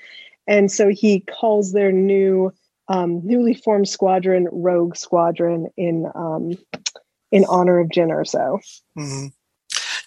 And 0.47 0.71
so 0.71 0.89
he 0.89 1.21
calls 1.21 1.73
their 1.73 1.93
new 1.93 2.53
um, 2.89 3.23
newly 3.25 3.55
formed 3.55 3.89
squadron 3.89 4.49
Rogue 4.51 4.97
Squadron 4.97 5.69
in 5.77 6.07
um, 6.15 6.53
in 7.31 7.45
honor 7.45 7.81
of 7.81 7.89
Jyn 7.89 8.09
Erso. 8.09 8.61
Mm-hmm. 8.99 9.27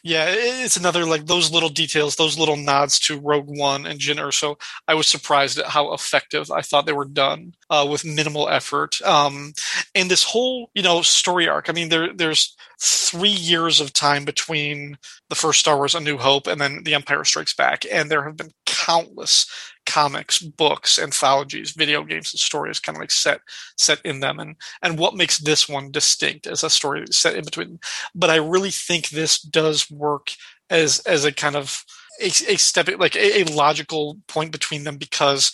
Yeah, 0.04 0.26
it's 0.30 0.78
another 0.78 1.06
like 1.06 1.28
those 1.28 1.52
little 1.52 1.70
details, 1.70 2.16
those 2.16 2.38
little 2.38 2.56
nods 2.56 2.99
to 3.02 3.20
Rogue 3.20 3.47
One 3.47 3.86
and 3.86 3.99
Jyn 3.99 4.16
Erso. 4.16 4.60
I 4.88 4.95
was 4.95 5.08
surprised 5.08 5.60
at 5.60 5.68
how 5.68 5.93
effective 5.93 6.49
I 6.49 6.62
thought 6.62 6.88
they 6.88 6.91
were 6.91 7.06
done 7.06 7.54
uh, 7.70 7.88
with 7.89 8.04
minimal 8.04 8.49
effort. 8.49 8.99
Um, 9.04 9.54
and 9.93 10.10
this 10.10 10.24
whole, 10.24 10.72
you 10.74 10.82
know, 10.82 11.04
story 11.04 11.47
arc. 11.47 11.70
I 11.70 11.74
mean, 11.74 11.89
there 11.89 12.12
there's 12.14 12.56
three 12.80 13.30
years 13.30 13.80
of 13.80 13.93
time 13.93 14.26
between 14.26 14.97
the 15.30 15.36
first 15.36 15.60
Star 15.60 15.78
Wars: 15.78 15.93
A 15.93 15.99
New 15.99 16.18
Hope 16.18 16.47
and 16.47 16.60
then 16.60 16.82
The 16.84 16.95
Empire 16.95 17.24
Strikes 17.24 17.54
Back, 17.54 17.86
and 17.91 18.10
there 18.10 18.24
have 18.24 18.38
been 18.38 18.54
countless 18.66 19.45
comics, 19.86 20.39
books, 20.39 20.99
anthologies, 20.99 21.71
video 21.71 22.03
games, 22.03 22.34
and 22.34 22.39
stories 22.39 22.79
kind 22.79 22.97
of 22.97 23.01
like 23.01 23.11
set 23.11 23.41
set 23.77 23.99
in 24.03 24.19
them, 24.19 24.39
and 24.39 24.55
and 24.82 24.97
what 24.97 25.15
makes 25.15 25.38
this 25.38 25.67
one 25.67 25.91
distinct 25.91 26.47
as 26.47 26.63
a 26.63 26.69
story 26.69 27.05
set 27.11 27.36
in 27.36 27.45
between. 27.45 27.79
But 28.15 28.29
I 28.29 28.36
really 28.36 28.71
think 28.71 29.09
this 29.09 29.41
does 29.41 29.89
work 29.89 30.32
as 30.69 30.99
as 30.99 31.25
a 31.25 31.32
kind 31.32 31.55
of 31.55 31.84
a, 32.21 32.27
a 32.27 32.57
step 32.57 32.89
like 32.99 33.15
a, 33.15 33.41
a 33.41 33.43
logical 33.45 34.17
point 34.27 34.51
between 34.51 34.84
them 34.84 34.97
because 34.97 35.51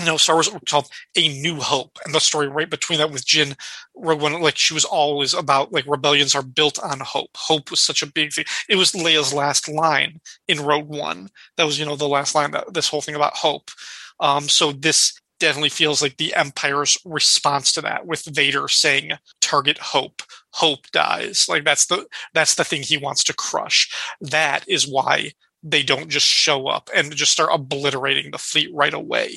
you 0.00 0.06
know, 0.06 0.16
Star 0.16 0.36
Wars 0.36 0.50
called 0.68 0.88
A 1.16 1.28
New 1.28 1.56
Hope, 1.56 1.98
and 2.04 2.14
the 2.14 2.20
story 2.20 2.48
right 2.48 2.68
between 2.68 2.98
that 2.98 3.10
with 3.10 3.26
Jyn 3.26 3.54
Rogue 3.94 4.20
One, 4.20 4.40
like 4.40 4.56
she 4.56 4.74
was 4.74 4.84
always 4.84 5.34
about 5.34 5.72
like 5.72 5.86
rebellions 5.86 6.34
are 6.34 6.42
built 6.42 6.78
on 6.82 7.00
hope. 7.00 7.30
Hope 7.36 7.70
was 7.70 7.80
such 7.80 8.02
a 8.02 8.06
big 8.06 8.32
thing. 8.32 8.46
It 8.68 8.76
was 8.76 8.92
Leia's 8.92 9.34
last 9.34 9.68
line 9.68 10.20
in 10.48 10.64
Rogue 10.64 10.88
One. 10.88 11.28
That 11.56 11.66
was, 11.66 11.78
you 11.78 11.84
know, 11.84 11.96
the 11.96 12.08
last 12.08 12.34
line 12.34 12.52
that 12.52 12.72
this 12.72 12.88
whole 12.88 13.02
thing 13.02 13.14
about 13.14 13.36
hope. 13.36 13.70
Um, 14.18 14.48
so 14.48 14.72
this 14.72 15.20
definitely 15.38 15.70
feels 15.70 16.02
like 16.02 16.16
the 16.16 16.34
Empire's 16.34 16.98
response 17.04 17.72
to 17.72 17.80
that, 17.82 18.06
with 18.06 18.24
Vader 18.24 18.68
saying, 18.68 19.12
"Target 19.40 19.78
hope." 19.78 20.22
Hope 20.54 20.90
dies. 20.92 21.46
Like 21.48 21.64
that's 21.64 21.86
the 21.86 22.06
that's 22.34 22.56
the 22.56 22.64
thing 22.64 22.82
he 22.82 22.96
wants 22.96 23.22
to 23.24 23.34
crush. 23.34 23.88
That 24.20 24.64
is 24.66 24.88
why 24.88 25.32
they 25.62 25.82
don't 25.82 26.08
just 26.08 26.26
show 26.26 26.68
up 26.68 26.88
and 26.94 27.14
just 27.14 27.32
start 27.32 27.50
obliterating 27.52 28.30
the 28.30 28.38
fleet 28.38 28.70
right 28.72 28.94
away. 28.94 29.36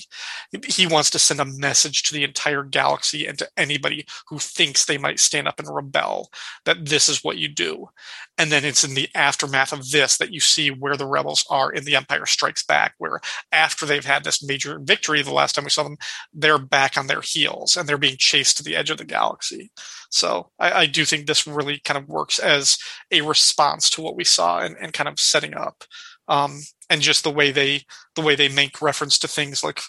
He 0.68 0.88
wants 0.88 1.10
to 1.12 1.20
send 1.20 1.40
a 1.40 1.46
message 1.46 2.04
to 2.04 2.14
the 2.14 2.24
entire 2.24 2.64
galaxy 2.64 3.28
and 3.28 3.38
to 3.40 3.50
anybody 3.58 4.06
who 4.30 4.40
thinks 4.40 4.86
they 4.86 4.98
might 4.98 5.20
stand 5.20 5.48
up 5.48 5.60
and 5.60 5.74
rebel 5.74 6.30
that 6.66 6.86
this 6.86 7.10
is 7.10 7.24
what 7.24 7.38
you 7.38 7.50
do. 7.50 7.90
And 8.38 8.52
then 8.52 8.64
it's 8.64 8.84
in 8.84 8.94
the 8.94 9.10
aftermath 9.14 9.74
of 9.74 9.92
this 9.92 10.18
that 10.18 10.32
you 10.32 10.40
see 10.40 10.72
where 10.72 10.96
the 10.96 11.06
rebels 11.06 11.46
are 11.50 11.72
in 11.72 11.84
the 11.84 11.96
Empire 11.96 12.26
Strikes 12.26 12.64
Back, 12.64 12.96
where 12.98 13.20
after 13.52 13.86
they've 13.86 14.06
had 14.06 14.24
this 14.24 14.44
major 14.44 14.80
victory 14.80 15.22
the 15.22 15.34
last 15.34 15.56
time 15.56 15.66
we 15.66 15.70
saw 15.70 15.84
them, 15.84 15.98
they're 16.34 16.58
back 16.58 16.98
on 16.98 17.08
their 17.08 17.22
heels 17.22 17.76
and 17.76 17.88
they're 17.88 17.98
being 17.98 18.18
chased 18.18 18.58
to 18.58 18.64
the 18.64 18.76
edge 18.76 18.90
of 18.90 18.98
the 18.98 19.06
galaxy. 19.06 19.72
So 20.10 20.52
I, 20.58 20.72
I 20.72 20.86
do 20.86 21.06
think 21.06 21.28
this 21.28 21.46
really 21.46 21.80
kind 21.80 21.98
of 21.98 22.08
works 22.08 22.40
as 22.40 22.78
a 23.12 23.22
response 23.22 23.90
to 23.92 24.02
what 24.02 24.16
we 24.16 24.24
saw 24.24 24.60
and, 24.60 24.76
and 24.80 24.94
kind 24.94 25.10
of 25.10 25.20
setting 25.20 25.54
up 25.54 25.84
um, 26.28 26.62
and 26.90 27.02
just 27.02 27.24
the 27.24 27.32
way 27.32 27.52
they 27.52 27.84
the 28.16 28.22
way 28.22 28.36
they 28.36 28.50
make 28.50 28.82
reference 28.82 29.18
to 29.20 29.28
things 29.28 29.64
like 29.64 29.82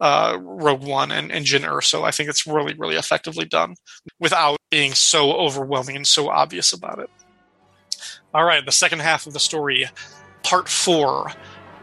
uh, 0.00 0.36
Rogue 0.40 0.84
One 0.84 1.12
and, 1.12 1.30
and 1.30 1.46
Jyn 1.46 1.66
Erso. 1.68 2.04
I 2.04 2.10
think 2.10 2.28
it's 2.28 2.46
really 2.46 2.74
really 2.74 2.96
effectively 2.96 3.44
done 3.44 3.74
without 4.18 4.58
being 4.70 4.92
so 4.92 5.32
overwhelming 5.32 5.96
and 5.96 6.06
so 6.06 6.28
obvious 6.28 6.72
about 6.72 6.98
it. 6.98 7.10
All 8.34 8.44
right, 8.44 8.64
the 8.64 8.72
second 8.72 9.00
half 9.00 9.26
of 9.26 9.32
the 9.32 9.40
story, 9.40 9.86
part 10.42 10.68
four. 10.68 11.32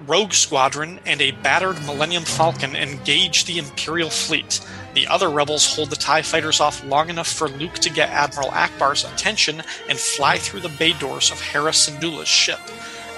Rogue 0.08 0.32
Squadron 0.32 1.02
and 1.06 1.22
a 1.22 1.32
battered 1.32 1.76
Millennium 1.86 2.24
Falcon 2.24 2.74
engage 2.74 3.44
the 3.44 3.58
Imperial 3.58 4.10
fleet. 4.10 4.66
The 4.94 5.08
other 5.08 5.30
rebels 5.30 5.76
hold 5.76 5.90
the 5.90 5.98
TIE 5.98 6.22
fighters 6.22 6.62
off 6.62 6.84
long 6.86 7.10
enough 7.10 7.28
for 7.28 7.50
Luke 7.50 7.76
to 7.76 7.90
get 7.90 8.10
Admiral 8.10 8.50
Ackbar's 8.52 9.04
attention 9.04 9.62
and 9.90 10.00
fly 10.00 10.38
through 10.38 10.62
the 10.62 10.70
bay 10.70 10.94
doors 10.94 11.32
of 11.32 11.42
Hera 11.42 11.72
Syndulla's 11.72 12.30
ship. 12.30 12.60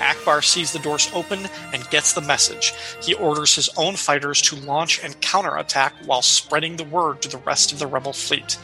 Ackbar 0.01 0.43
sees 0.43 0.73
the 0.73 0.79
doors 0.79 1.09
open 1.13 1.47
and 1.73 1.89
gets 1.89 2.13
the 2.13 2.21
message. 2.21 2.73
He 3.01 3.13
orders 3.13 3.55
his 3.55 3.69
own 3.77 3.95
fighters 3.95 4.41
to 4.43 4.55
launch 4.55 5.03
and 5.03 5.19
counterattack 5.21 5.93
while 6.05 6.21
spreading 6.21 6.75
the 6.75 6.83
word 6.83 7.21
to 7.21 7.29
the 7.29 7.37
rest 7.37 7.71
of 7.71 7.79
the 7.79 7.87
rebel 7.87 8.13
fleet. 8.13 8.57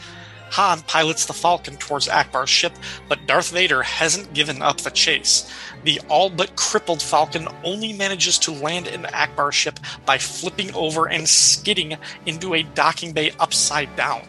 Han 0.52 0.80
pilots 0.82 1.26
the 1.26 1.32
Falcon 1.32 1.76
towards 1.76 2.08
Ackbar's 2.08 2.48
ship, 2.48 2.72
but 3.08 3.26
Darth 3.26 3.50
Vader 3.50 3.82
hasn't 3.82 4.32
given 4.32 4.62
up 4.62 4.80
the 4.80 4.90
chase. 4.90 5.50
The 5.84 6.00
all 6.08 6.30
but 6.30 6.56
crippled 6.56 7.02
Falcon 7.02 7.48
only 7.64 7.92
manages 7.92 8.38
to 8.40 8.52
land 8.52 8.86
in 8.86 9.02
Ackbar's 9.02 9.54
ship 9.54 9.78
by 10.06 10.18
flipping 10.18 10.74
over 10.74 11.06
and 11.06 11.28
skidding 11.28 11.98
into 12.26 12.54
a 12.54 12.62
docking 12.62 13.12
bay 13.12 13.32
upside 13.38 13.94
down. 13.94 14.22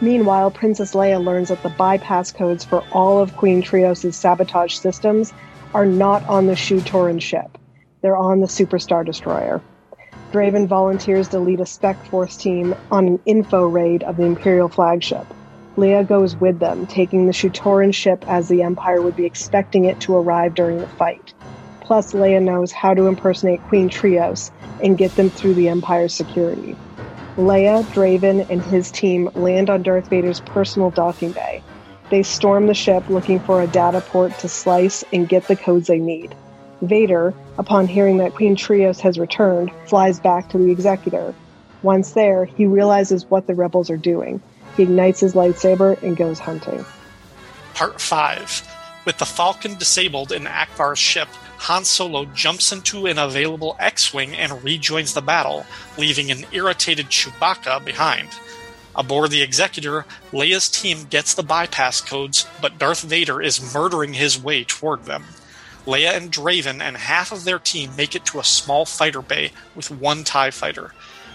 Meanwhile, 0.00 0.50
Princess 0.50 0.94
Leia 0.94 1.22
learns 1.22 1.48
that 1.48 1.62
the 1.62 1.68
bypass 1.68 2.32
codes 2.32 2.64
for 2.64 2.82
all 2.90 3.20
of 3.20 3.36
Queen 3.36 3.62
Trios' 3.62 4.16
sabotage 4.16 4.74
systems 4.74 5.32
are 5.74 5.86
not 5.86 6.24
on 6.28 6.46
the 6.46 6.56
Shu 6.56 6.80
Torun 6.80 7.20
ship. 7.20 7.58
They're 8.00 8.16
on 8.16 8.40
the 8.40 8.46
Superstar 8.46 9.04
Destroyer. 9.04 9.62
Draven 10.32 10.66
volunteers 10.66 11.28
to 11.28 11.38
lead 11.38 11.60
a 11.60 11.66
Spec 11.66 12.04
Force 12.06 12.36
team 12.36 12.74
on 12.90 13.06
an 13.06 13.20
info 13.26 13.66
raid 13.66 14.02
of 14.02 14.16
the 14.16 14.24
Imperial 14.24 14.68
flagship. 14.68 15.26
Leia 15.76 16.06
goes 16.06 16.36
with 16.36 16.58
them, 16.58 16.86
taking 16.86 17.26
the 17.26 17.32
Shu-Torun 17.32 17.94
ship 17.94 18.24
as 18.28 18.48
the 18.48 18.62
Empire 18.62 19.00
would 19.00 19.16
be 19.16 19.24
expecting 19.24 19.84
it 19.86 20.00
to 20.00 20.16
arrive 20.16 20.54
during 20.54 20.78
the 20.78 20.86
fight. 20.86 21.32
Plus, 21.80 22.12
Leia 22.12 22.42
knows 22.42 22.72
how 22.72 22.94
to 22.94 23.06
impersonate 23.06 23.62
Queen 23.64 23.88
Trios 23.88 24.50
and 24.82 24.98
get 24.98 25.14
them 25.16 25.30
through 25.30 25.54
the 25.54 25.68
Empire's 25.68 26.14
security. 26.14 26.76
Leia, 27.36 27.82
Draven, 27.94 28.48
and 28.50 28.62
his 28.62 28.90
team 28.90 29.30
land 29.34 29.70
on 29.70 29.82
Darth 29.82 30.08
Vader's 30.08 30.40
personal 30.40 30.90
docking 30.90 31.32
bay, 31.32 31.62
they 32.12 32.22
storm 32.22 32.66
the 32.66 32.74
ship 32.74 33.08
looking 33.08 33.40
for 33.40 33.62
a 33.62 33.66
data 33.66 34.02
port 34.02 34.38
to 34.38 34.46
slice 34.46 35.02
and 35.14 35.30
get 35.30 35.48
the 35.48 35.56
codes 35.56 35.86
they 35.86 35.98
need. 35.98 36.34
Vader, 36.82 37.32
upon 37.56 37.88
hearing 37.88 38.18
that 38.18 38.34
Queen 38.34 38.54
Trios 38.54 39.00
has 39.00 39.18
returned, 39.18 39.70
flies 39.86 40.20
back 40.20 40.50
to 40.50 40.58
the 40.58 40.70
Executor. 40.70 41.34
Once 41.82 42.12
there, 42.12 42.44
he 42.44 42.66
realizes 42.66 43.24
what 43.24 43.46
the 43.46 43.54
rebels 43.54 43.88
are 43.88 43.96
doing. 43.96 44.42
He 44.76 44.82
ignites 44.82 45.20
his 45.20 45.32
lightsaber 45.32 46.00
and 46.02 46.14
goes 46.14 46.38
hunting. 46.38 46.84
Part 47.72 47.98
5 47.98 48.68
With 49.06 49.16
the 49.16 49.24
Falcon 49.24 49.78
disabled 49.78 50.32
in 50.32 50.44
Ackbar's 50.44 50.98
ship, 50.98 51.28
Han 51.60 51.86
Solo 51.86 52.26
jumps 52.26 52.72
into 52.72 53.06
an 53.06 53.18
available 53.18 53.74
X 53.78 54.12
Wing 54.12 54.34
and 54.34 54.62
rejoins 54.62 55.14
the 55.14 55.22
battle, 55.22 55.64
leaving 55.96 56.30
an 56.30 56.44
irritated 56.52 57.06
Chewbacca 57.06 57.82
behind. 57.82 58.28
Aboard 58.94 59.30
the 59.30 59.42
Executor, 59.42 60.04
Leia's 60.32 60.68
team 60.68 61.04
gets 61.08 61.32
the 61.32 61.42
bypass 61.42 62.00
codes, 62.00 62.46
but 62.60 62.78
Darth 62.78 63.02
Vader 63.02 63.40
is 63.40 63.74
murdering 63.74 64.12
his 64.14 64.42
way 64.42 64.64
toward 64.64 65.04
them. 65.04 65.24
Leia 65.86 66.14
and 66.14 66.30
Draven 66.30 66.80
and 66.80 66.96
half 66.96 67.32
of 67.32 67.44
their 67.44 67.58
team 67.58 67.96
make 67.96 68.14
it 68.14 68.26
to 68.26 68.38
a 68.38 68.44
small 68.44 68.84
fighter 68.84 69.22
bay 69.22 69.52
with 69.74 69.90
one 69.90 70.24
TIE 70.24 70.50
fighter. 70.50 70.92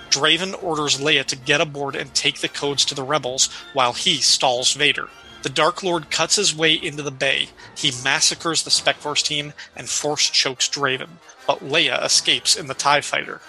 Draven 0.10 0.62
orders 0.64 1.00
Leia 1.00 1.26
to 1.26 1.36
get 1.36 1.60
aboard 1.60 1.96
and 1.96 2.14
take 2.14 2.40
the 2.40 2.48
codes 2.48 2.86
to 2.86 2.96
the 2.96 3.04
rebels 3.04 3.50
while 3.74 3.94
he 3.94 4.18
stalls 4.18 4.74
Vader. 4.74 5.10
The 5.42 5.50
Dark 5.50 5.84
Lord 5.84 6.10
cuts 6.10 6.36
his 6.36 6.56
way 6.56 6.74
into 6.74 7.04
the 7.04 7.12
bay. 7.12 7.50
He 7.76 7.92
massacres 8.04 8.64
the 8.64 8.72
Spec 8.72 8.98
Force 8.98 9.24
team 9.24 9.54
and 9.76 9.90
force 9.90 10.30
chokes 10.30 10.70
Draven, 10.70 11.10
but 11.46 11.60
Leia 11.60 12.04
escapes 12.04 12.56
in 12.56 12.68
the 12.68 12.74
TIE 12.74 13.02
fighter 13.02 13.42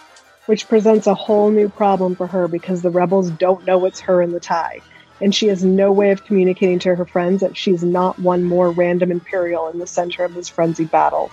which 0.48 0.66
presents 0.66 1.06
a 1.06 1.12
whole 1.12 1.50
new 1.50 1.68
problem 1.68 2.16
for 2.16 2.26
her 2.26 2.48
because 2.48 2.80
the 2.80 2.88
rebels 2.88 3.28
don't 3.28 3.66
know 3.66 3.84
it's 3.84 4.00
her 4.00 4.22
in 4.22 4.32
the 4.32 4.40
tie, 4.40 4.80
and 5.20 5.34
she 5.34 5.48
has 5.48 5.62
no 5.62 5.92
way 5.92 6.10
of 6.10 6.24
communicating 6.24 6.78
to 6.78 6.94
her 6.94 7.04
friends 7.04 7.42
that 7.42 7.54
she's 7.54 7.84
not 7.84 8.18
one 8.18 8.42
more 8.42 8.70
random 8.70 9.12
Imperial 9.12 9.68
in 9.68 9.78
the 9.78 9.86
center 9.86 10.24
of 10.24 10.32
this 10.32 10.48
frenzied 10.48 10.90
battle. 10.90 11.30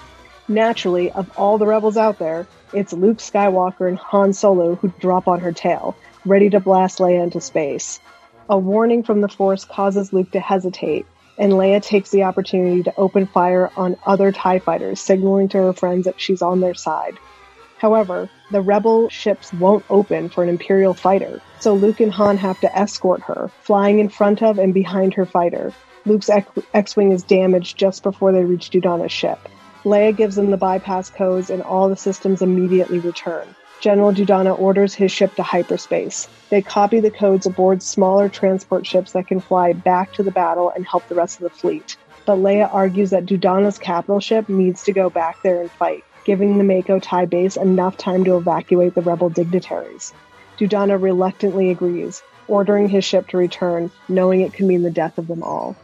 Naturally, 0.50 1.14
of 1.14 1.32
all 1.38 1.58
the 1.58 1.66
rebels 1.66 1.96
out 1.96 2.20
there, 2.20 2.46
it's 2.74 2.92
Luke 2.92 3.20
Skywalker 3.20 3.88
and 3.88 3.98
Han 3.98 4.34
Solo 4.34 4.76
who 4.76 4.90
drop 5.00 5.30
on 5.30 5.40
her 5.40 5.54
tail, 5.54 5.96
ready 6.26 6.50
to 6.50 6.60
blast 6.60 7.00
Leia 7.00 7.24
into 7.24 7.40
space. 7.40 8.02
A 8.50 8.58
warning 8.58 9.02
from 9.02 9.22
the 9.22 9.30
Force 9.30 9.64
causes 9.64 10.12
Luke 10.12 10.32
to 10.32 10.42
hesitate, 10.42 11.06
and 11.38 11.54
Leia 11.54 11.82
takes 11.82 12.10
the 12.10 12.24
opportunity 12.24 12.84
to 12.84 12.94
open 12.98 13.28
fire 13.28 13.72
on 13.78 13.96
other 14.06 14.34
TIE 14.34 14.60
fighters, 14.60 15.00
signaling 15.00 15.48
to 15.50 15.58
her 15.60 15.74
friends 15.74 16.04
that 16.04 16.20
she's 16.20 16.42
on 16.42 16.60
their 16.60 16.74
side. 16.74 17.18
However, 17.86 18.28
the 18.50 18.64
rebel 18.64 19.10
ships 19.10 19.54
won't 19.54 19.86
open 19.92 20.30
for 20.30 20.42
an 20.42 20.50
Imperial 20.50 20.96
fighter, 20.96 21.40
so 21.60 21.76
Luke 21.76 22.00
and 22.00 22.12
Han 22.12 22.36
have 22.38 22.60
to 22.62 22.76
escort 22.76 23.22
her, 23.22 23.52
flying 23.62 24.00
in 24.00 24.10
front 24.10 24.42
of 24.42 24.58
and 24.58 24.74
behind 24.74 25.14
her 25.14 25.28
fighter. 25.28 25.72
Luke's 26.04 26.32
X 26.74 26.98
Wing 26.98 27.12
is 27.12 27.22
damaged 27.22 27.78
just 27.78 28.02
before 28.02 28.32
they 28.32 28.44
reach 28.44 28.72
Dodonna's 28.72 29.12
ship. 29.12 29.38
Leia 29.84 30.18
gives 30.18 30.36
them 30.36 30.50
the 30.50 30.58
bypass 30.58 31.12
codes, 31.12 31.52
and 31.52 31.62
all 31.62 31.88
the 31.88 31.96
systems 31.96 32.42
immediately 32.42 32.98
return. 32.98 33.48
General 33.82 34.12
Dodonna 34.12 34.60
orders 34.60 34.96
his 34.96 35.12
ship 35.12 35.36
to 35.36 35.44
hyperspace. 35.44 36.28
They 36.50 36.64
copy 36.64 37.02
the 37.02 37.12
codes 37.12 37.46
aboard 37.46 37.84
smaller 37.84 38.30
transport 38.30 38.88
ships 38.88 39.12
that 39.12 39.28
can 39.28 39.42
fly 39.42 39.74
back 39.74 40.12
to 40.14 40.24
the 40.24 40.32
battle 40.32 40.72
and 40.76 40.88
help 40.88 41.08
the 41.08 41.14
rest 41.14 41.38
of 41.38 41.44
the 41.44 41.56
fleet. 41.56 41.98
But 42.26 42.38
Leia 42.38 42.68
argues 42.74 43.12
that 43.12 43.28
Dodonna's 43.28 43.78
capital 43.78 44.20
ship 44.20 44.50
needs 44.50 44.86
to 44.86 44.92
go 44.92 45.12
back 45.12 45.44
there 45.44 45.62
and 45.62 45.70
fight, 45.70 46.04
giving 46.26 46.58
the 46.58 46.64
Mako 46.64 47.00
Ta 47.00 47.26
base 47.26 47.56
enough 47.56 47.98
time 47.98 48.26
to 48.26 48.38
evacuate 48.38 48.96
the 48.96 49.02
rebel 49.02 49.30
dignitaries. 49.30 50.14
Dodonna 50.58 51.02
reluctantly 51.02 51.70
agrees, 51.70 52.22
ordering 52.48 52.90
his 52.90 53.06
ship 53.06 53.28
to 53.30 53.38
return, 53.38 53.92
knowing 54.08 54.42
it 54.42 54.54
could 54.54 54.66
mean 54.66 54.84
the 54.84 54.92
death 54.92 55.18
of 55.18 55.28
them 55.28 55.44
all. 55.44 55.76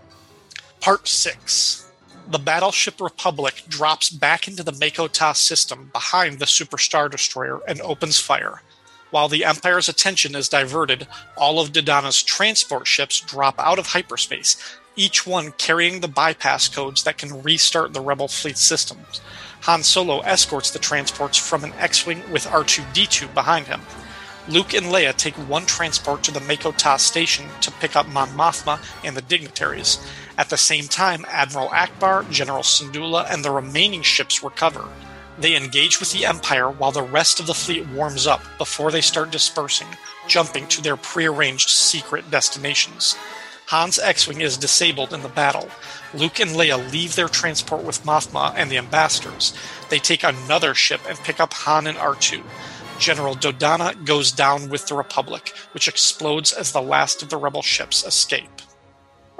Part 0.79 1.07
6 1.07 1.91
The 2.29 2.39
Battleship 2.39 2.99
Republic 2.99 3.63
drops 3.67 4.09
back 4.09 4.47
into 4.47 4.63
the 4.63 4.71
Mako 4.71 5.07
Ta 5.07 5.33
system 5.33 5.89
behind 5.93 6.39
the 6.39 6.47
Super 6.47 6.77
Star 6.77 7.07
Destroyer 7.07 7.61
and 7.67 7.79
opens 7.81 8.19
fire. 8.19 8.61
While 9.11 9.27
the 9.27 9.43
Empire's 9.43 9.89
attention 9.89 10.35
is 10.35 10.47
diverted, 10.47 11.05
all 11.35 11.59
of 11.59 11.73
Dodonna's 11.73 12.23
transport 12.23 12.87
ships 12.87 13.19
drop 13.19 13.55
out 13.59 13.77
of 13.77 13.87
hyperspace, 13.87 14.55
each 14.95 15.25
one 15.25 15.51
carrying 15.53 15.99
the 15.99 16.07
bypass 16.07 16.67
codes 16.67 17.03
that 17.03 17.17
can 17.17 17.41
restart 17.43 17.93
the 17.93 18.01
Rebel 18.01 18.27
fleet 18.27 18.57
systems. 18.57 19.21
Han 19.61 19.83
Solo 19.83 20.19
escorts 20.21 20.71
the 20.71 20.79
transports 20.79 21.37
from 21.37 21.63
an 21.63 21.73
X 21.73 22.05
Wing 22.05 22.23
with 22.31 22.45
R2 22.45 22.83
D2 22.93 23.33
behind 23.33 23.67
him. 23.67 23.81
Luke 24.47 24.73
and 24.73 24.87
Leia 24.87 25.15
take 25.15 25.35
one 25.35 25.65
transport 25.67 26.23
to 26.23 26.31
the 26.31 26.39
Mako 26.39 26.71
Ta 26.71 26.97
station 26.97 27.45
to 27.61 27.71
pick 27.71 27.95
up 27.95 28.07
Mon 28.07 28.29
Mothma 28.29 28.79
and 29.03 29.15
the 29.15 29.21
dignitaries. 29.21 30.03
At 30.37 30.49
the 30.49 30.57
same 30.57 30.85
time, 30.85 31.25
Admiral 31.29 31.69
Ackbar, 31.69 32.29
General 32.31 32.63
Syndulla, 32.63 33.31
and 33.31 33.45
the 33.45 33.51
remaining 33.51 34.01
ships 34.01 34.43
recover. 34.43 34.89
They 35.37 35.55
engage 35.55 35.99
with 35.99 36.11
the 36.11 36.25
Empire 36.25 36.69
while 36.69 36.91
the 36.91 37.03
rest 37.03 37.39
of 37.39 37.47
the 37.47 37.53
fleet 37.53 37.87
warms 37.89 38.25
up 38.25 38.41
before 38.57 38.91
they 38.91 39.01
start 39.01 39.31
dispersing, 39.31 39.87
jumping 40.27 40.67
to 40.67 40.81
their 40.81 40.97
prearranged 40.97 41.69
secret 41.69 42.29
destinations. 42.31 43.15
Han's 43.72 43.99
X 43.99 44.28
Wing 44.28 44.41
is 44.41 44.57
disabled 44.57 45.13
in 45.13 45.22
the 45.22 45.30
battle. 45.30 45.69
Luke 46.13 46.41
and 46.41 46.51
Leia 46.51 46.91
leave 46.91 47.15
their 47.15 47.30
transport 47.30 47.86
with 47.86 48.03
Mothma 48.03 48.53
and 48.57 48.69
the 48.69 48.78
ambassadors. 48.78 49.53
They 49.89 49.97
take 49.97 50.26
another 50.26 50.74
ship 50.74 50.99
and 51.07 51.17
pick 51.19 51.39
up 51.39 51.53
Han 51.53 51.88
and 51.88 51.97
R2. 51.97 52.43
General 52.99 53.34
Dodonna 53.34 53.93
goes 54.05 54.34
down 54.34 54.67
with 54.67 54.88
the 54.88 54.95
Republic, 54.95 55.53
which 55.72 55.88
explodes 55.88 56.51
as 56.51 56.74
the 56.74 56.82
last 56.82 57.24
of 57.24 57.30
the 57.30 57.38
rebel 57.38 57.61
ships 57.61 58.05
escape. 58.05 58.61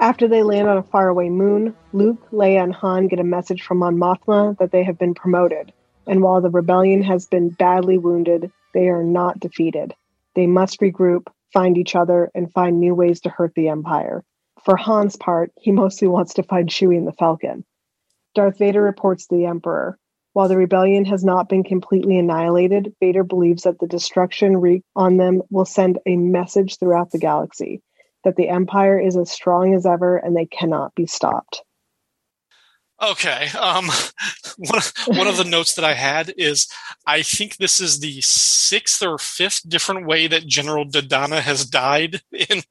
After 0.00 0.26
they 0.26 0.42
land 0.42 0.66
on 0.66 0.78
a 0.78 0.82
faraway 0.82 1.28
moon, 1.28 1.76
Luke, 1.92 2.26
Leia, 2.32 2.64
and 2.64 2.74
Han 2.76 3.08
get 3.08 3.20
a 3.20 3.24
message 3.24 3.60
from 3.60 3.80
Mon 3.80 3.98
Mothma 3.98 4.56
that 4.56 4.72
they 4.72 4.82
have 4.82 4.98
been 4.98 5.12
promoted, 5.12 5.74
and 6.06 6.22
while 6.22 6.40
the 6.40 6.48
rebellion 6.48 7.02
has 7.02 7.26
been 7.26 7.50
badly 7.50 7.98
wounded, 7.98 8.50
they 8.72 8.88
are 8.88 9.04
not 9.04 9.40
defeated. 9.40 9.94
They 10.34 10.46
must 10.46 10.80
regroup, 10.80 11.26
find 11.52 11.78
each 11.78 11.94
other, 11.94 12.30
and 12.34 12.52
find 12.52 12.78
new 12.78 12.94
ways 12.94 13.20
to 13.20 13.30
hurt 13.30 13.54
the 13.54 13.68
Empire. 13.68 14.24
For 14.64 14.76
Han's 14.76 15.16
part, 15.16 15.52
he 15.56 15.72
mostly 15.72 16.08
wants 16.08 16.34
to 16.34 16.42
find 16.42 16.68
Chewie 16.68 16.96
and 16.96 17.06
the 17.06 17.12
Falcon. 17.12 17.64
Darth 18.34 18.58
Vader 18.58 18.82
reports 18.82 19.26
to 19.26 19.36
the 19.36 19.46
Emperor. 19.46 19.98
While 20.32 20.48
the 20.48 20.56
rebellion 20.56 21.04
has 21.06 21.24
not 21.24 21.48
been 21.48 21.62
completely 21.62 22.18
annihilated, 22.18 22.94
Vader 23.00 23.24
believes 23.24 23.64
that 23.64 23.78
the 23.78 23.86
destruction 23.86 24.56
wreaked 24.56 24.86
on 24.96 25.18
them 25.18 25.42
will 25.50 25.66
send 25.66 25.98
a 26.06 26.16
message 26.16 26.78
throughout 26.78 27.10
the 27.10 27.18
galaxy 27.18 27.82
that 28.24 28.36
the 28.36 28.48
Empire 28.48 28.98
is 28.98 29.16
as 29.16 29.30
strong 29.30 29.74
as 29.74 29.84
ever 29.84 30.16
and 30.16 30.36
they 30.36 30.46
cannot 30.46 30.94
be 30.94 31.06
stopped. 31.06 31.62
Okay. 33.02 33.48
Um, 33.58 33.88
one, 34.58 34.80
one 35.06 35.26
of 35.26 35.36
the 35.36 35.44
notes 35.48 35.74
that 35.74 35.84
I 35.84 35.94
had 35.94 36.32
is 36.36 36.68
I 37.06 37.22
think 37.22 37.56
this 37.56 37.80
is 37.80 37.98
the 37.98 38.20
sixth 38.20 39.02
or 39.02 39.18
fifth 39.18 39.68
different 39.68 40.06
way 40.06 40.26
that 40.28 40.46
General 40.46 40.84
Dodonna 40.84 41.40
has 41.40 41.64
died 41.64 42.22
in, 42.32 42.62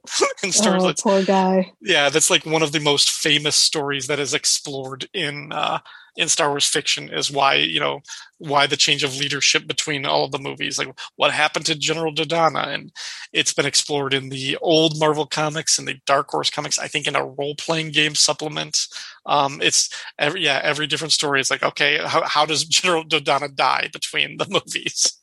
in 0.43 0.51
Star 0.51 0.79
Wars. 0.79 1.01
Oh, 1.05 1.09
poor 1.09 1.23
guy. 1.23 1.73
Yeah, 1.81 2.09
that's 2.09 2.29
like 2.29 2.45
one 2.45 2.63
of 2.63 2.71
the 2.71 2.79
most 2.79 3.09
famous 3.09 3.55
stories 3.55 4.07
that 4.07 4.19
is 4.19 4.33
explored 4.33 5.09
in 5.13 5.51
uh, 5.51 5.79
in 6.15 6.27
Star 6.27 6.49
Wars 6.49 6.65
fiction 6.65 7.09
is 7.09 7.31
why 7.31 7.55
you 7.55 7.79
know 7.79 8.01
why 8.37 8.65
the 8.65 8.77
change 8.77 9.03
of 9.03 9.17
leadership 9.17 9.67
between 9.67 10.05
all 10.05 10.25
of 10.25 10.31
the 10.31 10.39
movies, 10.39 10.79
like 10.79 10.89
what 11.15 11.31
happened 11.31 11.65
to 11.67 11.75
General 11.75 12.13
Dodonna, 12.13 12.67
and 12.67 12.91
it's 13.33 13.53
been 13.53 13.65
explored 13.65 14.13
in 14.13 14.29
the 14.29 14.57
old 14.61 14.99
Marvel 14.99 15.25
comics 15.25 15.77
and 15.77 15.87
the 15.87 15.99
Dark 16.05 16.29
Horse 16.29 16.49
comics. 16.49 16.79
I 16.79 16.87
think 16.87 17.07
in 17.07 17.15
a 17.15 17.25
role 17.25 17.55
playing 17.55 17.91
game 17.91 18.15
supplement. 18.15 18.87
Um, 19.25 19.61
it's 19.61 19.89
every 20.17 20.43
yeah 20.43 20.59
every 20.63 20.87
different 20.87 21.13
story 21.13 21.39
is 21.39 21.51
like 21.51 21.63
okay 21.63 21.99
how 22.03 22.23
how 22.25 22.45
does 22.45 22.65
General 22.81 23.03
Dodonna 23.03 23.53
die 23.53 23.89
between 23.93 24.37
the 24.37 24.47
movies, 24.49 25.19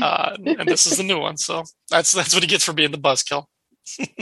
uh, 0.00 0.36
and 0.44 0.68
this 0.68 0.86
is 0.86 0.98
the 0.98 1.04
new 1.04 1.18
one. 1.18 1.36
So 1.36 1.64
that's 1.90 2.12
that's 2.12 2.34
what 2.34 2.42
he 2.42 2.48
gets 2.48 2.64
for 2.64 2.72
being 2.72 2.92
the 2.92 2.98
buzzkill 2.98 3.46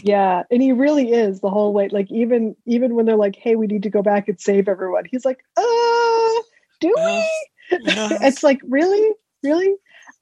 yeah 0.03 0.43
and 0.51 0.63
he 0.63 0.73
really 0.73 1.13
is 1.13 1.41
the 1.41 1.51
whole 1.51 1.73
way 1.73 1.89
like 1.89 2.11
even 2.11 2.55
even 2.67 2.95
when 2.95 3.07
they're 3.07 3.17
like 3.17 3.37
hey 3.37 3.57
we 3.57 3.67
need 3.67 3.83
to 3.83 3.91
go 3.91 4.03
back 4.03 4.29
and 4.29 4.41
save 4.41 4.69
everyone 4.69 5.05
he's 5.05 5.25
like 5.25 5.41
uh 5.57 5.63
do 6.81 6.95
we? 6.97 7.31
It's 7.71 8.43
like 8.43 8.61
really? 8.69 9.13
Really? 9.43 9.75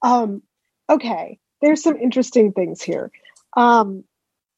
Um 0.03 0.43
okay 0.89 1.39
there's 1.61 1.83
some 1.83 1.97
interesting 1.97 2.53
things 2.53 2.83
here. 2.83 3.11
Um 3.57 4.05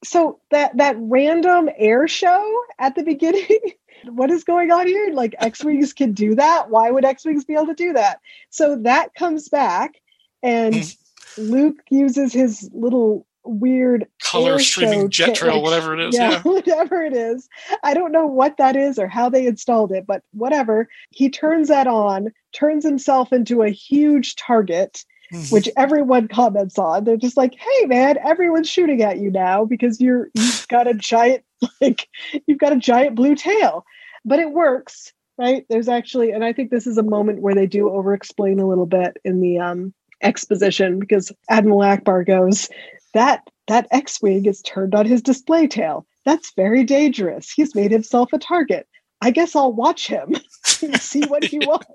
so 0.05 0.41
that 0.51 0.77
that 0.77 0.97
random 0.99 1.69
air 1.77 2.07
show 2.07 2.63
at 2.79 2.95
the 2.95 3.03
beginning 3.03 3.61
what 4.05 4.31
is 4.31 4.45
going 4.45 4.71
on 4.71 4.87
here? 4.87 5.11
Like 5.13 5.35
x-wings 5.39 5.93
can 5.93 6.13
do 6.13 6.35
that? 6.35 6.71
Why 6.71 6.91
would 6.91 7.05
x-wings 7.05 7.45
be 7.45 7.55
able 7.55 7.67
to 7.67 7.75
do 7.75 7.93
that? 7.95 8.21
So 8.51 8.77
that 8.83 9.15
comes 9.15 9.49
back 9.49 9.95
and 10.43 10.75
mm. 10.75 10.97
luke 11.39 11.83
uses 11.91 12.33
his 12.33 12.71
little 12.73 13.27
weird 13.47 14.07
color 14.23 14.59
streaming 14.59 15.11
jet 15.11 15.35
trail, 15.35 15.63
whatever 15.63 15.95
it 15.95 16.01
is. 16.01 16.15
Yeah, 16.15 16.31
yeah, 16.31 16.43
whatever 16.43 17.05
it 17.05 17.15
is. 17.15 17.49
I 17.83 17.95
don't 17.95 18.13
know 18.13 18.27
what 18.27 18.57
that 18.59 18.77
is 18.77 18.99
or 18.99 19.09
how 19.09 19.29
they 19.29 19.47
installed 19.47 19.93
it, 19.93 20.07
but 20.07 20.23
whatever. 20.33 20.89
He 21.11 21.31
turns 21.31 21.69
that 21.69 21.87
on, 21.87 22.33
turns 22.53 22.85
himself 22.85 23.33
into 23.33 23.63
a 23.63 23.71
huge 23.71 24.37
target. 24.37 25.05
Mm-hmm. 25.33 25.53
Which 25.53 25.69
everyone 25.77 26.29
comments 26.29 26.79
on. 26.79 27.03
They're 27.03 27.17
just 27.17 27.37
like, 27.37 27.57
"Hey, 27.57 27.87
man, 27.87 28.17
everyone's 28.25 28.69
shooting 28.69 29.03
at 29.03 29.19
you 29.19 29.29
now 29.29 29.65
because 29.65 30.01
you're 30.01 30.29
you've 30.35 30.69
got 30.69 30.87
a 30.87 30.95
giant 30.95 31.43
like 31.81 32.09
you've 32.47 32.61
got 32.61 32.73
a 32.73 32.77
giant 32.77 33.17
blue 33.17 33.35
tail." 33.35 33.85
But 34.25 34.39
it 34.39 34.53
works, 34.53 35.13
right? 35.37 35.67
There's 35.69 35.89
actually, 35.89 36.31
and 36.31 36.45
I 36.45 36.53
think 36.53 36.71
this 36.71 36.87
is 36.87 36.97
a 36.97 37.03
moment 37.03 37.41
where 37.41 37.57
they 37.57 37.67
do 37.67 37.91
over-explain 37.91 38.61
a 38.61 38.69
little 38.69 38.87
bit 38.87 39.17
in 39.25 39.41
the 39.41 39.59
um, 39.59 39.93
exposition 40.23 40.99
because 40.99 41.33
Admiral 41.49 41.81
Ackbar 41.81 42.27
goes, 42.27 42.69
that 43.17 43.49
that 43.67 43.89
X-wing 43.91 44.47
is 44.47 44.63
turned 44.63 44.95
on 44.95 45.07
his 45.07 45.23
display 45.23 45.67
tail. 45.67 46.07
That's 46.25 46.53
very 46.55 46.85
dangerous. 46.85 47.51
He's 47.51 47.75
made 47.75 47.91
himself 47.91 48.33
a 48.33 48.39
target. 48.39 48.87
I 49.23 49.31
guess 49.31 49.57
I'll 49.57 49.73
watch 49.73 50.07
him 50.07 50.37
see 50.65 51.23
what 51.27 51.45
he 51.45 51.59
wants. 51.67 51.87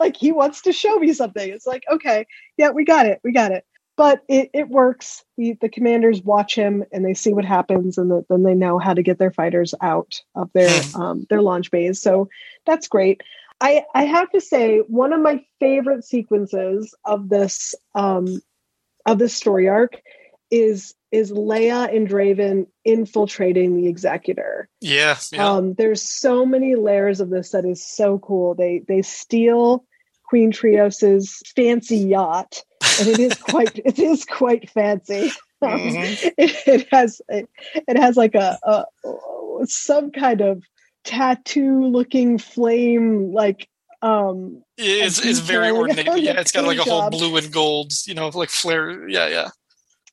Like 0.00 0.16
he 0.16 0.32
wants 0.32 0.62
to 0.62 0.72
show 0.72 0.98
me 0.98 1.12
something. 1.12 1.48
It's 1.50 1.66
like, 1.66 1.84
okay, 1.90 2.26
yeah, 2.56 2.70
we 2.70 2.84
got 2.84 3.06
it. 3.06 3.20
We 3.22 3.32
got 3.32 3.52
it. 3.52 3.64
But 3.96 4.22
it, 4.28 4.50
it 4.54 4.68
works. 4.70 5.24
The, 5.36 5.58
the 5.60 5.68
commanders 5.68 6.22
watch 6.22 6.54
him 6.54 6.84
and 6.90 7.04
they 7.04 7.12
see 7.12 7.34
what 7.34 7.44
happens, 7.44 7.98
and 7.98 8.10
the, 8.10 8.24
then 8.30 8.44
they 8.44 8.54
know 8.54 8.78
how 8.78 8.94
to 8.94 9.02
get 9.02 9.18
their 9.18 9.30
fighters 9.30 9.74
out 9.82 10.22
of 10.34 10.50
their 10.54 10.70
hmm. 10.70 11.00
um, 11.00 11.26
their 11.28 11.42
launch 11.42 11.70
bays. 11.70 12.00
So 12.00 12.28
that's 12.64 12.88
great. 12.88 13.20
I, 13.60 13.84
I 13.94 14.04
have 14.04 14.30
to 14.30 14.40
say, 14.40 14.78
one 14.78 15.12
of 15.12 15.20
my 15.20 15.44
favorite 15.58 16.04
sequences 16.04 16.94
of 17.04 17.28
this 17.28 17.74
um, 17.94 18.40
of 19.04 19.18
this 19.18 19.34
story 19.34 19.68
arc 19.68 20.00
is 20.50 20.94
is 21.12 21.32
Leia 21.32 21.94
and 21.94 22.08
Draven 22.08 22.66
infiltrating 22.84 23.76
the 23.76 23.88
Executor. 23.88 24.68
Yeah, 24.80 25.18
yeah. 25.32 25.48
Um, 25.48 25.74
there's 25.74 26.02
so 26.02 26.46
many 26.46 26.76
layers 26.76 27.20
of 27.20 27.30
this 27.30 27.50
that 27.50 27.64
is 27.64 27.84
so 27.86 28.18
cool. 28.18 28.54
They 28.54 28.82
they 28.86 29.02
steal 29.02 29.84
Queen 30.24 30.52
Trios's 30.52 31.42
fancy 31.56 31.98
yacht, 31.98 32.62
and 32.98 33.08
it 33.08 33.18
is 33.18 33.34
quite 33.34 33.78
it 33.84 33.98
is 33.98 34.24
quite 34.24 34.70
fancy. 34.70 35.32
Um, 35.62 35.72
mm-hmm. 35.72 36.28
it, 36.38 36.66
it, 36.66 36.88
has 36.90 37.20
it, 37.28 37.46
it 37.74 37.98
has 37.98 38.16
like 38.16 38.34
a, 38.34 38.58
a 38.62 38.86
some 39.66 40.10
kind 40.10 40.40
of 40.40 40.62
tattoo 41.04 41.86
looking 41.86 42.38
flame 42.38 43.34
like 43.34 43.68
um 44.02 44.62
it's, 44.78 45.22
it's 45.24 45.40
very 45.40 45.70
ornate 45.76 46.06
yeah 46.16 46.40
it's 46.40 46.52
got 46.52 46.64
like 46.64 46.78
a 46.78 46.82
whole 46.82 47.10
blue 47.10 47.36
and 47.36 47.52
gold 47.52 47.92
you 48.06 48.14
know 48.14 48.28
like 48.28 48.48
flare 48.48 49.06
yeah 49.08 49.28
yeah 49.28 49.48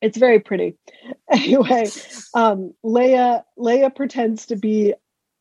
it's 0.02 0.18
very 0.18 0.40
pretty. 0.40 0.76
Anyway, 1.30 1.90
um, 2.34 2.74
Leia 2.86 3.44
Leia 3.60 3.94
pretends 3.94 4.46
to 4.46 4.56
be 4.56 4.94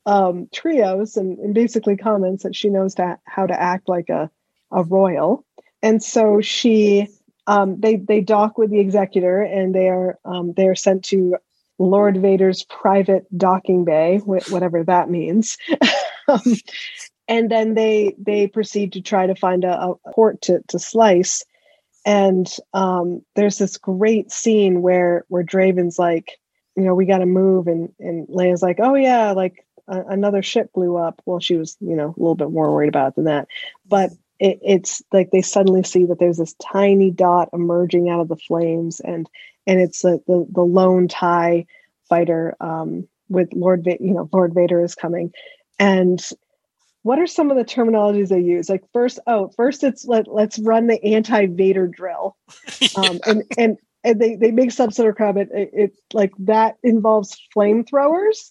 um, 0.04 0.48
Trios 0.52 1.16
and, 1.16 1.38
and, 1.38 1.54
basically 1.54 1.96
comments 1.96 2.42
that 2.42 2.56
she 2.56 2.70
knows 2.70 2.96
how 3.24 3.46
to 3.46 3.60
act 3.60 3.88
like 3.88 4.08
a 4.08 4.28
a 4.72 4.82
royal, 4.82 5.44
and 5.82 6.02
so 6.02 6.40
she 6.40 7.08
um, 7.46 7.78
they 7.78 7.96
they 7.96 8.20
dock 8.20 8.58
with 8.58 8.70
the 8.70 8.80
executor 8.80 9.42
and 9.42 9.74
they 9.74 9.88
are 9.88 10.18
um, 10.24 10.54
they 10.56 10.66
are 10.66 10.74
sent 10.74 11.04
to 11.04 11.36
Lord 11.78 12.16
Vader's 12.20 12.64
private 12.64 13.26
docking 13.36 13.84
bay, 13.84 14.18
whatever 14.24 14.82
that 14.84 15.10
means. 15.10 15.56
um, 16.28 16.56
and 17.28 17.50
then 17.50 17.74
they 17.74 18.14
they 18.18 18.46
proceed 18.46 18.92
to 18.92 19.00
try 19.00 19.26
to 19.26 19.34
find 19.34 19.64
a, 19.64 19.80
a 19.80 20.12
port 20.12 20.40
to, 20.42 20.60
to 20.68 20.78
slice. 20.78 21.44
And 22.06 22.48
um, 22.72 23.22
there's 23.34 23.58
this 23.58 23.76
great 23.78 24.32
scene 24.32 24.80
where 24.80 25.26
where 25.28 25.42
Draven's 25.42 25.98
like, 25.98 26.38
you 26.76 26.84
know, 26.84 26.94
we 26.94 27.06
got 27.06 27.18
to 27.18 27.26
move, 27.26 27.66
and 27.66 27.90
and 28.00 28.28
Leia's 28.28 28.62
like, 28.62 28.78
oh 28.80 28.94
yeah, 28.94 29.32
like 29.32 29.66
a, 29.88 30.02
another 30.08 30.42
ship 30.42 30.72
blew 30.72 30.96
up. 30.96 31.20
Well, 31.26 31.40
she 31.40 31.56
was, 31.56 31.76
you 31.80 31.96
know, 31.96 32.14
a 32.16 32.20
little 32.20 32.36
bit 32.36 32.52
more 32.52 32.72
worried 32.72 32.88
about 32.88 33.16
than 33.16 33.24
that, 33.24 33.48
but 33.86 34.10
it, 34.38 34.60
it's 34.62 35.02
like 35.12 35.30
they 35.32 35.42
suddenly 35.42 35.82
see 35.82 36.04
that 36.06 36.20
there's 36.20 36.38
this 36.38 36.54
tiny 36.54 37.10
dot 37.10 37.50
emerging 37.52 38.08
out 38.08 38.20
of 38.20 38.28
the 38.28 38.36
flames, 38.36 39.00
and 39.00 39.28
and 39.66 39.80
it's 39.80 40.02
the 40.02 40.22
the, 40.28 40.46
the 40.52 40.62
lone 40.62 41.08
tie 41.08 41.66
fighter 42.08 42.56
um, 42.60 43.08
with 43.28 43.48
Lord, 43.52 43.82
Va- 43.84 43.98
you 44.00 44.14
know, 44.14 44.28
Lord 44.32 44.54
Vader 44.54 44.80
is 44.80 44.94
coming, 44.94 45.32
and 45.80 46.24
what 47.06 47.20
are 47.20 47.26
some 47.28 47.52
of 47.52 47.56
the 47.56 47.64
terminologies 47.64 48.30
they 48.30 48.40
use? 48.40 48.68
Like 48.68 48.82
first, 48.92 49.20
oh, 49.28 49.48
first 49.56 49.84
it's 49.84 50.06
let 50.06 50.26
let's 50.26 50.58
run 50.58 50.88
the 50.88 51.02
anti-Vader 51.04 51.86
drill, 51.86 52.36
um, 52.96 53.20
and 53.24 53.44
and 53.56 53.78
and 54.02 54.20
they 54.20 54.34
they 54.34 54.50
make 54.50 54.72
sort 54.72 54.98
of 54.98 55.14
comment. 55.14 55.50
It, 55.54 55.70
it 55.72 55.92
like 56.12 56.32
that 56.40 56.78
involves 56.82 57.40
flamethrowers. 57.56 58.48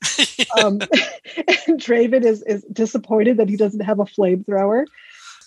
um, 0.64 0.80
and 1.68 1.82
Draven 1.82 2.24
is 2.24 2.44
is 2.44 2.64
disappointed 2.72 3.36
that 3.38 3.50
he 3.50 3.58
doesn't 3.58 3.82
have 3.82 4.00
a 4.00 4.06
flamethrower, 4.06 4.86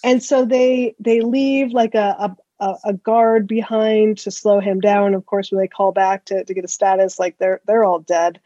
and 0.04 0.22
so 0.22 0.44
they 0.44 0.94
they 1.00 1.22
leave 1.22 1.72
like 1.72 1.94
a, 1.94 2.36
a 2.60 2.74
a 2.84 2.92
guard 2.92 3.46
behind 3.46 4.18
to 4.18 4.30
slow 4.30 4.60
him 4.60 4.80
down. 4.80 5.14
Of 5.14 5.24
course, 5.24 5.50
when 5.50 5.62
they 5.62 5.68
call 5.68 5.92
back 5.92 6.26
to, 6.26 6.44
to 6.44 6.52
get 6.52 6.64
a 6.66 6.68
status, 6.68 7.18
like 7.18 7.38
they're 7.38 7.62
they're 7.66 7.84
all 7.84 8.00
dead. 8.00 8.38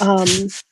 Um, 0.00 0.26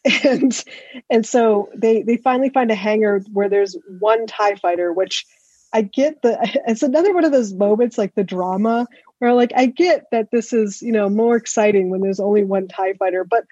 and 0.24 0.64
and 1.10 1.26
so 1.26 1.68
they 1.74 2.02
they 2.02 2.16
finally 2.16 2.50
find 2.50 2.70
a 2.70 2.76
hangar 2.76 3.20
where 3.32 3.48
there's 3.48 3.76
one 3.98 4.26
Tie 4.26 4.56
fighter, 4.56 4.92
which 4.92 5.26
I 5.72 5.82
get 5.82 6.22
the 6.22 6.38
it's 6.66 6.82
another 6.82 7.14
one 7.14 7.24
of 7.24 7.32
those 7.32 7.52
moments 7.52 7.98
like 7.98 8.14
the 8.14 8.24
drama 8.24 8.86
where 9.18 9.34
like 9.34 9.52
I 9.56 9.66
get 9.66 10.04
that 10.10 10.30
this 10.30 10.52
is 10.52 10.82
you 10.82 10.92
know 10.92 11.08
more 11.08 11.36
exciting 11.36 11.90
when 11.90 12.00
there's 12.00 12.20
only 12.20 12.44
one 12.44 12.68
Tie 12.68 12.94
fighter, 12.94 13.24
but 13.24 13.44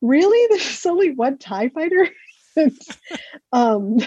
really 0.00 0.46
there's 0.50 0.86
only 0.86 1.10
one 1.10 1.38
Tie 1.38 1.68
fighter. 1.68 2.08
um, 3.52 3.98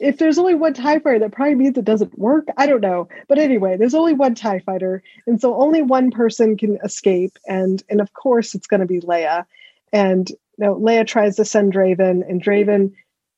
if 0.00 0.18
there's 0.18 0.38
only 0.38 0.54
one 0.54 0.74
TIE 0.74 0.98
fighter, 0.98 1.20
that 1.20 1.32
probably 1.32 1.54
means 1.54 1.78
it 1.78 1.84
doesn't 1.84 2.18
work. 2.18 2.48
I 2.56 2.66
don't 2.66 2.80
know. 2.80 3.08
But 3.28 3.38
anyway, 3.38 3.76
there's 3.76 3.94
only 3.94 4.12
one 4.12 4.34
TIE 4.34 4.58
fighter. 4.60 5.02
And 5.26 5.40
so 5.40 5.54
only 5.54 5.82
one 5.82 6.10
person 6.10 6.56
can 6.56 6.78
escape. 6.84 7.38
And 7.46 7.82
and 7.88 8.00
of 8.00 8.12
course 8.12 8.54
it's 8.54 8.66
gonna 8.66 8.86
be 8.86 9.00
Leia. 9.00 9.46
And 9.92 10.30
you 10.58 10.66
know, 10.66 10.74
Leia 10.76 11.06
tries 11.06 11.36
to 11.36 11.44
send 11.44 11.72
Draven, 11.72 12.28
and 12.28 12.42
Draven 12.42 12.92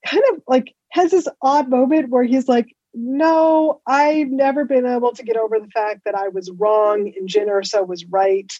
kind 0.06 0.22
of 0.32 0.42
like 0.46 0.74
has 0.90 1.10
this 1.10 1.28
odd 1.42 1.68
moment 1.68 2.10
where 2.10 2.24
he's 2.24 2.48
like, 2.48 2.74
No, 2.94 3.80
I've 3.86 4.28
never 4.28 4.64
been 4.64 4.86
able 4.86 5.12
to 5.12 5.22
get 5.22 5.36
over 5.36 5.58
the 5.58 5.68
fact 5.68 6.02
that 6.04 6.14
I 6.14 6.28
was 6.28 6.50
wrong 6.50 7.12
and 7.16 7.28
Jyn 7.28 7.48
Erso 7.48 7.86
was 7.86 8.04
right. 8.06 8.50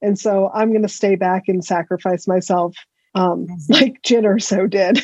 And 0.00 0.18
so 0.18 0.50
I'm 0.52 0.72
gonna 0.72 0.88
stay 0.88 1.16
back 1.16 1.44
and 1.48 1.64
sacrifice 1.64 2.26
myself 2.26 2.74
um, 3.14 3.46
mm-hmm. 3.46 3.72
like 3.72 4.02
Jyn 4.02 4.24
Erso 4.24 4.68
did. 4.68 5.00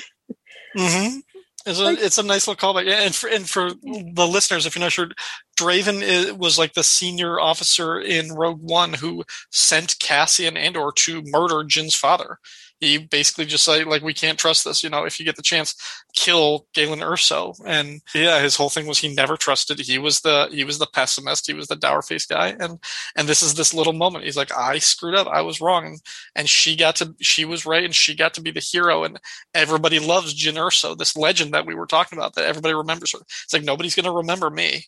Mm-hmm. 0.76 1.18
It's 1.66 1.80
a, 1.80 1.84
like, 1.84 1.98
it's 2.00 2.16
a 2.16 2.22
nice 2.22 2.48
little 2.48 2.72
callback. 2.72 2.86
Yeah, 2.86 3.02
and 3.02 3.14
for 3.14 3.28
and 3.28 3.46
for 3.46 3.70
the 3.72 4.26
listeners, 4.26 4.64
if 4.64 4.74
you're 4.74 4.80
not 4.80 4.92
sure, 4.92 5.11
Draven 5.59 6.00
is, 6.00 6.32
was 6.32 6.59
like 6.59 6.72
the 6.72 6.82
senior 6.82 7.38
officer 7.38 8.00
in 8.00 8.32
Rogue 8.32 8.62
One 8.62 8.94
who 8.94 9.24
sent 9.50 9.98
Cassian 9.98 10.56
Andor 10.56 10.92
to 10.94 11.22
murder 11.26 11.64
Jyn's 11.64 11.94
father 11.94 12.38
he 12.81 12.99
basically 12.99 13.45
just 13.45 13.64
said, 13.64 13.87
like 13.87 14.03
we 14.03 14.14
can't 14.14 14.39
trust 14.39 14.64
this. 14.64 14.83
You 14.83 14.91
know, 14.91 15.05
if 15.05 15.18
you 15.18 15.26
get 15.26 15.37
the 15.37 15.43
chance, 15.43 15.74
kill 16.14 16.66
Galen 16.74 17.01
Erso. 17.01 17.55
And 17.66 18.01
yeah, 18.14 18.41
his 18.41 18.57
whole 18.57 18.70
thing 18.70 18.87
was 18.87 18.99
he 18.99 19.14
never 19.14 19.37
trusted. 19.37 19.81
He 19.81 19.99
was 19.99 20.20
the 20.20 20.49
he 20.51 20.64
was 20.64 20.79
the 20.79 20.87
pessimist. 20.87 21.47
He 21.47 21.55
was 21.55 21.66
the 21.66 21.76
dour 21.76 22.03
faced 22.03 22.29
guy. 22.29 22.57
And 22.59 22.79
and 23.16 23.29
this 23.29 23.43
is 23.43 23.55
this 23.55 23.74
little 23.74 23.93
moment. 23.93 24.24
He's 24.24 24.37
like, 24.37 24.53
I 24.57 24.79
screwed 24.79 25.14
up. 25.14 25.26
I 25.26 25.43
was 25.43 25.61
wrong. 25.61 25.99
And, 26.35 26.49
she 26.49 26.76
got 26.76 26.97
to 26.97 27.14
she 27.20 27.45
was 27.45 27.66
right, 27.66 27.85
and 27.85 27.95
she 27.95 28.14
got 28.16 28.33
to 28.35 28.41
be 28.41 28.51
the 28.51 28.61
hero. 28.61 29.05
And 29.05 29.20
everybody 29.55 29.99
loves 29.99 30.35
Jyn 30.35 30.55
Erso, 30.55 30.97
this 30.97 31.16
legend 31.16 31.53
that 31.53 31.66
we 31.66 31.74
were 31.74 31.87
talking 31.87 32.18
about 32.18 32.35
that 32.35 32.47
everybody 32.47 32.74
remembers 32.74 33.12
her. 33.12 33.18
It's 33.20 33.53
like 33.53 33.64
nobody's 33.64 33.95
gonna 33.95 34.12
remember 34.12 34.49
me, 34.49 34.87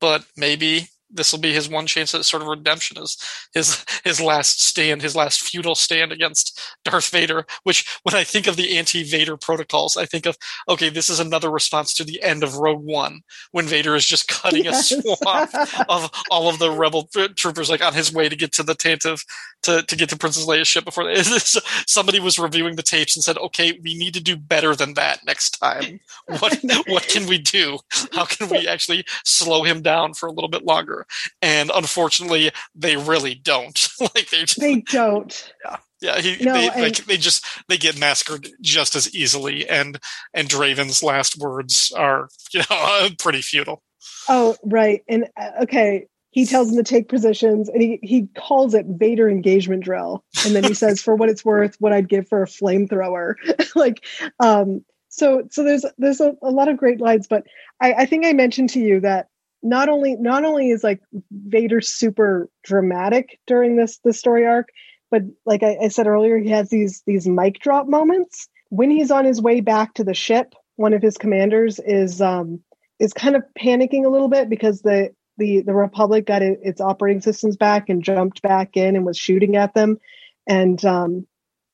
but 0.00 0.24
maybe 0.36 0.88
this 1.12 1.32
will 1.32 1.40
be 1.40 1.52
his 1.52 1.68
one 1.68 1.86
chance 1.86 2.14
at 2.14 2.24
sort 2.24 2.42
of 2.42 2.48
redemption 2.48 2.98
is 3.02 3.16
his 3.52 3.84
his 4.04 4.20
last 4.20 4.62
stand, 4.62 5.02
his 5.02 5.16
last 5.16 5.40
futile 5.40 5.74
stand 5.74 6.12
against 6.12 6.60
Darth 6.84 7.08
Vader. 7.10 7.46
Which, 7.64 7.86
when 8.02 8.14
I 8.14 8.24
think 8.24 8.46
of 8.46 8.56
the 8.56 8.76
anti-Vader 8.78 9.36
protocols, 9.36 9.96
I 9.96 10.06
think 10.06 10.26
of 10.26 10.36
okay, 10.68 10.88
this 10.88 11.10
is 11.10 11.20
another 11.20 11.50
response 11.50 11.94
to 11.94 12.04
the 12.04 12.22
end 12.22 12.42
of 12.42 12.56
Rogue 12.56 12.84
One 12.84 13.20
when 13.52 13.66
Vader 13.66 13.96
is 13.96 14.06
just 14.06 14.28
cutting 14.28 14.64
yes. 14.64 14.92
a 14.92 15.02
swath 15.02 15.84
of 15.88 16.10
all 16.30 16.48
of 16.48 16.58
the 16.58 16.70
rebel 16.70 17.08
troopers, 17.36 17.70
like 17.70 17.84
on 17.84 17.94
his 17.94 18.12
way 18.12 18.28
to 18.28 18.36
get 18.36 18.52
to 18.52 18.62
the 18.62 18.74
Tantive 18.74 19.24
to 19.62 19.82
to 19.82 19.96
get 19.96 20.08
to 20.10 20.16
Princess 20.16 20.46
Leia's 20.46 20.68
ship. 20.68 20.84
Before 20.84 21.04
they, 21.04 21.22
somebody 21.86 22.20
was 22.20 22.38
reviewing 22.38 22.76
the 22.76 22.82
tapes 22.82 23.16
and 23.16 23.22
said, 23.22 23.38
"Okay, 23.38 23.78
we 23.82 23.96
need 23.96 24.14
to 24.14 24.22
do 24.22 24.36
better 24.36 24.74
than 24.74 24.94
that 24.94 25.24
next 25.24 25.58
time. 25.58 26.00
What 26.26 26.58
what 26.86 27.08
can 27.08 27.26
we 27.26 27.38
do? 27.38 27.78
How 28.12 28.24
can 28.24 28.48
we 28.48 28.66
actually 28.66 29.04
slow 29.24 29.64
him 29.64 29.82
down 29.82 30.14
for 30.14 30.26
a 30.26 30.32
little 30.32 30.50
bit 30.50 30.64
longer?" 30.64 31.06
and 31.42 31.70
unfortunately, 31.74 32.50
they 32.74 32.96
really 32.96 33.34
don't. 33.34 33.88
like 34.00 34.30
they 34.30 34.40
just, 34.40 34.60
they 34.60 34.80
don't. 34.80 35.52
Yeah. 35.64 35.76
Yeah, 36.02 36.18
he, 36.18 36.42
no, 36.42 36.54
they, 36.54 36.70
and, 36.70 36.80
like, 36.80 36.96
they 37.04 37.18
just 37.18 37.44
they 37.68 37.76
get 37.76 37.98
massacred 37.98 38.48
just 38.62 38.96
as 38.96 39.14
easily, 39.14 39.68
and 39.68 39.98
and 40.32 40.48
Draven's 40.48 41.02
last 41.02 41.38
words 41.38 41.92
are 41.94 42.30
you 42.54 42.62
know 42.70 43.08
pretty 43.18 43.42
futile. 43.42 43.82
Oh 44.26 44.56
right, 44.64 45.02
and 45.08 45.28
uh, 45.38 45.50
okay, 45.64 46.06
he 46.30 46.46
tells 46.46 46.68
them 46.68 46.76
to 46.76 46.88
take 46.88 47.08
positions, 47.08 47.68
and 47.68 47.82
he 47.82 47.98
he 48.02 48.28
calls 48.36 48.74
it 48.74 48.86
Vader 48.86 49.28
engagement 49.28 49.84
drill, 49.84 50.24
and 50.44 50.54
then 50.54 50.64
he 50.64 50.74
says, 50.74 51.00
"For 51.00 51.14
what 51.16 51.28
it's 51.28 51.44
worth, 51.44 51.76
what 51.80 51.92
I'd 51.92 52.08
give 52.08 52.28
for 52.28 52.42
a 52.42 52.46
flamethrower." 52.46 53.34
like, 53.74 54.04
um, 54.38 54.84
so 55.08 55.42
so 55.50 55.64
there's 55.64 55.84
there's 55.98 56.20
a, 56.20 56.34
a, 56.42 56.50
lot 56.50 56.68
of 56.68 56.76
great 56.76 57.00
lines, 57.00 57.26
but 57.26 57.44
I, 57.80 57.92
I 57.94 58.06
think 58.06 58.24
I 58.24 58.32
mentioned 58.32 58.70
to 58.70 58.80
you 58.80 59.00
that 59.00 59.26
not 59.62 59.88
only 59.88 60.16
not 60.16 60.44
only 60.44 60.70
is 60.70 60.84
like 60.84 61.00
Vader 61.32 61.80
super 61.80 62.48
dramatic 62.62 63.40
during 63.46 63.76
this 63.76 63.98
this 64.04 64.18
story 64.18 64.46
arc, 64.46 64.68
but 65.10 65.22
like 65.44 65.64
I, 65.64 65.76
I 65.82 65.88
said 65.88 66.06
earlier, 66.06 66.38
he 66.38 66.48
has 66.50 66.70
these 66.70 67.02
these 67.06 67.26
mic 67.26 67.58
drop 67.58 67.88
moments 67.88 68.48
when 68.68 68.90
he's 68.90 69.10
on 69.10 69.24
his 69.24 69.42
way 69.42 69.60
back 69.60 69.94
to 69.94 70.04
the 70.04 70.14
ship. 70.14 70.54
One 70.76 70.94
of 70.94 71.02
his 71.02 71.18
commanders 71.18 71.80
is 71.80 72.20
um, 72.20 72.60
is 73.00 73.12
kind 73.12 73.34
of 73.34 73.42
panicking 73.60 74.04
a 74.04 74.10
little 74.10 74.28
bit 74.28 74.48
because 74.48 74.82
the 74.82 75.10
the 75.40 75.62
the 75.62 75.74
Republic 75.74 76.26
got 76.26 76.42
it, 76.42 76.60
its 76.62 76.80
operating 76.80 77.20
systems 77.20 77.56
back 77.56 77.88
and 77.88 78.04
jumped 78.04 78.42
back 78.42 78.76
in 78.76 78.94
and 78.94 79.04
was 79.04 79.18
shooting 79.18 79.56
at 79.56 79.74
them, 79.74 79.98
and 80.46 80.84
um, 80.84 81.26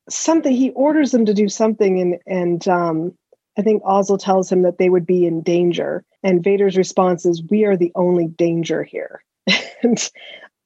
something 0.08 0.52
he 0.52 0.70
orders 0.70 1.10
them 1.10 1.26
to 1.26 1.34
do 1.34 1.48
something, 1.50 2.00
and 2.00 2.18
and 2.26 2.66
um, 2.68 3.12
I 3.58 3.62
think 3.62 3.82
Ozzel 3.82 4.18
tells 4.18 4.50
him 4.50 4.62
that 4.62 4.78
they 4.78 4.88
would 4.88 5.04
be 5.04 5.26
in 5.26 5.42
danger. 5.42 6.04
And 6.22 6.42
Vader's 6.42 6.76
response 6.76 7.26
is, 7.26 7.42
"We 7.50 7.64
are 7.64 7.76
the 7.76 7.92
only 7.94 8.28
danger 8.28 8.82
here." 8.82 9.22
and, 9.82 10.10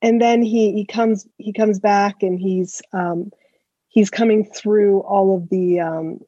and 0.02 0.20
then 0.20 0.42
he 0.42 0.72
he 0.72 0.84
comes 0.84 1.26
he 1.38 1.52
comes 1.52 1.80
back 1.80 2.22
and 2.22 2.38
he's 2.38 2.82
um, 2.92 3.30
he's 3.88 4.10
coming 4.10 4.44
through 4.44 5.00
all 5.00 5.36
of 5.36 5.48
the 5.48 5.80
um, 5.80 6.20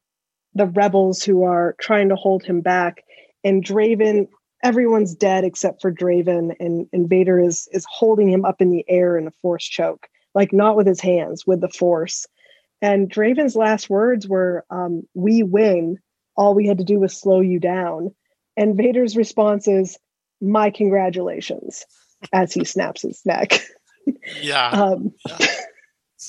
the 0.55 0.66
rebels 0.66 1.23
who 1.23 1.45
are 1.45 1.75
trying 1.81 2.09
to 2.09 2.16
hold 2.16 2.43
him 2.43 2.61
back. 2.61 3.05
And 3.45 3.64
Draven, 3.64 4.29
everyone's 4.63 5.15
dead 5.15 5.45
except 5.45 5.83
for 5.83 5.93
Draven, 5.93 6.55
and 6.61 6.87
and 6.93 7.09
Vader 7.09 7.41
is 7.41 7.69
is 7.73 7.87
holding 7.91 8.29
him 8.29 8.45
up 8.45 8.61
in 8.61 8.71
the 8.71 8.85
air 8.89 9.17
in 9.17 9.27
a 9.27 9.33
force 9.43 9.65
choke, 9.65 10.09
like 10.35 10.53
not 10.53 10.77
with 10.77 10.87
his 10.87 11.01
hands, 11.01 11.47
with 11.47 11.61
the 11.61 11.69
force. 11.69 12.27
And 12.81 13.09
Draven's 13.09 13.55
last 13.55 13.89
words 13.89 14.27
were, 14.27 14.65
um, 14.71 15.03
"We 15.15 15.43
win." 15.43 15.99
all 16.37 16.55
we 16.55 16.67
had 16.67 16.79
to 16.79 16.85
do 16.85 16.99
was 16.99 17.17
slow 17.17 17.41
you 17.41 17.59
down. 17.59 18.15
And 18.57 18.77
Vader's 18.77 19.17
response 19.17 19.69
is, 19.69 19.99
My 20.41 20.71
congratulations, 20.71 21.85
as 22.33 22.53
he 22.53 22.65
snaps 22.65 23.03
his 23.03 23.25
neck. 23.25 23.65
Yeah. 24.41 24.69
um, 24.73 25.13
yeah. 25.29 25.47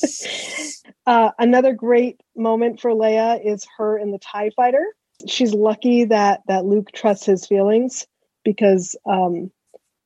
uh, 1.08 1.32
another 1.40 1.74
great 1.74 2.22
moment 2.36 2.80
for 2.80 2.92
Leia 2.92 3.44
is 3.44 3.66
her 3.80 3.98
in 3.98 4.12
the 4.12 4.20
TIE 4.20 4.52
fighter. 4.56 4.86
She's 5.28 5.56
lucky 5.56 6.04
that 6.04 6.42
that 6.48 6.66
Luke 6.66 6.92
trusts 6.94 7.26
his 7.26 7.48
feelings 7.48 8.06
because 8.44 8.96
um, 9.06 9.52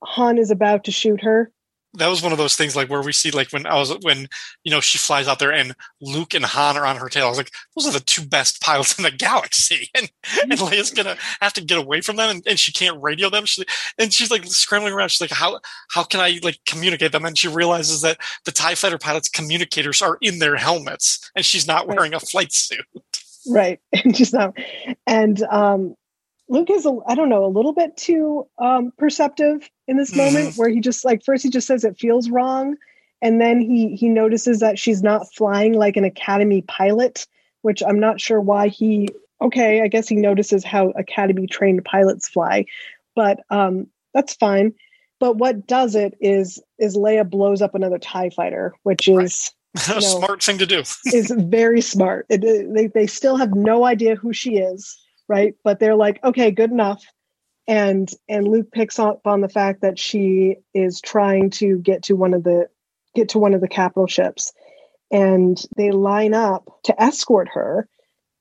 Han 0.04 0.38
is 0.38 0.52
about 0.52 0.84
to 0.86 0.92
shoot 0.92 1.22
her 1.22 1.52
that 1.98 2.08
was 2.10 2.22
one 2.22 2.32
of 2.32 2.38
those 2.38 2.56
things 2.56 2.76
like 2.76 2.90
where 2.90 3.02
we 3.02 3.12
see 3.12 3.32
like 3.32 3.52
when 3.52 3.66
I 3.66 3.76
was 3.76 3.96
when 4.02 4.28
you 4.64 4.72
know 4.72 4.80
she 4.80 4.98
flies 4.98 5.28
out 5.28 5.40
there 5.40 5.52
and 5.52 5.76
Luke 6.02 6.34
and 6.34 6.46
Han 6.46 6.78
are 6.78 6.86
on 6.86 6.98
her 6.98 7.10
tail. 7.10 7.26
I 7.26 7.30
was 7.30 7.38
like, 7.38 7.52
those 7.76 7.88
are 7.88 7.92
the 7.92 8.04
two 8.04 8.26
best 8.26 8.62
pilots 8.62 8.98
in 8.98 9.04
the 9.04 9.12
galaxy, 9.12 9.90
and 9.96 10.12
and 10.42 10.52
Leia's 10.52 10.92
gonna 10.92 11.18
have 11.42 11.54
to 11.54 11.64
get 11.64 11.78
away 11.78 12.02
from 12.02 12.16
them, 12.16 12.30
and, 12.30 12.48
and 12.48 12.60
she 12.60 12.72
can't 12.72 13.02
radio 13.02 13.30
them. 13.30 13.46
She, 13.46 13.64
and 13.98 14.14
she's 14.14 14.32
like 14.32 14.46
scrambling 14.46 14.94
around. 14.94 15.10
She's 15.10 15.22
like, 15.22 15.32
how 15.32 15.60
how 15.90 16.04
can 16.04 16.20
I 16.20 16.40
like 16.44 16.60
communicate 16.66 17.12
them? 17.12 17.26
And 17.26 17.38
she 17.38 17.48
realizes 17.48 18.02
that 18.02 18.20
the 18.46 18.52
Tie 18.52 18.76
Fighter 18.76 18.98
pilots' 18.98 19.30
communicators 19.30 20.02
are 20.02 20.18
in 20.22 20.40
their 20.40 20.56
helmets, 20.56 21.32
and 21.36 21.46
she's 21.46 21.68
not 21.68 21.88
wearing 21.88 22.14
a 22.14 22.20
flight 22.20 22.52
suit. 22.52 22.86
Right, 23.50 23.80
and 23.94 24.16
she's 24.16 24.34
not. 24.34 24.56
And 25.08 25.42
um, 25.44 25.96
Luke 26.50 26.70
is, 26.70 26.88
I 27.08 27.16
don't 27.16 27.30
know, 27.30 27.45
a 27.45 27.48
little 27.48 27.74
bit 27.74 27.98
too 27.98 28.48
um, 28.58 28.91
perceptive 28.98 29.70
in 29.88 29.98
this 29.98 30.12
mm-hmm. 30.12 30.34
moment 30.34 30.56
where 30.56 30.70
he 30.70 30.80
just 30.80 31.04
like 31.04 31.24
first 31.24 31.43
he 31.43 31.50
just 31.50 31.68
says 31.68 31.84
it 31.84 31.98
feels 32.00 32.30
wrong, 32.30 32.76
and 33.22 33.41
then 33.41 33.60
he 33.60 33.95
he 33.95 34.10
notices 34.10 34.60
that 34.62 34.80
she's 34.80 35.04
not 35.04 35.34
flying 35.34 35.74
like 35.74 35.98
an 35.98 36.06
academy 36.06 36.62
pilot, 36.64 37.28
which 37.62 37.84
I'm 37.86 38.00
not 38.00 38.22
sure 38.22 38.39
why 38.39 38.70
he. 38.70 39.10
Okay, 39.39 39.82
I 39.82 39.88
guess 39.88 40.08
he 40.08 40.16
notices 40.16 40.64
how 40.64 40.89
academy 40.91 41.45
trained 41.45 41.86
pilots 41.86 42.28
fly, 42.28 42.66
but 43.16 43.41
um, 43.50 43.88
that's 44.14 44.34
fine. 44.34 44.74
But 45.20 45.38
what 45.38 45.68
does 45.68 45.95
it 45.95 46.16
is 46.22 46.62
is 46.80 46.95
Leia 46.95 47.30
blows 47.30 47.62
up 47.62 47.76
another 47.76 48.00
Tie 48.00 48.30
fighter, 48.30 48.74
which 48.84 49.08
is 49.08 49.52
right. 49.76 49.89
a 49.89 49.93
know, 49.95 50.00
smart 50.00 50.41
thing 50.41 50.58
to 50.60 50.66
do. 50.66 50.80
is 50.80 51.32
very 51.38 51.82
smart. 51.82 52.26
It, 52.30 52.41
they 52.74 52.88
they 52.88 53.06
still 53.06 53.36
have 53.36 53.54
no 53.54 53.84
idea 53.84 54.16
who 54.16 54.32
she 54.32 54.58
is 54.58 54.98
right? 55.28 55.56
But 55.64 55.80
they're 55.80 55.96
like, 55.96 56.24
okay, 56.24 56.52
good 56.52 56.72
enough. 56.72 57.04
And 57.68 58.10
and 58.30 58.48
Luke 58.48 58.72
picks 58.72 58.98
up 58.98 59.22
on 59.26 59.42
the 59.42 59.50
fact 59.50 59.82
that 59.82 60.00
she 60.00 60.56
is 60.74 61.02
trying 61.02 61.50
to 61.52 61.78
get 61.80 62.04
to 62.04 62.16
one 62.16 62.34
of 62.34 62.44
the 62.44 62.68
get 63.14 63.30
to 63.30 63.40
one 63.40 63.54
of 63.54 63.62
the 63.62 63.68
capital 63.68 64.08
ships. 64.08 64.54
And 65.12 65.62
they 65.76 65.92
line 65.92 66.34
up 66.34 66.70
to 66.84 67.02
escort 67.02 67.50
her. 67.54 67.88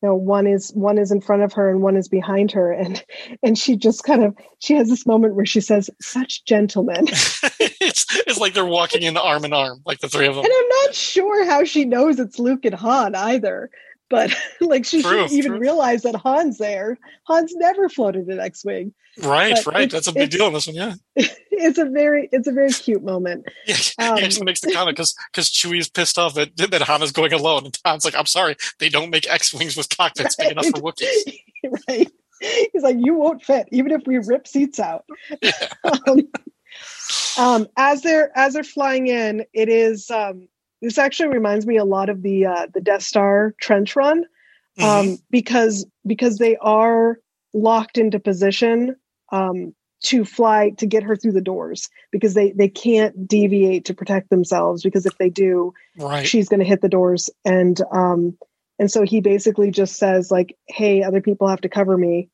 You 0.02 0.10
know, 0.10 0.14
one 0.14 0.46
is 0.46 0.70
one 0.74 0.98
is 0.98 1.10
in 1.10 1.20
front 1.20 1.42
of 1.42 1.54
her 1.54 1.70
and 1.70 1.82
one 1.82 1.96
is 1.96 2.08
behind 2.08 2.52
her. 2.52 2.70
And 2.72 3.04
and 3.42 3.58
she 3.58 3.76
just 3.76 4.04
kind 4.04 4.22
of 4.22 4.36
she 4.60 4.74
has 4.74 4.88
this 4.88 5.06
moment 5.06 5.34
where 5.34 5.46
she 5.46 5.60
says, 5.60 5.90
such 6.00 6.44
gentlemen. 6.44 7.06
it's, 7.08 8.06
it's 8.28 8.38
like 8.38 8.54
they're 8.54 8.64
walking 8.64 9.02
in 9.02 9.16
arm 9.16 9.44
in 9.44 9.52
arm, 9.52 9.82
like 9.84 9.98
the 9.98 10.08
three 10.08 10.26
of 10.26 10.36
them. 10.36 10.44
And 10.44 10.54
I'm 10.56 10.68
not 10.84 10.94
sure 10.94 11.46
how 11.46 11.64
she 11.64 11.84
knows 11.84 12.20
it's 12.20 12.38
Luke 12.38 12.64
and 12.64 12.74
Han 12.74 13.16
either 13.16 13.70
but 14.08 14.34
like 14.60 14.84
she 14.84 15.02
true, 15.02 15.10
shouldn't 15.10 15.32
even 15.32 15.52
true. 15.52 15.60
realize 15.60 16.02
that 16.02 16.20
Han's 16.24 16.58
there. 16.58 16.98
Han's 17.28 17.54
never 17.54 17.88
floated 17.88 18.26
an 18.28 18.40
X-wing. 18.40 18.94
Right, 19.22 19.56
but 19.64 19.74
right. 19.74 19.90
That's 19.90 20.08
a 20.08 20.12
big 20.12 20.30
deal 20.30 20.46
in 20.46 20.52
this 20.52 20.66
one. 20.66 20.76
Yeah, 20.76 20.94
it's 21.16 21.78
a 21.78 21.86
very, 21.86 22.28
it's 22.32 22.46
a 22.46 22.52
very 22.52 22.70
cute 22.70 23.02
moment. 23.02 23.46
Yeah, 23.66 23.76
um, 23.98 24.18
he 24.18 24.24
actually 24.24 24.44
makes 24.44 24.60
the 24.60 24.72
comment 24.72 24.96
because 24.96 25.14
because 25.32 25.50
Chewie 25.50 25.80
is 25.80 25.88
pissed 25.88 26.18
off 26.18 26.34
that 26.34 26.56
that 26.56 26.82
Han 26.82 27.02
is 27.02 27.12
going 27.12 27.32
alone, 27.32 27.64
and 27.64 27.78
Han's 27.84 28.04
like, 28.04 28.14
"I'm 28.14 28.26
sorry, 28.26 28.56
they 28.78 28.88
don't 28.88 29.10
make 29.10 29.28
X-wings 29.28 29.76
with 29.76 29.88
cockpits 29.88 30.36
right. 30.38 30.48
big 30.48 30.52
enough 30.52 30.66
for 30.66 30.82
Wookiees." 30.82 31.38
right. 31.88 32.10
He's 32.40 32.82
like, 32.82 32.96
"You 32.98 33.14
won't 33.14 33.42
fit, 33.42 33.68
even 33.72 33.92
if 33.92 34.02
we 34.06 34.18
rip 34.18 34.46
seats 34.46 34.78
out." 34.78 35.04
Yeah. 35.42 35.52
um, 36.06 36.28
um, 37.38 37.66
as 37.76 38.02
they're 38.02 38.36
as 38.36 38.54
they're 38.54 38.64
flying 38.64 39.06
in, 39.06 39.44
it 39.52 39.68
is 39.68 40.10
um, 40.10 40.48
this 40.86 40.98
actually 40.98 41.30
reminds 41.30 41.66
me 41.66 41.76
a 41.76 41.84
lot 41.84 42.08
of 42.08 42.22
the 42.22 42.46
uh, 42.46 42.66
the 42.72 42.80
Death 42.80 43.02
Star 43.02 43.54
trench 43.60 43.96
run 43.96 44.18
um, 44.78 44.84
mm-hmm. 44.84 45.14
because 45.30 45.84
because 46.06 46.38
they 46.38 46.56
are 46.58 47.18
locked 47.52 47.98
into 47.98 48.20
position 48.20 48.94
um, 49.32 49.74
to 50.04 50.24
fly 50.24 50.70
to 50.78 50.86
get 50.86 51.02
her 51.02 51.16
through 51.16 51.32
the 51.32 51.40
doors 51.40 51.88
because 52.12 52.34
they 52.34 52.52
they 52.52 52.68
can't 52.68 53.26
deviate 53.26 53.86
to 53.86 53.94
protect 53.94 54.30
themselves 54.30 54.84
because 54.84 55.06
if 55.06 55.18
they 55.18 55.28
do, 55.28 55.74
right. 55.98 56.24
she's 56.24 56.48
going 56.48 56.60
to 56.60 56.66
hit 56.66 56.82
the 56.82 56.88
doors 56.88 57.30
and 57.44 57.80
um, 57.92 58.38
and 58.78 58.88
so 58.88 59.02
he 59.02 59.20
basically 59.20 59.72
just 59.72 59.96
says 59.96 60.30
like, 60.30 60.56
"Hey, 60.68 61.02
other 61.02 61.20
people 61.20 61.48
have 61.48 61.62
to 61.62 61.68
cover 61.68 61.98
me," 61.98 62.28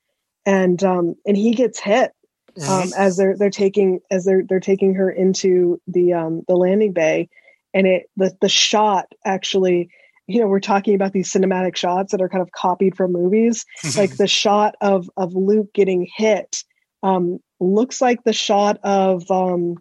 and 0.45 0.83
um, 0.85 1.15
and 1.25 1.39
he 1.39 1.55
gets 1.55 1.81
hit 1.81 2.13
um, 2.57 2.63
mm-hmm. 2.63 3.01
as 3.01 3.17
they're 3.17 3.35
they're 3.35 3.49
taking 3.49 4.01
as 4.11 4.27
they're 4.27 4.43
they're 4.47 4.61
taking 4.61 4.95
her 4.97 5.11
into 5.11 5.81
the 5.87 6.13
um, 6.13 6.43
the 6.49 6.55
landing 6.55 6.93
bay 6.93 7.31
and 7.75 7.87
it 7.87 8.11
the 8.17 8.37
the 8.41 8.49
shot 8.49 9.07
actually 9.25 9.89
you 10.27 10.41
know 10.41 10.47
we're 10.47 10.61
talking 10.61 10.95
about 10.95 11.13
these 11.13 11.33
cinematic 11.33 11.77
shots 11.77 12.13
that 12.13 12.21
are 12.21 12.29
kind 12.29 12.43
of 12.43 12.53
copied 12.53 12.97
from 12.97 13.13
movies. 13.13 13.65
Like 13.97 14.17
the 14.17 14.27
shot 14.27 14.75
of 14.81 15.11
of 15.17 15.35
luke 15.35 15.73
getting 15.75 16.07
hit 16.17 16.65
um 17.03 17.39
looks 17.61 18.01
like 18.01 18.25
the 18.25 18.33
shot 18.33 18.79
of 18.83 19.31
um 19.31 19.77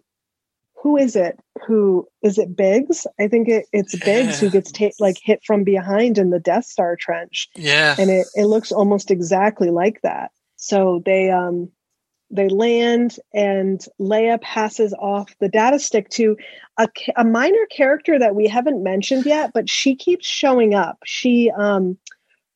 who 0.82 0.96
is 0.96 1.14
it? 1.14 1.38
Who 1.66 2.08
is 2.22 2.38
it 2.38 2.56
biggs? 2.56 3.06
I 3.20 3.28
think 3.28 3.48
it, 3.48 3.66
it's 3.72 3.96
biggs 3.96 4.40
who 4.40 4.50
gets 4.50 4.72
ta- 4.72 4.90
like 4.98 5.16
hit 5.22 5.40
from 5.44 5.62
behind 5.62 6.18
in 6.18 6.30
the 6.30 6.40
death 6.40 6.64
star 6.64 6.96
trench. 6.96 7.48
Yeah. 7.54 7.94
And 7.96 8.10
it, 8.10 8.26
it 8.34 8.46
looks 8.46 8.72
almost 8.72 9.12
exactly 9.12 9.70
like 9.70 10.00
that. 10.02 10.32
So 10.56 11.00
they 11.04 11.30
um 11.30 11.70
they 12.32 12.48
land 12.48 13.18
and 13.34 13.84
Leia 14.00 14.40
passes 14.40 14.94
off 14.94 15.34
the 15.38 15.48
data 15.48 15.78
stick 15.78 16.08
to 16.10 16.36
a, 16.78 16.88
a, 17.16 17.24
minor 17.24 17.66
character 17.70 18.18
that 18.18 18.34
we 18.34 18.48
haven't 18.48 18.82
mentioned 18.82 19.26
yet, 19.26 19.50
but 19.52 19.68
she 19.68 19.94
keeps 19.94 20.26
showing 20.26 20.74
up. 20.74 20.98
She, 21.04 21.50
um, 21.50 21.98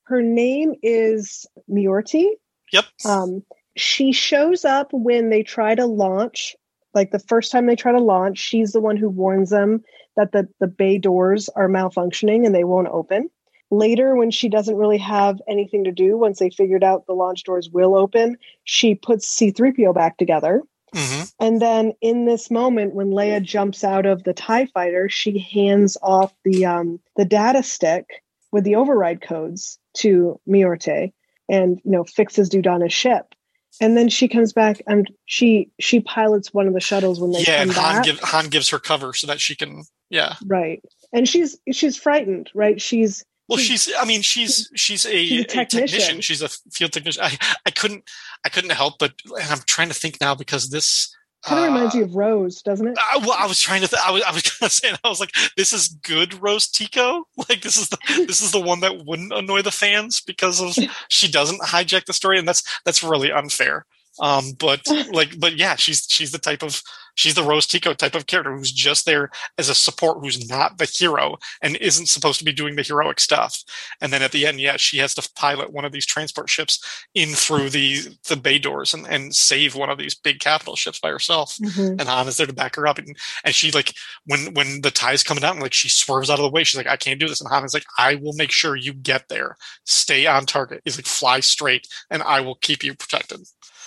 her 0.04 0.22
name 0.22 0.74
is 0.82 1.46
Muorti. 1.70 2.30
Yep. 2.72 2.84
Um, 3.04 3.42
she 3.76 4.12
shows 4.12 4.64
up 4.64 4.88
when 4.92 5.28
they 5.28 5.42
try 5.42 5.74
to 5.74 5.84
launch. 5.84 6.56
Like 6.94 7.10
the 7.10 7.18
first 7.18 7.52
time 7.52 7.66
they 7.66 7.76
try 7.76 7.92
to 7.92 8.00
launch, 8.00 8.38
she's 8.38 8.72
the 8.72 8.80
one 8.80 8.96
who 8.96 9.10
warns 9.10 9.50
them 9.50 9.84
that 10.16 10.32
the, 10.32 10.48
the 10.58 10.66
bay 10.66 10.96
doors 10.96 11.50
are 11.50 11.68
malfunctioning 11.68 12.46
and 12.46 12.54
they 12.54 12.64
won't 12.64 12.88
open. 12.88 13.28
Later, 13.70 14.16
when 14.16 14.30
she 14.30 14.48
doesn't 14.48 14.76
really 14.76 14.98
have 14.98 15.40
anything 15.48 15.84
to 15.84 15.92
do, 15.92 16.16
once 16.16 16.38
they 16.38 16.50
figured 16.50 16.84
out 16.84 17.06
the 17.06 17.14
launch 17.14 17.42
doors 17.42 17.68
will 17.68 17.96
open, 17.96 18.36
she 18.64 18.94
puts 18.94 19.36
C3PO 19.36 19.94
back 19.94 20.18
together. 20.18 20.62
Mm-hmm. 20.94 21.24
And 21.40 21.60
then 21.60 21.92
in 22.00 22.26
this 22.26 22.50
moment, 22.50 22.94
when 22.94 23.10
Leia 23.10 23.42
jumps 23.42 23.82
out 23.82 24.06
of 24.06 24.22
the 24.22 24.32
TIE 24.32 24.66
fighter, 24.66 25.08
she 25.08 25.38
hands 25.38 25.96
off 26.02 26.32
the 26.44 26.64
um, 26.64 27.00
the 27.16 27.24
data 27.24 27.62
stick 27.62 28.22
with 28.52 28.64
the 28.64 28.76
override 28.76 29.20
codes 29.20 29.78
to 29.98 30.40
Miorte 30.48 31.12
and 31.48 31.80
you 31.84 31.90
know 31.90 32.04
fixes 32.04 32.48
Dodonna's 32.48 32.92
ship. 32.92 33.34
And 33.80 33.94
then 33.96 34.08
she 34.08 34.26
comes 34.26 34.52
back 34.54 34.80
and 34.86 35.10
she 35.26 35.70
she 35.78 36.00
pilots 36.00 36.54
one 36.54 36.66
of 36.66 36.72
the 36.72 36.80
shuttles 36.80 37.20
when 37.20 37.32
they 37.32 37.40
yeah, 37.40 37.58
come 37.58 37.68
and 37.68 37.72
Han, 37.72 37.94
back. 37.96 38.04
give, 38.04 38.20
Han 38.20 38.46
gives 38.46 38.70
her 38.70 38.78
cover 38.78 39.12
so 39.12 39.26
that 39.26 39.40
she 39.40 39.54
can 39.54 39.82
yeah 40.08 40.36
right. 40.46 40.82
And 41.12 41.28
she's 41.28 41.58
she's 41.72 41.96
frightened, 41.96 42.50
right? 42.54 42.80
She's 42.80 43.24
well, 43.48 43.58
she's. 43.58 43.92
I 43.98 44.04
mean, 44.04 44.22
she's 44.22 44.70
she's 44.74 45.06
a, 45.06 45.24
she's 45.24 45.40
a, 45.40 45.44
technician. 45.44 45.78
a, 45.78 45.86
technician. 45.86 46.20
She's 46.20 46.42
a 46.42 46.48
field 46.48 46.92
technician. 46.92 47.22
I, 47.22 47.38
I 47.64 47.70
couldn't 47.70 48.04
I 48.44 48.48
couldn't 48.48 48.72
help 48.72 48.98
but 48.98 49.12
and 49.26 49.50
I'm 49.50 49.60
trying 49.66 49.88
to 49.88 49.94
think 49.94 50.20
now 50.20 50.34
because 50.34 50.70
this 50.70 51.14
kind 51.46 51.60
of 51.60 51.64
uh, 51.64 51.74
reminds 51.74 51.94
you 51.94 52.04
of 52.04 52.14
Rose, 52.14 52.62
doesn't 52.62 52.88
it? 52.88 52.98
I, 52.98 53.18
well, 53.18 53.36
I 53.38 53.46
was 53.46 53.60
trying 53.60 53.82
to. 53.82 53.88
Th- 53.88 54.02
I 54.04 54.10
was. 54.10 54.22
I 54.22 54.32
was 54.32 54.42
gonna 54.60 54.70
say. 54.70 54.90
I 55.04 55.08
was 55.08 55.20
like, 55.20 55.32
"This 55.56 55.72
is 55.72 55.88
good, 55.88 56.42
Rose 56.42 56.68
Tico. 56.68 57.26
Like, 57.48 57.60
this 57.62 57.76
is 57.76 57.90
the 57.90 57.98
this 58.26 58.40
is 58.40 58.50
the 58.50 58.60
one 58.60 58.80
that 58.80 59.04
wouldn't 59.04 59.32
annoy 59.32 59.62
the 59.62 59.70
fans 59.70 60.20
because 60.20 60.60
of 60.60 60.74
she 61.08 61.30
doesn't 61.30 61.60
hijack 61.60 62.06
the 62.06 62.12
story, 62.12 62.38
and 62.38 62.48
that's 62.48 62.62
that's 62.84 63.04
really 63.04 63.30
unfair. 63.30 63.86
Um, 64.20 64.52
but 64.58 64.82
like, 65.12 65.38
but 65.38 65.56
yeah, 65.56 65.76
she's 65.76 66.06
she's 66.08 66.32
the 66.32 66.38
type 66.38 66.62
of 66.62 66.82
she's 67.16 67.34
the 67.34 67.42
Rose 67.42 67.66
Tico 67.66 67.94
type 67.94 68.14
of 68.14 68.26
character 68.26 68.56
who's 68.56 68.70
just 68.70 69.06
there 69.06 69.30
as 69.58 69.68
a 69.68 69.74
support, 69.74 70.18
who's 70.20 70.48
not 70.48 70.78
the 70.78 70.84
hero 70.84 71.36
and 71.62 71.76
isn't 71.76 72.06
supposed 72.06 72.38
to 72.38 72.44
be 72.44 72.52
doing 72.52 72.76
the 72.76 72.82
heroic 72.82 73.18
stuff. 73.18 73.64
And 74.00 74.12
then 74.12 74.22
at 74.22 74.32
the 74.32 74.46
end, 74.46 74.60
yeah, 74.60 74.76
she 74.76 74.98
has 74.98 75.14
to 75.14 75.28
pilot 75.34 75.72
one 75.72 75.84
of 75.84 75.92
these 75.92 76.06
transport 76.06 76.48
ships 76.48 77.06
in 77.14 77.30
through 77.30 77.70
the 77.70 78.16
the 78.28 78.36
bay 78.36 78.58
doors 78.58 78.94
and, 78.94 79.06
and 79.06 79.34
save 79.34 79.74
one 79.74 79.90
of 79.90 79.98
these 79.98 80.14
big 80.14 80.38
capital 80.38 80.76
ships 80.76 81.00
by 81.00 81.10
herself. 81.10 81.56
Mm-hmm. 81.56 82.00
And 82.00 82.02
Han 82.02 82.28
is 82.28 82.36
there 82.36 82.46
to 82.46 82.52
back 82.52 82.76
her 82.76 82.86
up. 82.86 82.98
And 82.98 83.16
and 83.44 83.54
she 83.54 83.70
like 83.72 83.94
when 84.26 84.54
when 84.54 84.82
the 84.82 84.90
tie's 84.90 85.22
coming 85.22 85.44
out, 85.44 85.54
and 85.54 85.62
like 85.62 85.74
she 85.74 85.88
swerves 85.88 86.30
out 86.30 86.38
of 86.38 86.44
the 86.44 86.50
way, 86.50 86.64
she's 86.64 86.78
like, 86.78 86.86
I 86.86 86.96
can't 86.96 87.20
do 87.20 87.28
this. 87.28 87.40
And 87.40 87.50
Han 87.50 87.64
is 87.64 87.74
like, 87.74 87.86
I 87.98 88.14
will 88.14 88.34
make 88.34 88.52
sure 88.52 88.76
you 88.76 88.92
get 88.92 89.28
there. 89.28 89.56
Stay 89.84 90.26
on 90.26 90.46
target. 90.46 90.82
He's 90.84 90.98
like, 90.98 91.06
fly 91.06 91.40
straight, 91.40 91.88
and 92.10 92.22
I 92.22 92.40
will 92.40 92.56
keep 92.56 92.84
you 92.84 92.94
protected. 92.94 93.40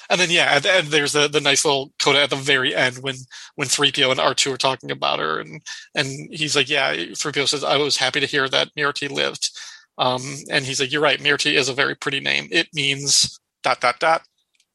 And 0.09 0.19
then 0.19 0.31
yeah, 0.31 0.59
and 0.65 0.87
there's 0.87 1.13
the, 1.13 1.27
the 1.27 1.41
nice 1.41 1.63
little 1.63 1.91
coda 2.01 2.21
at 2.21 2.29
the 2.31 2.35
very 2.35 2.75
end 2.75 2.97
when 2.97 3.15
when 3.55 3.67
3PO 3.67 4.09
and 4.09 4.19
R2 4.19 4.53
are 4.53 4.57
talking 4.57 4.91
about 4.91 5.19
her 5.19 5.39
and 5.39 5.61
and 5.93 6.07
he's 6.31 6.55
like, 6.55 6.69
Yeah, 6.69 6.93
3PO 6.93 7.47
says, 7.47 7.63
I 7.63 7.77
was 7.77 7.97
happy 7.97 8.19
to 8.19 8.25
hear 8.25 8.49
that 8.49 8.73
Muorti 8.75 9.09
lived. 9.09 9.51
Um, 9.97 10.21
and 10.49 10.65
he's 10.65 10.79
like, 10.79 10.91
You're 10.91 11.01
right, 11.01 11.19
Muorti 11.19 11.53
is 11.53 11.69
a 11.69 11.73
very 11.73 11.95
pretty 11.95 12.19
name. 12.19 12.47
It 12.51 12.69
means 12.73 13.39
dot 13.63 13.81
dot 13.81 13.99
dot 13.99 14.23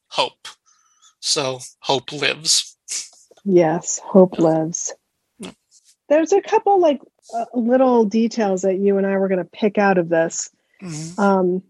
hope. 0.09 0.47
So 1.19 1.59
hope 1.79 2.11
lives. 2.11 2.77
Yes, 3.43 3.99
hope 4.03 4.39
lives. 4.39 4.93
There's 6.07 6.33
a 6.33 6.41
couple 6.41 6.79
like 6.79 7.01
uh, 7.33 7.45
little 7.53 8.05
details 8.05 8.61
that 8.61 8.77
you 8.77 8.97
and 8.97 9.07
I 9.07 9.17
were 9.17 9.27
going 9.27 9.43
to 9.43 9.49
pick 9.49 9.77
out 9.77 9.97
of 9.97 10.09
this. 10.09 10.49
Mm-hmm. 10.81 11.19
Um, 11.19 11.63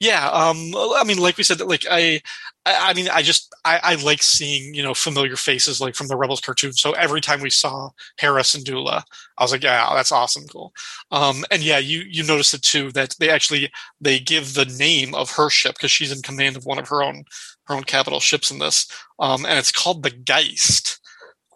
Yeah, 0.00 0.28
um, 0.28 0.72
I 0.74 1.04
mean, 1.06 1.18
like 1.18 1.36
we 1.36 1.44
said, 1.44 1.60
like 1.60 1.84
I, 1.88 2.22
I, 2.66 2.90
I 2.90 2.94
mean, 2.94 3.08
I 3.08 3.22
just 3.22 3.54
I, 3.64 3.80
I, 3.82 3.94
like 3.96 4.22
seeing 4.22 4.74
you 4.74 4.82
know 4.82 4.94
familiar 4.94 5.36
faces 5.36 5.80
like 5.80 5.94
from 5.94 6.08
the 6.08 6.16
Rebels 6.16 6.40
cartoon. 6.40 6.72
So 6.72 6.92
every 6.92 7.20
time 7.20 7.40
we 7.40 7.50
saw 7.50 7.90
Hera 8.18 8.42
Syndulla, 8.42 9.02
I 9.38 9.44
was 9.44 9.52
like, 9.52 9.62
yeah, 9.62 9.90
that's 9.94 10.12
awesome, 10.12 10.44
cool. 10.46 10.72
Um, 11.10 11.44
and 11.50 11.62
yeah, 11.62 11.78
you 11.78 12.00
you 12.08 12.22
notice 12.22 12.52
it 12.52 12.62
too 12.62 12.92
that 12.92 13.14
they 13.18 13.30
actually 13.30 13.70
they 14.00 14.18
give 14.18 14.54
the 14.54 14.66
name 14.66 15.14
of 15.14 15.30
her 15.32 15.48
ship 15.48 15.76
because 15.76 15.90
she's 15.90 16.12
in 16.12 16.22
command 16.22 16.56
of 16.56 16.66
one 16.66 16.78
of 16.78 16.88
her 16.88 17.02
own 17.02 17.24
her 17.64 17.74
own 17.74 17.84
capital 17.84 18.20
ships 18.20 18.50
in 18.50 18.58
this, 18.58 18.86
um, 19.18 19.46
and 19.46 19.58
it's 19.58 19.72
called 19.72 20.02
the 20.02 20.10
Geist. 20.10 20.98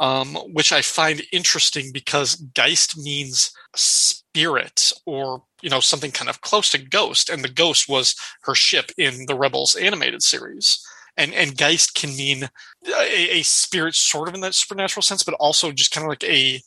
Um, 0.00 0.34
which 0.52 0.72
I 0.72 0.82
find 0.82 1.22
interesting 1.30 1.92
because 1.92 2.34
Geist 2.34 2.98
means 2.98 3.52
spirit 3.76 4.92
or 5.06 5.44
you 5.62 5.70
know 5.70 5.78
something 5.78 6.10
kind 6.10 6.28
of 6.28 6.40
close 6.40 6.70
to 6.70 6.78
ghost 6.78 7.30
and 7.30 7.44
the 7.44 7.48
ghost 7.48 7.88
was 7.88 8.16
her 8.42 8.56
ship 8.56 8.90
in 8.98 9.26
the 9.26 9.36
rebels 9.36 9.76
animated 9.76 10.20
series 10.20 10.84
and 11.16 11.32
and 11.34 11.56
geist 11.56 11.94
can 11.94 12.14
mean 12.16 12.48
a, 12.86 13.38
a 13.38 13.42
spirit 13.42 13.94
sort 13.94 14.28
of 14.28 14.34
in 14.34 14.40
that 14.40 14.54
supernatural 14.54 15.02
sense 15.02 15.22
but 15.22 15.34
also 15.34 15.72
just 15.72 15.90
kind 15.90 16.04
of 16.04 16.08
like 16.08 16.24
a 16.24 16.60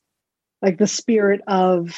like 0.62 0.78
the 0.78 0.88
spirit 0.88 1.41
of 1.48 1.95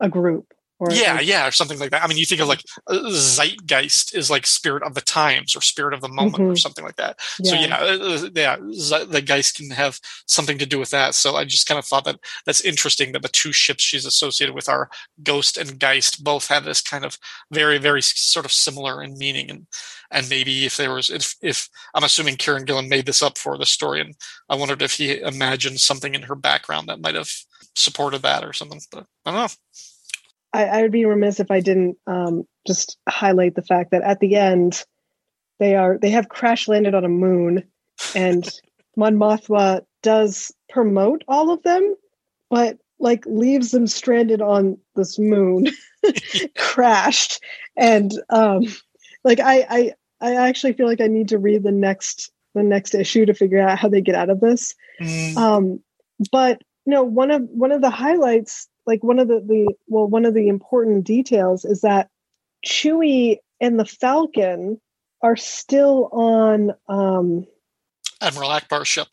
a 0.00 0.08
group 0.08 0.52
or 0.82 0.92
yeah, 0.92 1.20
yeah, 1.20 1.46
or 1.46 1.52
something 1.52 1.78
like 1.78 1.92
that. 1.92 2.02
I 2.02 2.08
mean, 2.08 2.18
you 2.18 2.26
think 2.26 2.40
of 2.40 2.48
like 2.48 2.64
uh, 2.88 3.08
zeitgeist 3.10 4.16
is 4.16 4.32
like 4.32 4.44
spirit 4.44 4.82
of 4.82 4.94
the 4.94 5.00
times 5.00 5.54
or 5.54 5.60
spirit 5.60 5.94
of 5.94 6.00
the 6.00 6.08
moment 6.08 6.42
mm-hmm. 6.42 6.50
or 6.50 6.56
something 6.56 6.84
like 6.84 6.96
that. 6.96 7.20
Yeah. 7.38 7.50
So 7.50 7.56
yeah, 7.56 7.76
uh, 7.76 8.26
uh 8.26 8.28
yeah, 8.34 9.04
the 9.04 9.22
geist 9.22 9.58
can 9.58 9.70
have 9.70 10.00
something 10.26 10.58
to 10.58 10.66
do 10.66 10.80
with 10.80 10.90
that. 10.90 11.14
So 11.14 11.36
I 11.36 11.44
just 11.44 11.68
kind 11.68 11.78
of 11.78 11.84
thought 11.84 12.04
that 12.06 12.18
that's 12.46 12.62
interesting 12.62 13.12
that 13.12 13.22
the 13.22 13.28
two 13.28 13.52
ships 13.52 13.84
she's 13.84 14.04
associated 14.04 14.56
with 14.56 14.68
are 14.68 14.90
ghost 15.22 15.56
and 15.56 15.78
geist 15.78 16.24
both 16.24 16.48
have 16.48 16.64
this 16.64 16.80
kind 16.80 17.04
of 17.04 17.16
very, 17.52 17.78
very 17.78 18.02
sort 18.02 18.44
of 18.44 18.50
similar 18.50 19.04
in 19.04 19.16
meaning. 19.16 19.50
And 19.50 19.68
and 20.12 20.28
maybe 20.28 20.66
if 20.66 20.76
there 20.76 20.94
was, 20.94 21.10
if 21.10 21.34
if 21.42 21.68
I'm 21.94 22.04
assuming 22.04 22.36
Kieron 22.36 22.66
Gillen 22.66 22.88
made 22.88 23.06
this 23.06 23.22
up 23.22 23.38
for 23.38 23.58
the 23.58 23.66
story, 23.66 24.00
and 24.00 24.14
I 24.48 24.56
wondered 24.56 24.82
if 24.82 24.92
he 24.92 25.20
imagined 25.20 25.80
something 25.80 26.14
in 26.14 26.22
her 26.22 26.34
background 26.34 26.88
that 26.88 27.00
might 27.00 27.14
have 27.14 27.30
supported 27.74 28.22
that 28.22 28.44
or 28.44 28.52
something. 28.52 28.80
But 28.90 29.06
I 29.24 29.30
don't 29.30 29.40
know. 29.40 29.48
I, 30.52 30.64
I, 30.64 30.82
would 30.82 30.92
be 30.92 31.06
remiss 31.06 31.40
if 31.40 31.50
I 31.50 31.60
didn't 31.60 31.96
um, 32.06 32.46
just 32.66 32.98
highlight 33.08 33.54
the 33.54 33.62
fact 33.62 33.90
that 33.92 34.02
at 34.02 34.20
the 34.20 34.36
end 34.36 34.84
they 35.58 35.76
are 35.76 35.98
they 35.98 36.10
have 36.10 36.28
crash 36.28 36.68
landed 36.68 36.94
on 36.94 37.04
a 37.04 37.08
moon, 37.08 37.64
and 38.14 38.48
Mon 38.96 39.16
Mothma 39.16 39.82
does 40.02 40.52
promote 40.68 41.24
all 41.26 41.50
of 41.50 41.62
them, 41.62 41.96
but 42.50 42.78
like 42.98 43.24
leaves 43.26 43.70
them 43.70 43.86
stranded 43.86 44.42
on 44.42 44.78
this 44.94 45.18
moon, 45.18 45.68
crashed, 46.56 47.42
and 47.76 48.12
um, 48.28 48.64
like 49.24 49.40
I, 49.40 49.66
I 49.68 49.92
I 50.22 50.48
actually 50.48 50.72
feel 50.72 50.86
like 50.86 51.00
I 51.00 51.08
need 51.08 51.28
to 51.28 51.38
read 51.38 51.62
the 51.62 51.72
next 51.72 52.30
the 52.54 52.62
next 52.62 52.94
issue 52.94 53.26
to 53.26 53.34
figure 53.34 53.60
out 53.60 53.78
how 53.78 53.88
they 53.88 54.00
get 54.00 54.14
out 54.14 54.30
of 54.30 54.40
this. 54.40 54.74
Mm. 55.00 55.36
Um, 55.36 55.80
but 56.30 56.62
no, 56.86 57.02
one 57.02 57.30
of 57.30 57.42
one 57.50 57.72
of 57.72 57.80
the 57.80 57.90
highlights 57.90 58.68
like 58.86 59.02
one 59.02 59.18
of 59.18 59.28
the, 59.28 59.40
the 59.40 59.74
well 59.86 60.06
one 60.06 60.24
of 60.24 60.34
the 60.34 60.48
important 60.48 61.04
details 61.04 61.64
is 61.64 61.82
that 61.82 62.08
chewie 62.66 63.38
and 63.60 63.78
the 63.78 63.84
falcon 63.84 64.80
are 65.22 65.36
still 65.36 66.08
on 66.12 66.72
um 66.88 67.46
admiral 68.20 68.50
ackbar's 68.50 68.88
ship 68.88 69.08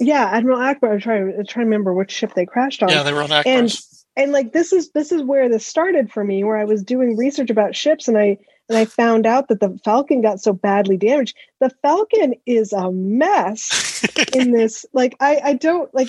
yeah 0.00 0.30
admiral 0.32 0.58
ackbar 0.58 0.92
i'm 0.92 1.00
trying, 1.00 1.22
I'm 1.22 1.46
trying 1.46 1.64
to 1.64 1.68
remember 1.68 1.92
which 1.92 2.10
ship 2.10 2.34
they 2.34 2.46
crashed 2.46 2.82
on 2.82 2.88
yeah 2.88 3.02
they 3.02 3.12
were 3.12 3.22
on 3.22 3.28
ackbar's. 3.28 3.46
and 3.46 4.24
and 4.24 4.32
like 4.32 4.52
this 4.52 4.72
is 4.72 4.90
this 4.92 5.12
is 5.12 5.22
where 5.22 5.48
this 5.48 5.66
started 5.66 6.10
for 6.10 6.24
me 6.24 6.44
where 6.44 6.56
i 6.56 6.64
was 6.64 6.82
doing 6.82 7.16
research 7.16 7.50
about 7.50 7.76
ships 7.76 8.08
and 8.08 8.18
i 8.18 8.38
and 8.68 8.76
I 8.76 8.84
found 8.84 9.26
out 9.26 9.48
that 9.48 9.60
the 9.60 9.78
Falcon 9.84 10.22
got 10.22 10.40
so 10.40 10.52
badly 10.52 10.96
damaged. 10.96 11.36
The 11.60 11.70
Falcon 11.82 12.34
is 12.46 12.72
a 12.72 12.90
mess 12.90 14.04
in 14.34 14.50
this. 14.52 14.84
Like 14.92 15.16
I, 15.20 15.40
I 15.42 15.52
don't 15.54 15.92
like. 15.94 16.08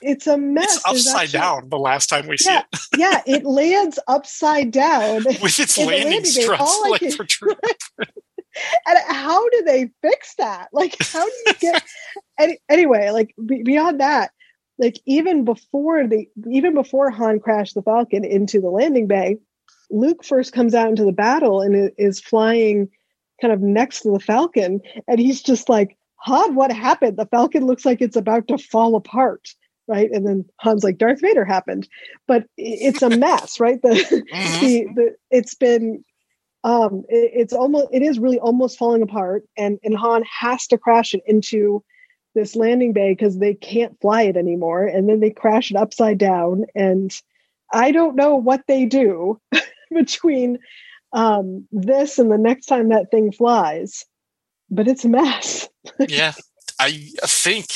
It's 0.00 0.26
a 0.26 0.36
mess. 0.36 0.76
It's 0.76 0.86
upside 0.86 1.24
actually, 1.24 1.38
down. 1.38 1.68
The 1.68 1.78
last 1.78 2.08
time 2.08 2.26
we 2.26 2.36
yeah, 2.44 2.62
see 2.74 2.94
it, 2.94 2.98
yeah, 2.98 3.22
it 3.26 3.44
lands 3.44 3.98
upside 4.08 4.72
down 4.72 5.24
with 5.42 5.60
its 5.60 5.78
landing, 5.78 6.10
landing 6.10 6.24
struts, 6.24 6.80
like 6.88 7.00
can, 7.00 7.12
for 7.12 7.24
true. 7.28 7.54
and 8.86 8.98
how 9.06 9.48
do 9.50 9.62
they 9.64 9.90
fix 10.02 10.34
that? 10.36 10.68
Like, 10.72 10.96
how 11.00 11.24
do 11.24 11.32
you 11.46 11.54
get? 11.60 11.84
any, 12.38 12.58
anyway, 12.68 13.10
like 13.10 13.34
beyond 13.46 14.00
that, 14.00 14.32
like 14.78 14.98
even 15.06 15.44
before 15.44 16.06
the 16.08 16.26
even 16.50 16.74
before 16.74 17.10
Han 17.10 17.38
crashed 17.38 17.74
the 17.74 17.82
Falcon 17.82 18.24
into 18.24 18.60
the 18.60 18.70
landing 18.70 19.06
bay 19.06 19.38
Luke 19.92 20.24
first 20.24 20.52
comes 20.52 20.74
out 20.74 20.88
into 20.88 21.04
the 21.04 21.12
battle 21.12 21.60
and 21.60 21.92
is 21.98 22.20
flying 22.20 22.88
kind 23.40 23.52
of 23.52 23.60
next 23.60 24.00
to 24.00 24.10
the 24.10 24.20
Falcon, 24.20 24.80
and 25.06 25.20
he's 25.20 25.42
just 25.42 25.68
like, 25.68 25.96
Han, 26.16 26.54
what 26.54 26.72
happened? 26.72 27.16
The 27.16 27.26
Falcon 27.26 27.66
looks 27.66 27.84
like 27.84 28.00
it's 28.00 28.16
about 28.16 28.48
to 28.48 28.58
fall 28.58 28.94
apart. 28.96 29.48
Right. 29.88 30.10
And 30.12 30.26
then 30.26 30.44
Han's 30.60 30.84
like, 30.84 30.96
Darth 30.96 31.20
Vader 31.20 31.44
happened. 31.44 31.88
But 32.28 32.46
it's 32.56 33.02
a 33.02 33.10
mess, 33.10 33.58
right? 33.58 33.82
The, 33.82 33.88
mm-hmm. 33.88 34.64
the, 34.64 34.86
the 34.94 35.16
it's 35.30 35.56
been 35.56 36.04
um 36.64 37.02
it, 37.08 37.32
it's 37.34 37.52
almost 37.52 37.88
it 37.92 38.02
is 38.02 38.20
really 38.20 38.38
almost 38.38 38.78
falling 38.78 39.02
apart 39.02 39.42
and 39.56 39.80
and 39.82 39.96
Han 39.96 40.22
has 40.40 40.68
to 40.68 40.78
crash 40.78 41.12
it 41.12 41.22
into 41.26 41.82
this 42.34 42.54
landing 42.54 42.92
bay 42.92 43.10
because 43.10 43.38
they 43.38 43.54
can't 43.54 44.00
fly 44.00 44.22
it 44.22 44.36
anymore 44.36 44.86
and 44.86 45.08
then 45.08 45.18
they 45.18 45.30
crash 45.30 45.72
it 45.72 45.76
upside 45.76 46.18
down 46.18 46.64
and 46.74 47.20
I 47.72 47.90
don't 47.90 48.16
know 48.16 48.36
what 48.36 48.62
they 48.68 48.84
do 48.84 49.40
between 49.94 50.58
um, 51.12 51.66
this 51.72 52.18
and 52.18 52.30
the 52.30 52.38
next 52.38 52.66
time 52.66 52.88
that 52.88 53.10
thing 53.10 53.32
flies, 53.32 54.04
but 54.70 54.88
it's 54.88 55.04
a 55.04 55.08
mess. 55.08 55.68
yeah, 56.08 56.32
I 56.78 57.10
think 57.24 57.66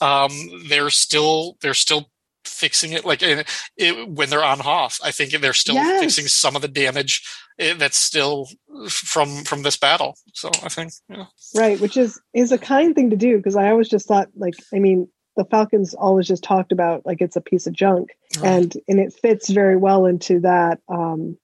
um, 0.00 0.32
they're 0.68 0.90
still 0.90 1.56
they're 1.60 1.74
still 1.74 2.08
fixing 2.44 2.92
it 2.92 3.04
like 3.04 3.22
it, 3.22 3.46
it, 3.76 4.08
when 4.08 4.30
they're 4.30 4.44
on 4.44 4.60
Hoth. 4.60 4.98
I 5.02 5.10
think 5.10 5.32
they're 5.32 5.52
still 5.52 5.74
yes. 5.74 6.00
fixing 6.00 6.26
some 6.26 6.56
of 6.56 6.62
the 6.62 6.68
damage 6.68 7.26
eh, 7.58 7.74
that's 7.74 7.98
still 7.98 8.48
from 8.88 9.44
from 9.44 9.62
this 9.62 9.76
battle. 9.76 10.16
So 10.34 10.50
I 10.62 10.68
think 10.68 10.92
yeah. 11.08 11.26
right, 11.54 11.80
which 11.80 11.96
is 11.96 12.20
is 12.34 12.52
a 12.52 12.58
kind 12.58 12.94
thing 12.94 13.10
to 13.10 13.16
do 13.16 13.36
because 13.36 13.56
I 13.56 13.70
always 13.70 13.88
just 13.88 14.08
thought 14.08 14.28
like 14.36 14.54
I 14.74 14.78
mean 14.78 15.08
the 15.36 15.44
Falcons 15.44 15.94
always 15.94 16.26
just 16.26 16.42
talked 16.42 16.72
about 16.72 17.06
like 17.06 17.20
it's 17.20 17.36
a 17.36 17.40
piece 17.40 17.66
of 17.66 17.72
junk, 17.72 18.10
right. 18.38 18.46
and 18.46 18.74
and 18.88 18.98
it 18.98 19.12
fits 19.12 19.48
very 19.50 19.76
well 19.76 20.06
into 20.06 20.40
that 20.40 20.80
um, 20.88 21.38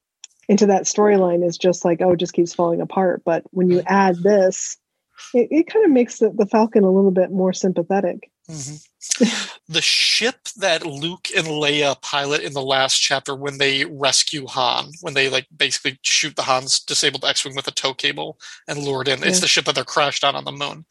into 0.49 0.67
that 0.67 0.85
storyline 0.85 1.47
is 1.47 1.59
just 1.59 1.85
like 1.85 2.01
oh 2.01 2.13
it 2.13 2.21
just 2.21 2.33
keeps 2.33 2.55
falling 2.55 2.81
apart. 2.81 3.23
But 3.25 3.45
when 3.51 3.71
you 3.71 3.83
add 3.87 4.17
this 4.23 4.77
it, 5.33 5.49
it 5.51 5.67
kind 5.67 5.85
of 5.85 5.91
makes 5.91 6.19
the, 6.19 6.31
the 6.31 6.47
falcon 6.47 6.85
a 6.85 6.91
little 6.91 7.11
bit 7.11 7.31
more 7.31 7.53
sympathetic. 7.53 8.31
Mm-hmm. 8.51 9.25
the 9.73 9.81
ship 9.81 10.49
that 10.59 10.85
luke 10.85 11.29
and 11.35 11.47
leia 11.47 11.99
pilot 12.03 12.43
in 12.43 12.53
the 12.53 12.61
last 12.61 12.99
chapter 12.99 13.35
when 13.35 13.57
they 13.57 13.87
rescue 13.87 14.47
han 14.47 14.91
when 15.01 15.15
they 15.15 15.31
like 15.31 15.47
basically 15.57 15.99
shoot 16.03 16.37
the 16.37 16.43
han's 16.43 16.79
disabled 16.79 17.25
x-wing 17.25 17.57
with 17.57 17.67
a 17.69 17.71
tow 17.71 17.95
cable 17.95 18.39
and 18.69 18.81
lure 18.81 19.01
it 19.01 19.09
in. 19.09 19.21
Yeah. 19.21 19.29
it's 19.29 19.41
the 19.41 19.47
ship 19.47 19.65
that 19.65 19.75
they're 19.75 19.85
crashed 19.85 20.25
on 20.25 20.37
on 20.37 20.45
the 20.45 20.53
moon. 20.53 20.85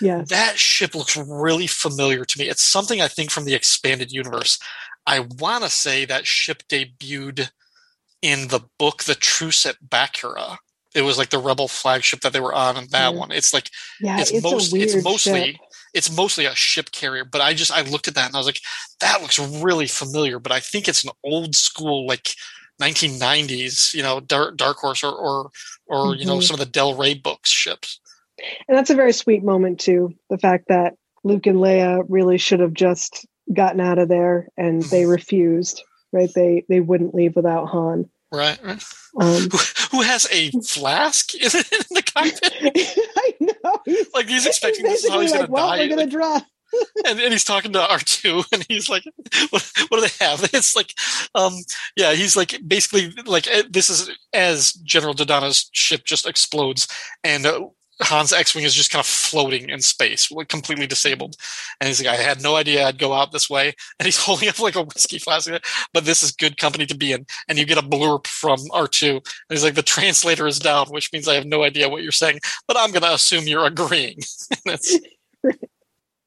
Yeah 0.00 0.24
that 0.28 0.58
ship 0.58 0.96
looks 0.96 1.16
really 1.16 1.68
familiar 1.68 2.24
to 2.24 2.38
me. 2.38 2.48
It's 2.48 2.64
something 2.64 3.00
i 3.00 3.06
think 3.06 3.30
from 3.30 3.44
the 3.44 3.54
expanded 3.54 4.10
universe. 4.10 4.58
I 5.06 5.20
want 5.20 5.62
to 5.62 5.70
say 5.70 6.04
that 6.04 6.26
ship 6.26 6.64
debuted 6.68 7.50
in 8.22 8.48
the 8.48 8.60
book 8.78 9.04
The 9.04 9.14
Truce 9.14 9.66
at 9.66 9.76
Bakura. 9.86 10.58
It 10.94 11.02
was 11.02 11.18
like 11.18 11.30
the 11.30 11.38
rebel 11.38 11.68
flagship 11.68 12.20
that 12.20 12.32
they 12.32 12.40
were 12.40 12.54
on 12.54 12.76
in 12.76 12.88
that 12.90 13.12
yeah. 13.12 13.18
one. 13.18 13.30
It's 13.30 13.52
like 13.52 13.70
yeah, 14.00 14.20
it's, 14.20 14.30
it's 14.30 14.42
most 14.42 14.74
it's 14.74 15.04
mostly 15.04 15.52
ship. 15.52 15.56
it's 15.94 16.16
mostly 16.16 16.46
a 16.46 16.54
ship 16.54 16.90
carrier, 16.92 17.24
but 17.24 17.40
I 17.40 17.54
just 17.54 17.70
I 17.70 17.82
looked 17.82 18.08
at 18.08 18.14
that 18.14 18.26
and 18.26 18.34
I 18.34 18.38
was 18.38 18.46
like, 18.46 18.60
that 19.00 19.20
looks 19.20 19.38
really 19.38 19.86
familiar, 19.86 20.38
but 20.38 20.50
I 20.50 20.60
think 20.60 20.88
it's 20.88 21.04
an 21.04 21.10
old 21.22 21.54
school 21.54 22.06
like 22.06 22.30
1990s, 22.80 23.92
you 23.94 24.02
know, 24.02 24.20
Dark, 24.20 24.56
Dark 24.56 24.78
Horse 24.78 25.04
or 25.04 25.12
or, 25.12 25.50
or 25.86 26.06
mm-hmm. 26.06 26.20
you 26.20 26.26
know 26.26 26.34
mm-hmm. 26.34 26.42
some 26.42 26.54
of 26.54 26.60
the 26.60 26.66
Del 26.66 26.94
Rey 26.94 27.14
books 27.14 27.50
ships. 27.50 28.00
And 28.66 28.76
that's 28.76 28.90
a 28.90 28.94
very 28.94 29.12
sweet 29.12 29.44
moment 29.44 29.80
too. 29.80 30.14
The 30.30 30.38
fact 30.38 30.68
that 30.68 30.94
Luke 31.24 31.46
and 31.46 31.58
Leia 31.58 32.04
really 32.08 32.38
should 32.38 32.60
have 32.60 32.72
just 32.72 33.26
gotten 33.52 33.80
out 33.80 33.98
of 33.98 34.08
there 34.08 34.48
and 34.56 34.82
they 34.82 35.02
mm-hmm. 35.02 35.10
refused 35.10 35.82
right? 36.12 36.30
They 36.34 36.64
they 36.68 36.80
wouldn't 36.80 37.14
leave 37.14 37.36
without 37.36 37.66
Han. 37.68 38.08
Right. 38.32 38.58
right. 38.62 38.84
Um, 39.18 39.48
who, 39.90 40.02
has 40.02 40.28
a 40.30 40.50
flask 40.60 41.34
in, 41.34 41.40
the 41.40 42.02
cockpit? 42.14 42.52
I 43.16 43.32
know. 43.40 43.80
He's, 43.84 44.06
like 44.14 44.28
he's 44.28 44.46
expecting 44.46 44.84
he's 44.84 45.02
this 45.02 45.04
is 45.04 45.10
how 45.10 45.18
he's 45.18 45.32
like, 45.32 45.40
going 45.40 45.46
to 45.46 45.52
well, 45.52 45.68
die. 45.70 45.78
We're 45.78 45.86
going 45.86 45.98
like, 45.98 46.10
to 46.10 46.12
drop. 46.12 46.46
and, 47.06 47.18
and 47.18 47.32
he's 47.32 47.42
talking 47.42 47.72
to 47.72 47.80
R2 47.80 48.44
and 48.52 48.64
he's 48.68 48.88
like, 48.88 49.02
what, 49.50 49.72
what, 49.88 49.98
do 49.98 50.00
they 50.02 50.24
have? 50.24 50.48
It's 50.52 50.76
like, 50.76 50.92
um, 51.34 51.54
yeah, 51.96 52.12
he's 52.12 52.36
like, 52.36 52.60
basically 52.64 53.10
like, 53.24 53.48
eh, 53.48 53.62
this 53.68 53.90
is 53.90 54.10
as 54.32 54.72
General 54.74 55.14
Dodonna's 55.14 55.68
ship 55.72 56.04
just 56.04 56.28
explodes 56.28 56.86
and 57.24 57.44
uh, 57.44 57.66
Han's 58.00 58.32
X-wing 58.32 58.64
is 58.64 58.74
just 58.74 58.90
kind 58.90 59.00
of 59.00 59.06
floating 59.06 59.70
in 59.70 59.80
space, 59.80 60.30
like 60.30 60.48
completely 60.48 60.86
disabled. 60.86 61.36
And 61.80 61.88
he's 61.88 62.02
like, 62.02 62.18
I 62.18 62.20
had 62.20 62.42
no 62.42 62.54
idea 62.54 62.86
I'd 62.86 62.98
go 62.98 63.12
out 63.12 63.32
this 63.32 63.50
way. 63.50 63.74
And 63.98 64.06
he's 64.06 64.16
holding 64.18 64.48
up 64.48 64.60
like 64.60 64.76
a 64.76 64.82
whiskey 64.82 65.18
flask, 65.18 65.50
but 65.92 66.04
this 66.04 66.22
is 66.22 66.32
good 66.32 66.56
company 66.56 66.86
to 66.86 66.96
be 66.96 67.12
in. 67.12 67.26
And 67.48 67.58
you 67.58 67.64
get 67.64 67.78
a 67.78 67.82
blurb 67.82 68.26
from 68.26 68.58
R2. 68.70 69.10
And 69.10 69.22
he's 69.50 69.64
like, 69.64 69.74
the 69.74 69.82
translator 69.82 70.46
is 70.46 70.58
down, 70.58 70.88
which 70.88 71.12
means 71.12 71.28
I 71.28 71.34
have 71.34 71.46
no 71.46 71.62
idea 71.62 71.88
what 71.88 72.02
you're 72.02 72.12
saying, 72.12 72.40
but 72.66 72.76
I'm 72.78 72.92
going 72.92 73.02
to 73.02 73.14
assume 73.14 73.46
you're 73.46 73.66
agreeing. 73.66 74.18
and, 74.66 74.78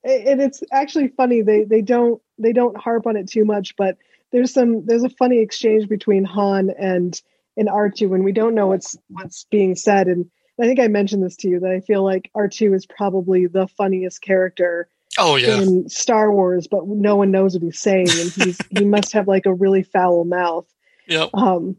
it's 0.04 0.64
actually 0.72 1.10
funny. 1.10 1.42
They 1.42 1.64
they 1.64 1.82
don't 1.82 2.22
they 2.38 2.54
don't 2.54 2.78
harp 2.78 3.08
on 3.08 3.18
it 3.18 3.30
too 3.30 3.46
much, 3.46 3.76
but 3.76 3.98
there's 4.32 4.54
some 4.54 4.86
there's 4.86 5.04
a 5.04 5.10
funny 5.10 5.40
exchange 5.40 5.88
between 5.88 6.26
Han 6.26 6.72
and 6.78 7.20
and 7.58 7.68
R2 7.68 8.10
when 8.10 8.24
we 8.24 8.32
don't 8.32 8.56
know 8.56 8.68
what's 8.68 8.96
what's 9.10 9.46
being 9.52 9.76
said 9.76 10.08
and 10.08 10.30
I 10.62 10.66
think 10.66 10.80
I 10.80 10.88
mentioned 10.88 11.24
this 11.24 11.36
to 11.38 11.50
you 11.50 11.60
that 11.62 11.72
I 11.72 11.80
feel 11.80 12.04
like 12.04 12.30
R2 12.36 12.76
is 12.76 12.86
probably 12.86 13.48
the 13.48 13.68
funniest 13.68 14.22
character 14.22 14.88
oh, 15.18 15.36
yeah. 15.36 15.60
in 15.60 15.90
Star 15.90 16.32
Wars, 16.32 16.68
but 16.68 16.88
no 16.88 17.16
one 17.16 17.32
knows 17.32 17.54
what 17.54 17.64
he's 17.64 17.80
saying, 17.80 18.08
and 18.10 18.30
he's 18.32 18.60
he 18.70 18.86
must 18.86 19.14
have 19.14 19.28
like 19.28 19.46
a 19.46 19.54
really 19.54 19.82
foul 19.82 20.24
mouth. 20.24 20.68
Yep. 21.08 21.32
Um, 21.34 21.78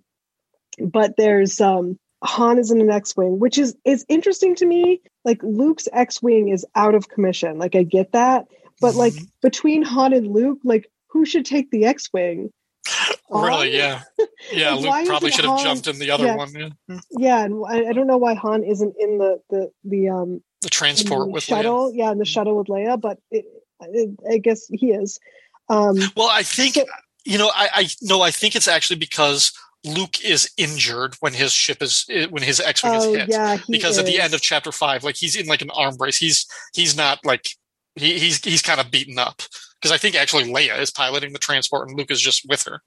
but 0.80 1.16
there's 1.16 1.60
um, 1.60 1.98
Han 2.24 2.58
is 2.58 2.70
in 2.70 2.80
an 2.80 2.90
X-wing, 2.90 3.38
which 3.38 3.56
is 3.56 3.76
is 3.84 4.04
interesting 4.08 4.56
to 4.56 4.66
me. 4.66 5.00
Like 5.24 5.42
Luke's 5.42 5.88
X-wing 5.92 6.48
is 6.48 6.66
out 6.74 6.94
of 6.94 7.08
commission. 7.08 7.58
Like 7.58 7.76
I 7.76 7.84
get 7.84 8.12
that, 8.12 8.46
but 8.80 8.90
mm-hmm. 8.90 8.98
like 8.98 9.14
between 9.42 9.82
Han 9.82 10.12
and 10.12 10.26
Luke, 10.26 10.58
like 10.64 10.90
who 11.08 11.24
should 11.24 11.44
take 11.44 11.70
the 11.70 11.84
X-wing? 11.84 12.50
Really? 13.30 13.76
Yeah. 13.76 14.02
Yeah. 14.52 14.74
Luke 14.74 15.06
probably 15.06 15.30
should 15.30 15.44
have 15.44 15.60
Han, 15.60 15.64
jumped 15.64 15.86
in 15.86 15.98
the 15.98 16.10
other 16.10 16.36
one. 16.36 16.52
Yeah. 16.52 16.68
Hmm. 16.88 16.98
Yeah, 17.10 17.44
and 17.44 17.64
I, 17.66 17.90
I, 17.90 17.92
don't 17.92 18.08
know 18.08 18.18
why 18.18 18.34
Han 18.34 18.64
isn't 18.64 18.94
in 18.98 19.18
the 19.18 19.40
the 19.50 19.70
the 19.84 20.08
um 20.08 20.42
the 20.62 20.68
transport 20.68 21.26
the 21.26 21.32
with 21.32 21.44
shuttle. 21.44 21.90
Leia. 21.90 21.96
Yeah, 21.96 22.12
in 22.12 22.18
the 22.18 22.24
shuttle 22.24 22.58
with 22.58 22.66
Leia, 22.66 23.00
but 23.00 23.18
it, 23.30 23.46
it, 23.80 24.10
I 24.28 24.38
guess 24.38 24.66
he 24.66 24.90
is. 24.90 25.18
Um, 25.68 25.96
well, 26.16 26.28
I 26.30 26.42
think 26.42 26.74
so, 26.74 26.84
you 27.24 27.38
know. 27.38 27.50
I 27.54 27.68
I 27.72 27.88
no. 28.02 28.20
I 28.20 28.32
think 28.32 28.56
it's 28.56 28.68
actually 28.68 28.96
because 28.96 29.52
Luke 29.84 30.24
is 30.24 30.50
injured 30.56 31.14
when 31.20 31.32
his 31.32 31.52
ship 31.52 31.82
is 31.82 32.04
when 32.30 32.42
his 32.42 32.60
X-wing 32.60 32.94
oh, 32.94 32.98
is 32.98 33.16
hit. 33.16 33.28
Yeah, 33.30 33.58
because 33.68 33.92
is. 33.92 33.98
at 33.98 34.06
the 34.06 34.20
end 34.20 34.34
of 34.34 34.40
chapter 34.42 34.72
five, 34.72 35.04
like 35.04 35.16
he's 35.16 35.36
in 35.36 35.46
like 35.46 35.62
an 35.62 35.70
arm 35.70 35.96
brace. 35.96 36.18
He's 36.18 36.46
he's 36.74 36.96
not 36.96 37.24
like 37.24 37.48
he, 37.94 38.18
he's 38.18 38.44
he's 38.44 38.62
kind 38.62 38.80
of 38.80 38.90
beaten 38.90 39.18
up 39.18 39.42
because 39.80 39.92
I 39.92 39.98
think 39.98 40.14
actually 40.14 40.44
Leia 40.44 40.78
is 40.78 40.90
piloting 40.90 41.32
the 41.32 41.38
transport 41.38 41.88
and 41.88 41.98
Luke 41.98 42.10
is 42.10 42.20
just 42.20 42.46
with 42.48 42.64
her. 42.64 42.82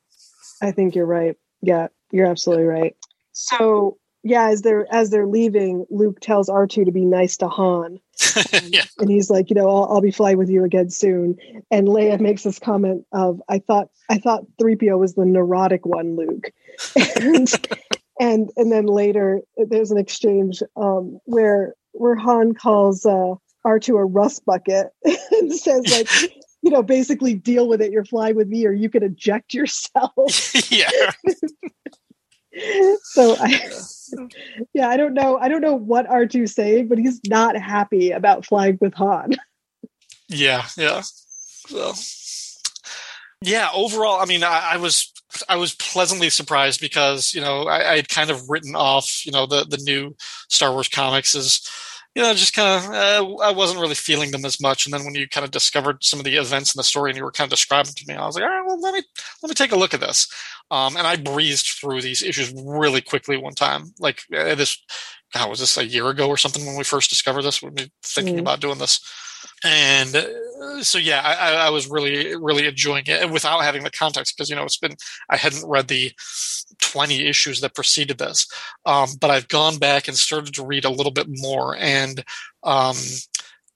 I 0.62 0.72
think 0.72 0.96
you're 0.96 1.06
right. 1.06 1.36
Yeah, 1.62 1.88
you're 2.12 2.28
absolutely 2.28 2.66
right. 2.66 2.96
So 3.34 3.98
yeah, 4.24 4.50
as 4.50 4.64
they're 4.64 4.88
as 4.92 5.12
they're 5.12 5.28
leaving, 5.28 5.86
Luke 5.92 6.20
tells 6.20 6.50
R 6.50 6.66
two 6.66 6.84
to 6.84 6.92
be 6.92 7.06
nice 7.06 7.38
to 7.38 7.48
Han, 7.48 8.00
yeah. 8.64 8.86
and 8.98 9.08
he's 9.08 9.30
like, 9.30 9.52
you 9.52 9.56
know, 9.56 9.70
I'll, 9.70 9.88
I'll, 9.92 10.02
be 10.02 10.10
flying 10.10 10.40
with 10.40 10.50
you 10.50 10.64
again 10.64 10.90
soon. 10.90 11.36
And 11.70 11.88
Leia 11.88 12.20
makes 12.20 12.42
this 12.42 12.58
comment 12.58 13.06
of, 13.12 13.40
I 13.50 13.60
thought 13.60 13.90
I 14.10 14.18
thought 14.18 14.46
three 14.60 14.76
PO 14.76 14.98
was 14.98 15.14
the 15.14 15.26
neurotic 15.26 15.86
one, 15.86 16.16
Luke, 16.16 16.50
and, 17.16 17.68
and 18.20 18.50
and 18.58 18.72
then 18.72 18.88
later 18.88 19.42
there's 19.58 19.92
an 19.92 20.00
exchange 20.00 20.64
um, 20.76 21.20
where 21.26 21.76
where 21.92 22.16
Han 22.16 22.56
calls 22.56 23.06
uh, 23.06 23.36
R 23.66 23.80
two 23.80 23.98
a 23.98 24.06
rust 24.06 24.46
bucket 24.46 24.88
and 25.04 25.54
says 25.54 25.92
like 25.92 26.08
you 26.66 26.72
know, 26.72 26.82
basically 26.82 27.36
deal 27.36 27.68
with 27.68 27.80
it. 27.80 27.92
You're 27.92 28.04
flying 28.04 28.36
with 28.36 28.48
me, 28.48 28.66
or 28.66 28.72
you 28.72 28.90
can 28.90 29.04
eject 29.04 29.54
yourself. 29.54 30.12
yeah. 30.72 30.90
so 33.04 33.36
I, 33.40 33.70
yeah, 34.74 34.90
I 34.90 34.98
don't 34.98 35.14
know. 35.14 35.38
I 35.38 35.48
don't 35.48 35.62
know 35.62 35.76
what 35.76 36.08
R2's 36.08 36.56
saying, 36.56 36.88
but 36.88 36.98
he's 36.98 37.22
not 37.28 37.56
happy 37.56 38.10
about 38.10 38.48
flying 38.48 38.80
with 38.82 38.96
Han. 38.96 39.34
Yeah, 40.28 40.66
yeah. 40.76 41.04
Well, 41.72 41.94
yeah. 43.44 43.70
Overall, 43.72 44.20
I 44.20 44.26
mean, 44.26 44.44
I, 44.44 44.72
I 44.72 44.78
was 44.78 45.14
I 45.48 45.58
was 45.58 45.76
pleasantly 45.76 46.32
surprised 46.32 46.82
because 46.82 47.32
you 47.36 47.42
know 47.42 47.68
I, 47.68 47.92
I 47.92 47.96
had 47.98 48.10
kind 48.10 48.32
of 48.32 48.50
written 48.50 48.76
off 48.76 49.24
you 49.24 49.32
know 49.32 49.46
the 49.46 49.66
the 49.66 49.82
new 49.84 50.16
Star 50.50 50.72
Wars 50.72 50.88
comics 50.88 51.36
as 51.36 51.62
you 52.16 52.22
know, 52.22 52.34
just 52.34 52.56
kind 52.56 52.84
of, 52.84 52.90
uh, 52.92 53.44
I 53.44 53.52
wasn't 53.52 53.82
really 53.82 53.96
feeling 53.96 54.32
them 54.32 54.46
as 54.46 54.62
much. 54.62 54.86
And 54.86 54.94
then 54.94 55.04
when 55.04 55.16
you 55.16 55.28
kind 55.28 55.44
of 55.44 55.52
discovered 55.52 56.02
some 56.02 56.18
of 56.18 56.24
the 56.24 56.38
events 56.38 56.74
in 56.74 56.80
the 56.80 56.84
story 56.84 57.12
and 57.12 57.18
you 57.18 57.24
were 57.24 57.32
kind 57.32 57.46
of 57.46 57.52
describing 57.52 57.92
to 57.94 58.06
me, 58.08 58.16
I 58.16 58.26
was 58.26 58.36
like, 58.36 58.44
all 58.46 58.50
right, 58.50 58.66
well, 58.66 58.80
let 58.80 58.94
me, 58.94 59.04
let 59.44 59.50
me 59.50 59.54
take 59.54 59.74
a 59.74 59.76
look 59.76 59.94
at 59.94 60.00
this. 60.00 60.28
Um, 60.72 60.96
and 60.96 61.06
I 61.06 61.18
breezed 61.18 61.68
through 61.68 62.02
these 62.02 62.24
issues 62.24 62.54
really 62.66 63.02
quickly 63.02 63.36
one 63.36 63.54
time. 63.54 63.94
Like 64.00 64.22
uh, 64.34 64.56
this, 64.56 64.82
God, 65.34 65.50
was 65.50 65.60
this 65.60 65.78
a 65.78 65.86
year 65.86 66.08
ago 66.08 66.30
or 66.30 66.38
something 66.38 66.66
when 66.66 66.78
we 66.78 66.86
first 66.86 67.10
discovered 67.10 67.42
this? 67.42 67.62
When 67.62 67.76
we 67.76 67.92
thinking 68.02 68.38
mm. 68.38 68.40
about 68.40 68.62
doing 68.62 68.78
this? 68.78 69.02
And 69.64 70.16
uh, 70.16 70.84
so 70.84 70.98
yeah 70.98 71.22
I, 71.24 71.68
I, 71.68 71.70
was 71.70 71.90
really 71.90 72.36
really 72.36 72.68
enjoying 72.68 73.04
it 73.08 73.30
without 73.30 73.62
having 73.62 73.84
the 73.84 73.92
context 73.92 74.36
because 74.36 74.50
you 74.50 74.56
know 74.56 74.64
it's 74.64 74.78
been 74.78 74.96
i 75.30 75.38
hadn't 75.38 75.68
read 75.68 75.88
the 75.88 76.12
20 76.82 77.28
issues 77.28 77.62
that 77.62 77.76
preceded 77.76 78.18
this 78.18 78.48
um, 78.86 79.10
but 79.20 79.32
i've 79.32 79.48
gone 79.48 79.78
back 79.78 80.08
and 80.08 80.18
started 80.18 80.54
to 80.56 80.66
read 80.66 80.86
a 80.86 80.90
little 80.90 81.12
bit 81.12 81.28
more. 81.30 81.76
And 81.76 82.24
um, 82.64 82.96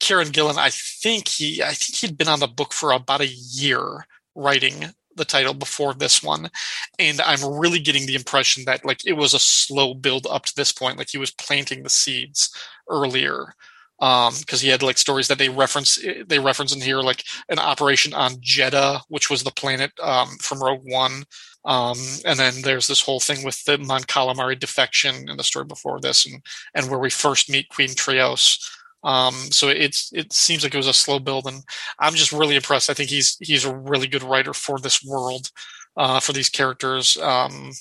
gillen 0.00 0.58
i 0.58 0.70
think 0.70 1.28
he 1.28 1.62
i 1.62 1.72
think 1.72 1.96
he'd 1.96 2.18
been 2.18 2.28
on 2.28 2.40
the 2.40 2.48
book 2.48 2.72
for 2.72 2.92
about 2.92 3.20
a 3.20 3.26
year 3.26 4.06
writing 4.34 4.86
the 5.16 5.24
title 5.24 5.54
before 5.54 5.92
this 5.92 6.22
one. 6.22 6.50
And 6.98 7.20
i'm 7.20 7.44
really 7.44 7.80
getting 7.80 8.06
the 8.06 8.14
impression 8.14 8.64
that 8.64 8.84
like 8.84 9.06
it 9.06 9.12
was 9.12 9.34
a 9.34 9.38
slow 9.38 9.94
build 9.94 10.26
up 10.28 10.46
to 10.46 10.56
this 10.56 10.72
point. 10.72 10.98
Like 10.98 11.10
he 11.10 11.18
was 11.18 11.30
planting 11.30 11.82
the 11.82 11.90
seeds 11.90 12.50
earlier 12.88 13.54
because 14.00 14.52
um, 14.52 14.58
he 14.58 14.68
had 14.68 14.82
like 14.82 14.96
stories 14.96 15.28
that 15.28 15.36
they 15.36 15.50
reference 15.50 15.98
they 16.26 16.38
reference 16.38 16.74
in 16.74 16.80
here 16.80 17.00
like 17.00 17.22
an 17.50 17.58
operation 17.58 18.14
on 18.14 18.32
Jedha, 18.36 19.02
which 19.08 19.28
was 19.28 19.42
the 19.42 19.50
planet 19.50 19.92
um, 20.02 20.28
from 20.40 20.62
Rogue 20.62 20.82
One, 20.84 21.24
um, 21.66 21.98
and 22.24 22.38
then 22.38 22.62
there's 22.62 22.86
this 22.86 23.02
whole 23.02 23.20
thing 23.20 23.44
with 23.44 23.62
the 23.64 23.76
Mon 23.76 24.02
Calamari 24.02 24.58
defection 24.58 25.28
in 25.28 25.36
the 25.36 25.44
story 25.44 25.66
before 25.66 26.00
this, 26.00 26.24
and 26.26 26.42
and 26.74 26.90
where 26.90 26.98
we 26.98 27.10
first 27.10 27.50
meet 27.50 27.68
Queen 27.68 27.94
Trios. 27.94 28.58
Um, 29.04 29.34
so 29.34 29.68
it's 29.68 30.10
it 30.14 30.32
seems 30.32 30.62
like 30.62 30.74
it 30.74 30.78
was 30.78 30.86
a 30.86 30.94
slow 30.94 31.18
build, 31.18 31.46
and 31.46 31.62
I'm 31.98 32.14
just 32.14 32.32
really 32.32 32.56
impressed. 32.56 32.88
I 32.88 32.94
think 32.94 33.10
he's 33.10 33.36
he's 33.40 33.66
a 33.66 33.76
really 33.76 34.06
good 34.06 34.22
writer 34.22 34.54
for 34.54 34.78
this 34.78 35.04
world, 35.04 35.50
uh, 35.96 36.20
for 36.20 36.32
these 36.32 36.48
characters. 36.48 37.18
Um, 37.18 37.72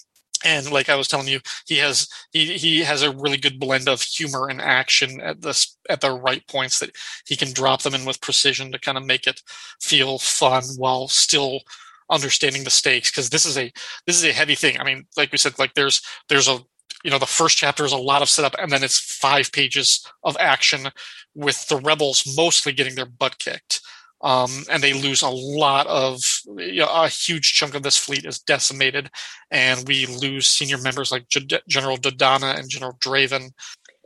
and 0.45 0.71
like 0.71 0.89
I 0.89 0.95
was 0.95 1.07
telling 1.07 1.27
you, 1.27 1.39
he 1.67 1.77
has 1.77 2.07
he 2.31 2.57
he 2.57 2.79
has 2.79 3.01
a 3.01 3.11
really 3.11 3.37
good 3.37 3.59
blend 3.59 3.87
of 3.89 4.01
humor 4.01 4.49
and 4.49 4.61
action 4.61 5.19
at 5.21 5.41
the 5.41 5.67
at 5.89 6.01
the 6.01 6.11
right 6.11 6.45
points 6.47 6.79
that 6.79 6.91
he 7.25 7.35
can 7.35 7.51
drop 7.51 7.81
them 7.81 7.95
in 7.95 8.05
with 8.05 8.21
precision 8.21 8.71
to 8.71 8.79
kind 8.79 8.97
of 8.97 9.05
make 9.05 9.27
it 9.27 9.41
feel 9.81 10.17
fun 10.17 10.63
while 10.77 11.07
still 11.07 11.61
understanding 12.09 12.63
the 12.63 12.69
stakes 12.69 13.11
because 13.11 13.29
this 13.29 13.45
is 13.45 13.57
a 13.57 13.71
this 14.05 14.15
is 14.15 14.23
a 14.23 14.33
heavy 14.33 14.55
thing. 14.55 14.79
I 14.79 14.83
mean, 14.83 15.05
like 15.17 15.31
we 15.31 15.37
said, 15.37 15.59
like 15.59 15.73
there's 15.73 16.01
there's 16.29 16.47
a 16.47 16.59
you 17.03 17.11
know 17.11 17.19
the 17.19 17.25
first 17.25 17.57
chapter 17.57 17.85
is 17.85 17.91
a 17.91 17.97
lot 17.97 18.21
of 18.21 18.29
setup 18.29 18.55
and 18.59 18.71
then 18.71 18.83
it's 18.83 18.99
five 18.99 19.51
pages 19.51 20.05
of 20.23 20.35
action 20.39 20.89
with 21.35 21.67
the 21.67 21.77
rebels 21.77 22.33
mostly 22.35 22.73
getting 22.73 22.95
their 22.95 23.05
butt 23.05 23.39
kicked 23.39 23.81
um, 24.21 24.63
and 24.69 24.83
they 24.83 24.93
lose 24.93 25.21
a 25.21 25.29
lot 25.29 25.87
of 25.87 26.21
you 26.57 26.81
know, 26.81 26.89
a 26.91 27.07
huge 27.07 27.53
chunk 27.53 27.75
of 27.75 27.83
this 27.83 27.97
fleet 27.97 28.25
is 28.25 28.39
decimated, 28.39 29.09
and 29.51 29.87
we 29.87 30.05
lose 30.05 30.47
senior 30.47 30.77
members 30.77 31.11
like 31.11 31.27
G- 31.29 31.47
General 31.67 31.97
Dodonna 31.97 32.57
and 32.57 32.69
General 32.69 32.97
Draven. 32.99 33.51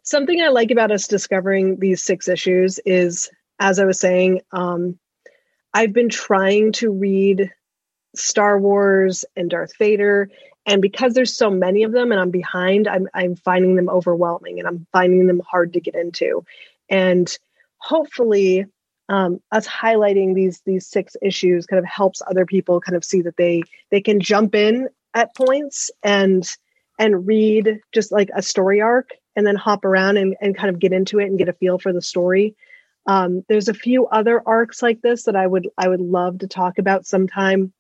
Something 0.03 0.41
I 0.41 0.49
like 0.49 0.71
about 0.71 0.91
us 0.91 1.07
discovering 1.07 1.79
these 1.79 2.03
six 2.03 2.27
issues 2.27 2.79
is, 2.85 3.29
as 3.59 3.79
I 3.79 3.85
was 3.85 3.99
saying, 3.99 4.41
um, 4.51 4.99
I've 5.73 5.93
been 5.93 6.09
trying 6.09 6.73
to 6.73 6.91
read 6.91 7.51
Star 8.15 8.59
Wars 8.59 9.25
and 9.35 9.49
Darth 9.49 9.75
Vader, 9.77 10.29
and 10.65 10.81
because 10.81 11.13
there's 11.13 11.35
so 11.35 11.49
many 11.49 11.83
of 11.83 11.91
them, 11.91 12.11
and 12.11 12.21
I'm 12.21 12.31
behind, 12.31 12.87
I'm 12.87 13.07
I'm 13.15 13.35
finding 13.35 13.75
them 13.75 13.89
overwhelming, 13.89 14.59
and 14.59 14.67
I'm 14.67 14.85
finding 14.91 15.25
them 15.25 15.41
hard 15.49 15.73
to 15.73 15.81
get 15.81 15.95
into, 15.95 16.45
and 16.89 17.35
hopefully 17.77 18.65
um, 19.09 19.39
us 19.51 19.67
highlighting 19.67 20.33
these 20.33 20.61
these 20.65 20.87
six 20.87 21.15
issues 21.21 21.65
kind 21.65 21.79
of 21.79 21.85
helps 21.85 22.21
other 22.27 22.45
people 22.45 22.79
kind 22.79 22.95
of 22.95 23.03
see 23.03 23.21
that 23.21 23.37
they 23.37 23.63
they 23.91 24.01
can 24.01 24.19
jump 24.19 24.55
in 24.55 24.87
at 25.13 25.35
points 25.35 25.91
and 26.03 26.49
and 26.99 27.27
read 27.27 27.79
just 27.93 28.11
like 28.11 28.29
a 28.35 28.41
story 28.41 28.81
arc 28.81 29.11
and 29.35 29.45
then 29.45 29.55
hop 29.55 29.83
around 29.83 30.17
and, 30.17 30.35
and 30.41 30.55
kind 30.55 30.69
of 30.69 30.79
get 30.79 30.93
into 30.93 31.19
it 31.19 31.25
and 31.25 31.39
get 31.39 31.49
a 31.49 31.53
feel 31.53 31.79
for 31.79 31.91
the 31.91 32.01
story. 32.01 32.55
Um, 33.07 33.43
there's 33.49 33.67
a 33.67 33.73
few 33.73 34.05
other 34.07 34.41
arcs 34.45 34.81
like 34.81 35.01
this 35.01 35.23
that 35.23 35.35
i 35.35 35.45
would 35.45 35.67
i 35.77 35.87
would 35.87 36.01
love 36.01 36.39
to 36.39 36.47
talk 36.47 36.77
about 36.77 37.05
sometime. 37.05 37.73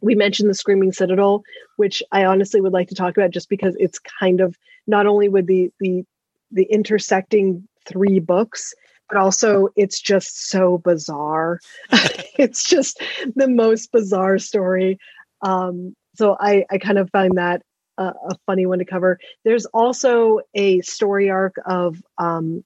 We 0.00 0.14
mentioned 0.16 0.50
the 0.50 0.54
screaming 0.54 0.92
citadel 0.92 1.42
which 1.76 2.02
i 2.10 2.24
honestly 2.24 2.60
would 2.60 2.72
like 2.72 2.88
to 2.88 2.94
talk 2.94 3.16
about 3.16 3.30
just 3.30 3.50
because 3.50 3.76
it's 3.78 3.98
kind 3.98 4.40
of 4.40 4.56
not 4.86 5.06
only 5.06 5.28
with 5.28 5.46
the 5.46 5.70
the 5.80 6.04
the 6.50 6.64
intersecting 6.64 7.68
three 7.86 8.18
books 8.18 8.74
but 9.08 9.18
also 9.18 9.68
it's 9.76 10.00
just 10.00 10.48
so 10.48 10.78
bizarre. 10.78 11.60
it's 12.38 12.64
just 12.64 13.02
the 13.36 13.48
most 13.48 13.92
bizarre 13.92 14.38
story. 14.38 14.98
Um, 15.42 15.94
so 16.14 16.36
I, 16.38 16.64
I 16.70 16.78
kind 16.78 16.98
of 16.98 17.10
find 17.10 17.36
that 17.36 17.62
a, 17.98 18.04
a, 18.04 18.38
funny 18.46 18.66
one 18.66 18.78
to 18.78 18.84
cover. 18.84 19.18
There's 19.44 19.66
also 19.66 20.40
a 20.54 20.80
story 20.82 21.30
arc 21.30 21.56
of 21.66 22.02
um, 22.18 22.64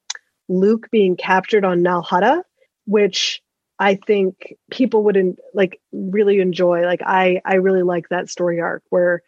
Luke 0.48 0.88
being 0.90 1.16
captured 1.16 1.64
on 1.64 1.82
Nal 1.82 2.02
Hutta, 2.02 2.42
which 2.86 3.42
I 3.78 3.96
think 3.96 4.54
people 4.70 5.04
wouldn't 5.04 5.38
like 5.54 5.80
really 5.92 6.40
enjoy. 6.40 6.84
Like 6.84 7.02
I 7.04 7.40
I 7.44 7.54
really 7.56 7.82
like 7.82 8.08
that 8.08 8.30
story 8.30 8.60
arc 8.60 8.82
where 8.90 9.22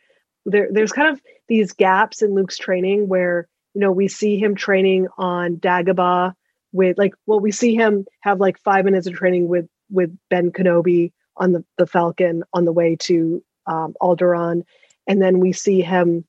there 0.47 0.69
there's 0.71 0.93
kind 0.93 1.13
of 1.13 1.21
these 1.49 1.73
gaps 1.73 2.23
in 2.23 2.35
Luke's 2.35 2.59
training 2.59 3.09
where 3.09 3.49
you 3.75 3.81
know 3.81 3.93
we 3.93 4.09
see 4.09 4.39
him 4.39 4.55
training 4.55 5.09
on 5.19 5.57
Dagobah 5.57 6.35
with 6.73 6.99
like 6.99 7.15
well 7.27 7.41
we 7.41 7.51
see 7.51 7.75
him 7.75 8.07
have 8.21 8.41
like 8.41 8.59
five 8.59 8.85
minutes 8.85 9.07
of 9.07 9.15
training 9.15 9.49
with 9.49 9.67
with 9.91 10.17
Ben 10.29 10.51
Kenobi 10.51 11.13
on 11.37 11.53
the, 11.53 11.65
the 11.79 11.87
Falcon 11.87 12.43
on 12.53 12.65
the 12.65 12.73
way 12.73 12.97
to 12.97 13.43
um, 13.67 13.95
Alderaan, 14.01 14.63
and 15.07 15.23
then 15.23 15.41
we 15.41 15.53
see 15.53 15.81
him, 15.81 16.25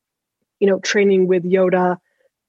you 0.59 0.67
know, 0.67 0.79
training 0.79 1.27
with 1.27 1.43
Yoda, 1.43 1.97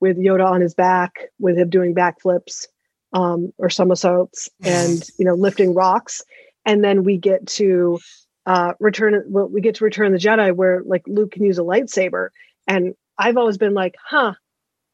with 0.00 0.18
Yoda 0.18 0.44
on 0.44 0.60
his 0.60 0.74
back, 0.74 1.30
with 1.38 1.56
him 1.56 1.70
doing 1.70 1.94
backflips 1.94 2.66
um, 3.12 3.52
or 3.58 3.70
somersaults, 3.70 4.48
and 4.62 5.08
you 5.18 5.24
know, 5.24 5.34
lifting 5.34 5.74
rocks, 5.74 6.22
and 6.64 6.84
then 6.84 7.04
we 7.04 7.16
get 7.16 7.46
to 7.46 7.98
uh, 8.46 8.74
return. 8.78 9.24
Well, 9.28 9.48
we 9.48 9.60
get 9.60 9.76
to 9.76 9.84
Return 9.84 10.12
the 10.12 10.18
Jedi, 10.18 10.54
where 10.54 10.82
like 10.84 11.02
Luke 11.06 11.32
can 11.32 11.44
use 11.44 11.58
a 11.58 11.62
lightsaber, 11.62 12.28
and 12.66 12.94
I've 13.18 13.36
always 13.36 13.58
been 13.58 13.74
like, 13.74 13.96
huh, 14.04 14.34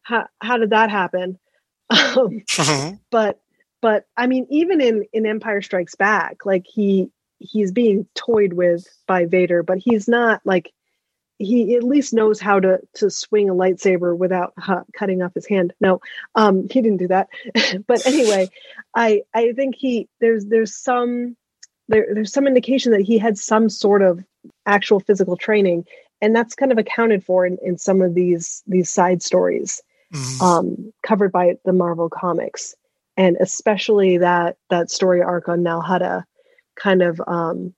how 0.02 0.26
how 0.40 0.58
did 0.58 0.70
that 0.70 0.90
happen? 0.90 1.38
Um, 2.16 2.40
mm-hmm. 2.40 2.96
But 3.10 3.40
but 3.80 4.06
I 4.16 4.26
mean, 4.26 4.46
even 4.50 4.80
in 4.80 5.04
in 5.12 5.26
Empire 5.26 5.62
Strikes 5.62 5.94
Back, 5.94 6.44
like 6.44 6.66
he 6.66 7.10
he's 7.38 7.72
being 7.72 8.06
toyed 8.14 8.54
with 8.54 8.86
by 9.06 9.26
Vader, 9.26 9.62
but 9.62 9.78
he's 9.78 10.08
not 10.08 10.40
like 10.44 10.72
he 11.38 11.76
at 11.76 11.82
least 11.82 12.14
knows 12.14 12.40
how 12.40 12.60
to 12.60 12.80
to 12.94 13.10
swing 13.10 13.50
a 13.50 13.54
lightsaber 13.54 14.16
without 14.16 14.54
uh, 14.66 14.82
cutting 14.94 15.22
off 15.22 15.34
his 15.34 15.46
hand. 15.46 15.74
No, 15.80 16.00
um, 16.34 16.66
he 16.70 16.80
didn't 16.80 16.98
do 16.98 17.08
that. 17.08 17.28
but 17.86 18.06
anyway, 18.06 18.48
I 18.94 19.22
I 19.34 19.52
think 19.52 19.76
he 19.76 20.08
there's 20.20 20.46
there's 20.46 20.74
some 20.74 21.36
there 21.88 22.08
there's 22.12 22.32
some 22.32 22.46
indication 22.46 22.92
that 22.92 23.02
he 23.02 23.18
had 23.18 23.38
some 23.38 23.68
sort 23.68 24.02
of 24.02 24.24
actual 24.64 25.00
physical 25.00 25.36
training, 25.36 25.84
and 26.20 26.34
that's 26.34 26.54
kind 26.54 26.72
of 26.72 26.78
accounted 26.78 27.24
for 27.24 27.44
in, 27.44 27.58
in 27.62 27.76
some 27.78 28.00
of 28.00 28.14
these 28.14 28.62
these 28.66 28.90
side 28.90 29.22
stories 29.22 29.82
mm-hmm. 30.12 30.42
um, 30.42 30.92
covered 31.02 31.32
by 31.32 31.54
the 31.64 31.72
Marvel 31.72 32.08
comics, 32.08 32.74
and 33.16 33.36
especially 33.40 34.18
that 34.18 34.56
that 34.70 34.90
story 34.90 35.22
arc 35.22 35.48
on 35.48 35.62
Nal 35.62 35.82
Hutta 35.82 36.24
kind 36.76 37.02
of 37.02 37.20
um, 37.26 37.74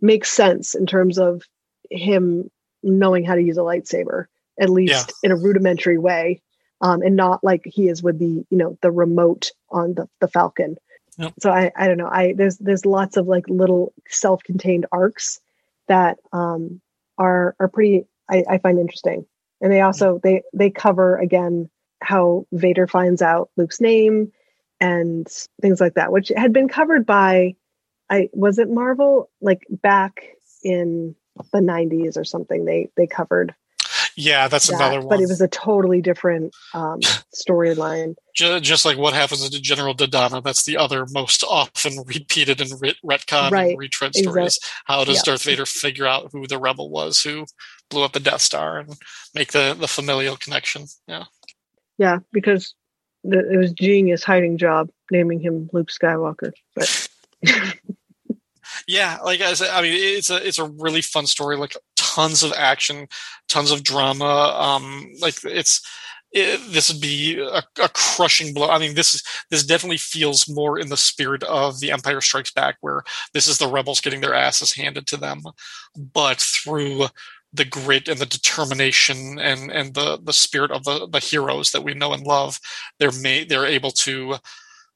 makes 0.00 0.30
sense 0.30 0.74
in 0.74 0.86
terms 0.86 1.18
of 1.18 1.42
him 1.90 2.50
knowing 2.82 3.24
how 3.24 3.34
to 3.34 3.42
use 3.42 3.58
a 3.58 3.62
lightsaber, 3.62 4.26
at 4.60 4.70
least 4.70 5.12
yeah. 5.22 5.30
in 5.30 5.32
a 5.32 5.40
rudimentary 5.40 5.98
way, 5.98 6.42
um, 6.80 7.02
and 7.02 7.16
not 7.16 7.42
like 7.42 7.62
he 7.64 7.88
is 7.88 8.02
with 8.02 8.18
the 8.18 8.44
you 8.50 8.58
know 8.58 8.76
the 8.82 8.90
remote 8.90 9.50
on 9.70 9.94
the 9.94 10.08
the 10.20 10.28
Falcon. 10.28 10.76
Yep. 11.18 11.34
So 11.40 11.50
I 11.50 11.70
I 11.76 11.88
don't 11.88 11.98
know 11.98 12.08
I 12.08 12.34
there's 12.36 12.58
there's 12.58 12.86
lots 12.86 13.16
of 13.16 13.26
like 13.26 13.44
little 13.48 13.92
self-contained 14.08 14.86
arcs 14.92 15.40
that 15.88 16.18
um, 16.32 16.80
are 17.18 17.54
are 17.60 17.68
pretty 17.68 18.06
I, 18.30 18.44
I 18.48 18.58
find 18.58 18.78
interesting, 18.78 19.26
and 19.60 19.72
they 19.72 19.80
also 19.80 20.20
they 20.22 20.42
they 20.52 20.70
cover 20.70 21.18
again 21.18 21.70
how 22.02 22.46
Vader 22.52 22.86
finds 22.86 23.22
out 23.22 23.50
Luke's 23.56 23.80
name 23.80 24.32
and 24.80 25.26
things 25.60 25.80
like 25.80 25.94
that, 25.94 26.12
which 26.12 26.30
had 26.36 26.52
been 26.52 26.68
covered 26.68 27.06
by 27.06 27.54
I 28.10 28.28
was 28.32 28.58
it 28.58 28.68
Marvel? 28.68 29.30
Like 29.40 29.66
back 29.70 30.22
in 30.62 31.14
the 31.52 31.60
90s 31.60 32.16
or 32.16 32.24
something 32.24 32.64
they 32.64 32.90
they 32.96 33.06
covered 33.06 33.54
yeah 34.16 34.48
that's 34.48 34.68
that, 34.68 34.76
another 34.76 35.00
one 35.00 35.08
but 35.08 35.20
it 35.20 35.28
was 35.28 35.40
a 35.40 35.48
totally 35.48 36.02
different 36.02 36.54
um, 36.74 37.00
storyline. 37.34 38.14
Just, 38.34 38.64
just, 38.64 38.84
like 38.84 38.98
what 38.98 39.14
happens 39.14 39.48
to 39.48 39.60
general 39.60 39.94
dodonna 39.94 40.42
that's 40.42 40.64
the 40.64 40.76
other 40.76 41.06
most 41.10 41.42
often 41.42 41.96
repeated 42.04 42.60
and 42.60 42.70
ret- 42.80 42.96
retcon 43.04 43.50
right. 43.50 43.70
and 43.70 43.78
retread 43.78 44.14
stories. 44.14 44.56
Exactly. 44.56 44.82
how 44.84 45.04
does 45.04 45.22
darth 45.22 45.42
vader 45.42 45.66
figure 45.66 46.06
out 46.06 46.30
who 46.32 46.46
the 46.46 46.58
rebel 46.58 46.90
was 46.90 47.22
who 47.22 47.46
blew 47.88 48.02
up 48.02 48.12
the 48.12 48.20
death 48.20 48.42
star 48.42 48.78
and 48.78 48.94
make 49.34 49.52
the 49.52 49.74
the 49.78 49.88
familial 49.88 50.36
connection? 50.36 50.84
Yeah 51.06 51.24
yeah 52.02 52.18
because 52.32 52.74
the, 53.24 53.38
it 53.52 53.56
was 53.56 53.72
genius 53.72 54.24
hiding 54.24 54.58
job 54.58 54.90
naming 55.10 55.40
him 55.40 55.70
luke 55.72 55.88
skywalker 55.88 56.52
but 56.74 57.08
yeah, 58.86 59.18
like 59.24 59.40
I 59.40 59.54
said, 59.54 59.70
I 59.70 59.82
mean, 59.82 59.94
it's 59.94 60.30
a 60.30 60.46
it's 60.46 60.58
a 60.58 60.68
really 60.68 61.02
fun 61.02 61.26
story. 61.26 61.56
Like 61.56 61.76
tons 61.96 62.42
of 62.42 62.52
action, 62.56 63.08
tons 63.48 63.70
of 63.70 63.82
drama. 63.82 64.24
Um, 64.24 65.12
like 65.20 65.44
it's 65.44 65.80
it, 66.32 66.60
this 66.72 66.90
would 66.90 67.00
be 67.00 67.38
a, 67.38 67.62
a, 67.82 67.88
crushing 67.92 68.54
blow. 68.54 68.70
I 68.70 68.78
mean, 68.78 68.94
this 68.94 69.14
is 69.14 69.22
this 69.50 69.64
definitely 69.64 69.98
feels 69.98 70.48
more 70.48 70.78
in 70.78 70.88
the 70.88 70.96
spirit 70.96 71.42
of 71.44 71.80
The 71.80 71.90
Empire 71.90 72.20
Strikes 72.20 72.52
Back, 72.52 72.76
where 72.80 73.02
this 73.34 73.46
is 73.46 73.58
the 73.58 73.68
rebels 73.68 74.00
getting 74.00 74.20
their 74.20 74.34
asses 74.34 74.74
handed 74.74 75.06
to 75.08 75.16
them, 75.16 75.42
but 75.96 76.40
through 76.40 77.06
the 77.52 77.64
grit 77.64 78.08
and 78.08 78.18
the 78.18 78.26
determination 78.26 79.38
and 79.38 79.70
and 79.70 79.94
the 79.94 80.18
the 80.22 80.32
spirit 80.32 80.70
of 80.70 80.84
the 80.84 81.06
the 81.08 81.18
heroes 81.20 81.70
that 81.72 81.84
we 81.84 81.94
know 81.94 82.12
and 82.12 82.26
love, 82.26 82.60
they're 82.98 83.10
they're 83.10 83.66
able 83.66 83.90
to 83.92 84.36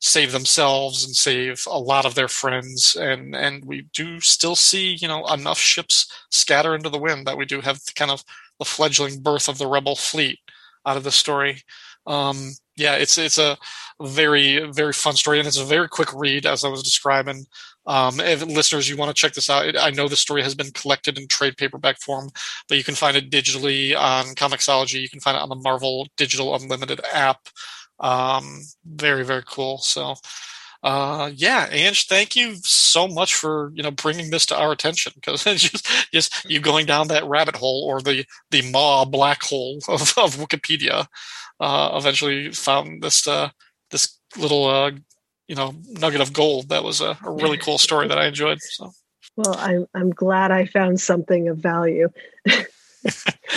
save 0.01 0.33
themselves 0.33 1.05
and 1.05 1.15
save 1.17 1.65
a 1.69 1.79
lot 1.79 2.05
of 2.07 2.15
their 2.15 2.29
friends. 2.29 2.97
And 2.97 3.35
and 3.35 3.65
we 3.65 3.89
do 3.95 4.21
still 4.21 4.57
see 4.57 4.95
you 5.01 5.09
know 5.09 5.27
enough 5.27 5.59
ships 5.59 6.11
scatter 6.31 6.75
into 6.75 6.91
the 6.91 6.99
wind 6.99 7.27
that 7.27 7.39
we 7.39 7.47
do 7.47 7.61
have 7.61 7.81
kind 7.97 8.11
of 8.11 8.25
the 8.59 8.65
fledgling 8.65 9.21
birth 9.23 9.49
of 9.49 9.59
the 9.59 9.67
rebel 9.67 9.97
fleet 9.97 10.39
out 10.87 10.97
of 10.97 11.05
the 11.05 11.13
story. 11.13 11.63
Um 12.07 12.53
yeah 12.77 12.95
it's 12.95 13.19
it's 13.19 13.39
a 13.39 13.57
very 14.03 14.71
very 14.73 14.93
fun 14.93 15.15
story 15.15 15.39
and 15.39 15.49
it's 15.49 15.59
a 15.59 15.65
very 15.65 15.89
quick 15.89 16.13
read 16.13 16.45
as 16.45 16.65
i 16.65 16.69
was 16.69 16.83
describing 16.83 17.47
um 17.87 18.21
if 18.21 18.45
listeners 18.45 18.89
you 18.89 18.97
want 18.97 19.09
to 19.09 19.21
check 19.21 19.33
this 19.33 19.49
out 19.49 19.75
i 19.81 19.91
know 19.91 20.07
the 20.09 20.17
story 20.17 20.43
has 20.43 20.55
been 20.55 20.71
collected 20.73 21.19
in 21.19 21.27
trade 21.29 21.57
paperback 21.57 21.99
form 22.01 22.29
but 22.69 22.77
you 22.77 22.85
can 22.85 22.95
find 22.95 23.17
it 23.17 23.31
digitally 23.31 23.97
on 23.97 24.27
comixology 24.35 25.01
you 25.01 25.09
can 25.09 25.21
find 25.21 25.37
it 25.37 25.43
on 25.43 25.49
the 25.49 25.55
marvel 25.57 26.07
digital 26.17 26.55
unlimited 26.55 27.01
app 27.13 27.49
um, 27.99 28.63
very 28.85 29.25
very 29.25 29.43
cool. 29.47 29.79
So, 29.79 30.15
uh, 30.83 31.31
yeah, 31.35 31.69
Ange, 31.71 32.07
thank 32.07 32.37
you 32.37 32.57
so 32.63 33.09
much 33.09 33.35
for 33.35 33.73
you 33.75 33.83
know 33.83 33.91
bringing 33.91 34.31
this 34.31 34.47
to 34.47 34.59
our 34.59 34.73
attention 34.73 35.13
because 35.15 35.47
it's 35.47 35.63
just 35.63 35.87
just 36.13 36.45
you 36.49 36.61
going 36.61 36.87
down 36.87 37.09
that 37.09 37.25
rabbit 37.25 37.57
hole 37.57 37.85
or 37.85 38.01
the 38.01 38.25
the 38.51 38.63
maw 38.71 39.05
black 39.05 39.43
hole 39.43 39.79
of, 39.89 40.03
of 40.17 40.37
Wikipedia. 40.37 41.07
Uh, 41.59 41.93
eventually 41.95 42.53
found 42.53 43.03
this 43.03 43.27
uh, 43.27 43.49
this 43.91 44.19
little 44.37 44.67
uh, 44.67 44.91
you 45.49 45.55
know 45.55 45.75
nugget 45.89 46.21
of 46.21 46.33
gold 46.33 46.69
that 46.69 46.85
was 46.85 47.01
a, 47.01 47.17
a 47.25 47.31
really 47.31 47.57
cool 47.57 47.79
story 47.79 48.09
that 48.09 48.19
I 48.19 48.27
enjoyed. 48.27 48.61
So. 48.61 48.93
Well, 49.37 49.57
I'm 49.59 49.87
I'm 49.95 50.11
glad 50.11 50.51
I 50.51 50.67
found 50.67 51.01
something 51.01 51.49
of 51.49 51.59
value. 51.59 52.09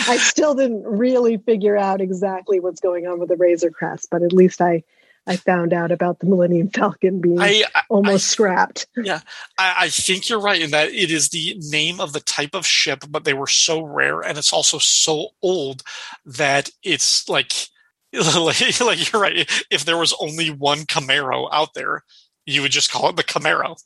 I 0.08 0.16
still 0.18 0.54
didn't 0.54 0.84
really 0.84 1.36
figure 1.38 1.76
out 1.76 2.00
exactly 2.00 2.60
what's 2.60 2.80
going 2.80 3.06
on 3.06 3.18
with 3.18 3.28
the 3.28 3.36
Razor 3.36 3.70
Crest, 3.70 4.08
but 4.10 4.22
at 4.22 4.32
least 4.32 4.60
I 4.60 4.82
I 5.26 5.36
found 5.36 5.72
out 5.72 5.92
about 5.92 6.18
the 6.18 6.26
Millennium 6.26 6.70
Falcon 6.70 7.20
being 7.20 7.40
I, 7.40 7.64
I, 7.74 7.82
almost 7.88 8.30
I, 8.30 8.32
scrapped. 8.32 8.86
Yeah, 8.96 9.20
I, 9.58 9.88
think 9.88 10.28
you're 10.28 10.40
right 10.40 10.60
in 10.60 10.70
that 10.70 10.88
it 10.88 11.10
is 11.10 11.28
the 11.28 11.56
name 11.70 12.00
of 12.00 12.12
the 12.12 12.20
type 12.20 12.54
of 12.54 12.66
ship, 12.66 13.04
but 13.08 13.24
they 13.24 13.34
were 13.34 13.46
so 13.46 13.82
rare, 13.82 14.20
and 14.20 14.38
it's 14.38 14.52
also 14.52 14.78
so 14.78 15.28
old 15.42 15.82
that 16.24 16.70
it's 16.82 17.28
like, 17.28 17.52
like, 18.12 18.80
like 18.80 19.12
you're 19.12 19.22
right. 19.22 19.48
If 19.70 19.84
there 19.84 19.98
was 19.98 20.14
only 20.20 20.50
one 20.50 20.80
Camaro 20.80 21.48
out 21.52 21.74
there, 21.74 22.02
you 22.46 22.62
would 22.62 22.72
just 22.72 22.90
call 22.90 23.08
it 23.10 23.16
the 23.16 23.24
Camaro. 23.24 23.80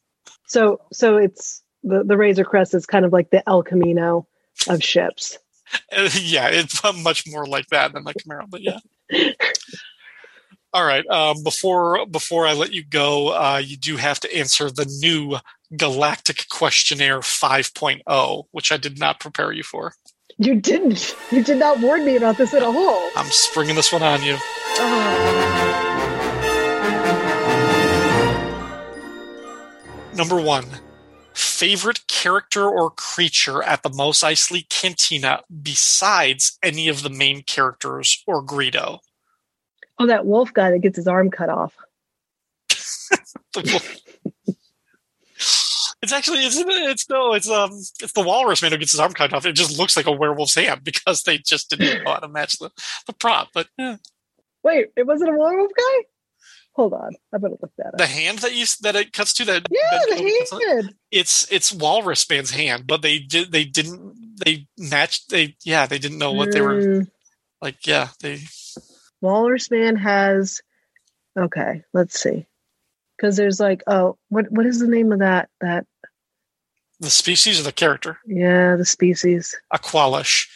So, 0.47 0.81
so 0.93 1.17
it's 1.17 1.63
the 1.83 2.05
the 2.05 2.17
Razor 2.17 2.45
Crest 2.45 2.75
is 2.75 2.87
kind 2.87 3.05
of 3.05 3.13
like 3.13 3.31
the 3.31 3.47
El 3.49 3.63
Camino 3.63 4.27
of 4.69 4.83
ships. 4.83 5.39
yeah, 5.93 6.49
it's 6.49 6.83
much 7.03 7.27
more 7.27 7.47
like 7.47 7.67
that 7.69 7.93
than 7.93 8.05
the 8.05 8.15
Camaro, 8.15 8.49
but 8.49 8.63
yeah. 8.63 8.79
All 10.75 10.85
right. 10.85 11.07
Um, 11.07 11.45
before 11.45 12.05
before 12.07 12.49
I 12.49 12.53
let 12.53 12.73
you 12.73 12.85
go, 12.85 13.29
uh, 13.29 13.63
you 13.65 13.77
do 13.77 13.97
have 13.97 14.19
to 14.21 14.37
answer 14.37 14.69
the 14.69 14.93
new 15.01 15.37
Galactic 15.77 16.49
Questionnaire 16.51 17.21
5.0, 17.21 18.45
which 18.51 18.73
I 18.73 18.77
did 18.77 18.99
not 18.99 19.21
prepare 19.21 19.53
you 19.53 19.63
for. 19.63 19.95
You 20.37 20.57
didn't. 20.57 21.15
You 21.31 21.45
did 21.45 21.59
not 21.59 21.79
warn 21.79 22.05
me 22.05 22.17
about 22.17 22.39
this 22.39 22.55
at 22.55 22.65
all. 22.65 23.11
I'm 23.15 23.31
springing 23.31 23.77
this 23.77 23.93
one 23.93 24.03
on 24.03 24.25
you. 24.25 24.37
Oh. 24.37 25.31
Number 30.17 30.41
one, 30.41 30.67
favorite 31.35 32.05
character 32.09 32.69
or 32.69 32.91
creature 32.91 33.63
at 33.63 33.85
the 33.85 33.91
Mos 33.91 34.25
Eisley 34.25 34.69
Cantina 34.69 35.43
besides 35.63 36.59
any 36.65 36.89
of 36.89 37.05
the 37.05 37.11
main 37.11 37.45
characters 37.45 38.25
or 38.27 38.45
Greedo? 38.45 38.99
Oh, 39.99 40.07
that 40.07 40.27
wolf 40.27 40.53
guy 40.53 40.71
that 40.71 40.81
gets 40.81 40.97
his 40.97 41.07
arm 41.09 41.31
cut 41.31 41.49
off. 41.49 41.75
it's 46.03 46.13
actually 46.13 46.45
it's 46.45 46.57
it's 46.59 47.09
no 47.09 47.33
it's 47.35 47.49
um 47.49 47.71
it's 47.73 48.13
the 48.13 48.21
walrus 48.23 48.61
man 48.63 48.73
who 48.73 48.79
gets 48.79 48.93
his 48.93 49.01
arm 49.01 49.13
cut 49.13 49.33
off. 49.33 49.47
It 49.47 49.53
just 49.53 49.79
looks 49.79 49.97
like 49.97 50.07
a 50.07 50.13
werewolf's 50.13 50.55
hand 50.55 50.81
because 50.85 51.23
they 51.23 51.39
just 51.39 51.71
didn't 51.71 52.05
know 52.05 52.13
how 52.13 52.19
to 52.19 52.29
match 52.29 52.59
the, 52.59 52.71
the 53.07 53.13
prop. 53.13 53.49
But 53.55 53.69
yeah. 53.79 53.97
wait, 54.63 54.89
it 54.97 55.07
wasn't 55.07 55.31
a 55.35 55.39
werewolf 55.39 55.71
guy. 55.77 56.05
Hold 56.73 56.93
on, 56.95 57.15
I 57.33 57.39
better 57.39 57.55
look 57.63 57.71
that 57.79 57.87
up. 57.95 57.99
The 57.99 58.07
hand 58.07 58.39
that 58.41 58.53
you 58.53 58.67
that 58.83 58.97
it 58.97 59.13
cuts 59.13 59.33
to 59.35 59.45
that. 59.45 59.67
yeah, 59.71 59.81
that 59.93 60.49
the 60.51 60.67
hand. 60.67 60.95
It's 61.13 61.51
it's 61.53 61.73
Walrus 61.73 62.29
Man's 62.29 62.51
hand, 62.51 62.89
but 62.89 63.01
they 63.01 63.21
did 63.21 63.53
they 63.53 63.65
didn't 63.65 64.41
they 64.45 64.67
matched 64.77 65.31
they 65.31 65.55
yeah 65.65 65.87
they 65.87 65.99
didn't 66.01 66.19
know 66.19 66.33
what 66.33 66.51
they 66.51 66.61
were 66.61 66.75
Mm, 66.81 67.11
like 67.63 67.87
yeah 67.87 68.09
they 68.21 68.41
Walrus 69.25 69.71
Man 69.71 69.97
has. 69.97 70.61
Okay, 71.39 71.83
let's 71.93 72.21
see. 72.21 72.47
Because 73.17 73.37
there's 73.37 73.59
like, 73.59 73.83
oh, 73.87 74.19
what 74.29 74.51
what 74.51 74.67
is 74.67 74.79
the 74.79 74.87
name 74.87 75.13
of 75.13 75.21
that? 75.21 75.49
That 75.61 75.87
the 77.01 77.11
species 77.11 77.59
or 77.61 77.65
the 77.65 77.73
character 77.73 78.19
yeah, 78.27 78.77
the 78.77 78.85
species. 78.85 79.57
Aqualish, 79.73 80.47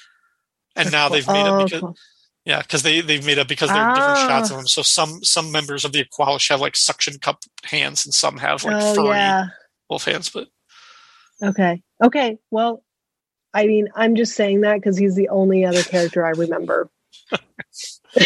and 0.77 0.93
now 0.93 1.09
they've 1.09 1.27
made 1.27 1.47
Oh, 1.47 1.61
it 1.61 1.71
because 1.71 1.99
yeah 2.45 2.63
because 2.63 2.83
they 2.83 3.01
they've 3.01 3.25
made 3.27 3.39
it 3.39 3.49
because 3.49 3.71
there 3.71 3.79
are 3.83 3.95
different 3.95 4.19
shots 4.19 4.51
Ah. 4.51 4.55
of 4.55 4.59
them. 4.61 4.67
So 4.69 4.83
some 4.83 5.25
some 5.25 5.51
members 5.51 5.85
of 5.85 5.93
the 5.93 6.05
Aqualish 6.05 6.49
have 6.51 6.61
like 6.61 6.77
suction 6.77 7.19
cup 7.19 7.41
hands, 7.65 8.05
and 8.07 8.15
some 8.15 8.37
have 8.39 8.65
like 8.65 8.77
oh 8.77 8.95
furry 8.95 9.17
yeah. 9.17 9.47
wolf 9.89 10.05
hands. 10.05 10.29
But 10.31 10.49
Okay. 11.43 11.83
Okay. 12.03 12.39
Well, 12.51 12.83
I 13.55 13.67
mean, 13.67 13.89
I'm 13.95 14.15
just 14.17 14.35
saying 14.35 14.61
that 14.63 14.75
because 14.77 14.97
he's 14.97 15.15
the 15.15 15.29
only 15.29 15.65
other 15.65 15.83
character 15.83 16.25
I 16.27 16.31
remember. 16.31 16.91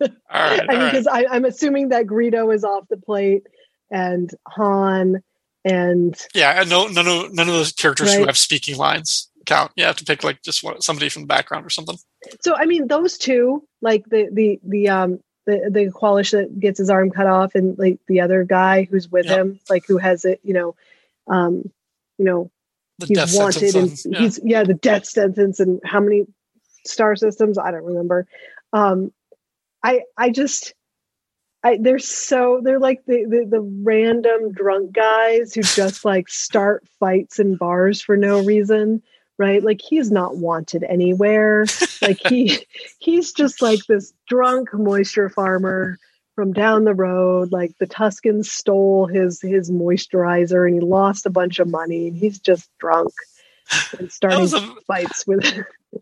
all 0.00 0.08
right, 0.08 0.12
I 0.30 0.58
all 0.60 0.66
mean, 0.66 0.78
right. 0.78 0.92
because 0.92 1.06
I'm 1.10 1.44
assuming 1.44 1.88
that 1.90 2.06
Greedo 2.06 2.54
is 2.54 2.64
off 2.64 2.84
the 2.88 2.96
plate 2.96 3.44
and 3.90 4.30
Han 4.48 5.22
and 5.64 6.20
Yeah, 6.34 6.60
and 6.60 6.70
no, 6.70 6.86
none 6.88 7.06
of 7.06 7.32
none 7.34 7.48
of 7.48 7.54
those 7.54 7.72
characters 7.72 8.14
who 8.14 8.26
have 8.26 8.36
speaking 8.38 8.76
lines 8.76 9.30
count. 9.46 9.72
You 9.76 9.84
have 9.84 9.96
to 9.96 10.04
pick 10.04 10.24
like 10.24 10.42
just 10.42 10.62
one, 10.62 10.80
somebody 10.80 11.08
from 11.08 11.22
the 11.22 11.28
background 11.28 11.64
or 11.66 11.70
something. 11.70 11.96
so 12.40 12.54
I 12.56 12.66
mean 12.66 12.88
those 12.88 13.16
two, 13.18 13.66
like 13.80 14.04
the 14.06 14.28
the 14.32 14.60
the 14.64 14.88
um 14.88 15.20
the 15.46 15.68
the 15.70 15.86
Qualish 15.92 16.32
that 16.32 16.58
gets 16.58 16.78
his 16.78 16.90
arm 16.90 17.10
cut 17.10 17.26
off 17.26 17.54
and 17.54 17.78
like 17.78 17.98
the 18.08 18.20
other 18.20 18.44
guy 18.44 18.84
who's 18.90 19.08
with 19.08 19.26
Yeah. 19.26 19.36
him, 19.36 19.60
like 19.70 19.84
who 19.86 19.96
has 19.98 20.24
it, 20.24 20.40
you 20.42 20.52
know, 20.54 20.74
um, 21.28 21.70
you 22.18 22.24
know, 22.24 22.50
The 22.98 23.06
he's 23.06 23.16
death 23.16 23.34
wanted 23.34 23.70
sentence. 23.70 24.04
and 24.04 24.14
yeah. 24.14 24.20
he's 24.20 24.40
yeah 24.44 24.64
the 24.64 24.74
death 24.74 25.06
sentence 25.06 25.60
and 25.60 25.80
how 25.84 26.00
many 26.00 26.26
star 26.84 27.16
systems 27.16 27.58
i 27.58 27.70
don't 27.72 27.82
remember 27.84 28.28
um 28.76 29.12
i 29.82 30.02
i 30.16 30.30
just 30.30 30.74
i 31.64 31.78
they're 31.80 31.98
so 31.98 32.60
they're 32.62 32.78
like 32.78 33.04
the, 33.06 33.24
the 33.24 33.46
the 33.48 33.60
random 33.60 34.52
drunk 34.52 34.92
guys 34.92 35.54
who 35.54 35.62
just 35.62 36.04
like 36.04 36.28
start 36.28 36.86
fights 37.00 37.38
in 37.38 37.56
bars 37.56 38.00
for 38.00 38.16
no 38.16 38.42
reason 38.42 39.02
right? 39.38 39.62
Like 39.62 39.80
he's 39.82 40.10
not 40.10 40.36
wanted 40.36 40.82
anywhere. 40.84 41.66
Like 42.00 42.18
he 42.26 42.58
he's 42.98 43.32
just 43.32 43.62
like 43.62 43.80
this 43.86 44.12
drunk 44.28 44.72
moisture 44.72 45.28
farmer 45.28 45.98
from 46.34 46.52
down 46.52 46.84
the 46.84 46.94
road. 46.94 47.52
Like 47.52 47.76
the 47.78 47.86
tuscans 47.86 48.50
stole 48.50 49.06
his 49.06 49.40
his 49.40 49.70
moisturizer 49.70 50.66
and 50.66 50.74
he 50.74 50.80
lost 50.80 51.26
a 51.26 51.30
bunch 51.30 51.58
of 51.58 51.68
money 51.68 52.08
and 52.08 52.16
he's 52.16 52.38
just 52.38 52.70
drunk 52.78 53.12
and 53.98 54.10
starting 54.10 54.54
a 54.54 54.74
fights 54.86 55.26
with 55.26 55.44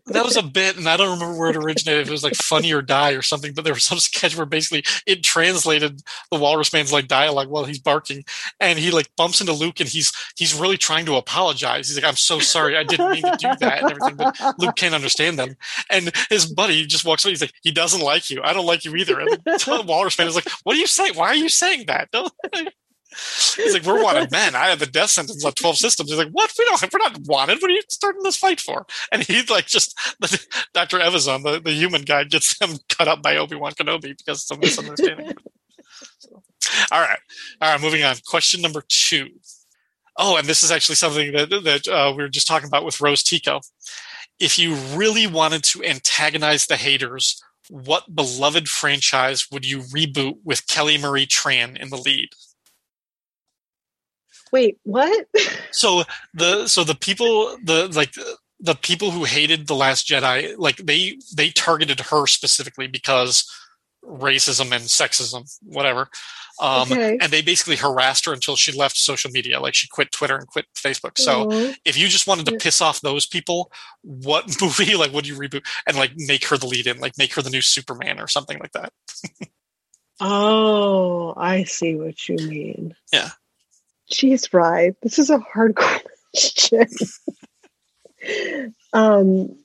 that 0.07 0.25
was 0.25 0.37
a 0.37 0.43
bit, 0.43 0.77
and 0.77 0.87
I 0.87 0.97
don't 0.97 1.19
remember 1.19 1.37
where 1.37 1.49
it 1.49 1.55
originated. 1.55 2.07
It 2.07 2.11
was 2.11 2.23
like 2.23 2.35
"Funny 2.35 2.73
or 2.73 2.81
Die" 2.81 3.11
or 3.11 3.21
something, 3.21 3.53
but 3.53 3.63
there 3.63 3.73
was 3.73 3.83
some 3.83 3.99
sketch 3.99 4.35
where 4.35 4.45
basically 4.45 4.83
it 5.05 5.23
translated 5.23 6.01
the 6.31 6.39
Walrus 6.39 6.73
Man's 6.73 6.93
like 6.93 7.07
dialogue 7.07 7.49
while 7.49 7.65
he's 7.65 7.79
barking, 7.79 8.23
and 8.59 8.79
he 8.79 8.91
like 8.91 9.09
bumps 9.17 9.41
into 9.41 9.53
Luke, 9.53 9.79
and 9.79 9.89
he's 9.89 10.11
he's 10.35 10.53
really 10.53 10.77
trying 10.77 11.05
to 11.05 11.15
apologize. 11.15 11.87
He's 11.87 11.97
like, 11.97 12.05
"I'm 12.05 12.15
so 12.15 12.39
sorry, 12.39 12.77
I 12.77 12.83
didn't 12.83 13.11
mean 13.11 13.23
to 13.23 13.37
do 13.39 13.49
that," 13.59 13.83
and 13.83 13.91
everything, 13.91 14.15
but 14.17 14.59
Luke 14.59 14.75
can't 14.75 14.95
understand 14.95 15.39
them. 15.39 15.55
And 15.89 16.11
his 16.29 16.45
buddy 16.45 16.85
just 16.85 17.05
walks 17.05 17.25
away. 17.25 17.31
He's 17.31 17.41
like, 17.41 17.53
"He 17.63 17.71
doesn't 17.71 18.01
like 18.01 18.29
you. 18.29 18.41
I 18.43 18.53
don't 18.53 18.65
like 18.65 18.85
you 18.85 18.95
either." 18.95 19.19
And 19.19 19.29
the 19.29 19.83
Walrus 19.87 20.17
Man 20.17 20.27
is 20.27 20.35
like, 20.35 20.49
"What 20.63 20.75
are 20.75 20.79
you 20.79 20.87
saying? 20.87 21.15
Why 21.15 21.27
are 21.27 21.35
you 21.35 21.49
saying 21.49 21.85
that?" 21.87 22.09
He's 23.55 23.73
like, 23.73 23.83
"We're 23.83 24.03
wanted 24.03 24.31
men. 24.31 24.55
I 24.55 24.67
have 24.67 24.79
the 24.79 24.85
death 24.85 25.09
sentence 25.09 25.43
on 25.45 25.53
twelve 25.53 25.77
systems." 25.77 26.09
He's 26.09 26.19
like, 26.19 26.31
"What? 26.31 26.51
We 26.57 26.65
don't. 26.65 26.81
We're 26.81 26.99
not 26.99 27.19
wanted. 27.25 27.61
What 27.61 27.71
are 27.71 27.73
you 27.73 27.81
starting 27.89 28.23
this 28.23 28.37
fight 28.37 28.59
for?" 28.59 28.85
And 29.11 29.23
he's 29.23 29.49
like, 29.49 29.67
"Just 29.67 29.97
Dr. 30.73 30.99
Evazan, 30.99 31.43
the, 31.43 31.59
the 31.59 31.71
human 31.71 32.01
guy, 32.03 32.23
gets 32.23 32.59
him 32.59 32.77
cut 32.89 33.07
up 33.07 33.21
by 33.21 33.37
Obi 33.37 33.55
Wan 33.55 33.73
Kenobi 33.73 34.17
because 34.17 34.39
of 34.39 34.41
some 34.41 34.59
misunderstanding." 34.59 35.33
So, 36.19 36.43
all 36.91 37.01
right, 37.01 37.19
all 37.61 37.71
right. 37.71 37.81
Moving 37.81 38.03
on. 38.03 38.15
Question 38.27 38.61
number 38.61 38.83
two. 38.87 39.29
Oh, 40.17 40.37
and 40.37 40.47
this 40.47 40.63
is 40.63 40.71
actually 40.71 40.95
something 40.95 41.31
that 41.33 41.49
that 41.49 41.87
uh, 41.87 42.13
we 42.15 42.23
were 42.23 42.29
just 42.29 42.47
talking 42.47 42.67
about 42.67 42.85
with 42.85 43.01
Rose 43.01 43.23
Tico. 43.23 43.61
If 44.39 44.59
you 44.59 44.75
really 44.93 45.27
wanted 45.27 45.63
to 45.65 45.83
antagonize 45.83 46.65
the 46.65 46.75
haters, 46.75 47.41
what 47.69 48.13
beloved 48.13 48.67
franchise 48.67 49.47
would 49.51 49.65
you 49.65 49.79
reboot 49.79 50.37
with 50.43 50.67
Kelly 50.67 50.97
Marie 50.97 51.25
Tran 51.25 51.77
in 51.77 51.89
the 51.89 51.97
lead? 51.97 52.29
Wait 54.51 54.77
what? 54.83 55.27
So 55.71 56.03
the 56.33 56.67
so 56.67 56.83
the 56.85 56.95
people 56.95 57.57
the 57.63 57.89
like 57.93 58.13
the 58.61 58.75
people 58.75 59.11
who 59.11 59.25
hated 59.25 59.67
the 59.67 59.75
last 59.75 60.07
jedi 60.07 60.55
like 60.57 60.77
they 60.77 61.17
they 61.35 61.49
targeted 61.49 61.99
her 61.99 62.25
specifically 62.27 62.87
because 62.87 63.43
racism 64.05 64.71
and 64.71 64.85
sexism 64.85 65.43
whatever. 65.63 66.07
Um 66.61 66.89
Okay. 66.89 67.17
and 67.19 67.29
they 67.33 67.41
basically 67.41 67.75
harassed 67.75 68.25
her 68.25 68.31
until 68.33 68.55
she 68.55 68.71
left 68.71 68.95
social 68.95 69.29
media. 69.31 69.59
Like 69.59 69.75
she 69.75 69.89
quit 69.89 70.13
twitter 70.13 70.37
and 70.37 70.47
quit 70.47 70.65
facebook. 70.75 71.17
So 71.17 71.51
if 71.83 71.97
you 71.97 72.07
just 72.07 72.25
wanted 72.27 72.45
to 72.45 72.55
piss 72.57 72.79
off 72.81 73.01
those 73.01 73.25
people 73.25 73.69
what 74.01 74.45
movie 74.61 74.95
like 74.95 75.11
would 75.11 75.27
you 75.27 75.35
reboot 75.35 75.65
and 75.85 75.97
like 75.97 76.13
make 76.15 76.45
her 76.45 76.57
the 76.57 76.67
lead 76.67 76.87
in 76.87 76.99
like 76.99 77.17
make 77.17 77.33
her 77.33 77.41
the 77.41 77.49
new 77.49 77.61
superman 77.61 78.21
or 78.21 78.29
something 78.29 78.59
like 78.59 78.71
that? 78.71 78.93
Oh 80.21 81.33
i 81.35 81.65
see 81.65 81.95
what 81.95 82.29
you 82.29 82.37
mean. 82.37 82.95
Yeah. 83.11 83.31
She's 84.11 84.53
right 84.53 84.95
this 85.01 85.19
is 85.19 85.29
a 85.29 85.39
hard 85.39 85.75
question 86.33 86.87
um 88.93 89.55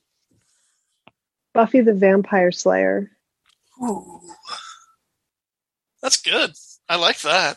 buffy 1.53 1.81
the 1.81 1.95
vampire 1.95 2.53
slayer 2.53 3.11
Ooh. 3.83 4.21
that's 6.03 6.21
good 6.21 6.53
i 6.89 6.97
like 6.97 7.21
that 7.21 7.57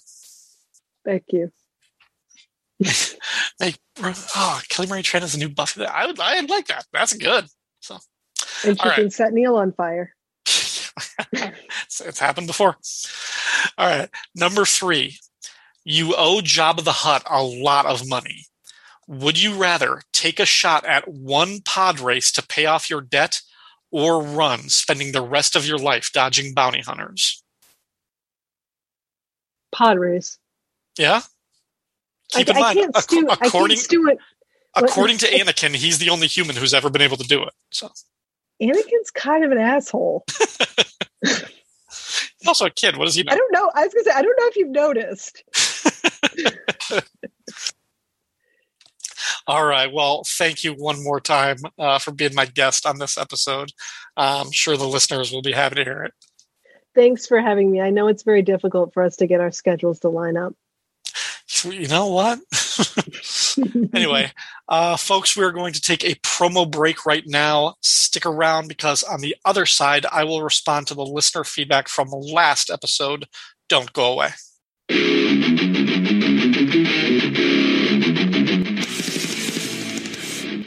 thank 1.06 1.24
you 1.30 1.52
Hey, 3.60 3.76
oh, 4.02 4.62
Kelly 4.68 4.88
Marie 4.88 5.04
Tran 5.04 5.22
is 5.22 5.36
a 5.36 5.40
new 5.40 5.48
Buffy. 5.48 5.86
I 5.86 6.08
would, 6.08 6.20
I 6.20 6.42
would 6.42 6.50
like 6.50 6.68
that. 6.68 6.86
That's 6.92 7.14
good. 7.14 7.46
So 7.82 7.98
and 8.66 8.80
she 8.82 8.90
right. 8.90 8.96
can 8.96 9.12
set 9.12 9.32
neil 9.32 9.56
on 9.56 9.72
fire 9.74 10.14
it's, 11.34 12.02
it's 12.02 12.20
happened 12.20 12.48
before. 12.48 12.76
All 13.78 13.88
right, 13.88 14.10
number 14.36 14.66
three. 14.66 15.18
You 15.86 16.16
owe 16.16 16.42
Jabba 16.42 16.84
the 16.84 16.92
Hutt 16.92 17.24
a 17.30 17.44
lot 17.44 17.86
of 17.86 18.08
money. 18.08 18.46
Would 19.08 19.42
you 19.42 19.56
rather 19.56 20.02
take 20.14 20.40
a 20.40 20.46
shot 20.46 20.86
at 20.86 21.08
one 21.08 21.60
pod 21.66 22.00
race 22.00 22.32
to 22.34 22.46
pay 22.46 22.66
off 22.66 22.90
your 22.90 23.02
debt, 23.02 23.42
or 23.92 24.24
run, 24.24 24.70
spending 24.70 25.12
the 25.12 25.22
rest 25.22 25.56
of 25.56 25.66
your 25.66 25.78
life 25.78 26.10
dodging 26.14 26.54
bounty 26.54 26.82
hunters? 26.82 27.44
pod 29.74 29.98
race 30.00 30.38
Yeah. 30.98 31.22
Keep 32.30 32.50
I, 32.50 32.52
in 32.52 32.58
I 32.58 32.60
mind, 32.62 32.80
can't 32.80 32.98
ac- 32.98 33.26
i 33.30 33.34
according 33.46 33.76
can't 33.78 33.86
stew 33.86 34.08
it 34.08 34.18
according 34.76 35.18
to 35.20 35.26
Anakin, 35.28 35.76
he's 35.76 35.98
the 36.00 36.10
only 36.10 36.28
human 36.28 36.56
who's 36.56 36.74
ever 36.74 36.90
been 36.90 37.02
able 37.02 37.18
to 37.18 37.28
do 37.28 37.44
it. 37.44 37.54
So 37.72 37.90
anakin's 38.62 39.10
kind 39.14 39.44
of 39.44 39.52
an 39.52 39.58
asshole 39.58 40.24
he's 41.24 41.44
also 42.48 42.66
a 42.66 42.70
kid. 42.70 42.96
What 42.98 43.06
does 43.06 43.16
he 43.16 43.24
know? 43.24 43.34
i 43.34 43.36
don't 43.36 43.52
know 43.52 43.72
i 43.76 43.84
was 43.84 43.94
gonna 43.94 44.04
say 44.04 44.12
i 44.12 44.22
don't 44.22 44.40
know 44.40 44.48
if 44.48 44.56
you've 44.56 44.70
noticed 44.70 45.44
All 49.48 49.66
right. 49.66 49.92
Well, 49.92 50.24
thank 50.26 50.64
you 50.64 50.74
one 50.74 51.04
more 51.04 51.20
time 51.20 51.58
uh, 51.78 52.00
for 52.00 52.12
being 52.12 52.36
my 52.36 52.46
guest 52.46 52.86
on 52.86 53.00
this 53.00 53.18
episode. 53.18 53.72
I'm 54.16 54.52
sure 54.52 54.78
the 54.78 54.88
listeners 54.88 55.32
will 55.32 55.42
be 55.42 55.52
happy 55.52 55.76
to 55.76 55.84
hear 55.84 56.04
it. 56.04 56.14
thanks 56.96 57.26
for 57.26 57.40
having 57.40 57.72
me 57.72 57.82
i 57.82 57.90
know 57.90 58.08
it's 58.08 58.24
very 58.24 58.42
difficult 58.42 58.94
for 58.94 59.04
us 59.04 59.16
to 59.18 59.26
get 59.28 59.42
our 59.42 59.52
schedules 59.52 60.00
to 60.00 60.10
line 60.10 60.38
up 60.38 60.54
You 61.64 61.88
know 61.88 62.08
what? 62.08 62.40
anyway, 63.94 64.32
uh, 64.68 64.98
folks, 64.98 65.38
we're 65.38 65.52
going 65.52 65.72
to 65.74 65.82
take 65.82 66.04
a 66.04 66.16
promo 66.16 66.70
break 66.70 67.06
right 67.06 67.24
now. 67.26 67.76
Stick 67.82 68.26
around 68.26 68.68
because 68.68 69.02
on 69.04 69.22
the 69.22 69.36
other 69.46 69.66
side, 69.66 70.06
I 70.12 70.26
will 70.26 70.44
respond 70.44 70.88
to 70.88 70.94
the 70.94 71.06
listener 71.06 71.44
feedback 71.46 71.88
from 71.88 72.10
the 72.10 72.18
last 72.18 72.70
episode. 72.70 73.26
Don't 73.70 73.94
go 73.94 74.12
away. 74.14 74.30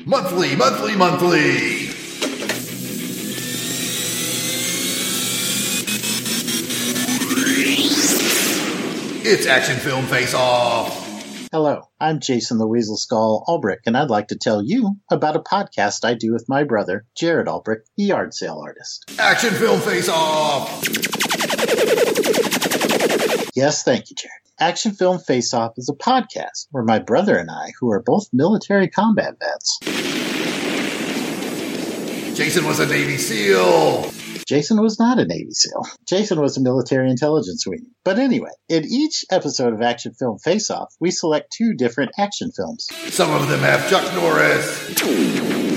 Monthly, 0.08 0.54
monthly, 0.54 0.94
monthly. 0.94 1.90
It's 9.28 9.48
Action 9.48 9.76
Film 9.78 10.06
Face 10.06 10.32
Off. 10.32 11.48
Hello, 11.50 11.88
I'm 11.98 12.20
Jason 12.20 12.58
the 12.58 12.68
Weasel 12.68 12.96
Skull 12.96 13.42
Ulbrich, 13.48 13.80
and 13.84 13.96
I'd 13.96 14.08
like 14.08 14.28
to 14.28 14.38
tell 14.38 14.62
you 14.64 14.94
about 15.10 15.34
a 15.34 15.40
podcast 15.40 16.04
I 16.04 16.14
do 16.14 16.32
with 16.32 16.44
my 16.48 16.62
brother, 16.62 17.04
Jared 17.16 17.48
Ulbrich, 17.48 17.80
the 17.96 18.04
yard 18.04 18.32
sale 18.32 18.62
artist. 18.64 19.10
Action 19.18 19.54
Film 19.54 19.80
Face 19.80 20.08
Off. 20.08 20.84
Yes, 23.56 23.82
thank 23.82 24.08
you, 24.10 24.14
Jared. 24.14 24.45
Action 24.58 24.92
Film 24.92 25.18
Face 25.18 25.52
Off 25.52 25.72
is 25.76 25.90
a 25.90 25.94
podcast 25.94 26.68
where 26.70 26.82
my 26.82 26.98
brother 26.98 27.36
and 27.36 27.50
I, 27.50 27.72
who 27.78 27.90
are 27.92 28.02
both 28.02 28.26
military 28.32 28.88
combat 28.88 29.34
vets, 29.38 29.78
Jason 32.34 32.64
was 32.64 32.80
a 32.80 32.86
Navy 32.86 33.18
SEAL. 33.18 34.10
Jason 34.46 34.80
was 34.80 34.98
not 34.98 35.18
a 35.18 35.26
Navy 35.26 35.50
SEAL. 35.50 35.82
Jason 36.08 36.40
was 36.40 36.56
a 36.56 36.62
military 36.62 37.10
intelligence 37.10 37.66
wing. 37.66 37.84
But 38.02 38.18
anyway, 38.18 38.52
in 38.70 38.86
each 38.86 39.26
episode 39.30 39.74
of 39.74 39.82
Action 39.82 40.14
Film 40.14 40.38
Face 40.38 40.70
Off, 40.70 40.94
we 41.00 41.10
select 41.10 41.52
two 41.52 41.74
different 41.74 42.12
action 42.18 42.50
films. 42.50 42.86
Some 43.08 43.34
of 43.34 43.48
them 43.48 43.60
have 43.60 43.90
Chuck 43.90 44.10
Norris. 44.14 45.75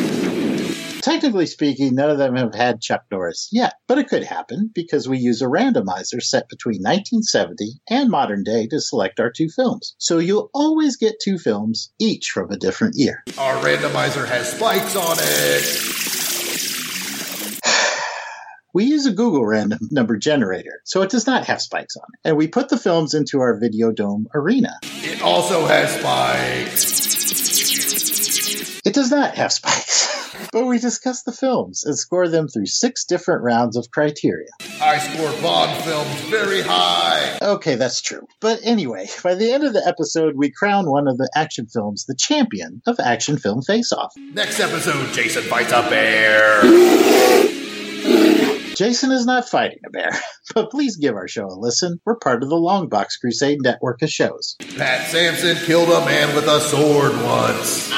Technically 1.10 1.48
speaking, 1.48 1.96
none 1.96 2.12
of 2.12 2.20
them 2.20 2.36
have 2.36 2.54
had 2.54 2.82
Chuck 2.82 3.02
Norris 3.10 3.50
yet, 3.52 3.74
but 3.88 3.98
it 3.98 4.10
could 4.10 4.24
happen 4.24 4.70
because 4.76 5.10
we 5.10 5.18
use 5.18 5.42
a 5.42 5.48
randomizer 5.48 6.22
set 6.22 6.48
between 6.48 6.84
1970 6.84 7.82
and 7.90 8.12
modern 8.12 8.44
day 8.44 8.68
to 8.68 8.80
select 8.80 9.20
our 9.20 9.32
two 9.32 9.50
films. 9.50 9.96
So 9.98 10.20
you'll 10.20 10.52
always 10.54 10.98
get 10.98 11.16
two 11.20 11.40
films, 11.40 11.92
each 12.00 12.30
from 12.30 12.52
a 12.52 12.58
different 12.58 12.94
year. 12.96 13.24
Our 13.40 13.56
randomizer 13.56 14.28
has 14.28 14.52
spikes 14.52 14.96
on 14.96 15.18
it. 15.20 16.06
We 18.72 18.84
use 18.84 19.08
a 19.08 19.12
Google 19.12 19.48
random 19.48 19.80
number 19.90 20.16
generator, 20.16 20.82
so 20.86 21.02
it 21.02 21.10
does 21.10 21.26
not 21.26 21.48
have 21.48 21.60
spikes 21.60 21.96
on 21.98 22.04
it. 22.14 22.30
And 22.30 22.38
we 22.38 22.48
put 22.48 22.70
the 22.70 22.78
films 22.78 23.16
into 23.16 23.40
our 23.40 23.60
Videodome 23.60 24.26
arena. 24.36 24.78
It 24.84 25.24
also 25.24 25.66
has 25.66 25.90
spikes. 26.00 27.19
Does 29.00 29.12
not 29.12 29.36
have 29.36 29.54
spikes. 29.54 30.46
but 30.52 30.66
we 30.66 30.78
discuss 30.78 31.24
the 31.24 31.32
films 31.32 31.86
and 31.86 31.98
score 31.98 32.28
them 32.28 32.50
through 32.50 32.66
six 32.66 33.06
different 33.06 33.44
rounds 33.44 33.78
of 33.78 33.90
criteria. 33.92 34.50
I 34.82 34.98
score 34.98 35.32
Bond 35.42 35.72
films 35.86 36.20
very 36.24 36.62
high. 36.62 37.38
Okay, 37.42 37.76
that's 37.76 38.02
true. 38.02 38.28
But 38.42 38.60
anyway, 38.62 39.08
by 39.24 39.36
the 39.36 39.54
end 39.54 39.64
of 39.64 39.72
the 39.72 39.88
episode, 39.88 40.34
we 40.36 40.52
crown 40.52 40.92
one 40.92 41.08
of 41.08 41.18
the 41.18 41.32
action 41.34 41.68
films 41.68 42.08
the 42.08 42.16
champion 42.20 42.82
of 42.88 43.00
Action 43.00 43.38
Film 43.38 43.62
Face 43.62 43.94
Off. 43.94 44.12
Next 44.18 44.60
episode, 44.60 45.14
Jason 45.14 45.44
fights 45.44 45.72
a 45.72 45.82
bear. 45.84 46.62
Jason 48.76 49.12
is 49.12 49.26
not 49.26 49.48
fighting 49.48 49.80
a 49.86 49.90
bear, 49.90 50.12
but 50.54 50.72
please 50.72 50.98
give 50.98 51.16
our 51.16 51.30
show 51.30 51.46
a 51.46 51.56
listen. 51.56 52.02
We're 52.06 52.18
part 52.18 52.44
of 52.44 52.50
the 52.50 52.56
Longbox 52.56 53.20
Crusade 53.22 53.60
network 53.62 54.02
of 54.02 54.10
shows. 54.10 54.58
Pat 54.78 55.10
Sampson 55.10 55.56
killed 55.66 55.90
a 55.90 56.06
man 56.06 56.36
with 56.36 56.48
a 56.48 56.60
sword 56.60 57.12
once. 57.24 57.92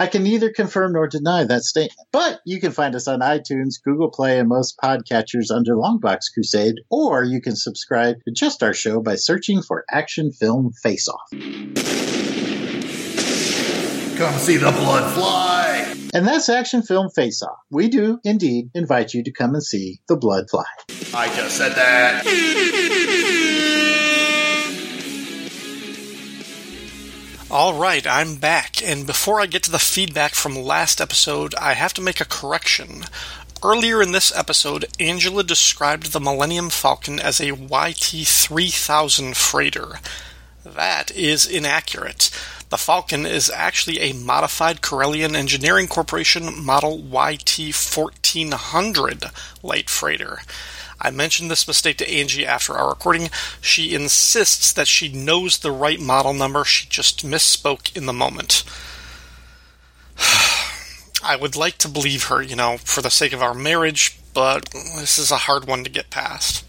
I 0.00 0.06
can 0.06 0.22
neither 0.22 0.52
confirm 0.52 0.92
nor 0.92 1.08
deny 1.08 1.42
that 1.42 1.64
statement. 1.64 2.06
But 2.12 2.40
you 2.46 2.60
can 2.60 2.70
find 2.70 2.94
us 2.94 3.08
on 3.08 3.18
iTunes, 3.18 3.82
Google 3.82 4.10
Play, 4.10 4.38
and 4.38 4.48
most 4.48 4.78
podcatchers 4.82 5.50
under 5.50 5.74
Longbox 5.74 6.32
Crusade, 6.32 6.76
or 6.88 7.24
you 7.24 7.40
can 7.40 7.56
subscribe 7.56 8.22
to 8.24 8.30
just 8.30 8.62
our 8.62 8.72
show 8.72 9.00
by 9.00 9.16
searching 9.16 9.60
for 9.60 9.84
Action 9.90 10.30
Film 10.30 10.70
Face 10.84 11.08
Off. 11.08 11.30
Come 14.18 14.34
see 14.38 14.56
the 14.56 14.70
blood 14.70 15.12
fly. 15.14 15.94
And 16.14 16.26
that's 16.26 16.48
Action 16.48 16.82
Film 16.82 17.10
Face 17.10 17.42
Off. 17.42 17.58
We 17.70 17.88
do 17.88 18.20
indeed 18.22 18.70
invite 18.74 19.14
you 19.14 19.24
to 19.24 19.32
come 19.32 19.54
and 19.54 19.62
see 19.64 19.98
the 20.06 20.16
blood 20.16 20.48
fly. 20.48 20.64
I 21.12 21.26
just 21.34 21.56
said 21.56 21.72
that. 21.72 22.24
All 27.50 27.72
right, 27.72 28.06
I'm 28.06 28.34
back, 28.36 28.82
and 28.86 29.06
before 29.06 29.40
I 29.40 29.46
get 29.46 29.62
to 29.62 29.70
the 29.70 29.78
feedback 29.78 30.34
from 30.34 30.54
last 30.54 31.00
episode, 31.00 31.54
I 31.54 31.72
have 31.72 31.94
to 31.94 32.02
make 32.02 32.20
a 32.20 32.26
correction. 32.26 33.04
Earlier 33.64 34.02
in 34.02 34.12
this 34.12 34.30
episode, 34.36 34.84
Angela 35.00 35.42
described 35.42 36.12
the 36.12 36.20
Millennium 36.20 36.68
Falcon 36.68 37.18
as 37.18 37.40
a 37.40 37.54
YT 37.54 38.26
3000 38.26 39.34
freighter. 39.34 39.98
That 40.62 41.10
is 41.12 41.46
inaccurate. 41.46 42.30
The 42.68 42.76
Falcon 42.76 43.24
is 43.24 43.48
actually 43.48 44.00
a 44.00 44.12
modified 44.12 44.82
Corellian 44.82 45.34
Engineering 45.34 45.88
Corporation 45.88 46.62
Model 46.62 46.98
YT 46.98 47.58
1400 47.58 49.24
light 49.62 49.88
freighter. 49.88 50.40
I 51.00 51.10
mentioned 51.10 51.50
this 51.50 51.68
mistake 51.68 51.96
to 51.98 52.10
Angie 52.10 52.46
after 52.46 52.74
our 52.74 52.88
recording. 52.88 53.30
She 53.60 53.94
insists 53.94 54.72
that 54.72 54.88
she 54.88 55.08
knows 55.08 55.58
the 55.58 55.70
right 55.70 56.00
model 56.00 56.34
number, 56.34 56.64
she 56.64 56.88
just 56.88 57.24
misspoke 57.24 57.96
in 57.96 58.06
the 58.06 58.12
moment. 58.12 58.64
I 61.22 61.36
would 61.36 61.56
like 61.56 61.78
to 61.78 61.88
believe 61.88 62.24
her, 62.24 62.42
you 62.42 62.56
know, 62.56 62.78
for 62.78 63.02
the 63.02 63.10
sake 63.10 63.32
of 63.32 63.42
our 63.42 63.54
marriage, 63.54 64.18
but 64.34 64.70
this 64.70 65.18
is 65.18 65.30
a 65.30 65.36
hard 65.36 65.66
one 65.66 65.84
to 65.84 65.90
get 65.90 66.10
past. 66.10 66.64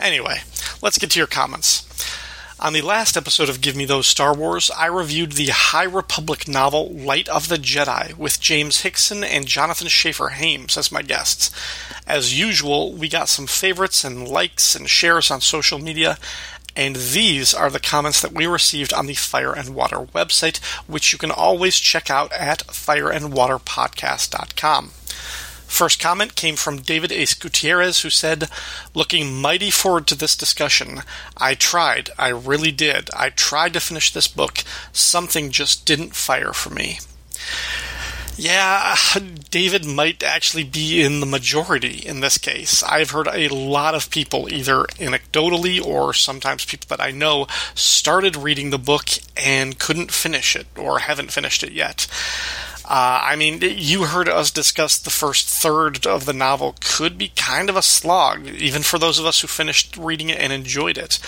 Anyway, 0.00 0.38
let's 0.82 0.98
get 0.98 1.10
to 1.12 1.18
your 1.18 1.26
comments. 1.26 1.82
On 2.60 2.72
the 2.72 2.82
last 2.82 3.16
episode 3.16 3.48
of 3.48 3.60
Give 3.60 3.74
Me 3.74 3.84
Those 3.84 4.06
Star 4.06 4.32
Wars, 4.32 4.70
I 4.70 4.86
reviewed 4.86 5.32
the 5.32 5.48
High 5.48 5.82
Republic 5.84 6.46
novel 6.46 6.92
Light 6.92 7.28
of 7.28 7.48
the 7.48 7.56
Jedi 7.56 8.16
with 8.16 8.40
James 8.40 8.82
Hickson 8.82 9.24
and 9.24 9.46
Jonathan 9.46 9.88
Schaefer 9.88 10.28
Hames 10.28 10.76
as 10.76 10.92
my 10.92 11.02
guests. 11.02 11.50
As 12.06 12.38
usual, 12.38 12.92
we 12.92 13.08
got 13.08 13.28
some 13.28 13.48
favorites 13.48 14.04
and 14.04 14.28
likes 14.28 14.76
and 14.76 14.88
shares 14.88 15.32
on 15.32 15.40
social 15.40 15.80
media, 15.80 16.16
and 16.76 16.94
these 16.96 17.52
are 17.52 17.70
the 17.70 17.80
comments 17.80 18.20
that 18.20 18.32
we 18.32 18.46
received 18.46 18.92
on 18.92 19.06
the 19.06 19.14
Fire 19.14 19.52
and 19.52 19.74
Water 19.74 20.06
website, 20.14 20.58
which 20.86 21.12
you 21.12 21.18
can 21.18 21.32
always 21.32 21.74
check 21.76 22.08
out 22.08 22.32
at 22.32 22.60
fireandwaterpodcast.com. 22.68 24.90
First 25.74 25.98
comment 25.98 26.36
came 26.36 26.54
from 26.54 26.82
David 26.82 27.10
Ace 27.10 27.34
Gutierrez, 27.34 28.02
who 28.02 28.08
said, 28.08 28.48
Looking 28.94 29.40
mighty 29.40 29.72
forward 29.72 30.06
to 30.06 30.14
this 30.14 30.36
discussion. 30.36 31.00
I 31.36 31.56
tried. 31.56 32.10
I 32.16 32.28
really 32.28 32.70
did. 32.70 33.10
I 33.12 33.30
tried 33.30 33.72
to 33.72 33.80
finish 33.80 34.12
this 34.12 34.28
book. 34.28 34.62
Something 34.92 35.50
just 35.50 35.84
didn't 35.84 36.14
fire 36.14 36.52
for 36.52 36.70
me. 36.70 37.00
Yeah, 38.36 38.94
David 39.50 39.84
might 39.84 40.22
actually 40.22 40.62
be 40.62 41.02
in 41.02 41.18
the 41.18 41.26
majority 41.26 42.06
in 42.06 42.20
this 42.20 42.38
case. 42.38 42.84
I've 42.84 43.10
heard 43.10 43.26
a 43.26 43.48
lot 43.48 43.96
of 43.96 44.10
people, 44.10 44.52
either 44.52 44.84
anecdotally 45.00 45.84
or 45.84 46.14
sometimes 46.14 46.64
people 46.64 46.86
that 46.90 47.04
I 47.04 47.10
know, 47.10 47.48
started 47.74 48.36
reading 48.36 48.70
the 48.70 48.78
book 48.78 49.08
and 49.36 49.76
couldn't 49.76 50.12
finish 50.12 50.54
it 50.54 50.68
or 50.78 51.00
haven't 51.00 51.32
finished 51.32 51.64
it 51.64 51.72
yet. 51.72 52.06
Uh, 52.84 53.20
I 53.22 53.36
mean, 53.36 53.60
you 53.62 54.04
heard 54.04 54.28
us 54.28 54.50
discuss 54.50 54.98
the 54.98 55.10
first 55.10 55.48
third 55.48 56.06
of 56.06 56.26
the 56.26 56.34
novel 56.34 56.76
could 56.80 57.16
be 57.16 57.28
kind 57.28 57.70
of 57.70 57.76
a 57.76 57.82
slog, 57.82 58.46
even 58.46 58.82
for 58.82 58.98
those 58.98 59.18
of 59.18 59.24
us 59.24 59.40
who 59.40 59.48
finished 59.48 59.96
reading 59.96 60.28
it 60.28 60.38
and 60.38 60.52
enjoyed 60.52 60.98
it. 60.98 61.18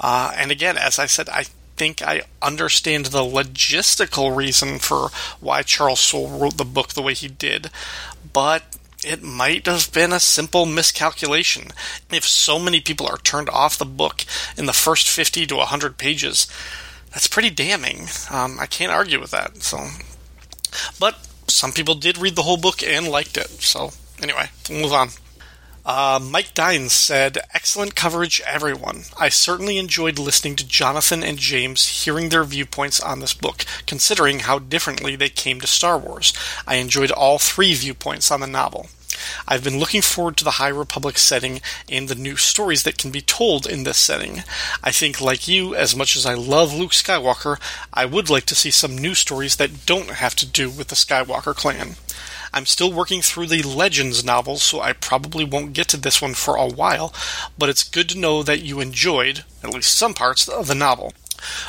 Uh, 0.00 0.32
and 0.34 0.50
again, 0.50 0.78
as 0.78 0.98
I 0.98 1.06
said, 1.06 1.28
I 1.28 1.44
think 1.76 2.00
I 2.00 2.22
understand 2.40 3.06
the 3.06 3.24
logistical 3.24 4.34
reason 4.34 4.78
for 4.78 5.10
why 5.40 5.62
Charles 5.62 6.00
Soule 6.00 6.28
wrote 6.28 6.56
the 6.56 6.64
book 6.64 6.88
the 6.88 7.02
way 7.02 7.12
he 7.12 7.28
did, 7.28 7.70
but 8.32 8.62
it 9.04 9.22
might 9.22 9.66
have 9.66 9.92
been 9.92 10.12
a 10.12 10.20
simple 10.20 10.64
miscalculation. 10.64 11.72
If 12.10 12.24
so 12.24 12.58
many 12.58 12.80
people 12.80 13.06
are 13.06 13.18
turned 13.18 13.50
off 13.50 13.76
the 13.76 13.84
book 13.84 14.24
in 14.56 14.66
the 14.66 14.72
first 14.72 15.08
50 15.08 15.46
to 15.46 15.56
100 15.56 15.98
pages, 15.98 16.46
that's 17.10 17.26
pretty 17.26 17.50
damning. 17.50 18.06
Um, 18.30 18.58
I 18.58 18.66
can't 18.66 18.92
argue 18.92 19.20
with 19.20 19.32
that. 19.32 19.62
So 19.62 19.88
but 20.98 21.26
some 21.48 21.72
people 21.72 21.94
did 21.94 22.18
read 22.18 22.36
the 22.36 22.42
whole 22.42 22.56
book 22.56 22.82
and 22.82 23.08
liked 23.08 23.36
it. 23.36 23.48
So, 23.62 23.90
anyway, 24.22 24.50
we'll 24.68 24.82
move 24.82 24.92
on. 24.92 25.08
Uh, 25.84 26.20
Mike 26.22 26.54
Dines 26.54 26.92
said, 26.92 27.38
Excellent 27.52 27.96
coverage, 27.96 28.40
everyone. 28.46 29.02
I 29.18 29.28
certainly 29.28 29.78
enjoyed 29.78 30.18
listening 30.18 30.54
to 30.56 30.66
Jonathan 30.66 31.24
and 31.24 31.38
James 31.38 32.04
hearing 32.04 32.28
their 32.28 32.44
viewpoints 32.44 33.00
on 33.00 33.18
this 33.18 33.34
book, 33.34 33.64
considering 33.86 34.40
how 34.40 34.60
differently 34.60 35.16
they 35.16 35.28
came 35.28 35.60
to 35.60 35.66
Star 35.66 35.98
Wars. 35.98 36.32
I 36.66 36.76
enjoyed 36.76 37.10
all 37.10 37.38
three 37.38 37.74
viewpoints 37.74 38.30
on 38.30 38.40
the 38.40 38.46
novel. 38.46 38.88
I've 39.46 39.64
been 39.64 39.78
looking 39.78 40.02
forward 40.02 40.36
to 40.38 40.44
the 40.44 40.52
High 40.52 40.68
Republic 40.68 41.18
setting 41.18 41.60
and 41.88 42.08
the 42.08 42.14
new 42.14 42.36
stories 42.36 42.82
that 42.84 42.98
can 42.98 43.10
be 43.10 43.20
told 43.20 43.66
in 43.66 43.84
this 43.84 43.98
setting. 43.98 44.42
I 44.82 44.90
think, 44.90 45.20
like 45.20 45.48
you, 45.48 45.74
as 45.74 45.96
much 45.96 46.16
as 46.16 46.26
I 46.26 46.34
love 46.34 46.74
Luke 46.74 46.92
Skywalker, 46.92 47.58
I 47.92 48.04
would 48.04 48.30
like 48.30 48.46
to 48.46 48.54
see 48.54 48.70
some 48.70 48.96
new 48.96 49.14
stories 49.14 49.56
that 49.56 49.86
don't 49.86 50.10
have 50.10 50.34
to 50.36 50.46
do 50.46 50.70
with 50.70 50.88
the 50.88 50.96
Skywalker 50.96 51.54
clan. 51.54 51.96
I'm 52.54 52.66
still 52.66 52.92
working 52.92 53.22
through 53.22 53.46
the 53.46 53.62
Legends 53.62 54.22
novels, 54.22 54.62
so 54.62 54.80
I 54.80 54.92
probably 54.92 55.44
won't 55.44 55.72
get 55.72 55.88
to 55.88 55.96
this 55.96 56.20
one 56.20 56.34
for 56.34 56.56
a 56.56 56.66
while, 56.66 57.14
but 57.56 57.70
it's 57.70 57.82
good 57.82 58.10
to 58.10 58.18
know 58.18 58.42
that 58.42 58.60
you 58.60 58.78
enjoyed, 58.80 59.44
at 59.62 59.72
least 59.72 59.96
some 59.96 60.12
parts, 60.12 60.46
of 60.48 60.66
the 60.66 60.74
novel. 60.74 61.14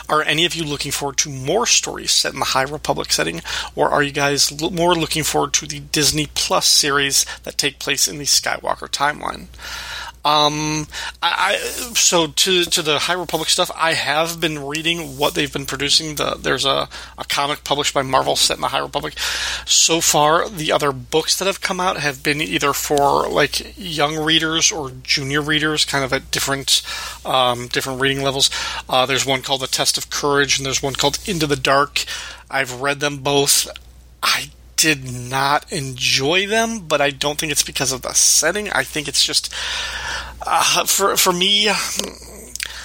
Are 0.10 0.22
any 0.22 0.46
of 0.46 0.56
you 0.56 0.64
looking 0.64 0.92
forward 0.92 1.18
to 1.18 1.30
more 1.30 1.66
stories 1.66 2.12
set 2.12 2.34
in 2.34 2.40
the 2.40 2.46
High 2.46 2.64
Republic 2.64 3.12
setting, 3.12 3.42
or 3.76 3.90
are 3.90 4.04
you 4.04 4.12
guys 4.12 4.52
l- 4.62 4.70
more 4.72 4.96
looking 4.96 5.24
forward 5.24 5.54
to 5.54 5.66
the 5.66 5.80
Disney 5.80 6.28
Plus 6.34 6.68
series 6.68 7.26
that 7.44 7.58
take 7.58 7.80
place 7.80 8.08
in 8.08 8.18
the 8.18 8.26
Skywalker 8.26 8.90
timeline? 8.90 9.48
Um, 10.26 10.88
I, 11.22 11.54
I 11.54 11.58
so 11.96 12.28
to 12.28 12.64
to 12.64 12.82
the 12.82 13.00
High 13.00 13.14
Republic 13.14 13.50
stuff, 13.50 13.70
I 13.76 13.94
have 13.94 14.40
been 14.40 14.66
reading 14.66 15.18
what 15.18 15.36
they've 15.36 15.52
been 15.52 15.66
producing. 15.66 16.16
The 16.16 16.36
there's 16.40 16.64
a, 16.66 16.88
a 17.18 17.26
comic 17.26 17.64
published 17.64 17.94
by 17.94 18.04
Marvel 18.04 18.38
set 18.38 18.58
in 18.58 18.62
the 18.62 18.70
High 18.70 18.80
Republic. 18.80 19.18
So 19.66 20.00
far, 20.00 20.48
the 20.48 20.72
other 20.72 20.94
books 20.94 21.38
that 21.40 21.46
have 21.46 21.60
come 21.60 21.82
out 21.82 21.98
have 21.98 22.24
been 22.24 22.42
either 22.42 22.72
for 22.72 23.28
like 23.28 23.78
young 23.78 24.18
readers 24.18 24.72
or 24.72 24.92
junior 25.04 25.42
readers, 25.42 25.84
kind 25.84 26.06
of 26.06 26.14
at 26.14 26.32
different 26.32 26.82
um, 27.26 27.68
different 27.68 28.00
reading 28.00 28.24
levels. 28.24 28.50
Uh, 28.88 29.06
there's 29.06 29.26
one 29.26 29.42
called 29.42 29.62
The 29.62 29.68
Test 29.68 29.98
of 29.98 30.10
Courage, 30.10 30.58
and 30.58 30.66
there's 30.66 30.82
one 30.82 30.94
called 30.94 31.20
Into 31.26 31.48
the 31.48 31.58
Dark. 31.58 32.06
I've 32.50 32.82
read 32.82 33.02
them 33.02 33.18
both. 33.18 33.68
I 34.22 34.52
did 34.84 35.10
not 35.10 35.72
enjoy 35.72 36.46
them, 36.46 36.82
but 36.82 37.00
I 37.00 37.10
don't 37.10 37.40
think 37.40 37.54
it's 37.54 37.64
because 37.64 37.94
of 37.94 38.02
the 38.02 38.12
setting. 38.12 38.70
I 38.70 38.84
think 38.84 39.08
it's 39.08 39.24
just 39.26 39.50
uh, 40.46 40.84
for 40.84 41.16
for 41.16 41.32
me. 41.32 41.70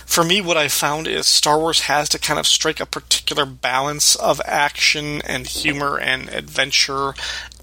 For 0.06 0.24
me, 0.24 0.40
what 0.40 0.56
I 0.56 0.68
found 0.68 1.06
is 1.06 1.26
Star 1.26 1.58
Wars 1.58 1.80
has 1.80 2.08
to 2.10 2.18
kind 2.18 2.38
of 2.40 2.46
strike 2.46 2.80
a 2.80 2.86
particular 2.86 3.44
balance 3.44 4.16
of 4.16 4.40
action 4.44 5.20
and 5.22 5.46
humor 5.46 5.98
and 5.98 6.30
adventure 6.30 7.14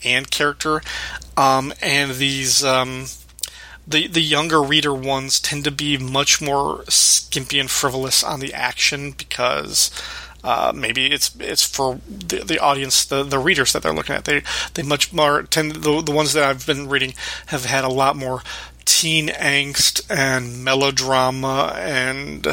and 0.04 0.30
character, 0.30 0.82
um, 1.38 1.74
and 1.82 2.12
these 2.12 2.64
um, 2.64 3.06
the 3.88 4.08
the 4.08 4.22
younger 4.22 4.62
reader 4.62 4.94
ones 4.94 5.40
tend 5.40 5.64
to 5.64 5.72
be 5.72 5.98
much 5.98 6.42
more 6.42 6.84
skimpy 6.90 7.58
and 7.58 7.72
frivolous 7.72 8.22
on 8.24 8.42
the 8.42 8.54
action 8.54 9.12
because 9.12 9.90
uh, 10.46 10.72
maybe 10.76 11.08
it's 11.08 11.36
it's 11.40 11.66
for 11.66 12.00
the, 12.08 12.44
the 12.44 12.60
audience, 12.60 13.04
the, 13.04 13.24
the 13.24 13.40
readers 13.40 13.74
that 13.74 13.82
they're 13.82 13.94
looking 13.94 14.16
at. 14.16 14.26
They 14.26 14.44
they 14.76 14.84
much 14.84 15.12
more 15.12 15.42
tend 15.42 15.72
the 15.78 16.02
the 16.02 16.12
ones 16.12 16.34
that 16.34 16.44
I've 16.44 16.68
been 16.68 16.88
reading 16.88 17.16
have 17.48 17.66
had 17.66 17.84
a 17.84 17.90
lot 17.90 18.16
more 18.16 18.44
teen 18.86 19.30
angst 19.30 20.06
and 20.08 20.64
melodrama 20.64 21.74
and 21.76 22.44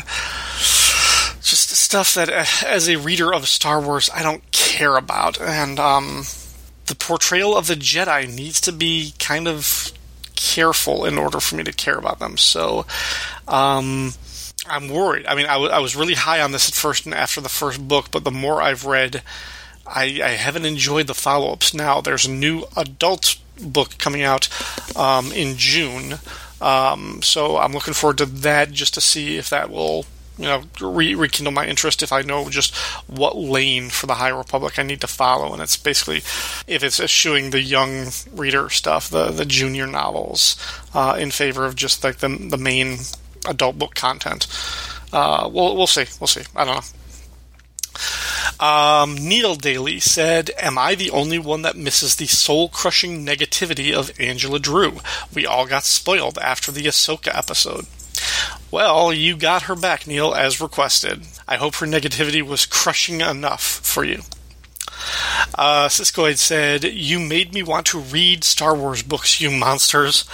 just 1.42 1.68
stuff 1.68 2.14
that 2.14 2.30
uh, 2.30 2.46
as 2.66 2.88
a 2.88 2.96
reader 2.96 3.32
of 3.34 3.46
Star 3.46 3.78
Wars 3.78 4.08
I 4.14 4.22
don't 4.22 4.50
care 4.52 4.96
about 4.96 5.38
and 5.38 5.78
um, 5.78 6.24
the 6.86 6.94
portrayal 6.94 7.54
of 7.54 7.66
the 7.66 7.74
Jedi 7.74 8.34
needs 8.34 8.58
to 8.62 8.72
be 8.72 9.12
kind 9.18 9.46
of 9.46 9.92
careful 10.34 11.04
in 11.04 11.18
order 11.18 11.40
for 11.40 11.56
me 11.56 11.64
to 11.64 11.72
care 11.72 11.98
about 11.98 12.20
them. 12.20 12.38
So 12.38 12.86
um, 13.46 14.14
I'm 14.66 14.88
worried. 14.88 15.26
I 15.26 15.34
mean, 15.34 15.46
I, 15.46 15.54
w- 15.54 15.70
I 15.70 15.80
was 15.80 15.96
really 15.96 16.14
high 16.14 16.40
on 16.40 16.52
this 16.52 16.68
at 16.68 16.74
first 16.74 17.04
and 17.04 17.14
after 17.14 17.40
the 17.40 17.48
first 17.48 17.86
book, 17.88 18.10
but 18.10 18.24
the 18.24 18.30
more 18.30 18.62
I've 18.62 18.84
read, 18.84 19.22
I, 19.86 20.20
I 20.22 20.28
haven't 20.30 20.66
enjoyed 20.66 21.08
the 21.08 21.14
follow 21.14 21.52
ups. 21.52 21.74
Now, 21.74 22.00
there's 22.00 22.26
a 22.26 22.30
new 22.30 22.64
adult 22.76 23.36
book 23.60 23.98
coming 23.98 24.22
out 24.22 24.48
um, 24.96 25.32
in 25.32 25.56
June, 25.56 26.14
um, 26.60 27.20
so 27.22 27.56
I'm 27.56 27.72
looking 27.72 27.94
forward 27.94 28.18
to 28.18 28.26
that 28.26 28.70
just 28.70 28.94
to 28.94 29.00
see 29.00 29.36
if 29.36 29.50
that 29.50 29.70
will. 29.70 30.06
You 30.38 30.46
know, 30.46 30.62
re- 30.80 31.14
rekindle 31.14 31.52
my 31.52 31.66
interest 31.66 32.02
if 32.02 32.10
I 32.10 32.22
know 32.22 32.48
just 32.48 32.74
what 33.06 33.36
lane 33.36 33.90
for 33.90 34.06
the 34.06 34.14
High 34.14 34.30
Republic 34.30 34.78
I 34.78 34.82
need 34.82 35.02
to 35.02 35.06
follow, 35.06 35.52
and 35.52 35.60
it's 35.60 35.76
basically 35.76 36.18
if 36.66 36.82
it's 36.82 36.98
eschewing 36.98 37.50
the 37.50 37.60
young 37.60 38.06
reader 38.32 38.70
stuff, 38.70 39.10
the 39.10 39.30
the 39.30 39.44
junior 39.44 39.86
novels, 39.86 40.56
uh, 40.94 41.16
in 41.18 41.32
favor 41.32 41.66
of 41.66 41.76
just 41.76 42.02
like 42.02 42.18
the 42.18 42.28
the 42.28 42.56
main 42.56 43.00
adult 43.46 43.78
book 43.78 43.94
content. 43.94 44.46
Uh, 45.12 45.48
we'll 45.52 45.76
we'll 45.76 45.86
see. 45.86 46.06
We'll 46.20 46.26
see. 46.26 46.42
I 46.56 46.64
don't 46.64 46.76
know. 46.76 46.82
Um, 48.58 49.16
Neil 49.16 49.54
Daily 49.54 49.98
said, 49.98 50.50
Am 50.58 50.78
I 50.78 50.94
the 50.94 51.10
only 51.10 51.38
one 51.38 51.62
that 51.62 51.76
misses 51.76 52.16
the 52.16 52.26
soul 52.26 52.68
crushing 52.68 53.26
negativity 53.26 53.92
of 53.92 54.12
Angela 54.20 54.58
Drew? 54.58 55.00
We 55.34 55.46
all 55.46 55.66
got 55.66 55.84
spoiled 55.84 56.38
after 56.38 56.70
the 56.70 56.84
Ahsoka 56.84 57.36
episode. 57.36 57.86
Well, 58.70 59.12
you 59.12 59.36
got 59.36 59.62
her 59.62 59.76
back, 59.76 60.06
Neil, 60.06 60.32
as 60.32 60.60
requested. 60.60 61.26
I 61.46 61.56
hope 61.56 61.74
her 61.76 61.86
negativity 61.86 62.42
was 62.42 62.64
crushing 62.64 63.20
enough 63.20 63.62
for 63.62 64.04
you. 64.04 64.22
Uh, 65.54 65.88
Siskoid 65.88 66.38
said, 66.38 66.84
You 66.84 67.18
made 67.18 67.52
me 67.52 67.62
want 67.62 67.86
to 67.86 67.98
read 67.98 68.44
Star 68.44 68.74
Wars 68.74 69.02
books, 69.02 69.40
you 69.40 69.50
monsters. 69.50 70.24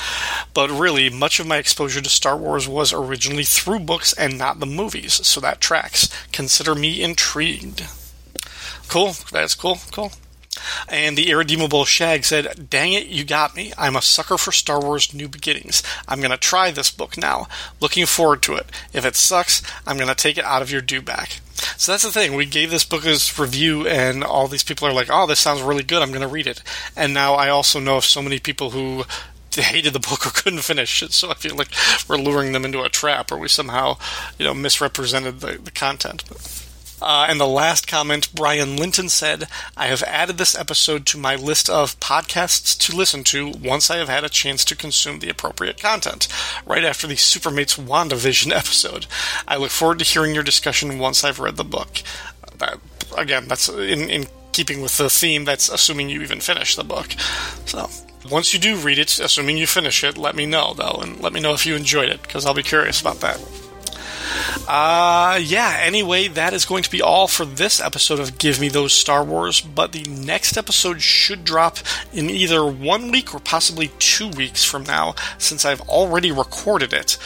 But 0.55 0.71
really, 0.71 1.11
much 1.11 1.41
of 1.41 1.47
my 1.47 1.57
exposure 1.57 2.01
to 2.01 2.09
Star 2.09 2.37
Wars 2.37 2.69
was 2.69 2.93
originally 2.93 3.45
through 3.45 3.81
books 3.81 4.13
and 4.13 4.39
not 4.39 4.61
the 4.61 4.67
movies, 4.67 5.27
so 5.27 5.41
that 5.41 5.61
tracks. 5.61 6.09
Consider 6.33 6.75
me 6.75 7.03
intrigued. 7.03 7.85
Cool. 8.89 9.15
That's 9.33 9.55
cool. 9.55 9.79
Cool. 9.93 10.13
And 10.89 11.17
the 11.17 11.31
irredeemable 11.31 11.85
Shag 11.85 12.25
said, 12.25 12.69
Dang 12.71 12.93
it, 12.93 13.07
you 13.07 13.25
got 13.25 13.57
me. 13.57 13.73
I'm 13.77 13.97
a 13.97 14.03
sucker 14.03 14.39
for 14.39 14.53
Star 14.53 14.81
Wars 14.81 15.13
New 15.15 15.29
Beginnings. 15.29 15.83
I'm 16.07 16.21
going 16.21 16.31
to 16.31 16.37
try 16.37 16.71
this 16.71 16.91
book 16.91 17.17
now. 17.17 17.49
Looking 17.81 18.07
forward 18.07 18.43
to 18.43 18.55
it. 18.55 18.67
If 18.93 19.05
it 19.05 19.17
sucks, 19.17 19.63
I'm 19.87 19.97
going 19.97 20.09
to 20.09 20.15
take 20.15 20.39
it 20.39 20.45
out 20.45 20.63
of 20.63 20.71
your 20.71 20.81
due 20.81 21.03
back. 21.03 21.41
So 21.77 21.93
that's 21.93 22.05
the 22.05 22.13
thing. 22.13 22.35
We 22.35 22.47
gave 22.47 22.71
this 22.71 22.85
book 22.85 23.05
as 23.05 23.39
review, 23.39 23.87
and 23.87 24.23
all 24.23 24.47
these 24.47 24.63
people 24.63 24.87
are 24.87 24.93
like, 24.93 25.09
"Oh, 25.11 25.27
this 25.27 25.41
sounds 25.41 25.61
really 25.61 25.83
good. 25.83 26.03
I'm 26.03 26.11
going 26.11 26.23
to 26.23 26.29
read 26.29 26.47
it." 26.47 26.63
And 26.97 27.13
now 27.13 27.35
I 27.35 27.49
also 27.49 27.81
know 27.81 27.97
of 27.97 28.05
so 28.05 28.23
many 28.23 28.39
people 28.39 28.71
who 28.71 29.05
hated 29.53 29.93
the 29.93 29.99
book 29.99 30.27
or 30.27 30.31
couldn't 30.31 30.61
finish 30.63 31.03
it. 31.03 31.13
So 31.13 31.31
I 31.31 31.35
feel 31.35 31.57
like 31.57 31.71
we're 32.09 32.17
luring 32.17 32.53
them 32.53 32.65
into 32.65 32.83
a 32.83 32.89
trap, 32.89 33.33
or 33.33 33.39
we 33.39 33.49
somehow, 33.49 33.99
you 34.39 34.45
know, 34.45 34.55
misrepresented 34.55 35.41
the, 35.41 35.59
the 35.59 35.71
content. 35.71 36.25
But. 36.29 36.68
Uh, 37.01 37.27
and 37.29 37.41
the 37.41 37.47
last 37.47 37.87
comment, 37.87 38.33
Brian 38.35 38.77
Linton 38.77 39.09
said, 39.09 39.49
I 39.77 39.87
have 39.87 40.03
added 40.03 40.39
this 40.39 40.59
episode 40.59 41.07
to 41.07 41.19
my 41.19 41.37
list 41.37 41.71
of 41.71 41.99
podcasts 42.01 42.77
to 42.79 42.97
listen 42.97 43.25
to 43.25 43.51
once 43.51 43.91
I 43.91 43.99
have 43.99 44.09
had 44.09 44.25
a 44.25 44.29
chance 44.29 44.65
to 44.67 44.77
consume 44.77 45.21
the 45.21 45.29
appropriate 45.29 45.81
content, 45.81 46.29
right 46.67 46.85
after 46.85 47.07
the 47.07 47.15
Supermates 47.15 47.79
WandaVision 47.79 48.53
episode. 48.57 49.07
I 49.47 49.57
look 49.57 49.71
forward 49.71 50.01
to 50.01 50.05
hearing 50.05 50.35
your 50.35 50.43
discussion 50.43 50.99
once 50.99 51.25
I've 51.25 51.39
read 51.39 51.57
the 51.57 51.65
book. 51.65 52.03
That, 52.59 52.79
again, 53.17 53.47
that's 53.49 53.69
in, 53.69 54.11
in 54.11 54.27
keeping 54.53 54.83
with 54.83 54.97
the 54.97 55.09
theme, 55.11 55.45
that's 55.45 55.69
assuming 55.69 56.09
you 56.09 56.23
even 56.23 56.41
finish 56.41 56.77
the 56.77 56.85
book. 56.85 57.13
So. 57.67 57.89
Once 58.29 58.53
you 58.53 58.59
do 58.59 58.77
read 58.77 58.99
it, 58.99 59.19
assuming 59.21 59.57
you 59.57 59.67
finish 59.67 60.03
it, 60.03 60.19
let 60.19 60.35
me 60.35 60.45
know, 60.45 60.75
though, 60.75 60.99
and 61.01 61.21
let 61.21 61.33
me 61.33 61.41
know 61.41 61.55
if 61.55 61.65
you 61.65 61.77
enjoyed 61.77 62.11
it, 62.11 62.21
because 62.21 62.45
I'll 62.45 62.53
be 62.53 62.65
curious 62.65 63.01
about 63.01 63.21
that. 63.21 63.41
Uh, 64.67 65.39
yeah, 65.43 65.79
anyway, 65.81 66.29
that 66.29 66.53
is 66.53 66.65
going 66.65 66.83
to 66.83 66.91
be 66.91 67.03
all 67.03 67.29
for 67.29 67.45
this 67.45 67.81
episode 67.81 68.21
of 68.21 68.39
Give 68.39 68.61
Me 68.61 68.69
Those 68.69 68.93
Star 68.93 69.25
Wars, 69.25 69.61
but 69.61 69.93
the 69.93 70.05
next 70.05 70.57
episode 70.57 71.01
should 71.01 71.45
drop 71.45 71.79
in 72.13 72.31
either 72.31 72.67
one 72.67 73.11
week 73.11 73.35
or 73.35 73.41
possibly 73.41 73.91
two 73.99 74.29
weeks 74.29 74.65
from 74.65 74.85
now, 74.85 75.15
since 75.39 75.65
I've 75.65 75.81
already 75.83 76.33
recorded 76.33 76.93
it 76.93 77.19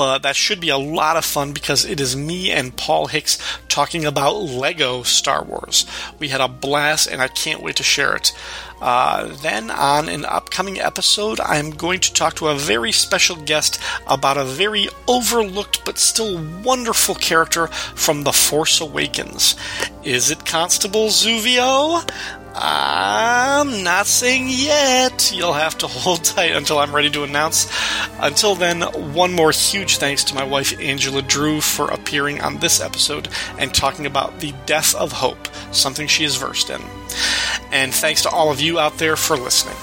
but 0.00 0.22
that 0.22 0.34
should 0.34 0.60
be 0.60 0.70
a 0.70 0.78
lot 0.78 1.18
of 1.18 1.26
fun 1.26 1.52
because 1.52 1.84
it 1.84 2.00
is 2.00 2.16
me 2.16 2.50
and 2.50 2.74
Paul 2.74 3.08
Hicks 3.08 3.36
talking 3.68 4.06
about 4.06 4.36
Lego 4.36 5.02
Star 5.02 5.44
Wars. 5.44 5.84
We 6.18 6.28
had 6.28 6.40
a 6.40 6.48
blast, 6.48 7.06
and 7.06 7.20
I 7.20 7.28
can't 7.28 7.62
wait 7.62 7.76
to 7.76 7.82
share 7.82 8.16
it. 8.16 8.32
Uh, 8.80 9.28
then, 9.42 9.70
on 9.70 10.08
an 10.08 10.24
upcoming 10.24 10.80
episode, 10.80 11.38
I'm 11.40 11.70
going 11.70 12.00
to 12.00 12.12
talk 12.12 12.34
to 12.36 12.48
a 12.48 12.56
very 12.56 12.92
special 12.92 13.36
guest 13.36 13.80
about 14.06 14.38
a 14.38 14.44
very 14.44 14.88
overlooked 15.06 15.84
but 15.84 15.98
still 15.98 16.42
wonderful 16.62 17.14
character 17.14 17.66
from 17.66 18.24
The 18.24 18.32
Force 18.32 18.80
Awakens. 18.80 19.54
Is 20.02 20.30
it 20.30 20.46
Constable 20.46 21.08
Zuvio? 21.08 22.08
I'm 22.54 23.84
not 23.84 24.06
saying 24.06 24.46
yet. 24.48 25.32
You'll 25.34 25.52
have 25.52 25.78
to 25.78 25.86
hold 25.88 26.24
tight 26.24 26.52
until 26.52 26.78
I'm 26.78 26.94
ready 26.94 27.10
to 27.10 27.22
announce. 27.22 27.70
Until 28.20 28.54
then, 28.54 28.82
one 29.14 29.32
more 29.32 29.50
huge 29.50 29.98
thanks 29.98 30.24
to 30.24 30.34
my 30.34 30.44
wife 30.44 30.78
Angela 30.80 31.22
Drew 31.22 31.60
for 31.60 31.88
appearing 31.88 32.40
on 32.40 32.58
this 32.58 32.80
episode 32.80 33.28
and 33.58 33.72
talking 33.72 34.06
about 34.06 34.40
the 34.40 34.52
death 34.66 34.94
of 34.94 35.12
hope, 35.12 35.48
something 35.72 36.06
she 36.06 36.24
is 36.24 36.36
versed 36.36 36.70
in. 36.70 36.82
And 37.72 37.94
thanks 37.94 38.22
to 38.22 38.30
all 38.30 38.50
of 38.50 38.60
you 38.60 38.78
out 38.78 38.98
there 38.98 39.16
for 39.16 39.36
listening. 39.36 39.76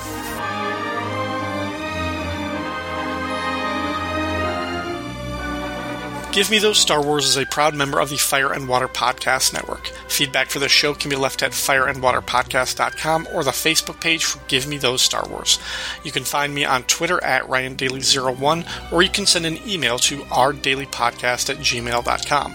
Give 6.38 6.52
Me 6.52 6.60
Those 6.60 6.78
Star 6.78 7.02
Wars 7.02 7.26
is 7.26 7.36
a 7.36 7.48
proud 7.48 7.74
member 7.74 8.00
of 8.00 8.12
the 8.12 8.18
Fire 8.18 8.54
and 8.54 8.68
Water 8.68 8.88
Podcast 8.88 9.54
Network. 9.54 9.88
Feedback 10.08 10.52
for 10.52 10.60
the 10.60 10.70
show 10.70 10.94
can 10.94 11.10
be 11.10 11.16
left 11.16 11.42
at 11.42 11.50
fireandwaterpodcast.com 11.50 13.28
or 13.34 13.44
the 13.44 13.50
Facebook 13.50 14.00
page 14.00 14.24
for 14.24 14.40
Give 14.48 14.68
Me 14.68 14.78
Those 14.78 15.02
Star 15.02 15.28
Wars. 15.28 15.58
You 16.04 16.12
can 16.12 16.24
find 16.24 16.54
me 16.54 16.64
on 16.64 16.84
Twitter 16.84 17.24
at 17.24 17.42
RyanDaily01 17.46 18.92
or 18.94 19.02
you 19.02 19.10
can 19.10 19.26
send 19.26 19.48
an 19.48 19.58
email 19.68 19.98
to 19.98 20.20
ourdailypodcast 20.26 21.50
at 21.50 21.58
gmail.com. 21.58 22.54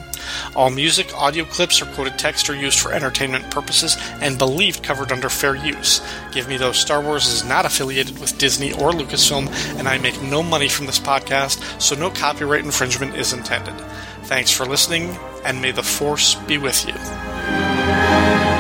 All 0.55 0.71
music, 0.71 1.15
audio 1.15 1.45
clips, 1.45 1.81
or 1.81 1.87
quoted 1.87 2.19
text 2.19 2.49
are 2.51 2.57
used 2.57 2.79
for 2.79 2.93
entertainment 2.93 3.51
purposes 3.51 3.97
and 4.21 4.39
believed 4.39 4.83
covered 4.83 5.13
under 5.13 5.29
fair 5.29 5.55
use. 5.55 6.01
Give 6.33 6.49
Me 6.49 6.57
Those 6.57 6.79
Star 6.79 7.01
Wars 7.01 7.27
is 7.27 7.45
not 7.45 7.67
affiliated 7.67 8.19
with 8.19 8.39
Disney 8.39 8.73
or 8.73 8.93
Lucasfilm, 8.93 9.49
and 9.79 9.89
I 9.89 9.99
make 9.99 10.21
no 10.23 10.43
money 10.43 10.69
from 10.69 10.87
this 10.87 10.99
podcast, 10.99 11.81
so 11.81 11.95
no 11.95 12.11
copyright 12.11 12.65
infringement 12.65 13.17
is 13.17 13.33
intended. 13.33 13.75
Thanks 14.25 14.51
for 14.51 14.67
listening, 14.67 15.17
and 15.45 15.61
may 15.61 15.73
the 15.73 15.83
Force 15.83 16.35
be 16.35 16.59
with 16.59 16.87
you. 16.87 18.52